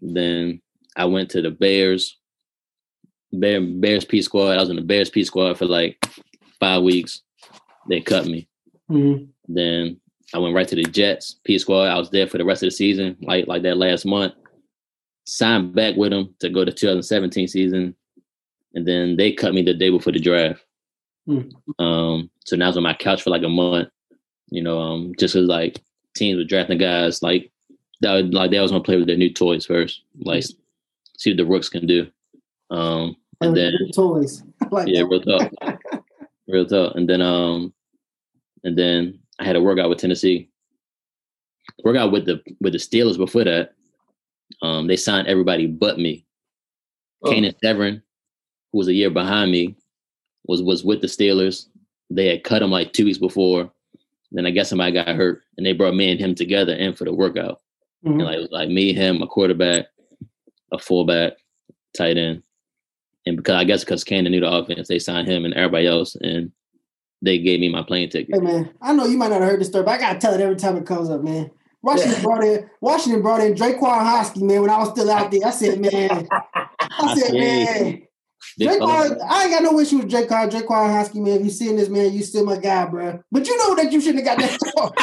Then 0.00 0.60
I 0.96 1.04
went 1.04 1.30
to 1.30 1.42
the 1.42 1.50
Bears, 1.50 2.18
Bear, 3.32 3.60
Bears 3.60 4.04
P 4.04 4.22
squad. 4.22 4.52
I 4.52 4.60
was 4.60 4.70
in 4.70 4.76
the 4.76 4.82
Bears 4.82 5.10
P 5.10 5.24
squad 5.24 5.58
for 5.58 5.66
like 5.66 6.02
five 6.58 6.82
weeks. 6.82 7.22
They 7.88 8.00
cut 8.00 8.26
me. 8.26 8.48
Mm-hmm. 8.90 9.24
Then 9.48 10.00
I 10.34 10.38
went 10.38 10.54
right 10.54 10.68
to 10.68 10.76
the 10.76 10.84
Jets 10.84 11.36
P 11.44 11.58
squad. 11.58 11.88
I 11.88 11.98
was 11.98 12.10
there 12.10 12.26
for 12.26 12.38
the 12.38 12.44
rest 12.44 12.62
of 12.62 12.68
the 12.68 12.72
season, 12.72 13.16
like 13.20 13.46
like 13.46 13.62
that 13.62 13.76
last 13.76 14.06
month. 14.06 14.34
Signed 15.24 15.74
back 15.74 15.96
with 15.96 16.10
them 16.10 16.34
to 16.40 16.48
go 16.48 16.64
to 16.64 16.72
2017 16.72 17.46
season, 17.46 17.94
and 18.74 18.86
then 18.86 19.16
they 19.16 19.32
cut 19.32 19.54
me 19.54 19.62
the 19.62 19.74
day 19.74 19.90
before 19.90 20.12
the 20.12 20.18
draft. 20.18 20.64
Mm-hmm. 21.28 21.84
Um, 21.84 22.30
so 22.44 22.56
now 22.56 22.66
I 22.66 22.68
was 22.68 22.76
on 22.76 22.82
my 22.82 22.94
couch 22.94 23.22
for 23.22 23.30
like 23.30 23.42
a 23.42 23.48
month. 23.48 23.88
You 24.50 24.62
know, 24.62 24.80
um, 24.80 25.12
just 25.18 25.34
as 25.34 25.46
like 25.46 25.80
teams 26.14 26.36
were 26.36 26.44
drafting 26.44 26.78
guys 26.78 27.22
like 27.22 27.50
that, 28.00 28.14
would, 28.14 28.34
like 28.34 28.50
they 28.50 28.60
was 28.60 28.70
gonna 28.70 28.82
play 28.82 28.96
with 28.96 29.06
their 29.06 29.16
new 29.16 29.32
toys 29.32 29.66
first, 29.66 30.02
like 30.20 30.44
see 31.16 31.30
what 31.30 31.36
the 31.36 31.46
rooks 31.46 31.68
can 31.68 31.86
do. 31.86 32.06
Um, 32.70 33.16
and 33.40 33.56
then 33.56 33.72
toys, 33.94 34.42
like 34.70 34.88
yeah, 34.88 35.02
real 35.02 35.22
tough, 35.22 35.50
real 36.48 36.66
tough. 36.66 36.94
And 36.96 37.08
then 37.08 37.22
um, 37.22 37.72
and 38.64 38.76
then 38.76 39.18
I 39.38 39.44
had 39.44 39.56
a 39.56 39.62
workout 39.62 39.88
with 39.88 39.98
Tennessee. 39.98 40.48
Workout 41.84 42.12
with 42.12 42.26
the 42.26 42.42
with 42.60 42.72
the 42.72 42.78
Steelers 42.78 43.16
before 43.16 43.44
that. 43.44 43.74
Um, 44.60 44.86
they 44.86 44.96
signed 44.96 45.28
everybody 45.28 45.66
but 45.66 45.98
me. 45.98 46.26
Oh. 47.24 47.30
Canaan 47.30 47.54
Severin, 47.62 48.02
who 48.72 48.78
was 48.78 48.88
a 48.88 48.94
year 48.94 49.10
behind 49.10 49.52
me, 49.52 49.76
was 50.46 50.62
was 50.62 50.84
with 50.84 51.00
the 51.00 51.06
Steelers. 51.06 51.66
They 52.10 52.26
had 52.26 52.44
cut 52.44 52.62
him 52.62 52.70
like 52.70 52.92
two 52.92 53.04
weeks 53.04 53.18
before. 53.18 53.70
Then 54.32 54.46
I 54.46 54.50
guess 54.50 54.70
somebody 54.70 54.92
got 54.92 55.08
hurt, 55.08 55.42
and 55.56 55.66
they 55.66 55.72
brought 55.72 55.94
me 55.94 56.10
and 56.10 56.18
him 56.18 56.34
together 56.34 56.74
in 56.74 56.94
for 56.94 57.04
the 57.04 57.12
workout. 57.12 57.60
Mm-hmm. 58.04 58.20
And 58.20 58.24
like 58.24 58.36
it 58.36 58.40
was 58.40 58.50
like 58.50 58.68
me, 58.68 58.92
him, 58.92 59.22
a 59.22 59.26
quarterback, 59.26 59.86
a 60.72 60.78
fullback, 60.78 61.34
tight 61.96 62.16
end, 62.16 62.42
and 63.26 63.36
because 63.36 63.54
I 63.54 63.64
guess 63.64 63.84
because 63.84 64.04
Canaan 64.04 64.32
knew 64.32 64.40
the 64.40 64.50
offense, 64.50 64.88
they 64.88 64.98
signed 64.98 65.28
him 65.28 65.44
and 65.44 65.54
everybody 65.54 65.86
else, 65.86 66.16
and 66.16 66.50
they 67.20 67.38
gave 67.38 67.60
me 67.60 67.68
my 67.68 67.82
plane 67.82 68.10
ticket. 68.10 68.34
Hey 68.34 68.40
man, 68.40 68.70
I 68.80 68.92
know 68.94 69.06
you 69.06 69.16
might 69.16 69.28
not 69.28 69.40
have 69.40 69.50
heard 69.50 69.60
this 69.60 69.68
story, 69.68 69.84
but 69.84 69.92
I 69.92 69.98
gotta 69.98 70.18
tell 70.18 70.34
it 70.34 70.40
every 70.40 70.56
time 70.56 70.76
it 70.76 70.86
comes 70.86 71.10
up, 71.10 71.22
man. 71.22 71.50
Washington 71.82 72.14
yeah. 72.14 72.22
brought 72.22 72.44
in 72.44 72.70
Washington 72.80 73.22
brought 73.22 73.40
in 73.40 73.54
Draquan 73.54 74.00
Hosky, 74.00 74.42
man, 74.42 74.62
when 74.62 74.70
I 74.70 74.78
was 74.78 74.90
still 74.90 75.10
out 75.10 75.30
there. 75.30 75.40
I 75.44 75.50
said, 75.50 75.80
man, 75.80 76.28
I 76.30 77.14
said, 77.18 77.34
man. 77.34 78.02
Draquan, 78.60 79.18
I 79.28 79.44
ain't 79.44 79.52
got 79.52 79.62
no 79.62 79.78
issue 79.78 79.98
with 79.98 80.10
Draquan, 80.10 80.50
Draquan 80.50 80.90
Hosky, 80.90 81.22
man. 81.22 81.38
If 81.38 81.44
you 81.44 81.50
seeing 81.50 81.76
this, 81.76 81.88
man, 81.88 82.12
you 82.12 82.22
still 82.22 82.44
my 82.44 82.56
guy, 82.56 82.86
bro. 82.86 83.22
But 83.30 83.46
you 83.46 83.56
know 83.58 83.74
that 83.76 83.92
you 83.92 84.00
shouldn't 84.00 84.26
have 84.26 84.38
got 84.38 84.48
that 84.48 84.58
call. 84.74 84.94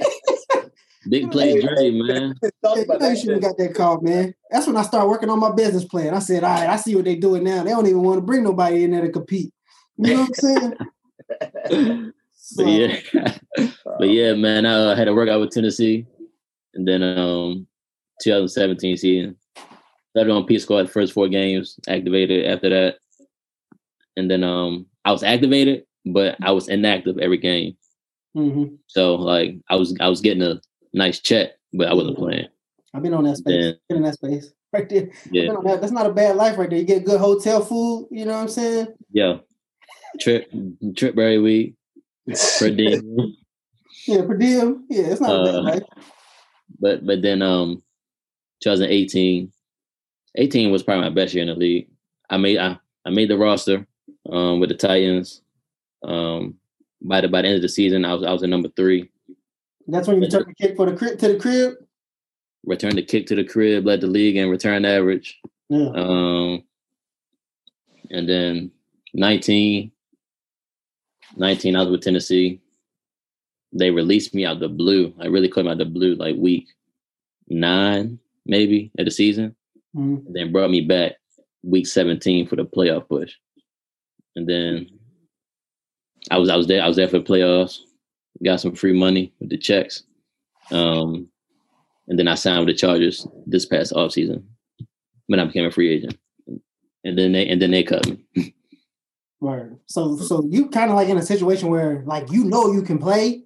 Big 1.08 1.30
play 1.30 1.60
Dre, 1.60 1.90
man. 1.90 2.34
Yeah, 2.42 2.74
you 2.76 2.86
know 2.86 3.08
you 3.08 3.16
shouldn't 3.16 3.42
have 3.42 3.56
got 3.56 3.58
that 3.58 3.74
call, 3.74 4.00
man. 4.00 4.34
That's 4.50 4.66
when 4.66 4.76
I 4.76 4.82
started 4.82 5.08
working 5.08 5.30
on 5.30 5.38
my 5.38 5.52
business 5.52 5.84
plan. 5.84 6.12
I 6.12 6.18
said, 6.18 6.44
all 6.44 6.54
right, 6.54 6.68
I 6.68 6.76
see 6.76 6.94
what 6.96 7.04
they're 7.04 7.16
doing 7.16 7.44
now. 7.44 7.62
They 7.62 7.70
don't 7.70 7.86
even 7.86 8.02
want 8.02 8.18
to 8.18 8.22
bring 8.22 8.42
nobody 8.42 8.84
in 8.84 8.90
there 8.90 9.02
to 9.02 9.10
compete. 9.10 9.52
You 9.96 10.14
know 10.14 10.20
what 10.20 10.28
I'm 10.28 10.34
saying? 10.34 10.74
so, 12.34 12.64
but 12.64 12.70
yeah, 12.70 13.00
but 13.98 14.08
yeah, 14.08 14.34
man, 14.34 14.66
I 14.66 14.74
uh, 14.74 14.96
had 14.96 15.04
to 15.04 15.14
work 15.14 15.28
out 15.28 15.40
with 15.40 15.50
Tennessee, 15.50 16.06
and 16.74 16.86
then 16.86 17.02
um, 17.02 17.66
2017 18.22 18.96
season 18.96 19.36
started 20.10 20.32
on 20.32 20.46
P 20.46 20.58
squad 20.58 20.84
the 20.84 20.88
first 20.88 21.12
four 21.12 21.28
games, 21.28 21.78
activated 21.88 22.46
after 22.46 22.68
that, 22.70 22.96
and 24.16 24.30
then 24.30 24.42
um, 24.42 24.86
I 25.04 25.12
was 25.12 25.22
activated, 25.22 25.84
but 26.04 26.36
I 26.42 26.50
was 26.50 26.68
inactive 26.68 27.18
every 27.18 27.38
game. 27.38 27.76
Mm-hmm. 28.36 28.74
So 28.86 29.14
like 29.14 29.56
I 29.70 29.76
was 29.76 29.94
I 30.00 30.08
was 30.08 30.20
getting 30.20 30.42
a 30.42 30.60
nice 30.92 31.20
check, 31.20 31.52
but 31.72 31.88
I 31.88 31.94
wasn't 31.94 32.18
playing. 32.18 32.48
I've 32.94 33.02
been 33.02 33.14
on 33.14 33.24
that 33.24 33.36
space. 33.36 33.64
Then, 33.64 33.76
been 33.88 33.96
in 33.98 34.02
that 34.04 34.14
space 34.14 34.52
right 34.72 34.88
there. 34.88 35.10
Yeah, 35.30 35.52
that. 35.64 35.80
that's 35.80 35.92
not 35.92 36.06
a 36.06 36.12
bad 36.12 36.36
life 36.36 36.58
right 36.58 36.68
there. 36.68 36.78
You 36.78 36.84
get 36.84 37.04
good 37.04 37.20
hotel 37.20 37.64
food. 37.64 38.08
You 38.10 38.24
know 38.24 38.34
what 38.34 38.42
I'm 38.42 38.48
saying? 38.48 38.88
Yeah. 39.12 39.38
Trip 40.20 40.50
trip 40.96 41.14
very 41.14 41.38
week. 41.38 41.74
Per 42.58 42.70
diem. 42.70 43.36
yeah, 44.06 44.22
per 44.26 44.36
diem. 44.36 44.84
Yeah, 44.90 45.04
it's 45.04 45.20
not 45.20 45.30
uh, 45.30 45.40
a 45.40 45.44
bad 45.44 45.64
life. 45.64 45.82
But 46.78 47.06
but 47.06 47.22
then 47.22 47.40
um 47.40 47.82
2018, 48.62 49.50
18 50.38 50.70
was 50.70 50.82
probably 50.82 51.04
my 51.04 51.14
best 51.14 51.34
year 51.34 51.42
in 51.42 51.48
the 51.48 51.54
league. 51.54 51.88
I 52.30 52.36
made 52.36 52.58
I, 52.58 52.78
I 53.04 53.10
made 53.10 53.28
the 53.28 53.36
roster 53.36 53.86
um 54.30 54.60
with 54.60 54.70
the 54.70 54.76
Titans. 54.76 55.42
Um 56.04 56.54
by 57.02 57.20
the 57.20 57.28
by 57.28 57.42
the 57.42 57.48
end 57.48 57.56
of 57.56 57.62
the 57.62 57.68
season 57.68 58.04
I 58.04 58.14
was 58.14 58.24
I 58.24 58.32
was 58.32 58.42
at 58.42 58.48
number 58.48 58.68
three. 58.70 59.10
That's 59.86 60.06
when 60.06 60.16
you 60.16 60.22
return 60.22 60.44
the 60.46 60.54
kick 60.54 60.76
for 60.76 60.86
the 60.86 60.96
crib 60.96 61.18
to 61.18 61.28
the 61.28 61.38
crib. 61.38 61.74
Returned 62.64 62.98
the 62.98 63.02
kick 63.02 63.26
to 63.26 63.34
the 63.34 63.44
crib, 63.44 63.86
led 63.86 64.00
the 64.00 64.06
league 64.06 64.36
in 64.36 64.50
return 64.50 64.84
average. 64.84 65.38
Yeah. 65.68 65.90
Um, 65.94 66.64
and 68.10 68.28
then 68.28 68.70
19, 69.14 69.90
19, 71.36 71.76
I 71.76 71.80
was 71.80 71.90
with 71.90 72.02
Tennessee. 72.02 72.60
They 73.72 73.90
released 73.90 74.34
me 74.34 74.44
out 74.44 74.60
the 74.60 74.68
blue. 74.68 75.14
I 75.20 75.26
really 75.26 75.48
caught 75.48 75.64
me 75.64 75.70
out 75.70 75.78
the 75.78 75.84
blue, 75.84 76.14
like 76.14 76.36
week 76.36 76.68
nine, 77.48 78.18
maybe, 78.46 78.90
of 78.98 79.04
the 79.04 79.10
season. 79.10 79.54
Mm-hmm. 79.98 80.32
Then 80.32 80.52
brought 80.52 80.70
me 80.70 80.82
back 80.82 81.12
week 81.62 81.86
17 81.86 82.46
for 82.46 82.56
the 82.56 82.64
playoff 82.64 83.08
push. 83.08 83.32
And 84.36 84.48
then 84.48 84.88
I 86.30 86.38
was 86.38 86.48
I 86.48 86.56
was 86.56 86.66
there, 86.66 86.82
I 86.82 86.86
was 86.86 86.96
there 86.96 87.08
for 87.08 87.18
the 87.18 87.24
playoffs 87.24 87.80
got 88.44 88.60
some 88.60 88.74
free 88.74 88.92
money 88.92 89.32
with 89.40 89.50
the 89.50 89.58
checks. 89.58 90.02
Um, 90.70 91.28
and 92.06 92.18
then 92.18 92.28
I 92.28 92.34
signed 92.34 92.64
with 92.64 92.74
the 92.74 92.78
Chargers 92.78 93.26
this 93.46 93.66
past 93.66 93.92
off 93.92 94.12
season, 94.12 94.46
but 95.28 95.38
I 95.38 95.44
became 95.44 95.66
a 95.66 95.70
free 95.70 95.92
agent. 95.92 96.18
And 97.04 97.16
then 97.16 97.32
they 97.32 97.48
and 97.48 97.62
then 97.62 97.70
they 97.70 97.82
cut 97.82 98.06
me. 98.06 98.54
right. 99.40 99.66
So 99.86 100.16
so 100.16 100.44
you 100.50 100.68
kind 100.68 100.90
of 100.90 100.96
like 100.96 101.08
in 101.08 101.16
a 101.16 101.22
situation 101.22 101.68
where 101.68 102.02
like 102.06 102.30
you 102.30 102.44
know 102.44 102.72
you 102.72 102.82
can 102.82 102.98
play, 102.98 103.42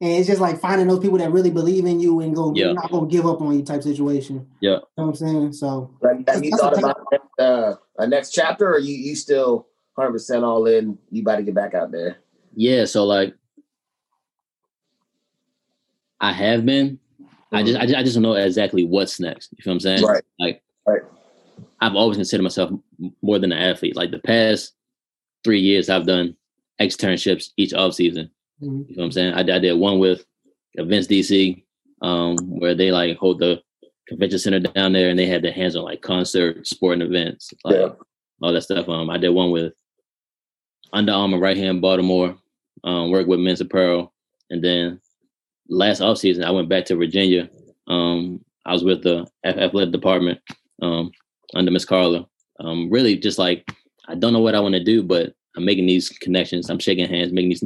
and 0.00 0.12
it's 0.12 0.26
just 0.26 0.40
like 0.40 0.58
finding 0.58 0.86
those 0.86 1.00
people 1.00 1.18
that 1.18 1.30
really 1.30 1.50
believe 1.50 1.84
in 1.84 2.00
you 2.00 2.20
and 2.20 2.34
go 2.34 2.52
yeah. 2.54 2.72
not 2.72 2.90
gonna 2.90 3.06
give 3.06 3.26
up 3.26 3.40
on 3.42 3.56
you 3.56 3.62
type 3.62 3.82
situation. 3.82 4.46
Yeah. 4.60 4.70
You 4.70 4.76
know 4.76 4.82
what 4.94 5.08
I'm 5.08 5.14
saying? 5.14 5.52
So 5.52 5.94
like, 6.00 6.28
have 6.28 6.42
you 6.44 6.56
thought 6.56 6.78
about 6.78 7.00
uh, 7.38 7.74
a 7.98 8.06
next 8.06 8.30
chapter 8.30 8.72
or 8.72 8.78
you 8.78 8.94
you 8.94 9.14
still 9.14 9.66
100 9.96 10.12
percent 10.12 10.44
all 10.44 10.66
in, 10.66 10.98
you 11.10 11.20
about 11.20 11.36
to 11.36 11.42
get 11.42 11.54
back 11.54 11.74
out 11.74 11.92
there? 11.92 12.16
Yeah, 12.54 12.86
so 12.86 13.04
like 13.04 13.34
I 16.20 16.32
have 16.32 16.64
been. 16.64 16.98
Mm-hmm. 17.22 17.56
I 17.56 17.62
just, 17.62 17.78
I 17.78 17.86
just 17.86 17.98
I 17.98 18.02
just 18.02 18.14
don't 18.14 18.22
know 18.22 18.34
exactly 18.34 18.84
what's 18.84 19.20
next. 19.20 19.52
You 19.56 19.62
feel 19.62 19.72
what 19.72 19.74
I'm 19.74 19.80
saying? 19.80 20.04
Right. 20.04 20.24
Like, 20.38 20.62
right. 20.86 21.02
I've 21.80 21.94
always 21.94 22.16
considered 22.16 22.42
myself 22.42 22.70
more 23.22 23.38
than 23.38 23.52
an 23.52 23.58
athlete. 23.58 23.96
Like 23.96 24.12
the 24.12 24.18
past 24.18 24.72
three 25.44 25.60
years, 25.60 25.90
I've 25.90 26.06
done 26.06 26.36
externships 26.80 27.50
each 27.56 27.74
off 27.74 27.94
season. 27.94 28.30
Mm-hmm. 28.62 28.90
You 28.90 28.96
know 28.96 29.00
what 29.02 29.04
I'm 29.04 29.12
saying? 29.12 29.34
I, 29.34 29.40
I 29.40 29.58
did 29.58 29.72
one 29.74 29.98
with 29.98 30.24
Events 30.74 31.08
DC, 31.08 31.62
um, 32.02 32.36
where 32.38 32.74
they 32.74 32.90
like 32.90 33.16
hold 33.16 33.40
the 33.40 33.60
convention 34.08 34.38
center 34.38 34.60
down 34.60 34.92
there, 34.92 35.08
and 35.08 35.18
they 35.18 35.26
had 35.26 35.42
their 35.42 35.52
hands 35.52 35.76
on 35.76 35.84
like 35.84 36.02
concert, 36.02 36.66
sporting 36.66 37.02
events, 37.02 37.52
like 37.64 37.76
yeah. 37.76 37.88
all 38.42 38.52
that 38.52 38.62
stuff. 38.62 38.88
Um, 38.88 39.10
I 39.10 39.18
did 39.18 39.30
one 39.30 39.50
with 39.50 39.72
Under 40.92 41.12
Armour 41.12 41.38
right 41.38 41.56
in 41.56 41.80
Baltimore. 41.80 42.36
Um, 42.82 43.10
work 43.10 43.26
with 43.26 43.40
Men's 43.40 43.60
Apparel, 43.60 44.12
and 44.50 44.64
then 44.64 45.00
last 45.68 46.00
off 46.00 46.18
season, 46.18 46.44
I 46.44 46.50
went 46.50 46.68
back 46.68 46.86
to 46.86 46.96
Virginia. 46.96 47.48
Um, 47.88 48.44
I 48.66 48.72
was 48.72 48.84
with 48.84 49.02
the 49.02 49.26
athletic 49.44 49.92
department 49.92 50.38
um, 50.82 51.10
under 51.54 51.70
Miss 51.70 51.84
Carla. 51.84 52.26
Um, 52.60 52.90
really, 52.90 53.16
just 53.16 53.38
like 53.38 53.70
I 54.08 54.14
don't 54.14 54.32
know 54.32 54.40
what 54.40 54.54
I 54.54 54.60
want 54.60 54.74
to 54.74 54.84
do, 54.84 55.02
but 55.02 55.34
I'm 55.56 55.64
making 55.64 55.86
these 55.86 56.08
connections. 56.08 56.70
I'm 56.70 56.78
shaking 56.78 57.08
hands, 57.08 57.32
making 57.32 57.50
these 57.50 57.64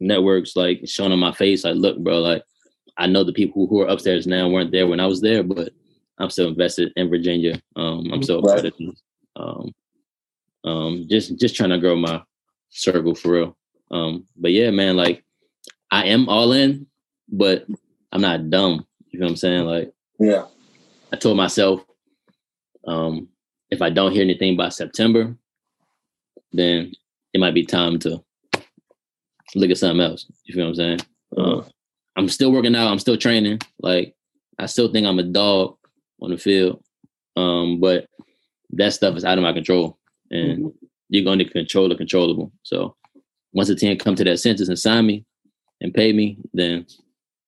networks, 0.00 0.56
like 0.56 0.80
showing 0.86 1.12
on 1.12 1.18
my 1.18 1.32
face, 1.32 1.64
like, 1.64 1.76
look, 1.76 1.98
bro, 1.98 2.18
like 2.18 2.42
I 2.96 3.06
know 3.06 3.24
the 3.24 3.32
people 3.32 3.66
who 3.66 3.80
are 3.80 3.88
upstairs 3.88 4.26
now 4.26 4.48
weren't 4.48 4.72
there 4.72 4.86
when 4.86 5.00
I 5.00 5.06
was 5.06 5.20
there, 5.20 5.42
but 5.42 5.70
I'm 6.18 6.30
still 6.30 6.48
invested 6.48 6.92
in 6.96 7.08
Virginia. 7.08 7.60
Um, 7.76 8.10
I'm 8.12 8.22
still 8.22 8.42
right. 8.42 8.72
Um, 9.36 9.72
um, 10.64 11.06
just 11.08 11.38
just 11.38 11.54
trying 11.54 11.70
to 11.70 11.78
grow 11.78 11.94
my 11.94 12.22
circle 12.70 13.14
for 13.14 13.32
real. 13.32 13.56
Um, 13.90 14.26
but 14.36 14.52
yeah, 14.52 14.70
man, 14.70 14.96
like 14.96 15.24
I 15.90 16.06
am 16.06 16.28
all 16.28 16.52
in, 16.52 16.86
but 17.28 17.66
I'm 18.12 18.20
not 18.20 18.50
dumb. 18.50 18.86
You 19.10 19.20
know 19.20 19.26
what 19.26 19.30
I'm 19.30 19.36
saying? 19.36 19.64
Like, 19.64 19.92
yeah. 20.18 20.46
I 21.12 21.16
told 21.16 21.36
myself, 21.36 21.84
um, 22.86 23.28
if 23.70 23.80
I 23.80 23.90
don't 23.90 24.12
hear 24.12 24.22
anything 24.22 24.56
by 24.56 24.68
September, 24.68 25.34
then 26.52 26.92
it 27.32 27.40
might 27.40 27.54
be 27.54 27.64
time 27.64 27.98
to 28.00 28.22
look 29.54 29.70
at 29.70 29.78
something 29.78 30.00
else. 30.00 30.26
You 30.44 30.54
feel 30.54 30.64
what 30.64 30.70
I'm 30.70 30.74
saying? 30.74 31.00
Uh, 31.36 31.62
I'm 32.16 32.28
still 32.28 32.52
working 32.52 32.74
out. 32.74 32.90
I'm 32.90 32.98
still 32.98 33.16
training. 33.16 33.60
Like, 33.80 34.14
I 34.58 34.66
still 34.66 34.90
think 34.92 35.06
I'm 35.06 35.18
a 35.18 35.24
dog 35.24 35.76
on 36.20 36.30
the 36.30 36.38
field. 36.38 36.82
Um, 37.36 37.80
but 37.80 38.06
that 38.70 38.92
stuff 38.92 39.16
is 39.16 39.24
out 39.24 39.38
of 39.38 39.44
my 39.44 39.52
control, 39.52 39.98
and 40.30 40.58
mm-hmm. 40.58 40.86
you're 41.08 41.24
going 41.24 41.38
to 41.38 41.48
control 41.48 41.88
the 41.88 41.94
controllable. 41.94 42.52
So 42.62 42.96
once 43.52 43.68
the 43.68 43.76
team 43.76 43.96
come 43.98 44.14
to 44.16 44.24
that 44.24 44.38
census 44.38 44.68
and 44.68 44.78
sign 44.78 45.06
me 45.06 45.24
and 45.80 45.94
pay 45.94 46.12
me, 46.12 46.38
then 46.52 46.86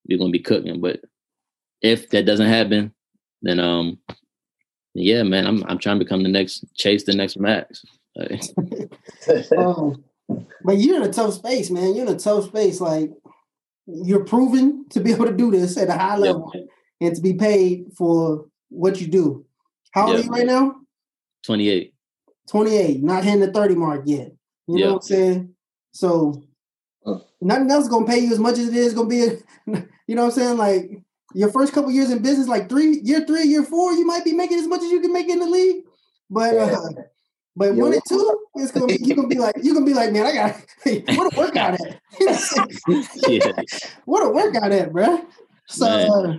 you're 0.04 0.18
gonna 0.18 0.30
be 0.30 0.38
cooking. 0.38 0.80
But 0.80 1.00
if 1.82 2.10
that 2.10 2.24
doesn't 2.24 2.46
happen, 2.46 2.94
then 3.42 3.58
um, 3.58 3.98
yeah, 4.94 5.22
man, 5.22 5.46
I'm 5.46 5.64
I'm 5.64 5.78
trying 5.78 5.98
to 5.98 6.04
become 6.04 6.22
the 6.22 6.28
next 6.28 6.64
chase 6.76 7.04
the 7.04 7.14
next 7.14 7.38
max. 7.38 7.84
um, 9.56 10.04
but 10.64 10.78
you're 10.78 10.96
in 10.96 11.08
a 11.08 11.12
tough 11.12 11.34
space, 11.34 11.70
man. 11.70 11.94
You're 11.94 12.06
in 12.06 12.14
a 12.14 12.18
tough 12.18 12.46
space. 12.46 12.80
Like 12.80 13.10
you're 13.86 14.24
proven 14.24 14.86
to 14.90 15.00
be 15.00 15.12
able 15.14 15.26
to 15.26 15.36
do 15.36 15.50
this 15.50 15.76
at 15.76 15.88
a 15.88 15.92
high 15.92 16.16
level 16.16 16.50
yep. 16.54 16.64
and 17.00 17.16
to 17.16 17.22
be 17.22 17.34
paid 17.34 17.86
for 17.96 18.46
what 18.68 19.00
you 19.00 19.06
do. 19.06 19.44
How 19.92 20.08
old 20.08 20.16
yep. 20.16 20.20
are 20.20 20.26
you 20.26 20.32
right 20.32 20.46
now? 20.46 20.76
28. 21.44 21.94
28, 22.48 23.02
not 23.02 23.24
hitting 23.24 23.40
the 23.40 23.52
30 23.52 23.74
mark 23.76 24.02
yet. 24.06 24.32
You 24.66 24.78
yep. 24.78 24.86
know 24.86 24.92
what 24.94 24.96
I'm 24.96 25.02
saying? 25.02 25.54
So 25.92 26.42
nothing 27.40 27.70
else 27.70 27.88
gonna 27.88 28.06
pay 28.06 28.18
you 28.18 28.32
as 28.32 28.38
much 28.38 28.58
as 28.58 28.68
it 28.68 28.74
is 28.74 28.94
gonna 28.94 29.08
be. 29.08 29.24
A, 29.24 29.30
you 30.06 30.14
know 30.14 30.26
what 30.26 30.28
I'm 30.28 30.30
saying? 30.32 30.56
Like 30.56 31.02
your 31.34 31.50
first 31.50 31.72
couple 31.72 31.90
years 31.90 32.10
in 32.10 32.22
business, 32.22 32.48
like 32.48 32.68
three, 32.68 33.00
year 33.02 33.24
three, 33.26 33.44
year 33.44 33.62
four, 33.62 33.92
you 33.92 34.06
might 34.06 34.24
be 34.24 34.32
making 34.32 34.58
as 34.58 34.66
much 34.66 34.82
as 34.82 34.90
you 34.90 35.00
can 35.00 35.12
make 35.12 35.28
in 35.28 35.38
the 35.38 35.46
league. 35.46 35.84
But 36.28 36.56
uh, 36.56 36.88
but 37.56 37.74
one 37.74 37.92
and 37.92 38.02
two, 38.08 38.38
it's 38.54 38.72
gonna 38.72 38.86
be 38.86 38.98
you 39.00 39.14
gonna 39.14 39.28
be 39.28 39.38
like 39.38 39.54
you 39.62 39.74
gonna 39.74 39.86
be 39.86 39.94
like, 39.94 40.12
man, 40.12 40.26
I 40.26 40.34
got 40.34 40.64
hey, 40.84 41.04
what 41.16 41.32
a 41.32 41.36
workout 41.36 41.74
at. 41.74 42.00
yeah. 43.28 43.50
What 44.04 44.24
a 44.24 44.30
workout 44.30 44.72
at, 44.72 44.92
bro. 44.92 45.24
So 45.66 45.86
uh, 45.86 46.38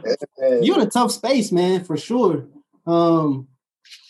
you're 0.62 0.80
in 0.80 0.88
a 0.88 0.90
tough 0.90 1.12
space, 1.12 1.52
man, 1.52 1.84
for 1.84 1.96
sure. 1.96 2.48
Um, 2.86 3.48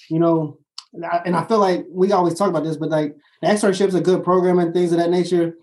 you 0.10 0.20
know, 0.20 0.58
and 0.94 1.36
I 1.36 1.44
feel 1.46 1.60
like 1.60 1.86
we 1.90 2.12
always 2.12 2.34
talk 2.34 2.50
about 2.50 2.64
this, 2.64 2.78
but 2.78 2.90
like 2.90 3.16
the 3.42 3.48
externship's 3.48 3.96
a 3.96 4.02
good 4.02 4.24
program 4.24 4.60
and 4.60 4.74
things 4.74 4.92
of 4.92 4.98
that 4.98 5.12
nature 5.12 5.56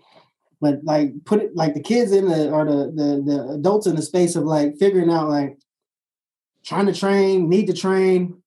but 0.61 0.83
like 0.83 1.13
put 1.25 1.41
it 1.41 1.55
like 1.55 1.73
the 1.73 1.81
kids 1.81 2.11
in 2.11 2.27
the 2.27 2.49
or 2.51 2.65
the, 2.65 2.91
the 2.93 3.23
the 3.25 3.49
adults 3.53 3.87
in 3.87 3.95
the 3.95 4.01
space 4.01 4.35
of 4.35 4.43
like 4.43 4.75
figuring 4.77 5.09
out 5.09 5.29
like 5.29 5.57
trying 6.63 6.85
to 6.85 6.93
train, 6.93 7.49
need 7.49 7.67
to 7.67 7.73
train. 7.73 8.38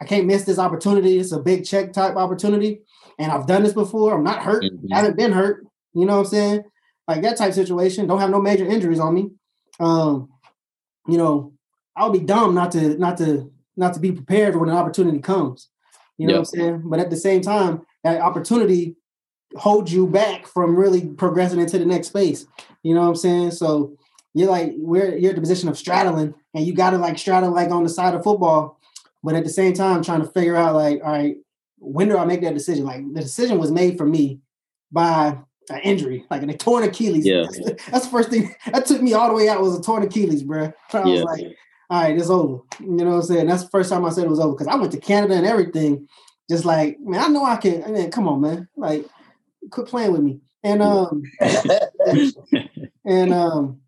I 0.00 0.04
can't 0.04 0.26
miss 0.26 0.44
this 0.44 0.58
opportunity. 0.58 1.18
It's 1.18 1.32
a 1.32 1.40
big 1.40 1.64
check 1.64 1.92
type 1.92 2.16
opportunity. 2.16 2.80
And 3.18 3.32
I've 3.32 3.46
done 3.46 3.64
this 3.64 3.72
before. 3.72 4.14
I'm 4.14 4.24
not 4.24 4.42
hurt. 4.42 4.62
Mm-hmm. 4.62 4.92
haven't 4.92 5.16
been 5.16 5.32
hurt. 5.32 5.66
You 5.92 6.06
know 6.06 6.18
what 6.18 6.26
I'm 6.26 6.30
saying? 6.30 6.62
Like 7.08 7.22
that 7.22 7.36
type 7.36 7.52
situation. 7.52 8.06
Don't 8.06 8.20
have 8.20 8.30
no 8.30 8.40
major 8.40 8.66
injuries 8.66 9.00
on 9.00 9.14
me. 9.14 9.30
um, 9.80 10.28
you 11.08 11.16
know, 11.16 11.52
I 11.96 12.04
would 12.04 12.12
be 12.12 12.24
dumb 12.24 12.54
not 12.54 12.70
to 12.72 12.96
not 12.98 13.16
to 13.18 13.50
not 13.76 13.94
to 13.94 14.00
be 14.00 14.12
prepared 14.12 14.56
when 14.56 14.68
an 14.68 14.76
opportunity 14.76 15.18
comes. 15.18 15.68
You 16.18 16.26
know 16.26 16.34
yep. 16.34 16.40
what 16.40 16.48
I'm 16.48 16.60
saying? 16.60 16.82
But 16.84 17.00
at 17.00 17.10
the 17.10 17.16
same 17.16 17.40
time, 17.40 17.82
that 18.04 18.20
opportunity 18.20 18.96
holds 19.56 19.92
you 19.92 20.06
back 20.06 20.46
from 20.46 20.76
really 20.76 21.06
progressing 21.06 21.60
into 21.60 21.78
the 21.78 21.86
next 21.86 22.08
space. 22.08 22.46
You 22.82 22.94
know 22.94 23.00
what 23.00 23.08
I'm 23.08 23.16
saying? 23.16 23.50
So 23.52 23.96
you're 24.34 24.50
like 24.50 24.74
we're 24.76 25.16
you're 25.16 25.30
at 25.30 25.36
the 25.36 25.40
position 25.40 25.68
of 25.68 25.78
straddling, 25.78 26.34
and 26.54 26.66
you 26.66 26.74
got 26.74 26.90
to 26.90 26.98
like 26.98 27.18
straddle 27.18 27.52
like 27.52 27.70
on 27.70 27.82
the 27.82 27.88
side 27.88 28.14
of 28.14 28.22
football, 28.22 28.77
but 29.22 29.34
at 29.34 29.44
the 29.44 29.50
same 29.50 29.72
time 29.72 30.02
trying 30.02 30.20
to 30.22 30.28
figure 30.28 30.56
out 30.56 30.74
like, 30.74 31.00
all 31.04 31.12
right, 31.12 31.36
when 31.78 32.08
do 32.08 32.16
I 32.16 32.24
make 32.24 32.42
that 32.42 32.54
decision? 32.54 32.84
Like 32.84 33.02
the 33.12 33.20
decision 33.20 33.58
was 33.58 33.70
made 33.70 33.96
for 33.98 34.06
me 34.06 34.40
by 34.90 35.38
an 35.70 35.80
injury, 35.82 36.24
like 36.30 36.42
an 36.42 36.56
torn 36.58 36.84
Achilles. 36.84 37.26
Yeah. 37.26 37.42
That's, 37.42 37.90
that's, 37.90 38.04
the 38.06 38.10
first 38.10 38.30
thing 38.30 38.54
that 38.72 38.86
took 38.86 39.02
me 39.02 39.14
all 39.14 39.28
the 39.28 39.34
way 39.34 39.48
out 39.48 39.60
was 39.60 39.78
a 39.78 39.82
torn 39.82 40.02
Achilles, 40.02 40.42
bro. 40.42 40.72
I 40.92 41.00
was 41.00 41.22
like, 41.22 41.44
all 41.90 42.02
right, 42.02 42.18
it's 42.18 42.30
over. 42.30 42.62
You 42.80 42.88
know 42.88 43.10
what 43.10 43.16
I'm 43.16 43.22
saying? 43.22 43.46
That's 43.46 43.64
the 43.64 43.70
first 43.70 43.90
time 43.90 44.04
I 44.04 44.10
said 44.10 44.24
it 44.24 44.30
was 44.30 44.40
over 44.40 44.52
because 44.52 44.66
I 44.66 44.76
went 44.76 44.92
to 44.92 45.00
Canada 45.00 45.34
and 45.34 45.46
everything. 45.46 46.08
Just 46.50 46.64
like, 46.64 46.98
man, 47.00 47.22
I 47.22 47.28
know 47.28 47.44
I 47.44 47.56
can. 47.56 47.84
I 47.84 47.88
mean, 47.88 48.10
come 48.10 48.28
on, 48.28 48.40
man. 48.40 48.68
Like, 48.76 49.06
quit 49.70 49.86
playing 49.86 50.12
with 50.12 50.22
me. 50.22 50.40
And 50.64 50.82
um 50.82 51.22
and 53.04 53.32
um, 53.32 53.80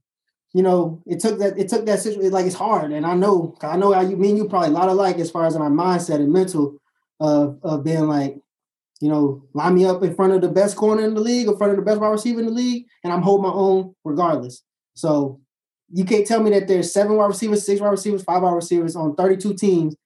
you 0.52 0.62
know, 0.62 1.00
it 1.06 1.20
took 1.20 1.38
that 1.38 1.58
it 1.58 1.68
took 1.68 1.86
that 1.86 2.00
situation 2.00 2.32
like 2.32 2.46
it's 2.46 2.54
hard. 2.54 2.92
And 2.92 3.06
I 3.06 3.14
know 3.14 3.56
I 3.62 3.76
know 3.76 3.92
how 3.92 4.00
you 4.00 4.16
mean 4.16 4.36
you 4.36 4.48
probably 4.48 4.68
a 4.68 4.72
lot 4.72 4.88
of 4.88 4.96
like 4.96 5.18
as 5.18 5.30
far 5.30 5.46
as 5.46 5.54
in 5.54 5.62
our 5.62 5.70
mindset 5.70 6.16
and 6.16 6.32
mental 6.32 6.76
of 7.20 7.58
of 7.62 7.84
being 7.84 8.08
like, 8.08 8.36
you 9.00 9.08
know, 9.08 9.44
line 9.54 9.74
me 9.74 9.84
up 9.84 10.02
in 10.02 10.14
front 10.14 10.32
of 10.32 10.40
the 10.40 10.48
best 10.48 10.76
corner 10.76 11.04
in 11.04 11.14
the 11.14 11.20
league, 11.20 11.46
in 11.46 11.56
front 11.56 11.72
of 11.72 11.76
the 11.76 11.84
best 11.84 12.00
wide 12.00 12.08
receiver 12.08 12.40
in 12.40 12.46
the 12.46 12.52
league, 12.52 12.86
and 13.04 13.12
I'm 13.12 13.22
holding 13.22 13.44
my 13.44 13.52
own 13.52 13.94
regardless. 14.04 14.62
So 14.94 15.40
you 15.92 16.04
can't 16.04 16.26
tell 16.26 16.42
me 16.42 16.50
that 16.50 16.66
there's 16.66 16.92
seven 16.92 17.16
wide 17.16 17.26
receivers, 17.26 17.64
six 17.64 17.80
wide 17.80 17.90
receivers, 17.90 18.24
five 18.24 18.42
wide 18.42 18.54
receivers 18.54 18.96
on 18.96 19.14
32 19.14 19.54
teams, 19.54 19.96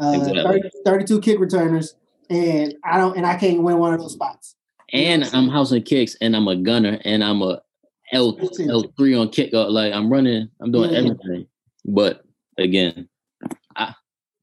uh, 0.00 0.12
exactly. 0.16 0.42
30, 0.42 0.70
32 0.84 1.20
kick 1.20 1.40
returners, 1.40 1.96
and 2.28 2.74
I 2.84 2.96
don't 2.96 3.16
and 3.16 3.26
I 3.26 3.36
can't 3.36 3.62
win 3.62 3.78
one 3.78 3.92
of 3.92 4.00
those 4.00 4.12
spots. 4.12 4.54
And 4.92 5.24
I'm 5.32 5.48
housing 5.48 5.82
kicks, 5.82 6.16
and 6.20 6.36
I'm 6.36 6.46
a 6.46 6.54
gunner, 6.54 7.00
and 7.04 7.24
I'm 7.24 7.42
a 7.42 7.60
L 8.12 8.38
L 8.68 8.92
three 8.96 9.14
on 9.14 9.28
kick. 9.28 9.50
Like 9.52 9.92
I'm 9.92 10.12
running, 10.12 10.48
I'm 10.60 10.72
doing 10.72 10.90
yeah. 10.90 10.98
everything. 10.98 11.46
But 11.84 12.22
again, 12.58 13.08
I 13.76 13.94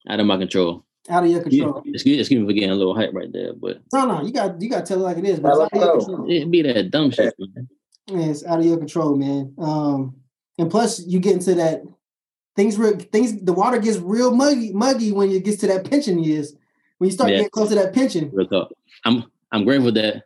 out 0.09 0.19
of 0.19 0.25
my 0.25 0.37
control. 0.37 0.85
Out 1.09 1.23
of 1.23 1.31
your 1.31 1.41
control. 1.41 1.81
Yeah, 1.85 1.91
excuse, 1.93 2.19
excuse 2.19 2.41
me 2.41 2.47
for 2.47 2.53
getting 2.53 2.71
a 2.71 2.75
little 2.75 2.95
hype 2.95 3.13
right 3.13 3.31
there, 3.31 3.53
but 3.53 3.79
no, 3.93 4.05
no, 4.05 4.23
you 4.23 4.33
got 4.33 4.61
you 4.61 4.69
got 4.69 4.85
to 4.85 4.85
tell 4.85 4.99
it 4.99 5.03
like 5.03 5.17
it 5.17 5.25
is. 5.25 5.39
But 5.39 5.69
it 5.73 6.51
be 6.51 6.61
that 6.63 6.91
dumb 6.91 7.11
shit, 7.11 7.33
man. 7.39 7.69
Yeah, 8.07 8.25
it's 8.25 8.45
out 8.45 8.59
of 8.59 8.65
your 8.65 8.77
control, 8.77 9.15
man. 9.15 9.53
Um, 9.57 10.15
and 10.57 10.71
plus, 10.71 11.05
you 11.05 11.19
get 11.19 11.33
into 11.33 11.55
that 11.55 11.83
things. 12.55 12.77
Real, 12.77 12.97
things 12.97 13.41
the 13.41 13.53
water 13.53 13.79
gets 13.79 13.97
real 13.97 14.33
muggy, 14.33 14.73
muggy 14.73 15.11
when 15.11 15.29
it 15.29 15.45
gets 15.45 15.61
to 15.61 15.67
that 15.67 15.89
pension 15.89 16.23
years. 16.23 16.55
When 16.97 17.09
you 17.09 17.13
start 17.13 17.29
yeah. 17.29 17.37
getting 17.37 17.51
close 17.51 17.69
to 17.69 17.75
that 17.75 17.93
pension. 17.93 18.29
Real 18.33 18.47
talk. 18.47 18.71
I'm 19.05 19.23
I'm 19.51 19.63
grateful 19.63 19.91
that 19.93 20.23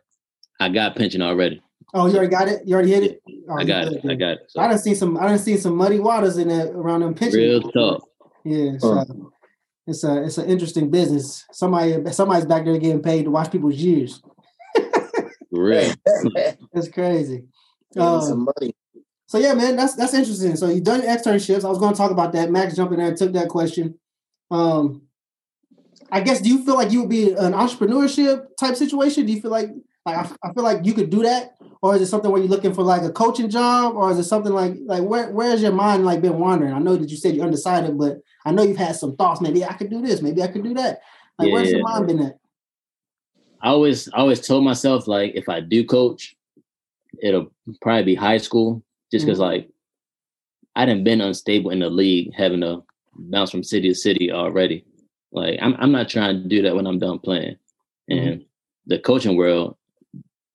I 0.58 0.68
got 0.68 0.96
pension 0.96 1.22
already. 1.22 1.62
Oh, 1.94 2.06
you 2.06 2.14
already 2.14 2.30
got 2.30 2.48
it. 2.48 2.62
You 2.66 2.74
already 2.74 2.92
hit 2.92 3.02
it. 3.04 3.22
Oh, 3.48 3.58
I 3.58 3.64
got 3.64 3.88
it. 3.88 4.04
I 4.08 4.14
got 4.14 4.32
it. 4.32 4.44
So. 4.48 4.60
I 4.60 4.68
done 4.68 4.78
seen 4.78 4.94
some. 4.94 5.16
I 5.18 5.26
done 5.26 5.38
seen 5.38 5.58
some 5.58 5.76
muddy 5.76 6.00
waters 6.00 6.38
in 6.38 6.48
that 6.48 6.70
around 6.70 7.00
them 7.00 7.14
pension. 7.14 7.40
Real 7.40 7.60
tough. 7.60 8.02
Yeah. 8.44 8.78
So 8.78 9.32
it's 9.86 10.04
a 10.04 10.22
it's 10.22 10.38
an 10.38 10.48
interesting 10.48 10.90
business. 10.90 11.44
Somebody 11.52 12.10
somebody's 12.12 12.46
back 12.46 12.64
there 12.64 12.78
getting 12.78 13.02
paid 13.02 13.24
to 13.24 13.30
watch 13.30 13.50
people's 13.50 13.76
years. 13.76 14.22
Real. 15.50 15.92
That's 16.72 16.88
crazy. 16.88 17.44
Um, 17.96 18.22
some 18.22 18.44
money. 18.44 18.74
So 19.26 19.38
yeah, 19.38 19.54
man, 19.54 19.76
that's 19.76 19.94
that's 19.94 20.12
interesting. 20.12 20.56
So 20.56 20.68
you've 20.68 20.84
done 20.84 21.00
externships. 21.00 21.64
I 21.64 21.68
was 21.68 21.78
going 21.78 21.92
to 21.92 21.96
talk 21.96 22.10
about 22.10 22.32
that. 22.32 22.50
Max 22.50 22.76
jumped 22.76 22.92
in 22.92 22.98
there 22.98 23.08
and 23.08 23.16
took 23.16 23.32
that 23.32 23.48
question. 23.48 23.98
Um, 24.50 25.02
I 26.10 26.20
guess 26.20 26.42
do 26.42 26.50
you 26.50 26.64
feel 26.64 26.74
like 26.74 26.92
you 26.92 27.00
would 27.00 27.08
be 27.08 27.32
an 27.32 27.52
entrepreneurship 27.52 28.48
type 28.58 28.76
situation? 28.76 29.24
Do 29.24 29.32
you 29.32 29.40
feel 29.40 29.50
like 29.50 29.70
like 30.04 30.16
I, 30.16 30.48
I 30.48 30.52
feel 30.52 30.62
like 30.64 30.84
you 30.84 30.92
could 30.92 31.08
do 31.08 31.22
that, 31.22 31.54
or 31.82 31.96
is 31.96 32.02
it 32.02 32.06
something 32.06 32.30
where 32.30 32.40
you're 32.40 32.48
looking 32.48 32.72
for 32.72 32.84
like 32.84 33.02
a 33.02 33.10
coaching 33.10 33.50
job, 33.50 33.96
or 33.96 34.10
is 34.12 34.18
it 34.18 34.24
something 34.24 34.52
like 34.52 34.74
like 34.84 35.02
where 35.02 35.30
where's 35.30 35.60
your 35.60 35.72
mind 35.72 36.04
like 36.04 36.22
been 36.22 36.38
wandering? 36.38 36.72
I 36.72 36.78
know 36.78 36.96
that 36.96 37.10
you 37.10 37.16
said 37.16 37.34
you're 37.34 37.44
undecided, 37.44 37.98
but 37.98 38.20
I 38.46 38.52
know 38.52 38.62
you've 38.62 38.76
had 38.76 38.94
some 38.94 39.16
thoughts. 39.16 39.40
Maybe 39.40 39.64
I 39.64 39.72
could 39.72 39.90
do 39.90 40.00
this. 40.00 40.22
Maybe 40.22 40.42
I 40.42 40.46
could 40.46 40.62
do 40.62 40.74
that. 40.74 41.00
Like 41.38 41.48
yeah. 41.48 41.54
where's 41.54 41.70
your 41.72 41.82
mind 41.82 42.06
been 42.06 42.20
at? 42.20 42.38
I 43.60 43.68
always 43.68 44.08
I 44.12 44.18
always 44.18 44.40
told 44.40 44.64
myself 44.64 45.08
like 45.08 45.32
if 45.34 45.48
I 45.48 45.60
do 45.60 45.84
coach, 45.84 46.36
it'll 47.20 47.52
probably 47.80 48.04
be 48.04 48.14
high 48.14 48.38
school 48.38 48.82
just 49.10 49.26
because 49.26 49.40
mm-hmm. 49.40 49.52
like 49.52 49.68
I 50.76 50.86
didn't 50.86 51.04
been 51.04 51.20
unstable 51.20 51.70
in 51.70 51.80
the 51.80 51.90
league, 51.90 52.32
having 52.32 52.60
to 52.60 52.84
bounce 53.14 53.50
from 53.50 53.64
city 53.64 53.88
to 53.88 53.94
city 53.94 54.30
already. 54.30 54.84
Like 55.32 55.58
I'm 55.60 55.74
I'm 55.80 55.90
not 55.90 56.08
trying 56.08 56.42
to 56.42 56.48
do 56.48 56.62
that 56.62 56.76
when 56.76 56.86
I'm 56.86 57.00
done 57.00 57.18
playing. 57.18 57.56
Mm-hmm. 58.08 58.18
And 58.18 58.40
mm-hmm. 58.40 58.42
the 58.86 59.00
coaching 59.00 59.36
world 59.36 59.76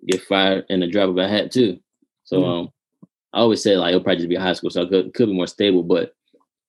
get 0.07 0.23
fired 0.23 0.65
in 0.69 0.79
the 0.79 0.87
drop 0.87 1.09
of 1.09 1.17
a 1.17 1.27
hat 1.27 1.51
too. 1.51 1.79
So 2.23 2.37
mm-hmm. 2.37 2.49
um 2.49 2.69
I 3.33 3.39
always 3.39 3.61
say 3.61 3.77
like 3.77 3.89
it'll 3.89 4.03
probably 4.03 4.17
just 4.17 4.29
be 4.29 4.35
high 4.35 4.53
school, 4.53 4.69
so 4.69 4.81
it 4.81 4.89
could, 4.89 5.13
could 5.13 5.27
be 5.27 5.35
more 5.35 5.47
stable. 5.47 5.83
But 5.83 6.13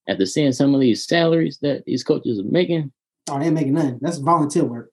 after 0.08 0.26
seeing 0.26 0.52
some 0.52 0.74
of 0.74 0.80
these 0.80 1.06
salaries 1.06 1.58
that 1.62 1.84
these 1.84 2.04
coaches 2.04 2.40
are 2.40 2.44
making, 2.44 2.92
oh, 3.30 3.38
they 3.38 3.46
ain't 3.46 3.54
making 3.54 3.74
nothing. 3.74 3.98
That's 4.00 4.18
volunteer 4.18 4.64
work. 4.64 4.90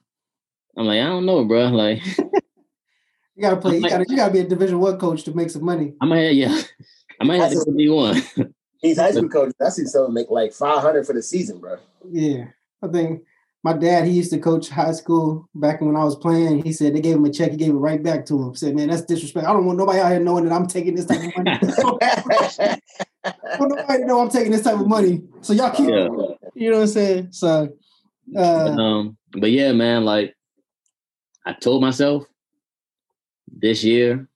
I'm 0.77 0.85
like, 0.85 0.99
I 0.99 1.07
don't 1.07 1.25
know, 1.25 1.43
bro. 1.45 1.67
Like 1.69 2.01
You 3.35 3.41
gotta 3.41 3.57
play. 3.57 3.77
you 3.77 3.89
gotta 3.89 4.05
you 4.07 4.15
gotta 4.15 4.33
be 4.33 4.39
a 4.39 4.47
Division 4.47 4.79
One 4.79 4.97
coach 4.97 5.23
to 5.23 5.35
make 5.35 5.49
some 5.49 5.65
money. 5.65 5.93
I 5.99 6.05
might, 6.05 6.29
yeah, 6.29 6.61
I 7.19 7.25
might 7.25 7.41
have 7.41 7.51
to 7.51 7.71
be 7.71 7.89
one. 7.89 8.21
He's 8.81 8.99
high 8.99 9.11
school 9.11 9.29
coach. 9.29 9.53
I 9.59 9.69
see 9.69 9.85
someone 9.85 10.13
make 10.13 10.29
like 10.29 10.53
five 10.53 10.79
hundred 10.79 11.05
for 11.05 11.13
the 11.13 11.21
season, 11.21 11.59
bro. 11.59 11.77
Yeah, 12.09 12.45
I 12.81 12.87
think 12.87 13.23
my 13.65 13.73
dad 13.73 14.05
he 14.05 14.11
used 14.11 14.29
to 14.29 14.37
coach 14.37 14.69
high 14.69 14.91
school 14.91 15.49
back 15.55 15.81
when 15.81 15.95
I 15.95 16.03
was 16.03 16.15
playing. 16.15 16.63
He 16.63 16.71
said 16.71 16.93
they 16.93 17.01
gave 17.01 17.15
him 17.15 17.25
a 17.25 17.31
check. 17.31 17.49
He 17.49 17.57
gave 17.57 17.71
it 17.71 17.73
right 17.73 18.01
back 18.01 18.23
to 18.27 18.39
him. 18.39 18.53
Said, 18.53 18.75
"Man, 18.75 18.89
that's 18.89 19.01
disrespect. 19.01 19.47
I 19.47 19.53
don't 19.53 19.65
want 19.65 19.79
nobody 19.79 19.99
out 19.99 20.11
here 20.11 20.19
knowing 20.19 20.45
that 20.45 20.53
I'm 20.53 20.67
taking 20.67 20.93
this 20.93 21.07
type 21.07 21.17
of 21.23 21.35
money. 21.35 21.59
I 23.25 23.57
don't 23.57 23.69
nobody 23.69 24.03
know 24.03 24.21
I'm 24.21 24.29
taking 24.29 24.51
this 24.51 24.61
type 24.61 24.79
of 24.79 24.87
money. 24.87 25.23
So 25.41 25.53
y'all 25.53 25.71
keep, 25.71 25.89
yeah. 25.89 26.09
you 26.53 26.69
know 26.69 26.77
what 26.77 26.83
I'm 26.83 26.87
saying? 26.89 27.31
So, 27.31 27.75
uh, 28.37 28.69
um, 28.69 29.17
but 29.31 29.49
yeah, 29.49 29.71
man, 29.71 30.05
like 30.05 30.35
I 31.43 31.53
told 31.53 31.81
myself 31.81 32.23
this 33.47 33.83
year, 33.83 34.29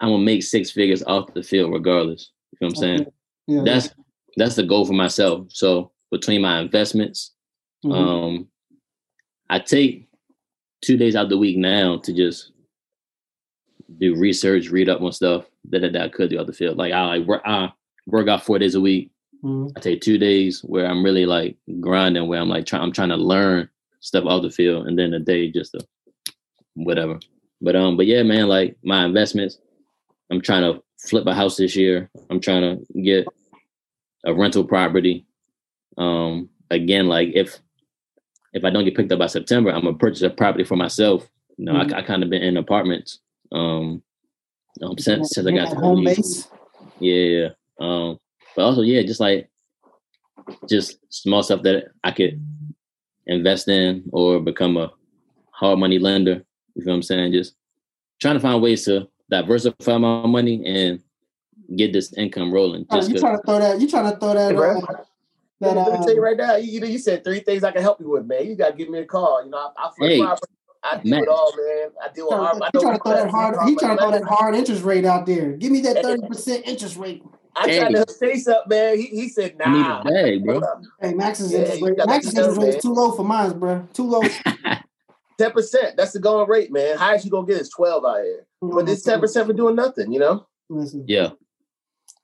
I'm 0.00 0.08
gonna 0.08 0.24
make 0.24 0.42
six 0.42 0.72
figures 0.72 1.04
off 1.04 1.34
the 1.34 1.44
field 1.44 1.72
regardless. 1.72 2.32
You 2.50 2.66
know 2.66 2.66
what 2.66 2.78
I'm 2.78 2.82
saying? 2.82 3.06
Yeah, 3.46 3.62
that's 3.64 3.90
that's 4.36 4.56
the 4.56 4.64
goal 4.64 4.86
for 4.86 4.92
myself. 4.92 5.46
So 5.50 5.92
between 6.10 6.42
my 6.42 6.58
investments, 6.58 7.32
mm-hmm. 7.84 7.92
um, 7.92 8.48
I 9.48 9.58
take 9.58 10.08
two 10.82 10.96
days 10.96 11.16
out 11.16 11.24
of 11.24 11.30
the 11.30 11.38
week 11.38 11.56
now 11.56 11.98
to 11.98 12.12
just 12.12 12.52
do 13.98 14.16
research, 14.16 14.68
read 14.68 14.88
up 14.88 15.00
on 15.00 15.12
stuff 15.12 15.44
that, 15.70 15.80
that 15.80 15.96
I 15.96 16.08
could 16.08 16.30
do 16.30 16.38
off 16.38 16.46
the 16.46 16.52
field. 16.52 16.78
Like 16.78 16.92
I 16.92 17.04
like 17.04 17.26
work, 17.26 17.42
I 17.44 17.72
work 18.06 18.28
out 18.28 18.44
four 18.44 18.58
days 18.58 18.74
a 18.74 18.80
week. 18.80 19.10
Mm-hmm. 19.44 19.76
I 19.76 19.80
take 19.80 20.00
two 20.00 20.18
days 20.18 20.60
where 20.60 20.86
I'm 20.86 21.04
really 21.04 21.26
like 21.26 21.56
grinding, 21.80 22.28
where 22.28 22.40
I'm 22.40 22.48
like 22.48 22.66
trying, 22.66 22.82
I'm 22.82 22.92
trying 22.92 23.08
to 23.10 23.16
learn 23.16 23.68
stuff 24.00 24.24
off 24.24 24.42
the 24.42 24.50
field, 24.50 24.86
and 24.86 24.98
then 24.98 25.14
a 25.14 25.18
day 25.18 25.50
just 25.50 25.72
to 25.72 25.86
whatever. 26.74 27.18
But 27.60 27.76
um, 27.76 27.96
but 27.96 28.06
yeah, 28.06 28.22
man, 28.22 28.48
like 28.48 28.76
my 28.82 29.04
investments, 29.04 29.58
I'm 30.30 30.40
trying 30.40 30.62
to 30.62 30.82
flip 30.98 31.26
a 31.26 31.34
house 31.34 31.56
this 31.56 31.76
year. 31.76 32.10
I'm 32.30 32.40
trying 32.40 32.62
to 32.62 33.00
get 33.00 33.26
a 34.24 34.34
rental 34.34 34.64
property. 34.64 35.26
Um, 35.96 36.50
again, 36.70 37.08
like 37.08 37.30
if 37.34 37.58
if 38.52 38.64
I 38.64 38.70
don't 38.70 38.84
get 38.84 38.96
picked 38.96 39.12
up 39.12 39.18
by 39.18 39.26
September, 39.26 39.70
I'm 39.70 39.82
gonna 39.82 39.96
purchase 39.96 40.22
a 40.22 40.30
property 40.30 40.64
for 40.64 40.76
myself. 40.76 41.28
You 41.56 41.66
know, 41.66 41.74
mm-hmm. 41.74 41.94
I, 41.94 41.98
I 41.98 42.02
kind 42.02 42.22
of 42.22 42.30
been 42.30 42.42
in 42.42 42.56
apartments 42.56 43.20
um, 43.52 44.02
um 44.82 44.98
since 44.98 45.30
since 45.30 45.46
I 45.46 45.52
got 45.52 45.70
to 45.70 45.76
home 45.76 46.04
base. 46.04 46.48
Yeah, 46.98 47.48
um, 47.80 48.18
but 48.56 48.62
also 48.62 48.82
yeah, 48.82 49.02
just 49.02 49.20
like 49.20 49.48
just 50.68 50.98
small 51.10 51.42
stuff 51.42 51.62
that 51.62 51.88
I 52.02 52.10
could 52.10 52.44
invest 53.26 53.68
in 53.68 54.04
or 54.12 54.40
become 54.40 54.76
a 54.76 54.90
hard 55.52 55.78
money 55.78 55.98
lender 55.98 56.44
you 56.74 56.84
feel 56.84 56.92
what 56.92 56.96
I'm 56.96 57.02
saying? 57.02 57.32
Just 57.32 57.54
trying 58.20 58.34
to 58.34 58.40
find 58.40 58.62
ways 58.62 58.84
to 58.84 59.08
diversify 59.30 59.98
my 59.98 60.26
money 60.26 60.64
and 60.66 61.00
get 61.76 61.92
this 61.92 62.12
income 62.14 62.52
rolling. 62.52 62.86
Just 62.90 63.10
oh, 63.10 63.12
you 63.14 63.20
trying 63.20 63.36
to 63.36 63.42
throw 63.44 63.58
that? 63.58 63.80
You 63.80 63.88
trying 63.88 64.12
to 64.12 64.18
throw 64.18 64.34
that? 64.34 64.54
Hey, 64.54 65.04
that 65.60 65.76
uh, 65.76 65.84
let 65.84 66.00
me 66.00 66.06
tell 66.06 66.14
you 66.14 66.22
right 66.22 66.36
now. 66.36 66.56
You, 66.56 66.84
you 66.86 66.98
said 66.98 67.22
three 67.22 67.40
things 67.40 67.64
I 67.64 67.70
can 67.70 67.82
help 67.82 68.00
you 68.00 68.10
with, 68.10 68.26
man. 68.26 68.46
You 68.46 68.56
got 68.56 68.70
to 68.70 68.76
give 68.76 68.88
me 68.88 69.00
a 69.00 69.04
call. 69.04 69.44
You 69.44 69.50
know, 69.50 69.72
I, 69.76 69.86
I 69.86 69.90
flip 69.96 70.10
hey, 70.10 70.20
property. 70.20 70.52
I 70.82 70.96
do 70.98 71.10
man. 71.10 71.22
it 71.22 71.28
all, 71.28 71.52
man. 71.56 71.88
I 72.02 72.08
do 72.14 72.28
it 72.28 72.34
hard. 72.34 72.62
He 72.72 72.80
trying 72.80 72.96
to 72.96 73.02
throw 73.02 73.12
that 73.12 73.30
hard. 73.30 73.68
He 73.68 73.76
trying 73.76 73.96
to 73.96 74.02
throw 74.02 74.10
that 74.12 74.24
hard 74.24 74.54
interest 74.54 74.82
rate 74.82 75.04
out 75.04 75.26
there. 75.26 75.52
Give 75.52 75.70
me 75.70 75.80
that 75.82 76.02
thirty 76.02 76.26
percent 76.26 76.66
interest 76.66 76.96
rate. 76.96 77.22
I 77.56 77.68
hey. 77.68 77.78
tried 77.78 77.94
to 77.94 78.12
say 78.12 78.36
something, 78.38 78.68
man. 78.68 78.96
He, 78.96 79.06
he 79.06 79.28
said, 79.28 79.58
"Nah." 79.58 79.64
I 79.66 79.72
need 79.72 80.10
a 80.10 80.14
bag, 80.14 80.44
bro. 80.44 80.62
Hey, 81.00 81.14
Max's 81.14 81.52
yeah, 81.52 81.60
interest 81.60 81.82
rate. 81.82 81.98
Max's 82.06 82.34
interest 82.34 82.60
rate 82.60 82.74
is 82.76 82.82
too 82.82 82.94
low 82.94 83.12
for 83.12 83.24
mine, 83.24 83.58
bro. 83.58 83.86
Too 83.92 84.04
low. 84.04 84.22
Ten 85.38 85.50
percent. 85.52 85.96
That's 85.96 86.12
the 86.12 86.20
going 86.20 86.48
rate, 86.48 86.72
man. 86.72 86.96
Highest 86.96 87.24
you 87.24 87.30
gonna 87.30 87.46
get 87.46 87.60
is 87.60 87.68
twelve 87.68 88.04
out 88.04 88.22
here. 88.22 88.46
But 88.62 88.86
this 88.86 89.02
ten 89.02 89.20
percent 89.20 89.46
for 89.46 89.52
doing 89.52 89.74
nothing, 89.74 90.12
you 90.12 90.20
know. 90.20 90.46
Yeah. 91.06 91.30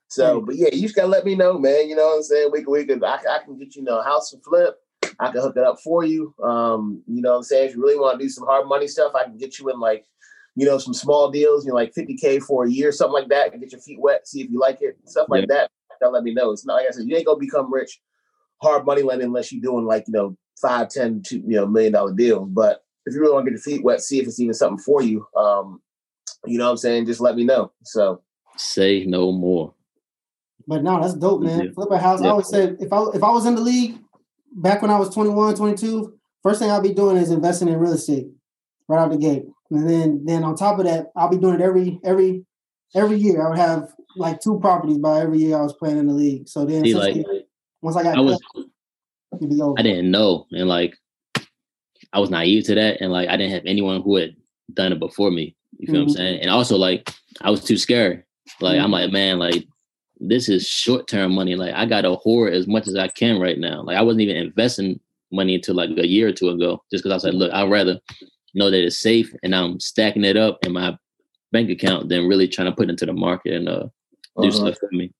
So, 0.08 0.40
but 0.40 0.56
yeah, 0.56 0.68
you 0.72 0.82
just 0.82 0.94
gotta 0.94 1.08
let 1.08 1.24
me 1.24 1.34
know, 1.34 1.58
man. 1.58 1.88
You 1.88 1.96
know 1.96 2.06
what 2.06 2.16
I'm 2.16 2.22
saying? 2.22 2.50
We 2.52 2.62
can, 2.62 2.72
we 2.72 2.84
can, 2.84 3.04
I, 3.04 3.18
I 3.28 3.44
can 3.44 3.58
get 3.58 3.74
you 3.74 3.82
know 3.82 4.00
a 4.00 4.04
house 4.04 4.30
to 4.30 4.38
flip. 4.38 4.76
I 5.18 5.30
can 5.30 5.40
hook 5.40 5.56
it 5.56 5.64
up 5.64 5.80
for 5.80 6.04
you. 6.04 6.34
Um, 6.42 7.02
you 7.06 7.22
know 7.22 7.32
what 7.32 7.36
I'm 7.38 7.42
saying? 7.42 7.70
If 7.70 7.76
you 7.76 7.82
really 7.82 7.98
want 7.98 8.18
to 8.18 8.24
do 8.24 8.28
some 8.28 8.46
hard 8.46 8.68
money 8.68 8.86
stuff, 8.86 9.14
I 9.14 9.24
can 9.24 9.38
get 9.38 9.58
you 9.58 9.70
in 9.70 9.80
like, 9.80 10.04
you 10.54 10.66
know, 10.66 10.78
some 10.78 10.94
small 10.94 11.30
deals, 11.30 11.64
you 11.64 11.70
know, 11.70 11.76
like 11.76 11.94
50K 11.94 12.42
for 12.42 12.64
a 12.64 12.70
year, 12.70 12.92
something 12.92 13.14
like 13.14 13.28
that, 13.28 13.52
and 13.52 13.60
get 13.60 13.72
your 13.72 13.80
feet 13.80 14.00
wet, 14.00 14.28
see 14.28 14.42
if 14.42 14.50
you 14.50 14.58
like 14.58 14.78
it, 14.80 14.96
stuff 15.06 15.28
like 15.28 15.46
yeah. 15.48 15.54
that. 15.54 15.70
Don't 16.00 16.12
let 16.12 16.22
me 16.22 16.34
know. 16.34 16.50
It's 16.50 16.66
not 16.66 16.74
like 16.74 16.86
I 16.86 16.90
said, 16.90 17.06
you 17.06 17.16
ain't 17.16 17.26
gonna 17.26 17.38
become 17.38 17.72
rich 17.72 18.00
hard 18.62 18.84
money 18.84 19.02
lending 19.02 19.28
unless 19.28 19.52
you're 19.52 19.62
doing 19.62 19.86
like, 19.86 20.04
you 20.06 20.12
know, 20.12 20.36
five, 20.60 20.88
ten, 20.88 21.22
two, 21.24 21.42
you 21.46 21.56
know, 21.56 21.66
million 21.66 21.92
dollar 21.92 22.12
deals. 22.12 22.48
But 22.50 22.82
if 23.06 23.14
you 23.14 23.20
really 23.20 23.32
want 23.32 23.46
to 23.46 23.50
get 23.50 23.56
your 23.56 23.76
feet 23.76 23.84
wet, 23.84 24.00
see 24.00 24.18
if 24.18 24.26
it's 24.26 24.40
even 24.40 24.54
something 24.54 24.78
for 24.78 25.02
you. 25.02 25.26
Um, 25.36 25.80
you 26.44 26.58
know 26.58 26.64
what 26.64 26.72
I'm 26.72 26.76
saying? 26.76 27.06
Just 27.06 27.20
let 27.20 27.36
me 27.36 27.44
know. 27.44 27.72
So 27.84 28.22
say 28.56 29.04
no 29.06 29.32
more. 29.32 29.74
But 30.66 30.82
no, 30.82 31.00
that's 31.00 31.14
dope, 31.14 31.42
man. 31.42 31.72
Flip 31.74 31.90
a 31.90 31.98
house. 31.98 32.20
Yeah. 32.20 32.28
I 32.28 32.30
always 32.30 32.48
said 32.48 32.76
if 32.80 32.92
I 32.92 33.02
if 33.14 33.22
I 33.22 33.30
was 33.30 33.46
in 33.46 33.54
the 33.54 33.60
league 33.60 33.98
back 34.52 34.82
when 34.82 34.90
I 34.90 34.98
was 34.98 35.14
21, 35.14 35.54
22, 35.54 36.18
first 36.42 36.60
thing 36.60 36.70
I'll 36.70 36.80
be 36.80 36.94
doing 36.94 37.16
is 37.16 37.30
investing 37.30 37.68
in 37.68 37.78
real 37.78 37.92
estate 37.92 38.26
right 38.88 39.00
out 39.00 39.10
the 39.10 39.18
gate. 39.18 39.44
And 39.70 39.88
then 39.88 40.24
then 40.24 40.44
on 40.44 40.56
top 40.56 40.78
of 40.78 40.86
that, 40.86 41.10
I'll 41.16 41.28
be 41.28 41.38
doing 41.38 41.54
it 41.54 41.60
every 41.60 42.00
every 42.04 42.44
every 42.94 43.16
year. 43.16 43.44
I 43.44 43.48
would 43.50 43.58
have 43.58 43.92
like 44.16 44.40
two 44.40 44.58
properties 44.60 44.98
by 44.98 45.20
every 45.20 45.38
year 45.38 45.56
I 45.56 45.62
was 45.62 45.74
playing 45.74 45.98
in 45.98 46.06
the 46.06 46.14
league. 46.14 46.48
So 46.48 46.64
then 46.64 46.84
See, 46.84 46.94
like, 46.94 47.16
once 47.82 47.96
I 47.96 48.02
got 48.02 48.16
I 48.16 48.20
was 48.20 48.40
I 49.32 49.82
didn't 49.82 50.10
know. 50.10 50.46
And 50.52 50.68
like 50.68 50.96
I 52.12 52.20
was 52.20 52.30
naive 52.30 52.64
to 52.64 52.74
that. 52.74 53.00
And 53.00 53.12
like 53.12 53.28
I 53.28 53.36
didn't 53.36 53.52
have 53.52 53.66
anyone 53.66 54.02
who 54.02 54.16
had 54.16 54.36
done 54.72 54.92
it 54.92 54.98
before 54.98 55.30
me. 55.30 55.54
You 55.78 55.86
feel 55.86 55.94
mm-hmm. 55.94 56.00
what 56.00 56.02
I'm 56.02 56.08
mm-hmm. 56.08 56.16
saying? 56.16 56.40
And 56.40 56.50
also 56.50 56.76
like 56.76 57.12
I 57.42 57.50
was 57.50 57.62
too 57.62 57.76
scared. 57.76 58.24
Like 58.60 58.76
mm-hmm. 58.76 58.84
I'm 58.84 58.90
like, 58.90 59.10
man, 59.10 59.38
like 59.38 59.66
this 60.18 60.48
is 60.48 60.66
short 60.66 61.08
term 61.08 61.34
money. 61.34 61.56
Like 61.56 61.74
I 61.74 61.86
got 61.86 62.02
to 62.02 62.14
hoard 62.16 62.54
as 62.54 62.66
much 62.66 62.88
as 62.88 62.96
I 62.96 63.08
can 63.08 63.40
right 63.40 63.58
now. 63.58 63.82
Like 63.82 63.96
I 63.96 64.02
wasn't 64.02 64.22
even 64.22 64.36
investing 64.36 65.00
money 65.32 65.54
until 65.54 65.74
like 65.74 65.90
a 65.90 66.06
year 66.06 66.28
or 66.28 66.32
two 66.32 66.48
ago, 66.48 66.82
just 66.90 67.02
because 67.02 67.12
I 67.12 67.14
was 67.16 67.24
like, 67.24 67.34
look, 67.34 67.52
I'd 67.52 67.70
rather 67.70 68.00
know 68.54 68.70
that 68.70 68.84
it's 68.84 68.98
safe 68.98 69.32
and 69.42 69.54
I'm 69.54 69.78
stacking 69.80 70.24
it 70.24 70.36
up 70.36 70.64
in 70.64 70.72
my 70.72 70.96
bank 71.52 71.70
account 71.70 72.08
than 72.08 72.28
really 72.28 72.48
trying 72.48 72.70
to 72.70 72.76
put 72.76 72.88
it 72.88 72.90
into 72.90 73.06
the 73.06 73.12
market 73.12 73.52
and 73.52 73.68
uh, 73.68 73.86
do 74.40 74.48
uh-huh. 74.48 74.50
stuff 74.50 74.78
for 74.78 74.88
me. 74.92 75.12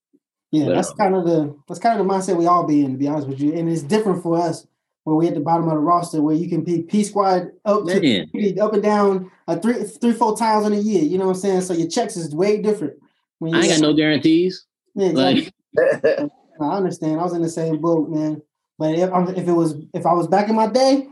Yeah, 0.53 0.67
but, 0.67 0.75
that's 0.77 0.91
um, 0.91 0.97
kind 0.97 1.15
of 1.15 1.25
the 1.25 1.57
that's 1.69 1.81
kind 1.81 2.01
of 2.01 2.07
the 2.07 2.13
mindset 2.13 2.37
we 2.37 2.47
all 2.47 2.67
be 2.67 2.85
in, 2.85 2.93
to 2.93 2.99
be 2.99 3.09
honest 3.09 3.29
with 3.29 3.41
you. 3.41 3.53
And 3.53 3.69
it's 3.71 3.83
different 3.83 4.23
for 4.23 4.39
us 4.39 4.67
where 5.05 5.15
we're 5.15 5.29
at 5.29 5.35
the 5.35 5.41
bottom 5.41 5.69
of 5.69 5.75
the 5.75 5.79
roster, 5.79 6.23
where 6.23 6.35
you 6.35 6.49
can 6.49 6.63
be 6.63 6.83
P 6.83 7.05
squad 7.05 7.51
up 7.65 7.87
to 7.87 8.61
up 8.61 8.73
and 8.73 8.83
down 8.83 9.31
uh, 9.47 9.57
three 9.57 9.85
three 9.85 10.13
four 10.13 10.37
times 10.37 10.67
in 10.67 10.73
a 10.73 10.77
year. 10.77 11.03
You 11.03 11.19
know 11.19 11.27
what 11.27 11.37
I'm 11.37 11.41
saying? 11.41 11.61
So 11.63 11.75
your 11.75 11.89
checks 11.89 12.17
is 12.17 12.35
way 12.35 12.61
different. 12.61 12.95
When 13.39 13.55
I 13.55 13.61
ain't 13.61 13.69
got 13.69 13.81
no 13.81 13.95
guarantees. 13.95 14.66
Yeah, 14.97 15.09
exactly. 15.09 15.53
Like, 15.77 16.31
I 16.61 16.77
understand. 16.77 17.21
I 17.21 17.25
was 17.25 17.35
in 17.35 17.43
the 17.43 17.49
same 17.49 17.81
boat, 17.81 18.09
man. 18.09 18.43
But 18.79 18.95
if, 18.95 19.11
if 19.37 19.49
it 19.49 19.53
was 19.53 19.77
if 19.95 20.07
I 20.07 20.13
was 20.13 20.27
back 20.27 20.49
in 20.49 20.57
my 20.57 20.67
day, 20.67 21.07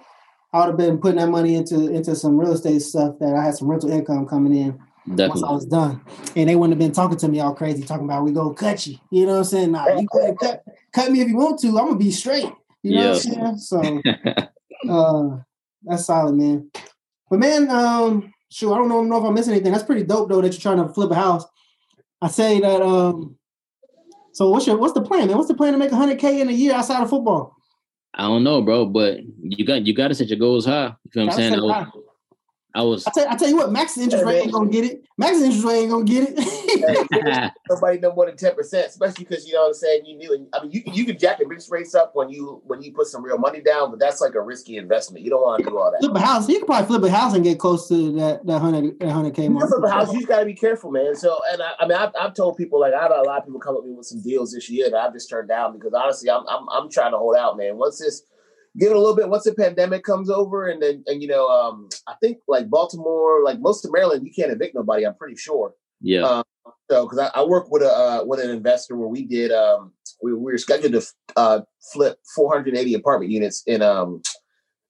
I 0.53 0.61
would 0.61 0.69
have 0.69 0.77
been 0.77 0.99
putting 0.99 1.19
that 1.19 1.29
money 1.29 1.55
into 1.55 1.89
into 1.91 2.15
some 2.17 2.39
real 2.39 2.53
estate 2.53 2.81
stuff 2.81 3.19
that 3.21 3.35
I 3.35 3.45
had 3.45 3.55
some 3.55 3.69
rental 3.69 3.91
income 3.91 4.27
coming 4.27 4.57
in. 4.57 4.79
Definitely. 5.07 5.29
Once 5.29 5.43
I 5.43 5.53
was 5.53 5.67
done, 5.67 6.01
and 6.35 6.49
they 6.49 6.57
wouldn't 6.57 6.73
have 6.73 6.79
been 6.79 6.95
talking 6.95 7.19
to 7.19 7.29
me 7.29 7.41
all 7.41 7.55
crazy, 7.55 7.83
talking 7.83 8.07
about 8.07 8.25
we 8.25 8.33
go 8.33 8.55
cut 8.55 8.87
you. 8.87 8.97
You 9.11 9.27
know 9.27 9.33
what 9.33 9.39
I'm 9.39 9.45
saying? 9.45 9.73
Nah, 9.73 9.99
you 9.99 10.09
cut 10.41 10.65
cut 10.93 11.13
me 11.13 11.21
if 11.21 11.29
you 11.29 11.37
want 11.37 11.61
to. 11.61 11.69
I'm 11.69 11.75
gonna 11.75 11.97
be 11.97 12.11
straight. 12.11 12.51
You 12.83 12.95
know 12.95 13.11
what 13.11 13.27
I'm 13.27 13.59
saying? 13.59 13.59
So 13.59 14.03
uh, 14.89 15.43
that's 15.83 16.07
solid, 16.07 16.35
man. 16.37 16.71
But 17.29 17.39
man, 17.39 17.71
um, 17.71 18.33
sure, 18.51 18.75
I 18.75 18.79
don't 18.79 18.89
know, 18.89 19.03
know 19.03 19.19
if 19.19 19.25
I'm 19.25 19.35
missing 19.35 19.53
anything. 19.53 19.73
That's 19.73 19.85
pretty 19.85 20.05
dope 20.05 20.31
though 20.31 20.41
that 20.41 20.53
you're 20.53 20.61
trying 20.61 20.87
to 20.87 20.93
flip 20.93 21.11
a 21.11 21.15
house. 21.15 21.45
I 22.23 22.29
say 22.29 22.61
that 22.61 22.81
um 22.81 23.37
so 24.35 24.51
what's 24.51 24.67
your 24.67 24.77
what's 24.77 24.93
the 24.95 25.01
plan, 25.01 25.29
man? 25.29 25.37
What's 25.37 25.49
the 25.49 25.55
plan 25.55 25.73
to 25.73 25.79
make 25.79 25.93
hundred 25.93 26.19
K 26.19 26.41
in 26.41 26.49
a 26.49 26.53
year 26.53 26.75
outside 26.75 27.03
of 27.03 27.09
football? 27.09 27.57
I 28.15 28.23
don't 28.23 28.43
know, 28.45 28.63
bro, 28.63 28.87
but 28.87 29.21
you 29.41 29.65
got 29.65 29.87
you 29.87 29.95
got 29.95 30.09
to 30.09 30.15
set 30.15 30.29
your 30.29 30.39
goals 30.39 30.67
high. 30.67 30.95
You 31.15 31.21
know 31.21 31.27
what 31.27 31.39
I'm 31.39 31.53
saying? 31.53 32.04
I 32.77 32.83
was. 32.83 33.07
I 33.07 33.13
tell, 33.15 33.29
I 33.29 33.37
tell 33.37 33.49
you 33.49 33.57
what, 33.57 33.71
Max's 33.71 34.03
interest 34.03 34.25
rate 34.25 34.41
ain't 34.43 34.53
gonna 34.53 34.69
get 34.69 34.85
it. 34.85 35.05
Max's 35.17 35.43
interest 35.43 35.65
rate 35.65 35.83
ain't 35.83 35.91
gonna 35.91 36.05
get 36.05 36.29
it. 36.29 37.53
Nobody 37.71 38.01
know 38.01 38.13
more 38.13 38.27
than 38.27 38.37
ten 38.37 38.57
percent, 38.57 38.89
especially 38.89 39.25
because 39.25 39.47
you 39.47 39.55
know 39.55 39.61
what 39.61 39.69
I'm 39.69 39.75
saying. 39.75 40.05
You 40.07 40.17
knew. 40.17 40.49
I 40.53 40.61
mean, 40.61 40.73
you 40.73 40.83
you 40.87 41.05
can 41.05 41.17
jack 41.17 41.39
the 41.39 41.45
interest 41.45 41.71
rates 41.71 41.95
up 41.95 42.17
when 42.17 42.31
you 42.31 42.61
when 42.65 42.83
you 42.83 42.93
put 42.93 43.07
some 43.07 43.25
real 43.25 43.39
money 43.39 43.61
down, 43.61 43.91
but 43.91 44.01
that's 44.01 44.21
like 44.21 44.35
a 44.35 44.41
risky 44.41 44.77
investment. 44.77 45.25
You 45.25 45.31
don't 45.31 45.43
want 45.43 45.63
to 45.63 45.71
do 45.71 45.79
all 45.79 45.93
that. 45.93 46.01
Flip 46.01 46.17
a 46.17 46.21
house. 46.21 46.49
You 46.49 46.59
can 46.59 46.67
probably 46.67 46.87
flip 46.89 47.03
a 47.05 47.11
house 47.17 47.35
and 47.35 47.45
get 47.45 47.61
close 47.61 47.87
to 47.89 48.11
that 48.17 48.45
that 48.45 48.59
hundred 48.59 48.99
that 48.99 49.13
hundred 49.13 49.35
k 49.35 49.49
mark. 49.49 49.69
Flip 49.69 49.85
a 49.85 49.89
house. 49.89 50.13
You 50.13 50.19
just 50.19 50.29
got 50.29 50.41
to 50.41 50.47
be 50.47 50.55
careful, 50.55 50.91
man. 50.91 51.15
So, 51.15 51.39
and 51.53 51.63
I, 51.63 51.73
I 51.79 51.87
mean, 51.87 51.97
I've, 51.97 52.11
I've 52.21 52.35
told 52.35 52.57
people 52.57 52.81
like 52.81 52.93
I 52.93 53.03
had 53.03 53.13
a 53.13 53.23
lot 53.23 53.39
of 53.39 53.45
people 53.45 53.61
come 53.61 53.77
up 53.77 53.83
with 53.83 53.91
me 53.93 53.97
with 53.97 54.07
some 54.07 54.21
deals 54.21 54.53
this 54.53 54.69
year 54.69 54.91
that 54.91 54.97
I've 54.97 55.13
just 55.13 55.31
turned 55.31 55.49
down 55.49 55.79
because 55.79 55.93
honestly, 55.95 56.29
I'm 56.29 56.43
I'm 56.49 56.69
I'm 56.71 56.91
trying 56.91 57.13
to 57.13 57.19
hold 57.19 57.37
out, 57.37 57.57
man. 57.57 57.77
Once 57.77 58.01
this 58.01 58.25
give 58.79 58.91
it 58.91 58.97
a 58.97 59.01
little 59.01 59.17
bit 59.17 59.29
once 59.29 59.45
the 59.45 59.55
pandemic 59.55 60.03
comes 60.03 60.29
over 60.29 60.69
and 60.69 60.83
then 60.83 61.05
and 61.07 61.23
you 61.23 61.29
know 61.29 61.47
um 61.49 61.89
i 62.09 62.15
think 62.21 62.39
like 62.49 62.69
baltimore 62.69 63.43
like 63.45 63.61
most 63.61 63.85
of 63.85 63.93
maryland 63.93 64.27
you 64.27 64.33
can't 64.33 64.53
evict 64.53 64.75
nobody 64.75 65.07
i'm 65.07 65.15
pretty 65.15 65.37
sure. 65.37 65.75
Yeah. 66.01 66.23
Um, 66.23 66.45
so 66.91 67.05
because 67.05 67.19
I, 67.19 67.41
I, 67.41 67.45
work 67.45 67.71
with 67.71 67.83
a 67.83 67.91
uh, 67.91 68.25
with 68.27 68.39
an 68.41 68.51
investor 68.51 68.95
where 68.97 69.09
we 69.09 69.25
did 69.25 69.51
um 69.53 69.93
we, 70.23 70.35
we 70.35 70.53
were 70.53 70.59
scheduled 70.59 70.93
to 70.93 71.03
uh 71.37 71.61
flip 71.93 72.19
480 72.35 72.95
apartment 72.95 73.31
units 73.31 73.63
in 73.67 73.81
um 73.81 74.21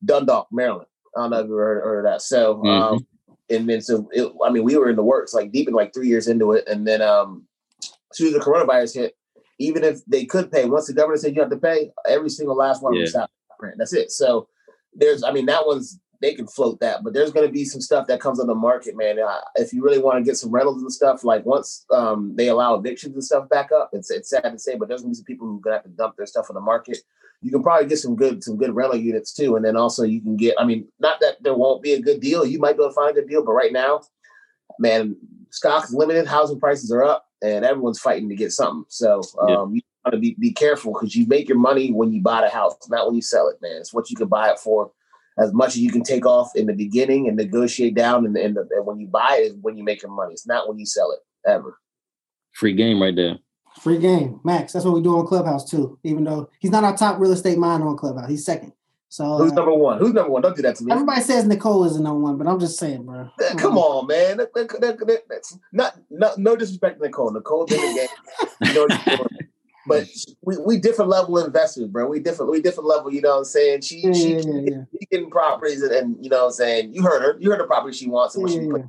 dundalk 0.05 0.49
maryland. 0.51 0.89
I 1.17 1.21
don't 1.21 1.31
know 1.31 1.41
if 1.41 1.47
you 1.47 1.55
heard, 1.55 1.85
heard 1.85 2.05
of 2.05 2.13
that. 2.13 2.23
So 2.23 2.57
mm-hmm. 2.57 2.69
um 2.69 3.07
and 3.49 3.69
then 3.69 3.81
so 3.81 4.09
it, 4.13 4.33
i 4.45 4.51
mean 4.51 4.65
we 4.65 4.77
were 4.77 4.91
in 4.91 4.97
the 4.97 5.05
works 5.05 5.35
like 5.35 5.53
deep 5.53 5.69
in 5.69 5.75
like 5.75 5.95
three 5.95 6.09
years 6.09 6.27
into 6.27 6.53
it. 6.53 6.67
And 6.67 6.87
then 6.87 7.01
um 7.01 7.47
as 7.83 8.17
soon 8.17 8.29
as 8.29 8.35
the 8.35 8.41
coronavirus 8.41 8.95
hit 8.95 9.15
even 9.61 9.85
if 9.85 10.05
they 10.07 10.25
could 10.25 10.51
pay 10.51 10.65
once 10.65 10.89
the 10.89 10.95
government 10.95 11.21
said 11.21 11.35
you 11.37 11.43
have 11.43 11.51
to 11.51 11.57
pay 11.57 11.93
every 12.09 12.31
single 12.31 12.57
last 12.57 12.83
one 12.83 12.95
yeah. 12.95 13.03
of 13.03 13.07
them 13.07 13.11
stopped 13.11 13.33
print. 13.65 13.79
That's 13.79 13.95
it. 13.95 14.11
So 14.11 14.49
there's, 14.95 15.25
I 15.25 15.33
mean, 15.33 15.47
that 15.47 15.67
one's 15.67 15.99
they 16.21 16.35
can 16.35 16.47
float 16.47 16.81
that, 16.81 17.05
but 17.05 17.13
there's 17.13 17.33
going 17.33 17.47
to 17.47 17.53
be 17.53 17.65
some 17.65 17.81
stuff 17.81 18.07
that 18.07 18.21
comes 18.21 18.41
on 18.41 18.47
the 18.47 18.55
market, 18.55 18.97
man. 18.97 19.19
Uh, 19.19 19.41
if 19.57 19.73
you 19.73 19.83
really 19.83 19.99
want 19.99 20.17
to 20.17 20.25
get 20.25 20.39
some 20.39 20.51
rentals 20.51 20.81
and 20.81 20.93
stuff, 20.93 21.23
like 21.23 21.45
once 21.45 21.85
um, 21.93 22.35
they 22.37 22.49
allow 22.49 22.75
evictions 22.77 23.15
and 23.15 23.25
stuff 23.25 23.49
back 23.49 23.71
up, 23.73 23.91
it's 23.93 24.11
it's 24.11 24.31
sad 24.31 24.43
to 24.43 24.59
say, 24.59 24.77
but 24.77 24.89
there's 24.89 25.03
going 25.03 25.13
to 25.13 25.17
be 25.17 25.19
some 25.19 25.25
people 25.25 25.47
who 25.47 25.57
are 25.57 25.61
going 25.61 25.73
to 25.73 25.79
have 25.79 25.85
to 25.85 25.91
dump 25.91 26.17
their 26.17 26.27
stuff 26.27 26.47
on 26.49 26.55
the 26.55 26.61
market. 26.61 26.99
You 27.43 27.51
can 27.51 27.63
probably 27.63 27.89
get 27.89 27.99
some 27.99 28.17
good 28.17 28.43
some 28.43 28.57
good 28.57 28.75
rental 28.75 28.99
units 28.99 29.35
too, 29.35 29.57
and 29.57 29.65
then 29.65 29.77
also 29.77 30.05
you 30.05 30.23
can 30.23 30.37
get. 30.37 30.55
I 30.59 30.65
mean, 30.65 30.89
not 30.99 31.21
that 31.21 31.43
there 31.43 31.55
won't 31.55 31.83
be 31.83 31.93
a 31.93 32.01
good 32.01 32.21
deal. 32.21 32.47
You 32.47 32.59
might 32.59 32.77
be 32.77 32.83
able 32.83 32.91
to 32.91 32.95
find 32.95 33.11
a 33.11 33.21
good 33.21 33.29
deal, 33.29 33.45
but 33.45 33.53
right 33.53 33.73
now, 33.73 34.01
man, 34.79 35.17
stocks 35.51 35.93
limited, 35.93 36.27
housing 36.27 36.61
prices 36.61 36.91
are 36.91 37.05
up, 37.05 37.27
and 37.43 37.65
everyone's 37.67 38.01
fighting 38.01 38.31
to 38.31 38.37
get 38.37 38.53
something. 38.53 38.87
So 38.89 39.21
um, 39.41 39.75
yeah. 39.75 39.81
You 40.07 40.11
to 40.13 40.19
be, 40.19 40.37
be 40.39 40.53
careful 40.53 40.93
because 40.93 41.15
you 41.15 41.27
make 41.27 41.49
your 41.49 41.59
money 41.59 41.91
when 41.93 42.13
you 42.13 42.21
buy 42.21 42.41
the 42.41 42.49
house, 42.49 42.75
not 42.89 43.07
when 43.07 43.17
you 43.17 43.23
sell 43.23 43.49
it, 43.49 43.57
man. 43.63 43.77
It's 43.77 43.95
what 43.95 44.11
you 44.11 44.17
can 44.17 44.29
buy 44.29 44.51
it 44.51 44.59
for. 44.59 44.91
As 45.37 45.53
much 45.53 45.71
as 45.71 45.79
you 45.79 45.91
can 45.91 46.05
take 46.05 46.27
off 46.27 46.51
in 46.55 46.67
the 46.67 46.73
beginning 46.73 47.27
and 47.27 47.37
negotiate 47.37 47.95
down, 47.95 48.25
and, 48.25 48.37
and, 48.37 48.57
the, 48.57 48.69
and 48.71 48.87
when 48.87 49.01
you 49.01 49.09
buy 49.09 49.39
it 49.41 49.47
is 49.47 49.55
when 49.61 49.77
you 49.77 49.83
make 49.83 50.03
your 50.03 50.13
money. 50.13 50.33
It's 50.33 50.47
not 50.47 50.69
when 50.69 50.79
you 50.79 50.87
sell 50.87 51.11
it 51.11 51.19
ever. 51.49 51.77
Free 52.53 52.73
game 52.73 53.03
right 53.03 53.17
there. 53.17 53.39
Free 53.81 53.99
game, 53.99 54.41
Max. 54.45 54.73
That's 54.73 54.85
what 54.85 54.95
we 54.95 55.03
do 55.03 55.19
on 55.19 55.27
Clubhouse 55.27 55.69
too. 55.69 55.99
Even 56.05 56.23
though 56.23 56.49
he's 56.61 56.71
not 56.71 56.85
our 56.85 56.97
top 56.97 57.19
real 57.19 57.33
estate 57.33 57.59
mind 57.59 57.83
on 57.83 57.97
Clubhouse, 57.97 58.31
he's 58.31 58.45
second. 58.45 58.73
So 59.09 59.39
who's 59.39 59.53
uh, 59.53 59.57
number 59.57 59.75
one? 59.75 59.99
Who's 59.99 60.13
number 60.13 60.31
one? 60.31 60.43
Don't 60.43 60.57
do 60.57 60.63
that 60.63 60.77
to 60.77 60.85
me. 60.85 60.93
Everybody 60.93 61.21
says 61.21 61.45
Nicole 61.47 61.85
is 61.85 61.97
the 61.97 62.03
number 62.03 62.21
one, 62.21 62.37
but 62.37 62.47
I'm 62.47 62.61
just 62.61 62.79
saying, 62.79 63.05
bro. 63.05 63.29
Come 63.59 63.79
on, 63.79 64.07
man. 64.07 64.37
That, 64.37 64.55
that, 64.55 64.69
that, 64.81 65.23
that's 65.29 65.59
not, 65.73 65.97
not 66.11 66.39
no 66.39 66.55
disrespect 66.55 66.99
to 66.99 67.07
Nicole. 67.07 67.33
Nicole's 67.33 67.73
in 67.73 67.81
the 67.81 67.95
game. 67.95 68.09
You 68.69 68.75
know 68.75 68.87
but 69.87 70.09
we, 70.43 70.57
we 70.59 70.79
different 70.79 71.11
level 71.11 71.39
investors, 71.39 71.89
bro. 71.89 72.07
We 72.07 72.21
different 72.21 72.51
we 72.51 72.61
different 72.61 72.89
level, 72.89 73.13
you 73.13 73.21
know 73.21 73.31
what 73.31 73.39
I'm 73.39 73.45
saying? 73.45 73.83
She 73.83 74.01
yeah, 74.01 74.13
she, 74.13 74.33
yeah, 74.35 74.41
yeah. 74.43 74.85
she 74.93 75.07
getting 75.11 75.31
properties 75.31 75.83
and, 75.83 75.93
and, 75.93 76.17
you 76.25 76.31
know 76.31 76.39
what 76.41 76.47
I'm 76.47 76.53
saying, 76.53 76.95
you 76.95 77.03
heard 77.03 77.23
her, 77.23 77.37
you 77.39 77.51
heard 77.51 77.61
the 77.61 77.65
property 77.65 77.97
she 77.97 78.09
wants 78.09 78.35
and 78.35 78.43
what 78.43 78.53
she 78.53 78.67
put 78.67 78.83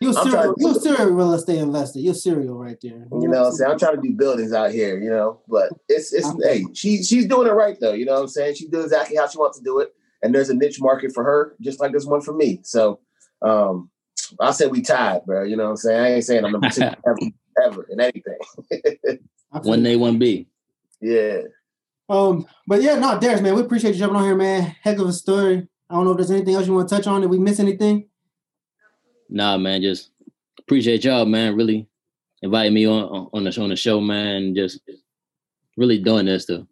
You're 0.00 0.12
serial, 0.12 0.54
you're 0.58 0.74
serial 0.74 1.10
real 1.10 1.32
estate 1.34 1.58
investor. 1.58 2.00
You're 2.00 2.14
serial 2.14 2.58
right 2.58 2.78
there. 2.82 3.06
You, 3.12 3.22
you 3.22 3.28
know 3.28 3.42
what 3.42 3.48
I'm 3.48 3.52
saying? 3.52 3.70
I'm 3.70 3.78
trying 3.78 3.96
to 3.96 4.02
do 4.02 4.12
buildings 4.14 4.52
out 4.52 4.72
here, 4.72 4.98
you 4.98 5.10
know. 5.10 5.40
But 5.48 5.72
it's 5.88 6.12
it's 6.12 6.30
hey, 6.42 6.64
she 6.74 7.02
she's 7.02 7.26
doing 7.26 7.46
it 7.46 7.52
right 7.52 7.78
though, 7.80 7.92
you 7.92 8.04
know 8.04 8.14
what 8.14 8.22
I'm 8.22 8.28
saying? 8.28 8.56
She's 8.56 8.68
doing 8.68 8.84
exactly 8.84 9.16
how 9.16 9.28
she 9.28 9.38
wants 9.38 9.58
to 9.58 9.64
do 9.64 9.78
it. 9.80 9.94
And 10.22 10.34
there's 10.34 10.50
a 10.50 10.54
niche 10.54 10.80
market 10.80 11.12
for 11.14 11.24
her, 11.24 11.56
just 11.60 11.80
like 11.80 11.92
there's 11.92 12.06
one 12.06 12.20
for 12.20 12.34
me. 12.34 12.60
So 12.62 13.00
um 13.42 13.90
I 14.38 14.52
said 14.52 14.70
we 14.70 14.82
tied, 14.82 15.24
bro. 15.24 15.44
You 15.44 15.56
know 15.56 15.64
what 15.64 15.70
I'm 15.70 15.76
saying? 15.76 16.00
I 16.00 16.14
ain't 16.14 16.24
saying 16.24 16.44
I'm 16.44 16.52
number 16.52 16.68
two 16.72 16.82
ever, 16.82 17.18
ever 17.64 17.86
in 17.90 18.00
anything. 18.00 18.38
One 19.50 19.84
A, 19.86 19.96
one 19.96 20.18
B. 20.18 20.48
Yeah. 21.00 21.40
Um, 22.08 22.46
but 22.66 22.82
yeah, 22.82 22.96
no, 22.96 23.18
Darius, 23.18 23.40
man, 23.40 23.54
we 23.54 23.62
appreciate 23.62 23.94
you 23.94 24.00
jumping 24.00 24.16
on 24.16 24.24
here, 24.24 24.36
man. 24.36 24.74
Heck 24.82 24.98
of 24.98 25.08
a 25.08 25.12
story. 25.12 25.68
I 25.88 25.94
don't 25.94 26.04
know 26.04 26.12
if 26.12 26.16
there's 26.18 26.30
anything 26.30 26.54
else 26.54 26.66
you 26.66 26.74
want 26.74 26.88
to 26.88 26.94
touch 26.94 27.06
on. 27.06 27.20
Did 27.20 27.30
we 27.30 27.38
miss 27.38 27.60
anything? 27.60 28.08
Nah, 29.28 29.56
man, 29.58 29.82
just 29.82 30.10
appreciate 30.58 31.04
y'all, 31.04 31.24
man. 31.24 31.56
Really 31.56 31.88
inviting 32.42 32.74
me 32.74 32.86
on 32.86 33.28
on 33.32 33.44
the 33.44 33.60
on 33.60 33.70
the 33.70 33.76
show, 33.76 34.00
man. 34.00 34.54
Just 34.54 34.80
really 35.76 35.98
doing 35.98 36.26
this 36.26 36.46
to 36.46 36.66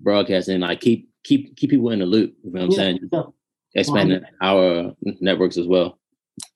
broadcast 0.00 0.48
and 0.48 0.62
like 0.62 0.80
keep 0.80 1.08
keep 1.24 1.56
keep 1.56 1.70
people 1.70 1.90
in 1.90 1.98
the 1.98 2.06
loop. 2.06 2.34
You 2.42 2.52
know 2.52 2.60
what 2.60 2.64
I'm 2.64 2.70
yeah, 2.70 2.76
saying? 2.76 2.98
Yeah. 3.12 3.22
Expanding 3.74 4.24
our 4.40 4.94
networks 5.20 5.58
as 5.58 5.66
well. 5.66 5.98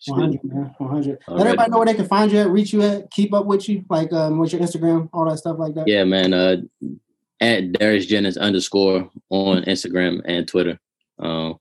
100, 0.06 0.44
man. 0.44 0.74
100. 0.78 1.18
Let 1.28 1.46
everybody 1.46 1.70
know 1.70 1.78
where 1.78 1.86
they 1.86 1.94
can 1.94 2.08
find 2.08 2.32
you 2.32 2.38
at, 2.38 2.50
reach 2.50 2.72
you 2.72 2.82
at, 2.82 3.10
keep 3.10 3.34
up 3.34 3.46
with 3.46 3.68
you, 3.68 3.84
like 3.90 4.12
um, 4.12 4.38
what's 4.38 4.52
your 4.52 4.60
Instagram, 4.62 5.08
all 5.12 5.28
that 5.28 5.38
stuff 5.38 5.58
like 5.58 5.74
that. 5.74 5.86
Yeah, 5.86 6.04
man. 6.04 6.32
Uh, 6.32 6.56
at 7.40 7.72
Darius 7.72 8.06
Jennings 8.06 8.36
underscore 8.36 9.10
on 9.30 9.62
Instagram 9.64 10.20
and 10.24 10.46
Twitter. 10.46 10.78
Um, 11.18 11.58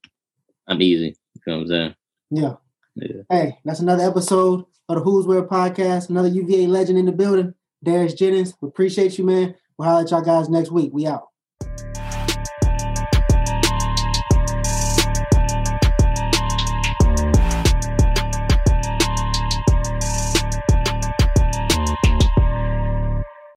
I'm 0.68 0.82
easy. 0.82 1.18
You 1.36 1.42
know 1.48 1.58
what 1.58 1.62
I'm 1.62 1.68
saying? 1.68 1.96
Yeah. 2.32 2.54
yeah. 2.96 3.22
Hey, 3.30 3.58
that's 3.66 3.80
another 3.80 4.04
episode 4.04 4.66
of 4.88 4.96
the 4.96 5.02
Who's 5.02 5.26
Where 5.26 5.44
podcast. 5.44 6.10
Another 6.10 6.28
UVA 6.28 6.68
legend 6.68 6.98
in 6.98 7.06
the 7.06 7.12
building. 7.12 7.54
Darius 7.84 8.14
Jennings. 8.14 8.54
We 8.62 8.68
appreciate 8.68 9.18
you, 9.18 9.26
man. 9.26 9.56
We'll 9.78 9.88
holler 9.88 10.04
at 10.04 10.12
y'all 10.12 10.22
guys 10.22 10.50
next 10.50 10.72
week. 10.72 10.92
We 10.94 11.08
out. 11.08 11.29